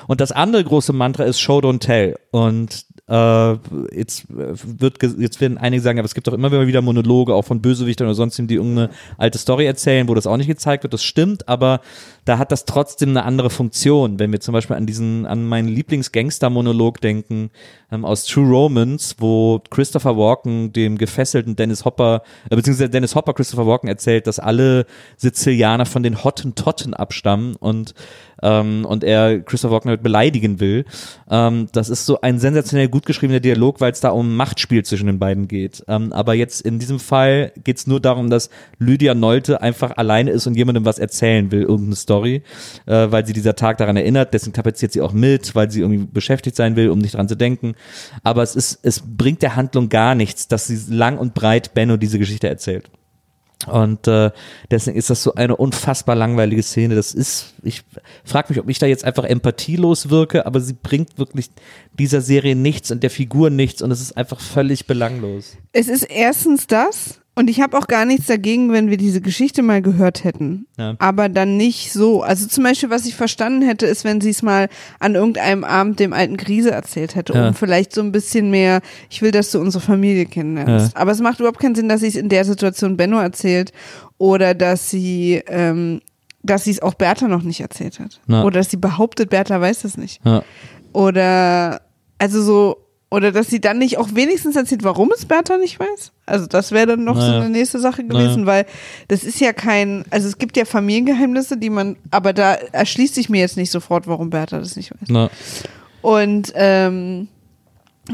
Und 0.07 0.21
das 0.21 0.33
andere 0.33 0.65
große 0.65 0.93
Mantra 0.93 1.25
ist 1.25 1.41
Show 1.41 1.59
Don't 1.61 1.81
Tell. 1.81 2.17
Und 2.33 2.85
äh, 3.09 3.53
jetzt 3.95 4.27
wird 4.29 4.99
ge- 5.01 5.15
jetzt 5.19 5.41
werden 5.41 5.59
einige 5.59 5.83
sagen, 5.83 5.99
aber 5.99 6.07
es 6.07 6.15
gibt 6.15 6.27
doch 6.27 6.35
immer 6.35 6.67
wieder 6.67 6.83
Monologe, 6.83 7.35
auch 7.35 7.43
von 7.43 7.63
Bösewichtern 7.63 8.07
oder 8.07 8.15
sonst 8.15 8.39
die 8.39 8.55
irgendeine 8.55 8.91
alte 9.17 9.39
Story 9.39 9.67
erzählen, 9.67 10.09
wo 10.09 10.15
das 10.15 10.27
auch 10.27 10.37
nicht 10.37 10.47
gezeigt 10.47 10.85
wird. 10.85 10.93
Das 10.93 11.03
stimmt, 11.03 11.49
aber 11.49 11.81
da 12.25 12.39
hat 12.39 12.53
das 12.53 12.67
trotzdem 12.67 13.11
eine 13.11 13.25
andere 13.25 13.51
Funktion. 13.51 14.19
Wenn 14.19 14.31
wir 14.33 14.41
zum 14.41 14.53
Beispiel 14.53 14.77
an 14.77 14.87
diesen, 14.87 15.25
an 15.27 15.47
meinen 15.47 15.69
Lieblings-Gangster-Monolog 15.69 17.01
denken 17.01 17.51
ähm, 17.91 18.05
aus 18.05 18.25
True 18.27 18.49
Romance, 18.49 19.15
wo 19.19 19.61
Christopher 19.71 20.17
Walken 20.17 20.73
dem 20.73 20.99
gefesselten 20.99 21.57
Dennis 21.57 21.85
Hopper, 21.87 22.23
äh, 22.51 22.57
beziehungsweise 22.57 22.91
Dennis 22.91 23.15
Hopper 23.15 23.33
Christopher 23.33 23.67
Walken 23.67 23.89
erzählt, 23.89 24.27
dass 24.27 24.39
alle 24.39 24.85
Sizilianer 25.17 25.87
von 25.87 26.03
den 26.03 26.23
Hottentotten 26.23 26.93
abstammen 26.93 27.57
und 27.57 27.95
ähm, 28.43 28.85
und 28.85 29.05
er 29.05 29.41
Christopher 29.41 29.75
Walken 29.75 29.89
damit 29.89 30.03
beleidigen 30.03 30.61
will. 30.61 30.85
Ähm, 31.31 31.69
das 31.73 31.89
ist 31.89 32.07
so 32.07 32.21
ein 32.21 32.39
sensationell 32.39 32.89
gut 32.89 33.07
geschriebener 33.07 33.41
Dialog, 33.41 33.81
weil 33.81 33.93
es 33.93 34.01
da 34.01 34.11
um 34.11 34.37
Machtspiel 34.37 34.85
zwischen 34.85 35.07
den 35.07 35.19
beiden 35.19 35.49
geht. 35.49 35.85
Ähm, 35.89 36.13
aber 36.13 36.35
jetzt 36.35 36.61
in 36.61 36.79
diesem 36.79 36.99
Fall 36.99 37.53
geht 37.65 37.79
es 37.79 37.87
nur 37.87 38.01
darum, 38.01 38.31
dass 38.31 38.51
Lydia 38.79 39.15
Nolte 39.15 39.61
einfach 39.63 39.97
alleine 39.97 40.31
ist 40.31 40.47
und 40.47 40.55
jemandem 40.55 40.85
was 40.85 40.99
erzählen 40.99 41.51
will, 41.51 41.63
irgendeine 41.63 41.97
Story, 41.97 42.43
äh, 42.87 43.11
weil 43.11 43.27
sie 43.27 43.33
dieser 43.33 43.57
Tag 43.57 43.79
daran 43.79 43.97
erinnert. 43.97 44.35
Deswegen 44.35 44.55
tapeziert 44.55 44.93
sie 44.93 45.01
auch 45.01 45.13
mit, 45.13 45.55
weil 45.55 45.71
sie 45.71 45.81
irgendwie 45.81 46.07
beschäftigt 46.07 46.57
sein 46.57 46.77
will, 46.77 46.91
um 46.91 46.99
nicht 46.99 47.15
dran 47.15 47.29
zu 47.29 47.37
denken. 47.37 47.75
Aber 48.23 48.43
es 48.43 48.57
ist, 48.57 48.81
es 48.83 49.03
bringt 49.05 49.43
der 49.43 49.57
Handlung 49.57 49.89
gar 49.89 50.15
nichts, 50.15 50.49
dass 50.49 50.67
sie 50.67 50.79
lang 50.93 51.19
und 51.19 51.35
breit 51.35 51.75
Benno 51.75 51.97
diese 51.97 52.19
Geschichte 52.19 52.49
erzählt. 52.49 52.91
Und 53.67 54.07
äh, 54.07 54.31
deswegen 54.71 54.97
ist 54.97 55.11
das 55.11 55.23
so 55.23 55.35
eine 55.35 55.57
unfassbar 55.57 56.15
langweilige 56.15 56.63
Szene. 56.63 56.95
Das 56.95 57.13
ist, 57.13 57.55
ich 57.63 57.83
frage 58.25 58.53
mich, 58.53 58.61
ob 58.61 58.69
ich 58.69 58.79
da 58.79 58.87
jetzt 58.87 59.05
einfach 59.05 59.25
empathielos 59.25 60.11
wirke, 60.11 60.47
aber 60.47 60.61
sie 60.61 60.75
bringt 60.75 61.19
wirklich 61.19 61.51
dieser 61.99 62.21
Serie 62.21 62.55
nichts 62.55 62.91
und 62.93 63.03
der 63.03 63.11
Figur 63.11 63.51
nichts 63.51 63.83
und 63.83 63.91
es 63.91 64.01
ist 64.01 64.17
einfach 64.17 64.41
völlig 64.41 64.87
belanglos. 64.87 65.57
Es 65.73 65.89
ist 65.89 66.05
erstens 66.05 66.69
das, 66.69 67.21
und 67.39 67.49
ich 67.49 67.61
habe 67.61 67.79
auch 67.79 67.87
gar 67.87 68.05
nichts 68.05 68.27
dagegen, 68.27 68.73
wenn 68.73 68.91
wir 68.91 68.97
diese 68.97 69.21
Geschichte 69.21 69.63
mal 69.63 69.81
gehört 69.81 70.25
hätten. 70.25 70.67
Ja. 70.77 70.95
Aber 70.99 71.29
dann 71.29 71.57
nicht 71.57 71.93
so. 71.93 72.23
Also 72.23 72.49
zum 72.49 72.65
Beispiel, 72.65 72.91
was 72.91 73.07
ich 73.07 73.15
verstanden 73.15 73.63
hätte, 73.63 73.87
ist, 73.87 74.05
wenn 74.05 74.21
sie 74.21 74.31
es 74.31 74.43
mal 74.43 74.69
an 74.99 75.15
irgendeinem 75.15 75.63
Abend 75.63 76.01
dem 76.01 76.13
alten 76.13 76.37
Grise 76.37 76.73
erzählt 76.73 77.15
hätte, 77.15 77.35
Ja. 77.35 77.49
um 77.49 77.55
vielleicht 77.55 77.93
so 77.95 78.01
ein 78.01 78.11
bisschen 78.11 78.51
mehr, 78.51 78.81
ich 79.09 79.23
will, 79.23 79.31
dass 79.31 79.53
du 79.53 79.61
unsere 79.61 79.83
Familie 79.83 80.27
kennenlernst. 80.27 80.97
Aber 80.97 81.13
es 81.13 81.21
macht 81.21 81.39
überhaupt 81.39 81.61
keinen 81.61 81.77
Sinn, 81.77 81.89
dass 81.89 82.01
sie 82.01 82.09
es 82.09 82.17
in 82.17 82.29
der 82.29 82.45
Situation 82.45 82.97
Benno 82.97 83.19
erzählt 83.21 83.73
oder 84.19 84.55
dass 84.55 84.91
sie, 84.91 85.41
ähm, 85.47 86.01
dass 86.43 86.65
sie 86.65 86.73
es 86.73 86.83
auch 86.83 86.95
Bertha 86.95 87.29
noch 87.29 87.43
nicht 87.45 87.61
erzählt 87.61 88.01
hat. 88.01 88.21
Oder 88.29 88.59
dass 88.59 88.71
sie 88.71 88.77
behauptet, 88.79 89.31
Bertha 89.31 89.61
weiß 89.61 89.83
das 89.83 89.97
nicht. 89.97 90.21
Ja. 90.25 90.43
Oder, 90.93 91.83
also 92.19 92.43
so, 92.43 92.77
oder 93.11 93.33
dass 93.33 93.47
sie 93.49 93.61
dann 93.61 93.79
nicht 93.79 93.97
auch 93.99 94.09
wenigstens 94.15 94.55
erzählt, 94.57 94.85
warum 94.85 95.11
es 95.13 95.25
Bertha 95.25 95.57
nicht 95.57 95.81
weiß. 95.81 96.13
Also 96.27 96.47
das 96.47 96.73
wäre 96.73 96.87
dann 96.89 97.05
noch 97.05 97.15
so 97.17 97.23
Naja. 97.23 97.41
eine 97.41 97.51
nächste 97.51 97.79
Sache 97.79 98.05
gewesen, 98.05 98.45
weil 98.47 98.67
das 99.09 99.25
ist 99.25 99.41
ja 99.41 99.53
kein, 99.55 100.05
also 100.11 100.29
es 100.29 100.37
gibt 100.39 100.57
ja 100.59 100.65
Familiengeheimnisse, 100.67 101.57
die 101.57 101.71
man, 101.71 101.97
aber 102.11 102.33
da 102.35 102.55
erschließt 102.55 103.15
sich 103.15 103.29
mir 103.31 103.41
jetzt 103.41 103.57
nicht 103.57 103.71
sofort, 103.71 104.07
warum 104.07 104.29
Bertha 104.31 104.59
das 104.59 104.77
nicht 104.77 104.91
weiß. 104.93 105.09
Na, 105.09 105.31
Und 106.03 106.53
ähm, 106.55 107.29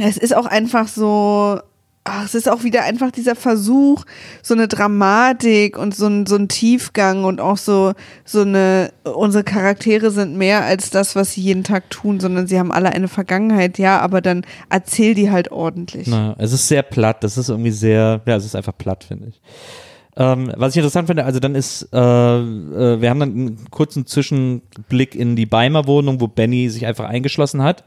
es 0.00 0.16
ist 0.16 0.34
auch 0.36 0.46
einfach 0.46 0.86
so, 0.88 1.58
ach, 2.04 2.26
es 2.26 2.34
ist 2.34 2.48
auch 2.48 2.64
wieder 2.64 2.84
einfach 2.84 3.10
dieser 3.10 3.34
Versuch, 3.34 4.04
so 4.42 4.54
eine 4.54 4.68
Dramatik 4.68 5.78
und 5.78 5.94
so 5.94 6.06
ein, 6.06 6.26
so 6.26 6.36
ein 6.36 6.48
Tiefgang 6.48 7.24
und 7.24 7.40
auch 7.40 7.56
so, 7.56 7.94
so 8.26 8.42
eine, 8.42 8.92
unsere 9.04 9.42
Charaktere 9.42 10.10
sind 10.10 10.36
mehr 10.36 10.64
als 10.64 10.90
das, 10.90 11.16
was 11.16 11.32
sie 11.32 11.40
jeden 11.40 11.64
Tag 11.64 11.88
tun, 11.88 12.20
sondern 12.20 12.46
sie 12.46 12.58
haben 12.58 12.70
alle 12.70 12.90
eine 12.90 13.08
Vergangenheit, 13.08 13.78
ja, 13.78 14.00
aber 14.00 14.20
dann 14.20 14.44
erzähl 14.68 15.14
die 15.14 15.30
halt 15.30 15.50
ordentlich. 15.50 16.06
na, 16.06 16.36
es 16.38 16.52
ist 16.52 16.68
sehr 16.68 16.82
platt. 16.82 17.24
Das 17.24 17.38
ist 17.38 17.48
irgendwie 17.48 17.70
sehr, 17.70 18.20
ja, 18.26 18.36
es 18.36 18.44
ist 18.44 18.54
einfach 18.54 18.76
platt, 18.76 19.04
finde 19.04 19.28
ich. 19.28 19.40
Ähm, 20.16 20.52
was 20.56 20.72
ich 20.72 20.76
interessant 20.76 21.08
finde, 21.08 21.24
also 21.24 21.40
dann 21.40 21.54
ist, 21.54 21.88
äh, 21.92 21.98
äh, 21.98 23.00
wir 23.00 23.10
haben 23.10 23.20
dann 23.20 23.30
einen 23.30 23.70
kurzen 23.70 24.06
Zwischenblick 24.06 25.14
in 25.14 25.34
die 25.34 25.46
Beimer 25.46 25.86
Wohnung, 25.88 26.20
wo 26.20 26.28
Benny 26.28 26.68
sich 26.68 26.86
einfach 26.86 27.06
eingeschlossen 27.06 27.62
hat. 27.62 27.82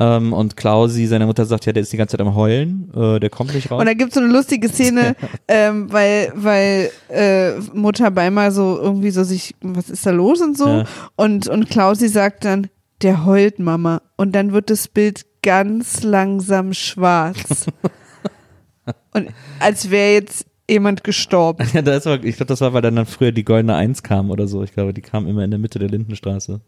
Ähm, 0.00 0.32
und 0.32 0.56
Klausi, 0.56 1.06
seine 1.06 1.26
Mutter, 1.26 1.44
sagt, 1.44 1.66
ja, 1.66 1.72
der 1.72 1.82
ist 1.82 1.92
die 1.92 1.96
ganze 1.96 2.16
Zeit 2.16 2.24
am 2.24 2.36
Heulen, 2.36 2.88
äh, 2.94 3.18
der 3.18 3.30
kommt 3.30 3.52
nicht 3.52 3.68
raus. 3.68 3.80
Und 3.80 3.86
da 3.86 3.94
gibt 3.94 4.10
es 4.10 4.14
so 4.14 4.20
eine 4.20 4.32
lustige 4.32 4.68
Szene, 4.68 5.16
ähm, 5.48 5.92
weil, 5.92 6.32
weil 6.36 6.90
äh, 7.08 7.58
Mutter 7.74 8.12
Beimer 8.12 8.52
so 8.52 8.78
irgendwie 8.80 9.10
so 9.10 9.24
sich, 9.24 9.56
was 9.60 9.90
ist 9.90 10.06
da 10.06 10.10
los 10.10 10.40
und 10.40 10.56
so. 10.56 10.68
Ja. 10.68 10.84
Und, 11.16 11.48
und 11.48 11.68
Klausi 11.68 12.08
sagt 12.08 12.44
dann, 12.44 12.68
der 13.02 13.26
heult 13.26 13.58
Mama. 13.58 14.02
Und 14.16 14.36
dann 14.36 14.52
wird 14.52 14.70
das 14.70 14.86
Bild 14.86 15.26
ganz 15.42 16.04
langsam 16.04 16.74
schwarz. 16.74 17.66
Und 19.14 19.28
als 19.60 19.90
wäre 19.90 20.14
jetzt 20.14 20.46
jemand 20.70 21.02
gestorben. 21.02 21.66
Ja, 21.72 21.82
da 21.82 21.96
ist 21.96 22.06
aber, 22.06 22.22
ich 22.24 22.36
glaube, 22.36 22.48
das 22.48 22.60
war, 22.60 22.72
weil 22.72 22.82
dann, 22.82 22.96
dann 22.96 23.06
früher 23.06 23.32
die 23.32 23.44
Goldene 23.44 23.74
Eins 23.74 24.02
kam 24.02 24.30
oder 24.30 24.46
so. 24.46 24.62
Ich 24.62 24.72
glaube, 24.72 24.92
die 24.92 25.00
kam 25.00 25.26
immer 25.26 25.44
in 25.44 25.50
der 25.50 25.58
Mitte 25.58 25.78
der 25.78 25.88
Lindenstraße. 25.88 26.60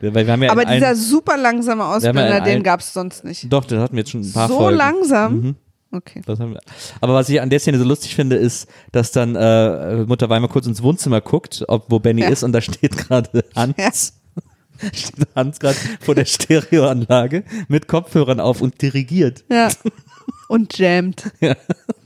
Ja 0.00 0.50
Aber 0.50 0.64
dieser 0.64 0.94
super 0.94 1.36
langsame 1.36 1.82
haben 1.84 2.02
ja 2.02 2.08
Ausbilder, 2.10 2.40
den 2.42 2.62
gab 2.62 2.80
es 2.80 2.92
sonst 2.92 3.24
nicht. 3.24 3.50
Doch, 3.52 3.64
das 3.64 3.78
hatten 3.80 3.94
wir 3.96 4.00
jetzt 4.00 4.10
schon 4.10 4.20
ein 4.20 4.32
paar 4.32 4.48
So 4.48 4.56
Folgen. 4.58 4.76
langsam? 4.76 5.40
Mhm. 5.40 5.54
Okay. 5.92 6.20
Aber 7.00 7.14
was 7.14 7.28
ich 7.28 7.40
an 7.40 7.48
der 7.48 7.60
Szene 7.60 7.78
so 7.78 7.84
lustig 7.84 8.14
finde, 8.14 8.36
ist, 8.36 8.68
dass 8.92 9.12
dann 9.12 9.34
äh, 9.36 10.04
Mutter 10.04 10.28
Weimar 10.28 10.50
kurz 10.50 10.66
ins 10.66 10.82
Wohnzimmer 10.82 11.20
guckt, 11.20 11.64
ob, 11.68 11.90
wo 11.90 11.98
Benny 11.98 12.22
Ja. 12.22 12.28
ist 12.28 12.42
und 12.42 12.52
da 12.52 12.60
steht 12.60 12.96
gerade 12.96 13.44
Hans. 13.54 14.14
Steht 14.92 15.26
Hans 15.34 15.58
gerade 15.58 15.76
vor 16.02 16.14
der 16.14 16.26
Stereoanlage 16.26 17.44
mit 17.68 17.88
Kopfhörern 17.88 18.40
auf 18.40 18.60
und 18.60 18.82
dirigiert. 18.82 19.42
Ja. 19.50 19.68
Und 20.48 20.76
jammt. 20.76 21.30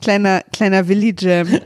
Kleiner, 0.01 0.43
kleiner 0.53 0.87
Willi-Jam. 0.87 1.49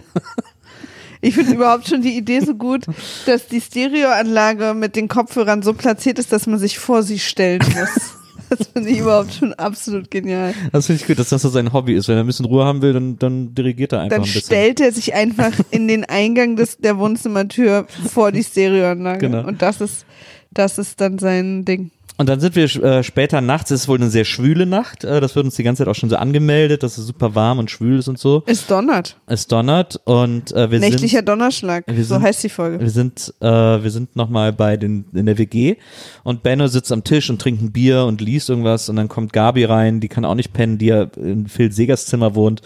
Ich 1.24 1.34
finde 1.34 1.54
überhaupt 1.54 1.88
schon 1.88 2.02
die 2.02 2.16
Idee 2.16 2.40
so 2.40 2.54
gut, 2.54 2.84
dass 3.26 3.48
die 3.48 3.60
Stereoanlage 3.60 4.74
mit 4.74 4.96
den 4.96 5.08
Kopfhörern 5.08 5.62
so 5.62 5.72
platziert 5.72 6.18
ist, 6.18 6.32
dass 6.32 6.46
man 6.46 6.58
sich 6.58 6.78
vor 6.78 7.02
sie 7.02 7.18
stellen 7.18 7.62
muss. 7.74 8.18
Das 8.50 8.68
finde 8.68 8.90
ich 8.90 8.98
überhaupt 8.98 9.32
schon 9.32 9.54
absolut 9.54 10.10
genial. 10.10 10.54
Das 10.70 10.86
finde 10.86 11.00
ich 11.00 11.08
gut, 11.08 11.18
dass 11.18 11.30
das 11.30 11.42
so 11.42 11.48
sein 11.48 11.72
Hobby 11.72 11.94
ist. 11.94 12.08
Wenn 12.08 12.16
er 12.16 12.24
ein 12.24 12.26
bisschen 12.26 12.44
Ruhe 12.44 12.64
haben 12.64 12.82
will, 12.82 12.92
dann, 12.92 13.18
dann 13.18 13.54
dirigiert 13.54 13.92
er 13.92 14.00
einfach 14.02 14.16
Dann 14.16 14.20
ein 14.20 14.24
bisschen. 14.24 14.42
stellt 14.42 14.80
er 14.80 14.92
sich 14.92 15.14
einfach 15.14 15.52
in 15.70 15.88
den 15.88 16.04
Eingang 16.04 16.54
des, 16.54 16.76
der 16.76 16.98
Wohnzimmertür 16.98 17.86
vor 18.12 18.32
die 18.32 18.44
Stereoanlage. 18.44 19.18
Genau. 19.30 19.46
Und 19.46 19.62
das 19.62 19.80
ist, 19.80 20.04
das 20.52 20.78
ist 20.78 21.00
dann 21.00 21.18
sein 21.18 21.64
Ding. 21.64 21.90
Und 22.16 22.28
dann 22.28 22.38
sind 22.38 22.54
wir 22.54 22.64
äh, 22.84 23.02
später 23.02 23.40
nachts, 23.40 23.72
es 23.72 23.82
ist 23.82 23.88
wohl 23.88 23.98
eine 23.98 24.08
sehr 24.08 24.24
schwüle 24.24 24.66
Nacht. 24.66 25.02
Äh, 25.02 25.20
das 25.20 25.34
wird 25.34 25.46
uns 25.46 25.56
die 25.56 25.64
ganze 25.64 25.80
Zeit 25.80 25.88
auch 25.88 25.96
schon 25.96 26.10
so 26.10 26.16
angemeldet, 26.16 26.84
dass 26.84 26.96
es 26.96 27.06
super 27.08 27.34
warm 27.34 27.58
und 27.58 27.72
schwül 27.72 27.98
ist 27.98 28.06
und 28.06 28.20
so. 28.20 28.44
Es 28.46 28.68
donnert. 28.68 29.16
Es 29.26 29.48
donnert 29.48 30.00
und 30.04 30.52
äh, 30.52 30.70
wir 30.70 30.78
Nächtlicher 30.78 31.18
sind 31.18 31.28
Donnerschlag. 31.28 31.84
Wir 31.88 32.04
So 32.04 32.14
sind- 32.14 32.22
heißt 32.22 32.44
die 32.44 32.48
Folge. 32.50 32.78
wir 32.78 32.90
sind 32.90 33.34
äh, 33.40 33.46
wir 33.46 33.90
sind 33.90 34.14
noch 34.14 34.28
mal 34.28 34.52
bei 34.52 34.76
den 34.76 35.06
in 35.12 35.26
der 35.26 35.38
WG 35.38 35.74
und 36.22 36.44
Benno 36.44 36.68
sitzt 36.68 36.92
am 36.92 37.02
Tisch 37.02 37.30
und 37.30 37.42
trinkt 37.42 37.60
ein 37.62 37.72
Bier 37.72 38.04
und 38.04 38.20
liest 38.20 38.48
irgendwas 38.48 38.88
und 38.88 38.94
dann 38.94 39.08
kommt 39.08 39.32
Gabi 39.32 39.64
rein, 39.64 39.98
die 39.98 40.08
kann 40.08 40.24
auch 40.24 40.36
nicht 40.36 40.52
pennen, 40.52 40.78
die 40.78 40.86
ja 40.86 41.02
in 41.16 41.48
Phil 41.48 41.72
Segers 41.72 42.06
Zimmer 42.06 42.36
wohnt 42.36 42.62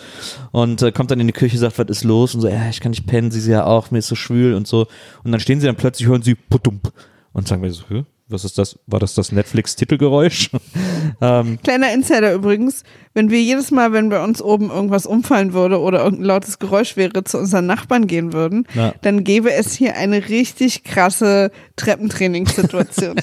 und 0.53 0.83
äh, 0.83 0.93
kommt 0.93 1.11
dann 1.11 1.21
in 1.21 1.27
die 1.27 1.33
Küche, 1.33 1.57
sagt, 1.57 1.79
was 1.79 1.87
ist 1.89 2.05
los 2.05 2.35
und 2.35 2.43
so, 2.43 2.49
ja, 2.49 2.69
ich 2.69 2.81
kann 2.81 2.91
nicht 2.91 3.07
pennen, 3.07 3.31
sie 3.31 3.39
ist 3.39 3.47
ja 3.47 3.65
auch, 3.65 3.91
mir 3.91 4.01
ist 4.01 4.09
so 4.09 4.15
schwül 4.15 4.53
und 4.53 4.67
so 4.69 4.89
und 5.25 5.33
dann 5.33 5.41
stehen 5.41 5.59
sie 5.59 5.67
dann 5.67 5.77
plötzlich 5.77 6.07
hören 6.07 6.21
sie 6.21 6.35
putump 6.35 6.93
und 7.33 7.49
sagen 7.49 7.63
wir 7.63 7.73
so, 7.73 7.85
Hä? 7.89 8.05
Was 8.29 8.45
ist 8.45 8.59
das? 8.59 8.79
War 8.87 9.01
das 9.01 9.15
das 9.15 9.33
Netflix 9.33 9.75
Titelgeräusch? 9.77 10.51
ähm, 11.21 11.59
Kleiner 11.63 11.93
Insider 11.93 12.33
übrigens, 12.35 12.83
wenn 13.15 13.31
wir 13.31 13.41
jedes 13.43 13.71
Mal, 13.71 13.93
wenn 13.93 14.11
bei 14.11 14.23
uns 14.23 14.43
oben 14.43 14.71
irgendwas 14.71 15.07
umfallen 15.07 15.53
würde 15.55 15.81
oder 15.81 16.05
irgendein 16.05 16.27
lautes 16.27 16.59
Geräusch 16.59 16.97
wäre, 16.97 17.25
zu 17.25 17.39
unseren 17.39 17.67
Nachbarn 17.67 18.07
gehen 18.07 18.33
würden, 18.33 18.67
Ja. 18.75 18.95
dann 19.03 19.25
gäbe 19.25 19.53
es 19.53 19.73
hier 19.75 19.97
eine 19.97 20.29
richtig 20.29 20.85
krasse 20.85 21.51
Treppentrainingssituation. 21.77 23.17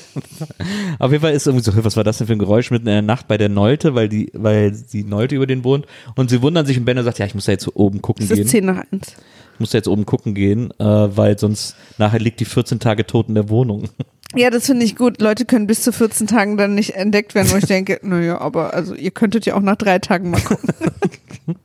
Auf 0.99 1.11
jeden 1.11 1.21
Fall 1.21 1.33
ist 1.33 1.47
irgendwie 1.47 1.63
so, 1.63 1.73
"Hä, 1.73 1.79
was 1.83 1.95
war 1.97 2.03
das 2.03 2.17
denn 2.17 2.27
für 2.27 2.33
ein 2.33 2.39
Geräusch 2.39 2.71
mitten 2.71 2.87
in 2.87 2.93
der 2.93 3.01
Nacht 3.01 3.27
bei 3.27 3.37
der 3.37 3.49
Neute, 3.49 3.95
weil 3.95 4.09
die, 4.09 4.31
weil 4.33 4.71
die 4.71 5.03
Neute 5.03 5.35
über 5.35 5.47
den 5.47 5.63
wohnt. 5.63 5.85
Und 6.15 6.29
sie 6.29 6.41
wundern 6.41 6.65
sich 6.65 6.77
und 6.77 6.85
Benno 6.85 7.03
sagt, 7.03 7.19
ja, 7.19 7.25
ich 7.25 7.35
muss 7.35 7.45
da 7.45 7.51
jetzt 7.51 7.67
oben 7.75 8.01
gucken 8.01 8.25
Es 8.25 8.31
ist 8.31 8.37
gehen. 8.37 8.47
10 8.47 8.65
nach 8.65 8.83
1. 8.91 9.15
Ich 9.53 9.59
muss 9.59 9.69
da 9.69 9.77
jetzt 9.77 9.87
oben 9.87 10.05
gucken 10.05 10.33
gehen, 10.33 10.71
äh, 10.79 10.83
weil 10.83 11.37
sonst 11.39 11.75
nachher 11.97 12.19
liegt 12.19 12.39
die 12.41 12.45
14 12.45 12.79
Tage 12.79 13.05
tot 13.05 13.29
in 13.29 13.35
der 13.35 13.49
Wohnung. 13.49 13.89
Ja, 14.33 14.49
das 14.49 14.65
finde 14.65 14.85
ich 14.85 14.95
gut. 14.95 15.21
Leute 15.21 15.45
können 15.45 15.67
bis 15.67 15.81
zu 15.83 15.91
14 15.91 16.27
Tagen 16.27 16.57
dann 16.57 16.73
nicht 16.75 16.95
entdeckt 16.95 17.35
werden, 17.35 17.51
wo 17.51 17.57
ich 17.57 17.65
denke, 17.65 17.99
naja, 18.03 18.39
aber 18.39 18.73
also 18.73 18.95
ihr 18.95 19.11
könntet 19.11 19.45
ja 19.45 19.55
auch 19.55 19.61
nach 19.61 19.75
drei 19.75 19.99
Tagen 19.99 20.31
mal 20.31 20.41
gucken. 20.41 20.69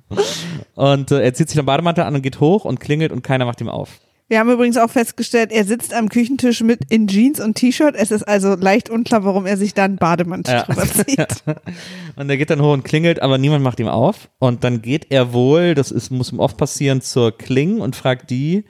Und 0.75 1.11
äh, 1.11 1.23
er 1.23 1.35
zieht 1.35 1.49
sich 1.49 1.57
den 1.57 1.67
Bademantel 1.67 2.05
an 2.05 2.15
und 2.15 2.23
geht 2.23 2.41
hoch 2.41 2.65
und 2.65 2.81
klingelt 2.81 3.13
und 3.13 3.23
keiner 3.23 3.45
macht 3.45 3.61
ihm 3.61 3.69
auf. 3.69 3.91
Wir 4.29 4.39
haben 4.39 4.51
übrigens 4.51 4.77
auch 4.77 4.91
festgestellt, 4.91 5.51
er 5.53 5.65
sitzt 5.65 5.93
am 5.95 6.09
Küchentisch 6.09 6.63
mit 6.63 6.81
in 6.89 7.07
Jeans 7.09 7.41
und 7.41 7.55
T-Shirt. 7.55 7.95
Es 7.97 8.11
ist 8.11 8.23
also 8.23 8.55
leicht 8.55 8.89
unklar, 8.89 9.25
warum 9.25 9.47
er 9.47 9.57
sich 9.57 9.75
da 9.75 9.85
einen 9.85 9.97
Bademantel 9.97 10.55
Ja. 10.55 10.63
drüber 10.65 10.85
zieht. 10.87 11.27
Und 12.17 12.31
er 12.31 12.37
geht 12.37 12.51
dann 12.51 12.61
hoch 12.63 12.73
und 12.73 12.85
klingelt, 12.85 13.23
aber 13.23 13.39
niemand 13.39 13.65
macht 13.65 13.81
ihm 13.81 13.89
auf. 13.89 14.29
Und 14.39 14.63
dann 14.63 14.83
geht 14.83 15.07
er 15.11 15.33
wohl, 15.33 15.75
das 15.75 15.91
ist, 15.91 16.11
muss 16.11 16.31
ihm 16.33 16.39
oft 16.39 16.57
passieren, 16.57 17.01
zur 17.01 17.37
Kling 17.37 17.81
und 17.81 17.97
fragt 17.97 18.31
die, 18.31 18.65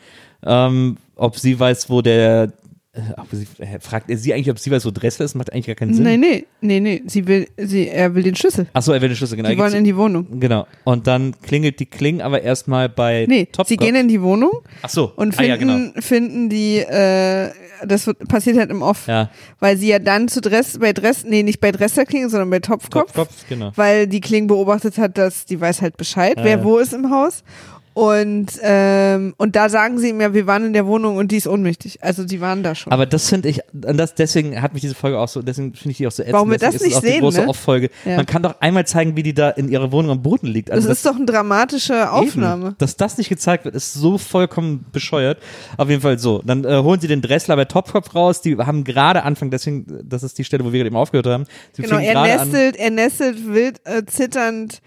ähm, 0.47 0.97
ob 1.17 1.39
sie 1.39 1.59
weiß, 1.59 1.91
wo 1.91 2.01
der, 2.01 2.53
äh, 2.93 3.01
ob 3.19 3.29
sie, 3.31 3.47
äh, 3.63 3.79
fragt 3.79 4.11
er 4.11 4.17
sie 4.19 4.35
eigentlich, 4.35 4.51
ob 4.51 4.59
sie 4.59 4.69
weiß, 4.71 4.85
wo 4.85 4.91
Dressler 4.91 5.25
ist, 5.25 5.37
macht 5.37 5.53
eigentlich 5.53 5.67
gar 5.67 5.77
keinen 5.77 5.95
Sinn. 5.95 6.03
Nee, 6.03 6.17
nee, 6.17 6.45
nee, 6.61 6.81
nee. 6.81 7.03
Sie 7.07 7.25
will, 7.29 7.47
sie, 7.57 7.87
er 7.89 8.15
will 8.17 8.25
den 8.25 8.35
Schlüssel. 8.35 8.67
Achso, 8.73 8.93
er 8.93 9.01
will 9.01 9.09
den 9.11 9.17
Schlüssel, 9.17 9.37
genau. 9.37 9.49
Die 9.49 9.55
geht 9.55 9.63
wollen 9.65 9.75
in 9.75 9.85
die 9.85 9.97
Wohnung. 9.97 10.41
Genau. 10.41 10.67
Und 10.83 11.07
dann 11.07 11.41
klingelt 11.41 11.79
die 11.79 11.87
Kling 11.87 12.21
aber 12.21 12.43
erstmal 12.43 12.89
bei 12.89 13.27
Nee, 13.29 13.45
Topgolf. 13.47 13.69
sie 13.69 13.77
gehen 13.77 13.95
in 13.95 14.09
die 14.09 14.21
Wohnung 14.21 14.51
Ach 14.83 14.89
so. 14.89 15.13
und 15.15 15.39
ah, 15.39 15.43
ja, 15.45 15.57
finden, 15.57 15.93
genau. 15.93 16.01
finden 16.03 16.49
die, 16.49 16.79
äh, 16.79 17.51
das 17.87 18.09
wird, 18.09 18.27
passiert 18.27 18.59
halt 18.59 18.71
im 18.71 18.83
Off. 18.83 19.07
Ja. 19.07 19.31
Weil 19.61 19.77
sie 19.77 19.87
ja 19.89 20.01
dann 20.01 20.27
zu 20.27 20.41
Dress, 20.41 20.77
bei 20.79 20.93
Dress, 20.93 21.25
nee, 21.25 21.45
nicht 21.45 21.61
bei 21.61 21.71
Dresser 21.71 22.05
klingen, 22.05 22.29
sondern 22.29 22.51
bei 22.51 22.59
Topfkopf. 22.59 23.13
Topfkopf, 23.13 23.49
genau. 23.49 23.71
Weil 23.77 24.09
die 24.09 24.21
Kling 24.21 24.49
beobachtet 24.49 24.99
hat, 24.99 25.17
dass 25.17 25.45
die 25.47 25.61
weiß 25.61 25.81
halt 25.81 25.97
Bescheid, 25.97 26.37
Ja, 26.39 26.45
wer 26.45 26.59
ja. 26.59 26.65
wo 26.65 26.79
ist 26.79 26.93
im 26.93 27.09
Haus. 27.11 27.45
Und, 27.93 28.47
ähm, 28.63 29.35
und 29.37 29.57
da 29.57 29.69
sagen 29.69 29.99
sie 29.99 30.11
ihm 30.11 30.21
ja, 30.21 30.33
wir 30.33 30.47
waren 30.47 30.65
in 30.65 30.73
der 30.73 30.87
Wohnung 30.87 31.17
und 31.17 31.33
die 31.33 31.37
ist 31.37 31.49
ohnmächtig. 31.49 32.03
Also 32.05 32.25
die 32.25 32.41
waren 32.41 32.63
da 32.63 32.77
schon. 32.77 32.93
Aber 32.93 33.05
das 33.05 33.29
finde 33.29 33.49
ich, 33.49 33.61
und 33.73 33.97
das, 33.97 34.15
deswegen 34.15 34.63
hat 34.63 34.73
mich 34.75 34.83
diese 34.83 34.95
Folge 34.95 35.19
auch 35.19 35.27
so, 35.27 35.43
deswegen 35.43 35.75
finde 35.75 35.91
ich 35.91 35.97
die 35.97 36.07
auch 36.07 36.13
so 36.13 36.23
ätzend. 36.23 36.35
Warum 36.35 36.51
wir 36.51 36.59
deswegen 36.59 36.75
das 36.75 36.83
ist 36.83 36.87
es 36.89 36.95
nicht 36.95 37.03
die 37.05 37.09
sehen, 37.15 37.21
große 37.21 37.41
ne? 37.41 37.49
Off-Folge. 37.49 37.91
Ja. 38.05 38.17
Man 38.17 38.27
kann 38.27 38.43
doch 38.45 38.61
einmal 38.61 38.87
zeigen, 38.87 39.17
wie 39.17 39.25
die 39.25 39.35
da 39.35 39.51
in 39.51 39.69
ihrer 39.69 39.91
Wohnung 39.91 40.13
am 40.13 40.23
Boden 40.23 40.47
liegt. 40.47 40.69
das, 40.69 40.77
Also 40.77 40.91
ist 40.91 41.05
doch 41.05 41.17
eine 41.17 41.25
dramatische 41.27 42.13
Aufnahme. 42.13 42.67
Eben, 42.69 42.75
dass 42.79 42.97
das 42.97 43.19
nicht 43.19 43.29
gezeigt 43.29 43.65
wird, 43.65 43.75
ist 43.75 43.93
so 43.93 44.19
vollkommen 44.19 44.87
bescheuert. 44.93 45.39
Auf 45.77 45.89
jeden 45.91 46.01
Fall 46.01 46.19
so. 46.21 46.43
Dann 46.47 46.65
äh, 46.65 46.77
holen 46.79 47.01
sie 47.01 47.09
den 47.09 47.23
Dressler 47.23 47.57
bei 47.57 47.65
Topkopf 47.65 48.15
raus. 48.15 48.41
Die 48.41 48.57
haben 48.57 48.85
gerade 48.85 49.25
Anfang, 49.25 49.51
deswegen, 49.51 49.85
das 50.09 50.23
ist 50.23 50.39
die 50.39 50.45
Stelle, 50.45 50.65
wo 50.65 50.73
wir 50.73 50.85
eben 50.87 50.97
aufgehört 50.97 51.27
haben. 51.27 51.45
Sie 51.73 51.83
Genau, 51.83 51.99
er 51.99 52.13
gerade 52.13 52.39
an- 52.41 52.49
nestelt, 52.51 52.77
er 52.77 52.91
nestelt 52.91 53.47
wild 53.53 53.81
äh, 53.85 54.05
zitternd 54.07 54.81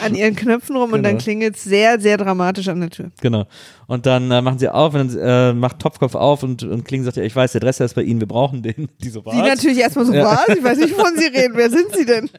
an 0.00 0.14
ihren 0.14 0.36
Knöpfen 0.36 0.76
rum 0.76 0.92
und 0.92 1.02
dann 1.02 1.12
Genau. 1.12 1.22
klingelt 1.24 1.56
es 1.56 1.64
sehr, 1.64 2.00
sehr 2.00 2.16
dramatisch 2.16 2.68
an 2.68 2.80
der 2.80 2.90
Tür. 2.90 3.10
Genau. 3.20 3.46
Und 3.86 4.06
dann 4.06 4.30
äh, 4.30 4.40
machen 4.40 4.58
sie 4.58 4.68
auf 4.68 4.94
und 4.94 5.14
dann 5.14 5.18
äh, 5.18 5.52
macht 5.52 5.78
Topkopf 5.80 6.14
auf 6.14 6.42
und, 6.42 6.62
und 6.62 6.84
Kling 6.84 7.02
sagt, 7.04 7.16
ja, 7.16 7.22
ich 7.22 7.34
weiß, 7.34 7.52
der 7.52 7.60
Dresser 7.60 7.84
ist 7.84 7.94
bei 7.94 8.02
Ihnen, 8.02 8.20
wir 8.20 8.28
brauchen 8.28 8.62
den. 8.62 8.88
Die 9.02 9.08
so, 9.08 9.24
was? 9.24 9.34
Die 9.34 9.42
natürlich 9.42 9.78
erstmal 9.78 10.06
so, 10.06 10.12
Ja. 10.12 10.24
was? 10.24 10.56
Ich 10.56 10.62
weiß 10.62 10.78
nicht, 10.78 10.96
wovon 10.96 11.16
sie 11.16 11.26
reden. 11.26 11.54
Wer 11.56 11.70
sind 11.70 11.94
sie 11.94 12.06
denn? 12.06 12.30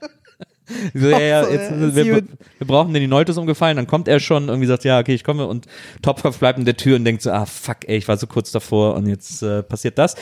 So, 0.94 1.10
ja, 1.10 1.20
ja, 1.20 1.50
jetzt, 1.50 1.72
ja, 1.72 1.96
wir, 1.96 2.06
wir, 2.06 2.24
brauchen 2.66 2.94
den 2.94 3.02
die 3.02 3.08
Neute 3.08 3.34
ist 3.34 3.38
umgefallen, 3.38 3.76
dann 3.76 3.86
kommt 3.86 4.08
er 4.08 4.22
schon, 4.22 4.48
irgendwie 4.48 4.68
sagt, 4.68 4.86
ja, 4.86 4.98
okay, 4.98 5.14
ich 5.14 5.26
komme 5.26 5.46
und 5.46 5.66
Topkopf 6.02 6.40
bleibt 6.40 6.58
in 6.58 6.64
der 6.64 6.78
Tür 6.78 6.96
und 6.96 7.04
denkt 7.04 7.22
so, 7.22 7.32
ah, 7.32 7.46
fuck, 7.46 7.80
ey, 7.86 7.98
ich 7.98 8.08
war 8.08 8.16
so 8.16 8.28
kurz 8.28 8.52
davor 8.52 8.96
und 8.96 9.08
jetzt 9.08 9.44
äh, 9.44 9.62
passiert 9.62 9.98
das. 9.98 10.16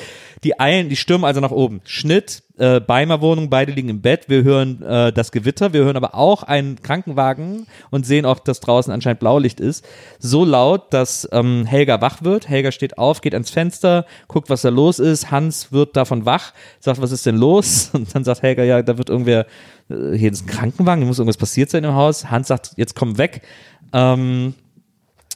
Die 0.44 0.60
eilen, 0.60 0.90
die 0.90 0.96
stürmen 0.96 1.26
also 1.26 1.42
nach 1.42 1.52
oben. 1.52 1.82
Schnitt, 1.86 2.42
äh, 2.62 2.80
Beimer 2.80 3.22
Wohnung, 3.22 3.50
beide 3.50 3.72
liegen 3.72 3.90
im 3.90 4.02
Bett, 4.02 4.26
wir 4.28 4.44
hören 4.44 4.84
äh, 4.84 5.12
das 5.12 5.32
Gewitter, 5.32 5.74
wir 5.74 5.84
hören 5.84 5.98
aber 5.98 6.14
auch 6.14 6.44
einen 6.44 6.80
Krankenwagen 6.82 7.66
und 7.90 8.06
sehen 8.06 8.24
auch, 8.24 8.38
dass 8.38 8.60
draußen 8.60 8.94
anscheinend 8.94 9.20
Blaulicht 9.20 9.60
ist. 9.60 9.84
So 10.20 10.46
laut, 10.46 10.94
dass 10.94 11.28
ähm, 11.32 11.66
Helga 11.66 12.02
wach 12.02 12.22
wird. 12.22 12.48
Helga 12.48 12.72
steht 12.72 13.00
auf, 13.00 13.22
geht 13.22 13.34
ans 13.34 13.50
Fenster, 13.50 14.06
guckt, 14.28 14.52
was 14.52 14.62
da 14.62 14.70
los 14.70 15.00
ist. 15.00 15.32
Hans 15.32 15.72
wird 15.72 15.98
davon 15.98 16.26
wach, 16.28 16.54
sagt, 16.80 17.02
was 17.02 17.12
ist 17.12 17.26
denn 17.26 17.38
los? 17.38 17.90
Und 17.94 18.14
dann 18.14 18.24
sagt 18.24 18.44
Helga, 18.44 18.64
ja, 18.64 18.84
da 18.84 18.98
wird 18.98 19.10
irgendwer, 19.10 19.48
äh, 19.90 20.16
hier 20.16 20.32
ist 20.32 20.44
ein 20.44 20.48
Krankenwagen, 20.48 21.02
hier 21.02 21.08
muss 21.08 21.18
irgendwas 21.18 21.38
passiert 21.38 21.72
sein 21.72 21.84
im 21.84 21.96
Haus. 21.96 22.30
Hans 22.30 22.48
sagt, 22.48 22.74
jetzt 22.76 22.96
komm 22.96 23.18
weg. 23.18 23.42
Ähm, 23.92 24.54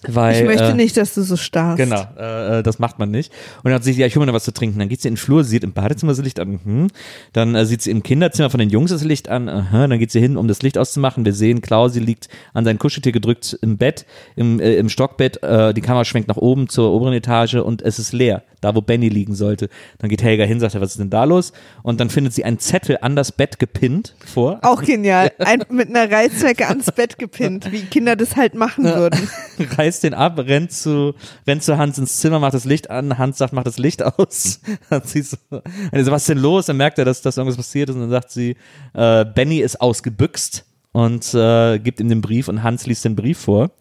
weil, 0.07 0.41
Ich 0.41 0.45
möchte 0.45 0.69
äh, 0.69 0.73
nicht, 0.73 0.97
dass 0.97 1.13
du 1.13 1.21
so 1.23 1.35
starrst. 1.35 1.77
Genau, 1.77 2.03
äh, 2.17 2.59
äh, 2.59 2.63
das 2.63 2.79
macht 2.79 2.99
man 2.99 3.11
nicht. 3.11 3.31
Und 3.57 3.65
dann 3.65 3.73
hat 3.73 3.83
sie 3.83 3.91
sich, 3.91 3.99
ja, 3.99 4.07
ich 4.07 4.15
hole 4.15 4.25
mir 4.25 4.31
noch 4.31 4.35
was 4.35 4.43
zu 4.43 4.53
trinken. 4.53 4.79
Dann 4.79 4.89
geht 4.89 5.01
sie 5.01 5.07
in 5.07 5.13
den 5.13 5.19
Flur, 5.19 5.43
sieht 5.43 5.63
im 5.63 5.73
Badezimmer 5.73 6.11
das 6.11 6.23
Licht 6.23 6.39
an. 6.39 6.59
Mhm. 6.63 6.87
Dann 7.33 7.55
äh, 7.55 7.65
sieht 7.65 7.81
sie 7.81 7.91
im 7.91 8.03
Kinderzimmer 8.03 8.49
von 8.49 8.59
den 8.59 8.69
Jungs 8.69 8.91
das 8.91 9.03
Licht 9.03 9.29
an. 9.29 9.49
Aha. 9.49 9.87
Dann 9.87 9.99
geht 9.99 10.11
sie 10.11 10.19
hin, 10.19 10.37
um 10.37 10.47
das 10.47 10.61
Licht 10.61 10.77
auszumachen. 10.77 11.25
Wir 11.25 11.33
sehen, 11.33 11.61
Klausi 11.61 11.99
liegt 11.99 12.29
an 12.53 12.65
sein 12.65 12.79
Kuscheltier 12.79 13.11
gedrückt 13.11 13.57
im 13.61 13.77
Bett, 13.77 14.05
im, 14.35 14.59
äh, 14.59 14.75
im 14.75 14.89
Stockbett. 14.89 15.41
Äh, 15.43 15.73
die 15.73 15.81
Kamera 15.81 16.05
schwenkt 16.05 16.27
nach 16.27 16.37
oben 16.37 16.69
zur 16.69 16.91
oberen 16.91 17.13
Etage 17.13 17.55
und 17.55 17.81
es 17.81 17.99
ist 17.99 18.13
leer, 18.13 18.43
da 18.61 18.75
wo 18.75 18.81
Benny 18.81 19.09
liegen 19.09 19.35
sollte. 19.35 19.69
Dann 19.99 20.09
geht 20.09 20.23
Helga 20.23 20.43
hin, 20.43 20.59
sagt, 20.59 20.75
er, 20.75 20.81
was 20.81 20.91
ist 20.91 20.99
denn 20.99 21.09
da 21.09 21.23
los? 21.23 21.53
Und 21.83 21.99
dann 21.99 22.09
findet 22.09 22.33
sie 22.33 22.43
einen 22.43 22.59
Zettel 22.59 22.97
an 23.01 23.15
das 23.15 23.31
Bett 23.31 23.59
gepinnt 23.59 24.15
vor. 24.25 24.59
Auch 24.61 24.81
genial. 24.83 25.31
Ein, 25.39 25.63
mit 25.69 25.89
einer 25.89 26.11
Reißzwecke 26.11 26.67
ans 26.67 26.91
Bett 26.91 27.19
gepinnt, 27.19 27.71
wie 27.71 27.81
Kinder 27.81 28.15
das 28.15 28.35
halt 28.35 28.55
machen 28.55 28.85
würden. 28.85 29.29
reißt 29.95 30.03
den 30.03 30.13
ab, 30.13 30.37
rennt 30.37 30.71
zu, 30.71 31.13
rennt 31.47 31.63
zu 31.63 31.77
Hans 31.77 31.97
ins 31.97 32.17
Zimmer, 32.17 32.39
macht 32.39 32.53
das 32.53 32.65
Licht 32.65 32.89
an, 32.89 33.17
Hans 33.17 33.37
sagt, 33.37 33.53
mach 33.53 33.63
das 33.63 33.77
Licht 33.77 34.03
aus. 34.03 34.59
Hat 34.89 35.07
sie 35.07 35.21
so, 35.21 35.37
und 35.49 35.63
er 35.91 36.03
so, 36.03 36.11
was 36.11 36.23
ist 36.23 36.29
denn 36.29 36.37
los? 36.37 36.65
Dann 36.65 36.77
merkt 36.77 36.99
er, 36.99 37.05
dass, 37.05 37.21
dass 37.21 37.37
irgendwas 37.37 37.57
passiert 37.57 37.89
ist 37.89 37.95
und 37.95 38.01
dann 38.01 38.09
sagt 38.09 38.31
sie, 38.31 38.55
äh, 38.93 39.25
Benny 39.25 39.59
ist 39.59 39.79
ausgebüxt 39.79 40.65
und 40.91 41.33
äh, 41.33 41.77
gibt 41.79 41.99
ihm 41.99 42.09
den 42.09 42.21
Brief 42.21 42.47
und 42.47 42.63
Hans 42.63 42.85
liest 42.85 43.05
den 43.05 43.15
Brief 43.15 43.37
vor. 43.37 43.71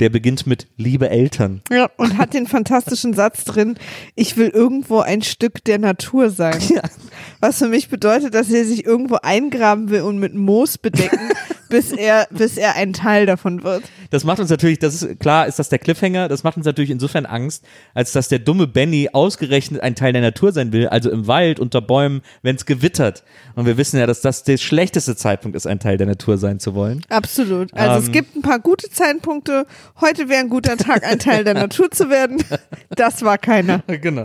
Der 0.00 0.08
beginnt 0.08 0.46
mit 0.46 0.66
Liebe 0.76 1.08
Eltern. 1.08 1.62
Ja, 1.70 1.90
und 1.96 2.18
hat 2.18 2.34
den 2.34 2.46
fantastischen 2.46 3.14
Satz 3.14 3.44
drin, 3.44 3.78
ich 4.14 4.36
will 4.36 4.48
irgendwo 4.48 5.00
ein 5.00 5.22
Stück 5.22 5.64
der 5.64 5.78
Natur 5.78 6.30
sein. 6.30 6.60
Was 7.40 7.58
für 7.58 7.68
mich 7.68 7.88
bedeutet, 7.88 8.34
dass 8.34 8.50
er 8.50 8.64
sich 8.64 8.84
irgendwo 8.84 9.16
eingraben 9.22 9.90
will 9.90 10.02
und 10.02 10.18
mit 10.18 10.34
Moos 10.34 10.76
bedecken, 10.78 11.30
bis 11.68 11.92
er, 11.92 12.26
bis 12.30 12.56
er 12.56 12.74
ein 12.76 12.92
Teil 12.92 13.26
davon 13.26 13.62
wird. 13.62 13.84
Das 14.10 14.24
macht 14.24 14.38
uns 14.40 14.50
natürlich, 14.50 14.78
das 14.78 15.02
ist 15.02 15.20
klar, 15.20 15.46
ist 15.46 15.58
das 15.58 15.68
der 15.68 15.78
Cliffhanger, 15.78 16.28
das 16.28 16.44
macht 16.44 16.56
uns 16.56 16.66
natürlich 16.66 16.90
insofern 16.90 17.26
Angst, 17.26 17.64
als 17.94 18.12
dass 18.12 18.28
der 18.28 18.38
dumme 18.38 18.66
Benny 18.66 19.08
ausgerechnet 19.12 19.80
ein 19.82 19.94
Teil 19.94 20.12
der 20.12 20.22
Natur 20.22 20.52
sein 20.52 20.72
will, 20.72 20.88
also 20.88 21.10
im 21.10 21.26
Wald, 21.26 21.60
unter 21.60 21.80
Bäumen, 21.80 22.22
wenn 22.42 22.56
es 22.56 22.66
gewittert. 22.66 23.24
Und 23.54 23.66
wir 23.66 23.76
wissen 23.76 23.98
ja, 23.98 24.06
dass 24.06 24.20
das 24.20 24.42
der 24.44 24.56
schlechteste 24.56 25.16
Zeitpunkt 25.16 25.56
ist, 25.56 25.66
ein 25.66 25.80
Teil 25.80 25.96
der 25.96 26.06
Natur 26.06 26.38
sein 26.38 26.60
zu 26.60 26.74
wollen. 26.74 27.02
Absolut. 27.08 27.72
Also 27.74 28.00
es 28.00 28.06
Ähm. 28.06 28.12
gibt 28.12 28.36
ein 28.36 28.42
paar 28.42 28.58
gute 28.58 28.90
Zeitpunkte. 28.90 29.66
Heute 30.00 30.28
wäre 30.28 30.40
ein 30.40 30.48
guter 30.48 30.76
Tag, 30.76 31.04
ein 31.04 31.18
Teil 31.18 31.44
der 31.44 31.54
Natur 31.54 31.90
zu 31.90 32.10
werden. 32.10 32.42
Das 32.90 33.22
war 33.22 33.38
keiner. 33.38 33.82
genau. 34.00 34.22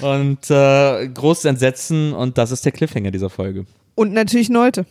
Und 0.00 0.50
äh, 0.50 1.08
großes 1.08 1.44
Entsetzen 1.44 2.12
und 2.12 2.38
das 2.38 2.50
ist 2.50 2.64
der 2.64 2.72
Cliffhanger 2.72 3.10
dieser 3.10 3.30
Folge. 3.30 3.66
Und 3.94 4.12
natürlich 4.12 4.48
Neute. 4.48 4.86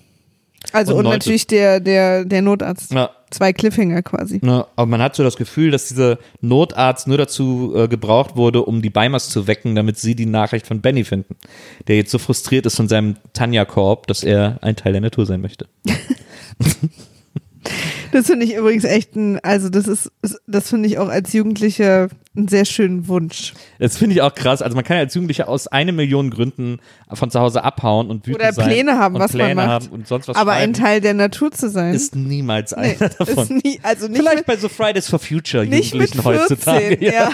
Also 0.72 0.96
Und 0.96 1.06
und, 1.06 1.12
natürlich 1.12 1.48
der, 1.48 1.80
der, 1.80 2.26
der 2.26 2.42
Notarzt. 2.42 2.94
Ja. 2.94 3.10
Zwei 3.30 3.54
Cliffhanger 3.54 4.02
quasi. 4.04 4.40
Ne, 4.42 4.66
aber 4.76 4.86
man 4.86 5.02
hat 5.02 5.16
so 5.16 5.24
das 5.24 5.38
Gefühl, 5.38 5.72
dass 5.72 5.88
dieser 5.88 6.18
Notarzt 6.42 7.08
nur 7.08 7.18
dazu 7.18 7.74
äh, 7.76 7.88
gebraucht 7.88 8.36
wurde, 8.36 8.64
um 8.64 8.82
die 8.82 8.90
Beimers 8.90 9.30
zu 9.30 9.48
wecken, 9.48 9.74
damit 9.74 9.98
sie 9.98 10.16
die 10.16 10.26
Nachricht 10.26 10.68
von 10.68 10.82
Benny 10.82 11.06
finden, 11.06 11.36
der 11.88 11.96
jetzt 11.96 12.12
so 12.12 12.18
frustriert 12.18 12.66
ist 12.66 12.76
von 12.76 12.90
seinem 12.90 13.16
Tanja-Korb, 13.32 14.08
dass 14.08 14.24
er 14.24 14.60
ein 14.62 14.76
Teil 14.76 14.92
der 14.92 15.02
Natur 15.02 15.26
sein 15.26 15.42
möchte. 15.42 15.68
Das 18.12 18.26
finde 18.26 18.46
ich 18.46 18.56
übrigens 18.56 18.84
echt 18.84 19.16
ein, 19.16 19.40
also 19.40 19.70
das 19.70 19.88
ist, 19.88 20.12
das 20.48 20.70
finde 20.70 20.88
ich 20.88 20.98
auch 20.98 21.08
als 21.08 21.32
Jugendlicher 21.32 22.10
einen 22.36 22.48
sehr 22.48 22.64
schönen 22.64 23.08
Wunsch. 23.10 23.54
Das 23.80 23.98
finde 23.98 24.16
ich 24.16 24.22
auch 24.22 24.34
krass. 24.34 24.62
Also 24.62 24.74
man 24.76 24.86
kann 24.86 24.96
ja 24.96 25.04
als 25.04 25.14
Jugendlicher 25.16 25.50
aus 25.50 25.68
eine 25.68 25.92
Million 25.92 26.30
Gründen 26.30 26.80
von 27.12 27.30
zu 27.30 27.40
Hause 27.42 27.64
abhauen 27.66 28.10
und 28.10 28.26
wütend 28.26 28.42
Oder 28.42 28.54
sein 28.54 28.68
Pläne 28.68 28.98
haben, 28.98 29.16
was 29.20 29.32
Pläne 29.34 29.56
man 29.56 29.68
macht. 29.68 29.92
und 29.92 30.08
sonst 30.08 30.30
was 30.30 30.38
Aber 30.38 30.54
ein 30.54 30.72
Teil 30.72 31.02
der 31.02 31.14
Natur 31.14 31.52
zu 31.52 31.70
sein. 31.70 31.94
ist 31.94 32.16
niemals 32.16 32.72
nee, 32.76 32.96
einer 33.00 33.10
davon. 33.10 33.44
ist 33.44 33.50
nie, 33.66 33.80
also 33.84 34.08
nicht 34.08 34.18
Vielleicht 34.20 34.38
mit, 34.38 34.46
bei 34.46 34.56
so 34.56 34.70
Fridays 34.70 35.10
for 35.10 35.20
Future 35.20 35.66
nicht 35.66 35.94
mit 35.94 36.14
Jugendlichen 36.16 36.22
14, 36.22 36.42
heutzutage. 36.42 37.06
ja. 37.06 37.32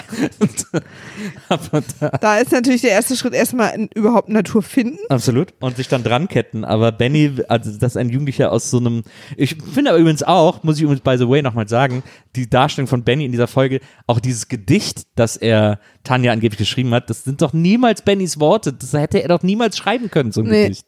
Aber 1.48 1.82
da, 2.00 2.08
Da 2.10 2.38
ist 2.38 2.52
natürlich 2.52 2.80
der 2.82 2.90
erste 2.90 3.16
Schritt 3.16 3.34
erstmal 3.34 3.74
in, 3.74 3.88
überhaupt 3.94 4.28
Natur 4.28 4.62
finden. 4.62 4.98
Absolut. 5.08 5.54
Und 5.60 5.76
sich 5.76 5.88
dann 5.88 6.02
dran 6.02 6.28
ketten. 6.28 6.64
Aber 6.64 6.92
Benny, 6.92 7.34
also 7.48 7.70
das 7.70 7.92
ist 7.92 7.96
ein 7.96 8.08
Jugendlicher 8.10 8.50
aus 8.52 8.70
so 8.70 8.78
einem. 8.78 9.02
Ich 9.36 9.56
finde 9.72 9.90
aber 9.90 9.98
übrigens 10.00 10.22
auch, 10.22 10.62
muss 10.64 10.76
ich 10.76 10.82
übrigens 10.82 11.02
by 11.02 11.16
the 11.18 11.28
way 11.28 11.42
nochmal 11.42 11.68
sagen, 11.68 12.02
die 12.36 12.48
Darstellung 12.48 12.88
von 12.88 13.04
Benny 13.04 13.24
in 13.24 13.32
dieser 13.32 13.46
Folge, 13.46 13.80
auch 14.06 14.20
dieses 14.20 14.48
Gedicht, 14.48 14.87
das 15.14 15.36
er 15.36 15.80
Tanja 16.04 16.32
angeblich 16.32 16.58
geschrieben 16.58 16.92
hat, 16.94 17.08
das 17.10 17.24
sind 17.24 17.42
doch 17.42 17.52
niemals 17.52 18.02
Bennys 18.02 18.38
Worte. 18.40 18.72
Das 18.72 18.92
hätte 18.92 19.22
er 19.22 19.28
doch 19.28 19.42
niemals 19.42 19.76
schreiben 19.76 20.10
können, 20.10 20.32
so 20.32 20.40
ein 20.42 20.48
Nee. 20.48 20.64
Gedicht. 20.64 20.86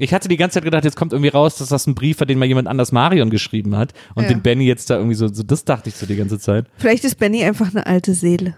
Ich 0.00 0.14
hatte 0.14 0.28
die 0.28 0.36
ganze 0.36 0.54
Zeit 0.54 0.64
gedacht, 0.64 0.84
jetzt 0.84 0.96
kommt 0.96 1.12
irgendwie 1.12 1.30
raus, 1.30 1.56
dass 1.56 1.70
das 1.70 1.86
ein 1.88 1.94
Brief 1.96 2.20
war, 2.20 2.26
den 2.26 2.38
mal 2.38 2.44
jemand 2.46 2.68
anders 2.68 2.92
Marion 2.92 3.30
geschrieben 3.30 3.76
hat. 3.76 3.92
Und 4.14 4.22
Ja. 4.24 4.28
den 4.28 4.42
Benny 4.42 4.64
jetzt 4.64 4.90
da 4.90 4.96
irgendwie 4.96 5.16
so, 5.16 5.26
so, 5.26 5.42
das 5.42 5.64
dachte 5.64 5.88
ich 5.88 5.96
so 5.96 6.06
die 6.06 6.14
ganze 6.14 6.38
Zeit. 6.38 6.66
Vielleicht 6.76 7.02
ist 7.04 7.16
Benny 7.18 7.42
einfach 7.42 7.70
eine 7.74 7.84
alte 7.86 8.14
Seele. 8.14 8.54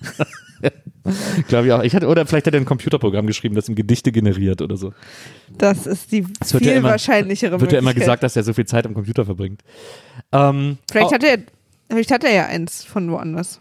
Glaube 1.48 1.66
ich 1.66 1.72
auch. 1.74 1.82
Ich 1.82 1.94
hatte, 1.94 2.06
oder 2.08 2.24
vielleicht 2.24 2.46
hat 2.46 2.54
er 2.54 2.60
ein 2.60 2.64
Computerprogramm 2.64 3.26
geschrieben, 3.26 3.54
das 3.54 3.68
ihm 3.68 3.74
Gedichte 3.74 4.10
generiert 4.12 4.62
oder 4.62 4.78
so. 4.78 4.94
Das 5.58 5.86
ist 5.86 6.10
die 6.12 6.26
wird 6.26 6.46
viel 6.48 6.66
ja 6.66 6.72
immer- 6.74 6.88
wahrscheinlichere 6.90 7.60
Wird 7.60 7.72
ja 7.72 7.78
immer 7.78 7.92
gesagt, 7.92 8.22
dass 8.22 8.34
er 8.36 8.42
so 8.42 8.54
viel 8.54 8.64
Zeit 8.64 8.86
am 8.86 8.94
Computer 8.94 9.26
verbringt. 9.26 9.60
Ähm, 10.32 10.78
Vielleicht 10.90 11.08
oh, 11.10 11.12
hat 11.12 11.22
er, 11.24 11.38
vielleicht 11.90 12.10
hat 12.10 12.24
er 12.24 12.32
ja 12.32 12.46
eins 12.46 12.84
von 12.84 13.10
woanders. 13.10 13.60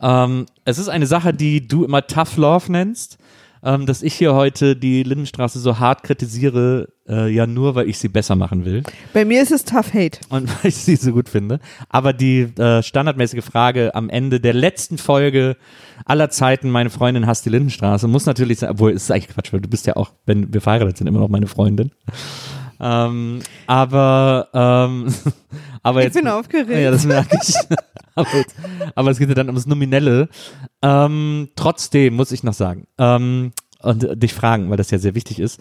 ähm, 0.00 0.46
es 0.64 0.78
ist 0.78 0.88
eine 0.88 1.06
Sache, 1.06 1.32
die 1.34 1.66
du 1.66 1.84
immer 1.84 2.06
Tough 2.06 2.36
Love 2.36 2.70
nennst, 2.72 3.18
ähm, 3.62 3.84
dass 3.84 4.00
ich 4.02 4.14
hier 4.14 4.32
heute 4.34 4.74
die 4.74 5.02
Lindenstraße 5.02 5.58
so 5.58 5.78
hart 5.78 6.02
kritisiere, 6.02 6.88
äh, 7.06 7.28
ja 7.30 7.46
nur, 7.46 7.74
weil 7.74 7.90
ich 7.90 7.98
sie 7.98 8.08
besser 8.08 8.34
machen 8.34 8.64
will 8.64 8.82
Bei 9.12 9.26
mir 9.26 9.42
ist 9.42 9.52
es 9.52 9.66
Tough 9.66 9.92
Hate. 9.92 10.18
und 10.30 10.48
weil 10.62 10.70
ich 10.70 10.76
sie 10.76 10.96
so 10.96 11.12
gut 11.12 11.28
finde. 11.28 11.60
Aber 11.90 12.14
die 12.14 12.48
äh, 12.58 12.82
standardmäßige 12.82 13.44
Frage 13.44 13.94
am 13.94 14.08
Ende 14.08 14.40
der 14.40 14.54
letzten 14.54 14.96
Folge 14.96 15.58
aller 16.06 16.30
Zeiten, 16.30 16.70
meine 16.70 16.88
Freundin 16.88 17.26
hasst 17.26 17.44
die 17.44 17.50
Lindenstraße, 17.50 18.08
muss 18.08 18.24
natürlich 18.24 18.60
sein, 18.60 18.70
obwohl 18.70 18.92
es 18.92 19.02
ist 19.02 19.10
eigentlich 19.10 19.28
Quatsch, 19.28 19.52
weil 19.52 19.60
du 19.60 19.68
bist 19.68 19.86
ja 19.86 19.94
auch, 19.96 20.12
wenn 20.24 20.54
wir 20.54 20.62
verheiratet 20.62 20.96
sind, 20.96 21.06
immer 21.06 21.20
noch 21.20 21.28
meine 21.28 21.46
Freundin. 21.46 21.90
Ähm, 22.80 23.40
aber 23.66 24.48
ähm, 24.54 25.12
aber 25.82 26.00
Ich 26.00 26.06
jetzt 26.06 26.14
bin 26.14 26.28
aufgeregt. 26.28 26.70
ja, 26.70 26.90
das 26.90 27.04
merke 27.04 27.38
ich. 27.42 27.54
aber, 28.14 28.28
jetzt, 28.36 28.54
aber 28.94 29.10
es 29.10 29.18
geht 29.18 29.28
ja 29.28 29.34
dann 29.34 29.46
ums 29.48 29.66
Nominelle. 29.66 30.28
Ähm, 30.82 31.48
trotzdem 31.56 32.14
muss 32.14 32.32
ich 32.32 32.42
noch 32.42 32.54
sagen 32.54 32.86
ähm, 32.98 33.52
und 33.82 34.04
äh, 34.04 34.16
dich 34.16 34.34
fragen, 34.34 34.70
weil 34.70 34.76
das 34.76 34.90
ja 34.90 34.98
sehr 34.98 35.14
wichtig 35.14 35.38
ist. 35.40 35.60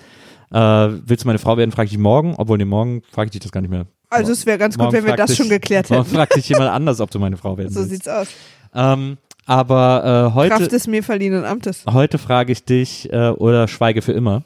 Äh, 0.52 0.58
willst 0.60 1.24
du 1.24 1.28
meine 1.28 1.40
Frau 1.40 1.58
werden, 1.58 1.72
frage 1.72 1.86
ich 1.86 1.92
dich 1.92 2.00
morgen. 2.00 2.36
Obwohl, 2.38 2.58
nee, 2.58 2.66
morgen 2.66 3.04
frage 3.12 3.28
ich 3.28 3.32
dich 3.32 3.42
das 3.42 3.52
gar 3.52 3.62
nicht 3.62 3.70
mehr. 3.70 3.86
Also 4.10 4.32
es 4.32 4.46
wäre 4.46 4.58
ganz 4.58 4.76
gut, 4.76 4.86
Morgen 4.86 4.98
wenn 4.98 5.06
wir 5.06 5.16
das 5.16 5.30
dich- 5.30 5.38
schon 5.38 5.50
geklärt 5.50 5.90
Morgen 5.90 6.04
hätten. 6.06 6.16
fragt 6.16 6.36
dich 6.36 6.50
jemand 6.50 6.72
anders, 6.72 7.00
ob 7.00 7.12
du 7.12 7.20
meine 7.20 7.38
Frau 7.38 7.58
werden 7.58 7.72
So 7.72 7.82
willst. 7.82 7.92
sieht's 7.92 8.08
aus. 8.08 8.28
Ähm, 8.74 9.18
aber 9.46 10.30
äh, 10.32 10.34
heute, 10.36 10.56
Kraft 10.56 10.72
des 10.72 10.88
mir 10.88 11.04
verliehenen 11.04 11.44
Amtes. 11.46 11.84
heute 11.92 12.18
frage 12.18 12.52
ich 12.52 12.66
dich, 12.66 13.12
äh, 13.12 13.30
oder 13.30 13.68
schweige 13.68 14.02
für 14.02 14.12
immer. 14.14 14.44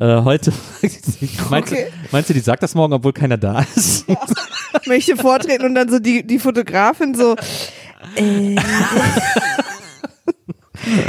Äh, 0.00 0.22
heute 0.22 0.52
ich 0.82 1.00
meinst, 1.50 1.72
Okay. 1.72 1.86
du, 1.90 2.08
meinst 2.12 2.30
du, 2.30 2.34
die 2.34 2.40
sagt 2.40 2.62
das 2.62 2.74
morgen, 2.74 2.92
obwohl 2.92 3.12
keiner 3.12 3.36
da 3.36 3.64
ist? 3.74 4.06
Möchte 4.86 5.16
vortreten 5.16 5.64
und 5.66 5.74
dann 5.74 5.88
so 5.88 5.98
die, 5.98 6.24
die 6.26 6.38
Fotografin 6.38 7.14
so. 7.14 7.34
Äh. 8.14 8.56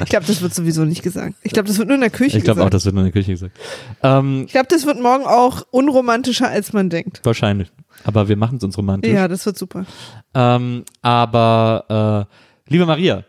Ich 0.02 0.10
glaube, 0.10 0.26
das 0.26 0.42
wird 0.42 0.54
sowieso 0.54 0.84
nicht 0.84 1.04
gesagt. 1.04 1.36
Ich 1.44 1.54
glaube, 1.54 1.68
das 1.68 1.78
wird 1.78 1.88
nur 1.88 1.96
in 1.96 2.02
der 2.02 2.10
Küche 2.10 2.38
Ich 2.38 2.44
glaube 2.44 2.62
auch, 2.62 2.66
gesagt. 2.66 2.74
das 2.74 2.86
wird 2.86 2.96
nur 2.96 3.06
in 3.06 3.12
der 3.12 3.22
Küche 3.22 3.32
gesagt. 3.34 3.58
Ähm, 4.02 4.44
ich 4.48 4.52
glaube, 4.52 4.68
das 4.70 4.86
wird 4.86 5.00
morgen 5.00 5.26
auch 5.26 5.62
unromantischer, 5.72 6.50
als 6.50 6.74
man 6.74 6.90
denkt. 6.90 7.22
wahrscheinlich. 7.24 7.72
Aber 8.04 8.28
wir 8.28 8.36
machen 8.38 8.58
es 8.58 8.64
uns 8.64 8.78
romantisch. 8.78 9.12
Ja, 9.14 9.28
das 9.28 9.46
wird 9.46 9.58
super. 9.58 9.86
Ähm, 10.34 10.84
aber 11.02 12.28
äh, 12.68 12.72
liebe 12.72 12.86
Maria, 12.88 13.24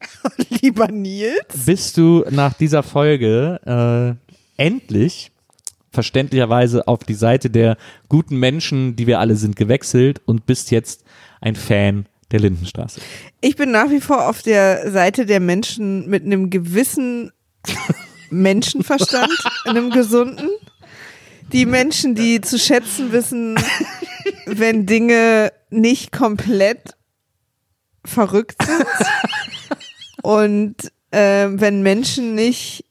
Lieber 0.62 0.88
Nils. 0.88 1.64
bist 1.66 1.96
du 1.96 2.24
nach 2.30 2.52
dieser 2.52 2.82
Folge 2.82 4.16
äh, 4.27 4.27
endlich 4.58 5.32
verständlicherweise 5.90 6.86
auf 6.86 7.00
die 7.00 7.14
Seite 7.14 7.48
der 7.48 7.76
guten 8.08 8.36
Menschen, 8.36 8.94
die 8.94 9.06
wir 9.06 9.20
alle 9.20 9.36
sind, 9.36 9.56
gewechselt 9.56 10.20
und 10.26 10.46
bist 10.46 10.70
jetzt 10.70 11.04
ein 11.40 11.56
Fan 11.56 12.06
der 12.30 12.40
Lindenstraße. 12.40 13.00
Ich 13.40 13.56
bin 13.56 13.70
nach 13.70 13.90
wie 13.90 14.00
vor 14.00 14.28
auf 14.28 14.42
der 14.42 14.90
Seite 14.90 15.24
der 15.24 15.40
Menschen 15.40 16.08
mit 16.08 16.24
einem 16.24 16.50
gewissen 16.50 17.32
Menschenverstand, 18.30 19.32
einem 19.64 19.90
gesunden. 19.90 20.50
Die 21.52 21.64
Menschen, 21.64 22.14
die 22.14 22.42
zu 22.42 22.58
schätzen 22.58 23.10
wissen, 23.12 23.58
wenn 24.46 24.84
Dinge 24.84 25.52
nicht 25.70 26.12
komplett 26.12 26.94
verrückt 28.04 28.62
sind 28.62 28.86
und 30.22 30.76
ähm, 31.10 31.58
wenn 31.60 31.82
Menschen 31.82 32.34
nicht 32.34 32.84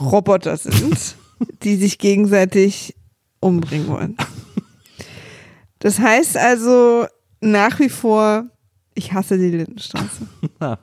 Roboter 0.00 0.56
sind, 0.56 1.16
die 1.62 1.76
sich 1.76 1.98
gegenseitig 1.98 2.94
umbringen 3.40 3.88
wollen. 3.88 4.16
Das 5.78 5.98
heißt 5.98 6.36
also 6.36 7.06
nach 7.40 7.78
wie 7.78 7.88
vor, 7.88 8.46
ich 8.94 9.12
hasse 9.12 9.38
die 9.38 9.50
Lindenstraße. 9.50 10.26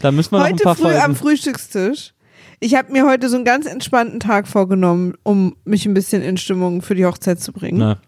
Da 0.00 0.10
müssen 0.10 0.32
wir 0.32 0.38
noch 0.38 0.46
ein 0.46 0.54
Heute 0.54 0.64
paar 0.64 0.74
früh 0.74 0.88
am 0.88 1.14
Folgen. 1.14 1.14
Frühstückstisch. 1.14 2.14
Ich 2.58 2.74
habe 2.74 2.92
mir 2.92 3.06
heute 3.06 3.28
so 3.28 3.36
einen 3.36 3.44
ganz 3.44 3.66
entspannten 3.66 4.18
Tag 4.18 4.48
vorgenommen, 4.48 5.14
um 5.22 5.56
mich 5.64 5.86
ein 5.86 5.94
bisschen 5.94 6.22
in 6.22 6.36
Stimmung 6.36 6.82
für 6.82 6.94
die 6.94 7.06
Hochzeit 7.06 7.40
zu 7.40 7.52
bringen. 7.52 7.78
Na, 7.78 8.00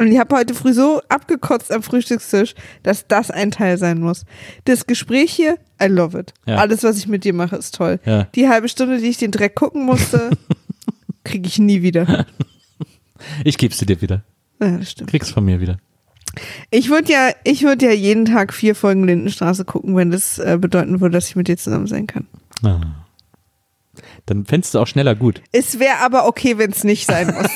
Und 0.00 0.10
ich 0.10 0.18
habe 0.18 0.34
heute 0.34 0.54
früh 0.54 0.72
so 0.72 1.02
abgekotzt 1.10 1.70
am 1.70 1.82
Frühstückstisch, 1.82 2.54
dass 2.82 3.06
das 3.06 3.30
ein 3.30 3.50
Teil 3.50 3.76
sein 3.76 4.00
muss. 4.00 4.24
Das 4.64 4.86
Gespräch 4.86 5.30
hier, 5.30 5.58
I 5.80 5.88
love 5.88 6.18
it. 6.18 6.32
Ja. 6.46 6.56
Alles, 6.56 6.82
was 6.84 6.96
ich 6.96 7.06
mit 7.06 7.24
dir 7.24 7.34
mache, 7.34 7.56
ist 7.56 7.74
toll. 7.74 8.00
Ja. 8.06 8.24
Die 8.34 8.48
halbe 8.48 8.70
Stunde, 8.70 8.96
die 8.96 9.08
ich 9.08 9.18
den 9.18 9.30
Dreck 9.30 9.54
gucken 9.54 9.84
musste, 9.84 10.30
kriege 11.24 11.46
ich 11.46 11.58
nie 11.58 11.82
wieder. 11.82 12.24
ich 13.44 13.58
geb's 13.58 13.76
dir 13.76 14.00
wieder. 14.00 14.24
Ja, 14.58 14.78
das 14.78 14.92
stimmt. 14.92 15.10
Krieg's 15.10 15.30
von 15.30 15.44
mir 15.44 15.60
wieder. 15.60 15.76
Ich 16.70 16.88
würde 16.88 17.12
ja, 17.12 17.32
ich 17.44 17.62
würde 17.64 17.84
ja 17.84 17.92
jeden 17.92 18.24
Tag 18.24 18.54
vier 18.54 18.74
Folgen 18.74 19.04
Lindenstraße 19.04 19.66
gucken, 19.66 19.96
wenn 19.96 20.10
das 20.10 20.38
äh, 20.38 20.56
bedeuten 20.58 21.02
würde, 21.02 21.12
dass 21.12 21.28
ich 21.28 21.36
mit 21.36 21.46
dir 21.46 21.58
zusammen 21.58 21.88
sein 21.88 22.06
kann. 22.06 22.26
Ah. 22.62 22.80
Dann 24.24 24.46
fändest 24.46 24.72
du 24.72 24.78
auch 24.78 24.86
schneller 24.86 25.14
gut. 25.14 25.42
Es 25.52 25.78
wäre 25.78 25.98
aber 25.98 26.26
okay, 26.26 26.56
wenn 26.56 26.70
es 26.70 26.84
nicht 26.84 27.04
sein 27.04 27.26
muss. 27.38 27.50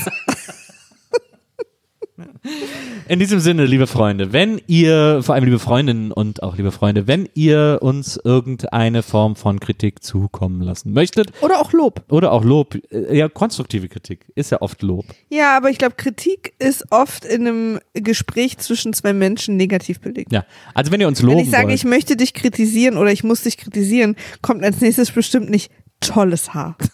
In 3.08 3.18
diesem 3.18 3.40
Sinne, 3.40 3.64
liebe 3.64 3.86
Freunde, 3.86 4.32
wenn 4.32 4.60
ihr, 4.66 5.20
vor 5.22 5.34
allem 5.34 5.44
liebe 5.44 5.58
Freundinnen 5.58 6.12
und 6.12 6.42
auch 6.42 6.56
liebe 6.56 6.72
Freunde, 6.72 7.06
wenn 7.06 7.28
ihr 7.34 7.78
uns 7.80 8.18
irgendeine 8.22 9.02
Form 9.02 9.34
von 9.36 9.60
Kritik 9.60 10.02
zukommen 10.02 10.60
lassen 10.60 10.92
möchtet 10.92 11.32
Oder 11.40 11.60
auch 11.60 11.72
Lob. 11.72 12.02
oder 12.10 12.32
auch 12.32 12.44
Lob, 12.44 12.76
äh, 12.90 13.16
ja, 13.16 13.28
konstruktive 13.28 13.88
Kritik 13.88 14.26
ist 14.34 14.50
ja 14.50 14.60
oft 14.60 14.82
Lob. 14.82 15.06
Ja, 15.30 15.56
aber 15.56 15.70
ich 15.70 15.78
glaube, 15.78 15.94
Kritik 15.96 16.54
ist 16.58 16.90
oft 16.90 17.24
in 17.24 17.46
einem 17.46 17.80
Gespräch 17.94 18.58
zwischen 18.58 18.92
zwei 18.92 19.12
Menschen 19.14 19.56
negativ 19.56 20.00
belegt. 20.00 20.32
Ja, 20.32 20.44
also 20.74 20.92
wenn 20.92 21.00
ihr 21.00 21.08
uns 21.08 21.22
loben 21.22 21.38
Wenn 21.38 21.44
ich 21.44 21.50
sage, 21.50 21.68
wollt, 21.68 21.74
ich 21.74 21.84
möchte 21.84 22.16
dich 22.16 22.34
kritisieren 22.34 22.96
oder 22.98 23.10
ich 23.10 23.24
muss 23.24 23.42
dich 23.42 23.56
kritisieren, 23.56 24.16
kommt 24.42 24.62
als 24.62 24.80
nächstes 24.80 25.10
bestimmt 25.10 25.48
nicht 25.48 25.70
tolles 26.00 26.52
Haar. 26.52 26.76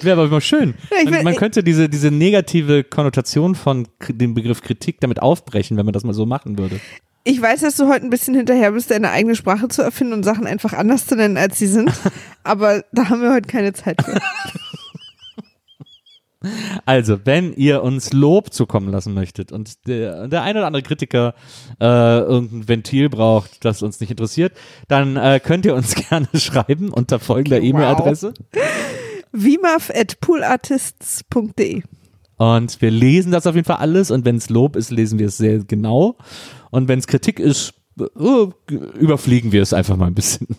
wäre 0.00 0.20
aber 0.20 0.28
immer 0.28 0.40
schön. 0.40 0.74
Ja, 1.04 1.10
will- 1.10 1.22
man 1.22 1.36
könnte 1.36 1.62
diese, 1.62 1.88
diese 1.88 2.10
negative 2.10 2.84
Konnotation 2.84 3.54
von 3.54 3.86
dem 4.08 4.34
Begriff 4.34 4.62
Kritik 4.62 5.00
damit 5.00 5.20
aufbrechen, 5.20 5.76
wenn 5.76 5.86
man 5.86 5.92
das 5.92 6.04
mal 6.04 6.12
so 6.14 6.26
machen 6.26 6.58
würde. 6.58 6.80
Ich 7.24 7.42
weiß, 7.42 7.60
dass 7.62 7.76
du 7.76 7.88
heute 7.88 8.06
ein 8.06 8.10
bisschen 8.10 8.34
hinterher 8.34 8.70
bist, 8.72 8.90
deine 8.90 9.10
eigene 9.10 9.34
Sprache 9.34 9.66
zu 9.68 9.82
erfinden 9.82 10.12
und 10.12 10.22
Sachen 10.22 10.46
einfach 10.46 10.72
anders 10.72 11.06
zu 11.06 11.16
nennen, 11.16 11.36
als 11.36 11.58
sie 11.58 11.66
sind. 11.66 11.90
aber 12.44 12.84
da 12.92 13.08
haben 13.08 13.20
wir 13.20 13.32
heute 13.32 13.48
keine 13.48 13.72
Zeit 13.72 14.00
für. 14.02 14.18
Also, 16.84 17.20
wenn 17.24 17.54
ihr 17.54 17.82
uns 17.82 18.12
Lob 18.12 18.52
zukommen 18.52 18.90
lassen 18.92 19.14
möchtet 19.14 19.50
und 19.50 19.88
der, 19.88 20.28
der 20.28 20.42
ein 20.42 20.56
oder 20.56 20.66
andere 20.66 20.82
Kritiker 20.82 21.34
äh, 21.80 21.84
irgendein 22.20 22.68
Ventil 22.68 23.08
braucht, 23.08 23.64
das 23.64 23.82
uns 23.82 23.98
nicht 23.98 24.10
interessiert, 24.10 24.52
dann 24.86 25.16
äh, 25.16 25.40
könnt 25.42 25.64
ihr 25.66 25.74
uns 25.74 25.94
gerne 26.08 26.28
schreiben 26.34 26.90
unter 26.90 27.18
folgender 27.18 27.60
E-Mail-Adresse. 27.60 28.34
vimaf.poolartists.de 29.36 31.82
Und 32.36 32.82
wir 32.82 32.90
lesen 32.90 33.32
das 33.32 33.46
auf 33.46 33.54
jeden 33.54 33.66
Fall 33.66 33.76
alles 33.76 34.10
und 34.10 34.24
wenn 34.24 34.36
es 34.36 34.48
Lob 34.50 34.76
ist, 34.76 34.90
lesen 34.90 35.18
wir 35.18 35.28
es 35.28 35.36
sehr 35.36 35.58
genau. 35.60 36.16
Und 36.70 36.88
wenn 36.88 36.98
es 36.98 37.06
Kritik 37.06 37.38
ist, 37.38 37.74
äh, 37.98 38.04
überfliegen 38.98 39.52
wir 39.52 39.62
es 39.62 39.72
einfach 39.72 39.96
mal 39.96 40.06
ein 40.06 40.14
bisschen. 40.14 40.48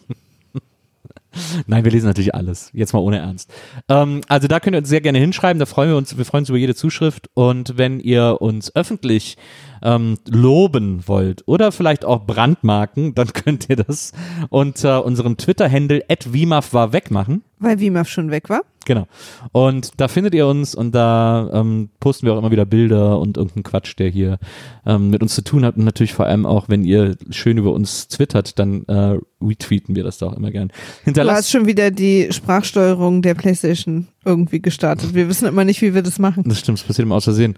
Nein, 1.67 1.83
wir 1.83 1.91
lesen 1.91 2.07
natürlich 2.07 2.33
alles. 2.33 2.71
Jetzt 2.73 2.93
mal 2.93 2.99
ohne 2.99 3.19
Ernst. 3.19 3.51
Ähm, 3.89 4.21
also 4.27 4.47
da 4.47 4.59
könnt 4.59 4.75
ihr 4.75 4.79
uns 4.79 4.89
sehr 4.89 5.01
gerne 5.01 5.19
hinschreiben. 5.19 5.59
Da 5.59 5.65
freuen 5.65 5.89
wir 5.89 5.97
uns. 5.97 6.17
Wir 6.17 6.25
freuen 6.25 6.43
uns 6.43 6.49
über 6.49 6.57
jede 6.57 6.75
Zuschrift. 6.75 7.29
Und 7.33 7.77
wenn 7.77 7.99
ihr 7.99 8.41
uns 8.41 8.75
öffentlich 8.75 9.37
ähm, 9.81 10.17
loben 10.27 11.07
wollt 11.07 11.43
oder 11.47 11.71
vielleicht 11.71 12.05
auch 12.05 12.25
brandmarken, 12.25 13.15
dann 13.15 13.27
könnt 13.33 13.69
ihr 13.69 13.75
das 13.75 14.13
unter 14.49 15.05
unserem 15.05 15.37
Twitter-Handle 15.37 16.03
@wimaf 16.25 16.73
war 16.73 16.93
wegmachen. 16.93 17.43
Weil 17.59 17.79
Vimaf 17.79 18.07
schon 18.07 18.29
weg 18.29 18.49
war. 18.49 18.61
Genau. 18.85 19.07
Und 19.51 19.91
da 19.97 20.07
findet 20.07 20.33
ihr 20.33 20.47
uns 20.47 20.75
und 20.75 20.93
da 20.93 21.49
ähm, 21.51 21.89
posten 21.99 22.25
wir 22.25 22.33
auch 22.33 22.37
immer 22.37 22.51
wieder 22.51 22.65
Bilder 22.65 23.19
und 23.19 23.35
irgendeinen 23.35 23.63
Quatsch, 23.63 23.95
der 23.97 24.09
hier 24.09 24.37
ähm, 24.85 25.09
mit 25.09 25.21
uns 25.21 25.35
zu 25.35 25.43
tun 25.43 25.65
hat. 25.65 25.75
Und 25.75 25.83
natürlich 25.83 26.13
vor 26.13 26.25
allem 26.25 26.45
auch, 26.45 26.69
wenn 26.69 26.85
ihr 26.85 27.17
schön 27.31 27.57
über 27.57 27.73
uns 27.73 28.07
twittert, 28.07 28.59
dann 28.59 28.85
äh, 28.85 29.19
retweeten 29.41 29.95
wir 29.95 30.03
das 30.03 30.19
da 30.19 30.27
auch 30.27 30.37
immer 30.37 30.51
gern. 30.51 30.69
Du 30.69 30.73
hast 30.73 31.03
Hinterlasst. 31.03 31.51
schon 31.51 31.65
wieder 31.65 31.91
die 31.91 32.29
Sprachsteuerung 32.31 33.21
der 33.21 33.33
PlayStation 33.33 34.07
irgendwie 34.23 34.61
gestartet. 34.61 35.13
Wir 35.13 35.27
wissen 35.27 35.47
immer 35.47 35.65
nicht, 35.65 35.81
wie 35.81 35.93
wir 35.93 36.03
das 36.03 36.19
machen. 36.19 36.43
Das 36.45 36.59
stimmt, 36.59 36.79
das 36.79 36.85
passiert 36.85 37.05
immer 37.05 37.15
aus 37.15 37.25
Versehen. 37.25 37.57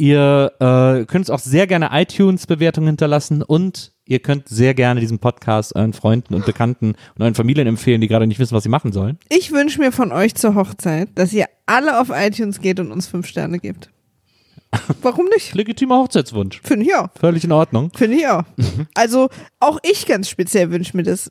Ihr 0.00 0.52
äh, 0.60 1.04
könnt 1.04 1.28
uns 1.28 1.30
auch 1.30 1.40
sehr 1.40 1.66
gerne 1.66 1.90
iTunes-Bewertungen 1.92 2.86
hinterlassen 2.86 3.42
und 3.42 3.92
ihr 4.06 4.20
könnt 4.20 4.48
sehr 4.48 4.72
gerne 4.72 4.98
diesen 4.98 5.18
Podcast 5.18 5.76
euren 5.76 5.92
Freunden 5.92 6.32
und 6.32 6.46
Bekannten 6.46 6.94
und 7.16 7.22
euren 7.22 7.34
Familien 7.34 7.66
empfehlen, 7.66 8.00
die 8.00 8.08
gerade 8.08 8.26
nicht 8.26 8.38
wissen, 8.38 8.54
was 8.54 8.62
sie 8.62 8.70
machen 8.70 8.92
sollen. 8.92 9.18
Ich 9.28 9.52
wünsche 9.52 9.78
mir 9.78 9.92
von 9.92 10.10
euch 10.10 10.34
zur 10.34 10.54
Hochzeit, 10.54 11.10
dass 11.16 11.34
ihr 11.34 11.44
alle 11.66 12.00
auf 12.00 12.08
iTunes 12.14 12.62
geht 12.62 12.80
und 12.80 12.92
uns 12.92 13.08
fünf 13.08 13.26
Sterne 13.26 13.58
gebt. 13.58 13.90
Warum 15.02 15.26
nicht? 15.26 15.54
Legitimer 15.54 15.98
Hochzeitswunsch. 15.98 16.62
Finde 16.64 16.86
ich 16.86 16.94
auch. 16.94 17.08
Völlig 17.20 17.44
in 17.44 17.52
Ordnung. 17.52 17.92
Finde 17.94 18.16
ich 18.16 18.26
auch. 18.26 18.44
Mhm. 18.56 18.86
Also 18.94 19.28
auch 19.58 19.78
ich 19.82 20.06
ganz 20.06 20.30
speziell 20.30 20.70
wünsche 20.70 20.96
mir 20.96 21.02
das, 21.02 21.30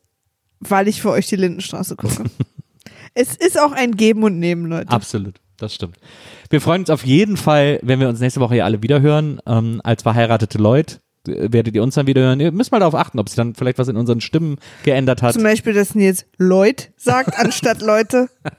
weil 0.60 0.88
ich 0.88 1.02
für 1.02 1.10
euch 1.10 1.26
die 1.26 1.38
Lindenstraße 1.38 1.96
gucke. 1.96 2.26
es 3.16 3.36
ist 3.36 3.60
auch 3.60 3.72
ein 3.72 3.96
Geben 3.96 4.22
und 4.22 4.38
Nehmen, 4.38 4.68
Leute. 4.68 4.92
Absolut, 4.92 5.42
das 5.60 5.74
stimmt. 5.76 5.98
Wir 6.50 6.62
freuen 6.62 6.82
uns 6.82 6.90
auf 6.90 7.06
jeden 7.06 7.38
Fall, 7.38 7.80
wenn 7.84 8.00
wir 8.00 8.10
uns 8.10 8.20
nächste 8.20 8.40
Woche 8.40 8.56
hier 8.56 8.66
alle 8.66 8.82
wieder 8.82 9.02
hören. 9.02 9.40
Ähm, 9.46 9.82
als 9.84 10.04
verheiratete 10.04 10.58
Leute 10.58 10.98
äh, 11.28 11.52
werdet 11.52 11.76
ihr 11.76 11.84
uns 11.84 11.96
dann 11.96 12.08
wieder 12.08 12.22
hören. 12.22 12.40
Ihr 12.40 12.52
müsst 12.52 12.72
mal 12.72 12.80
darauf 12.80 12.96
achten, 12.96 13.20
ob 13.20 13.30
sich 13.30 13.36
dann 13.36 13.54
vielleicht 13.56 13.78
was 13.78 13.88
in 13.88 13.98
unseren 13.98 14.22
Stimmen 14.22 14.58
geändert 14.84 15.22
hat. 15.22 15.34
Zum 15.34 15.44
Beispiel, 15.44 15.74
dass 15.74 15.96
Nils 15.96 16.26
Leut 16.38 16.90
sagt 16.98 17.38
anstatt 17.38 17.82
Leute. 17.82 18.30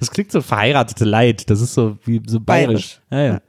Das 0.00 0.10
klingt 0.10 0.32
so 0.32 0.40
verheiratete 0.40 1.04
Leid. 1.04 1.50
Das 1.50 1.60
ist 1.60 1.74
so 1.74 1.98
wie 2.06 2.22
so 2.26 2.40
bayerisch. 2.40 3.00
Bayerisch. 3.10 3.42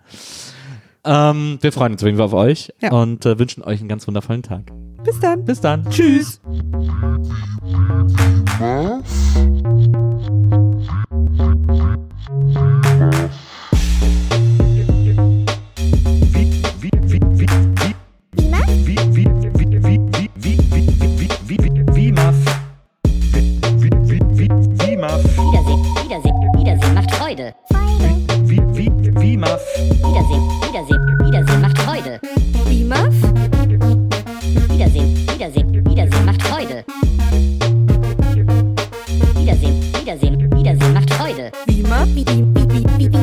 Ja, 1.06 1.12
ja. 1.16 1.32
Ähm, 1.32 1.58
wir 1.62 1.72
freuen 1.72 1.94
uns 1.94 2.04
auf 2.04 2.06
jeden 2.06 2.18
Fall 2.18 2.26
auf 2.26 2.34
euch 2.34 2.74
Ja. 2.82 2.92
und 2.92 3.26
äh, 3.26 3.40
wünschen 3.40 3.64
euch 3.64 3.80
einen 3.80 3.88
ganz 3.88 4.06
wundervollen 4.08 4.44
Tag. 4.44 4.64
Bis 5.06 5.20
dann. 5.22 5.46
Bis 5.46 5.62
dann. 5.62 5.90
Tschüss. 5.90 6.42
Wiedersehen, 11.32 11.61
Wiedersehen, 34.70 35.28
Wiedersehen 35.30 35.86
Wiedersehen 35.86 36.26
macht 36.26 36.42
Freude. 36.44 36.84
Imaf? 41.68 42.08
Wiedersehen, 42.16 42.54
Wiedersehen, 42.56 42.56
Wiedersehen 42.56 42.56
macht 42.56 42.80
Freude. 42.82 42.98
Wiedersehen, 42.98 43.21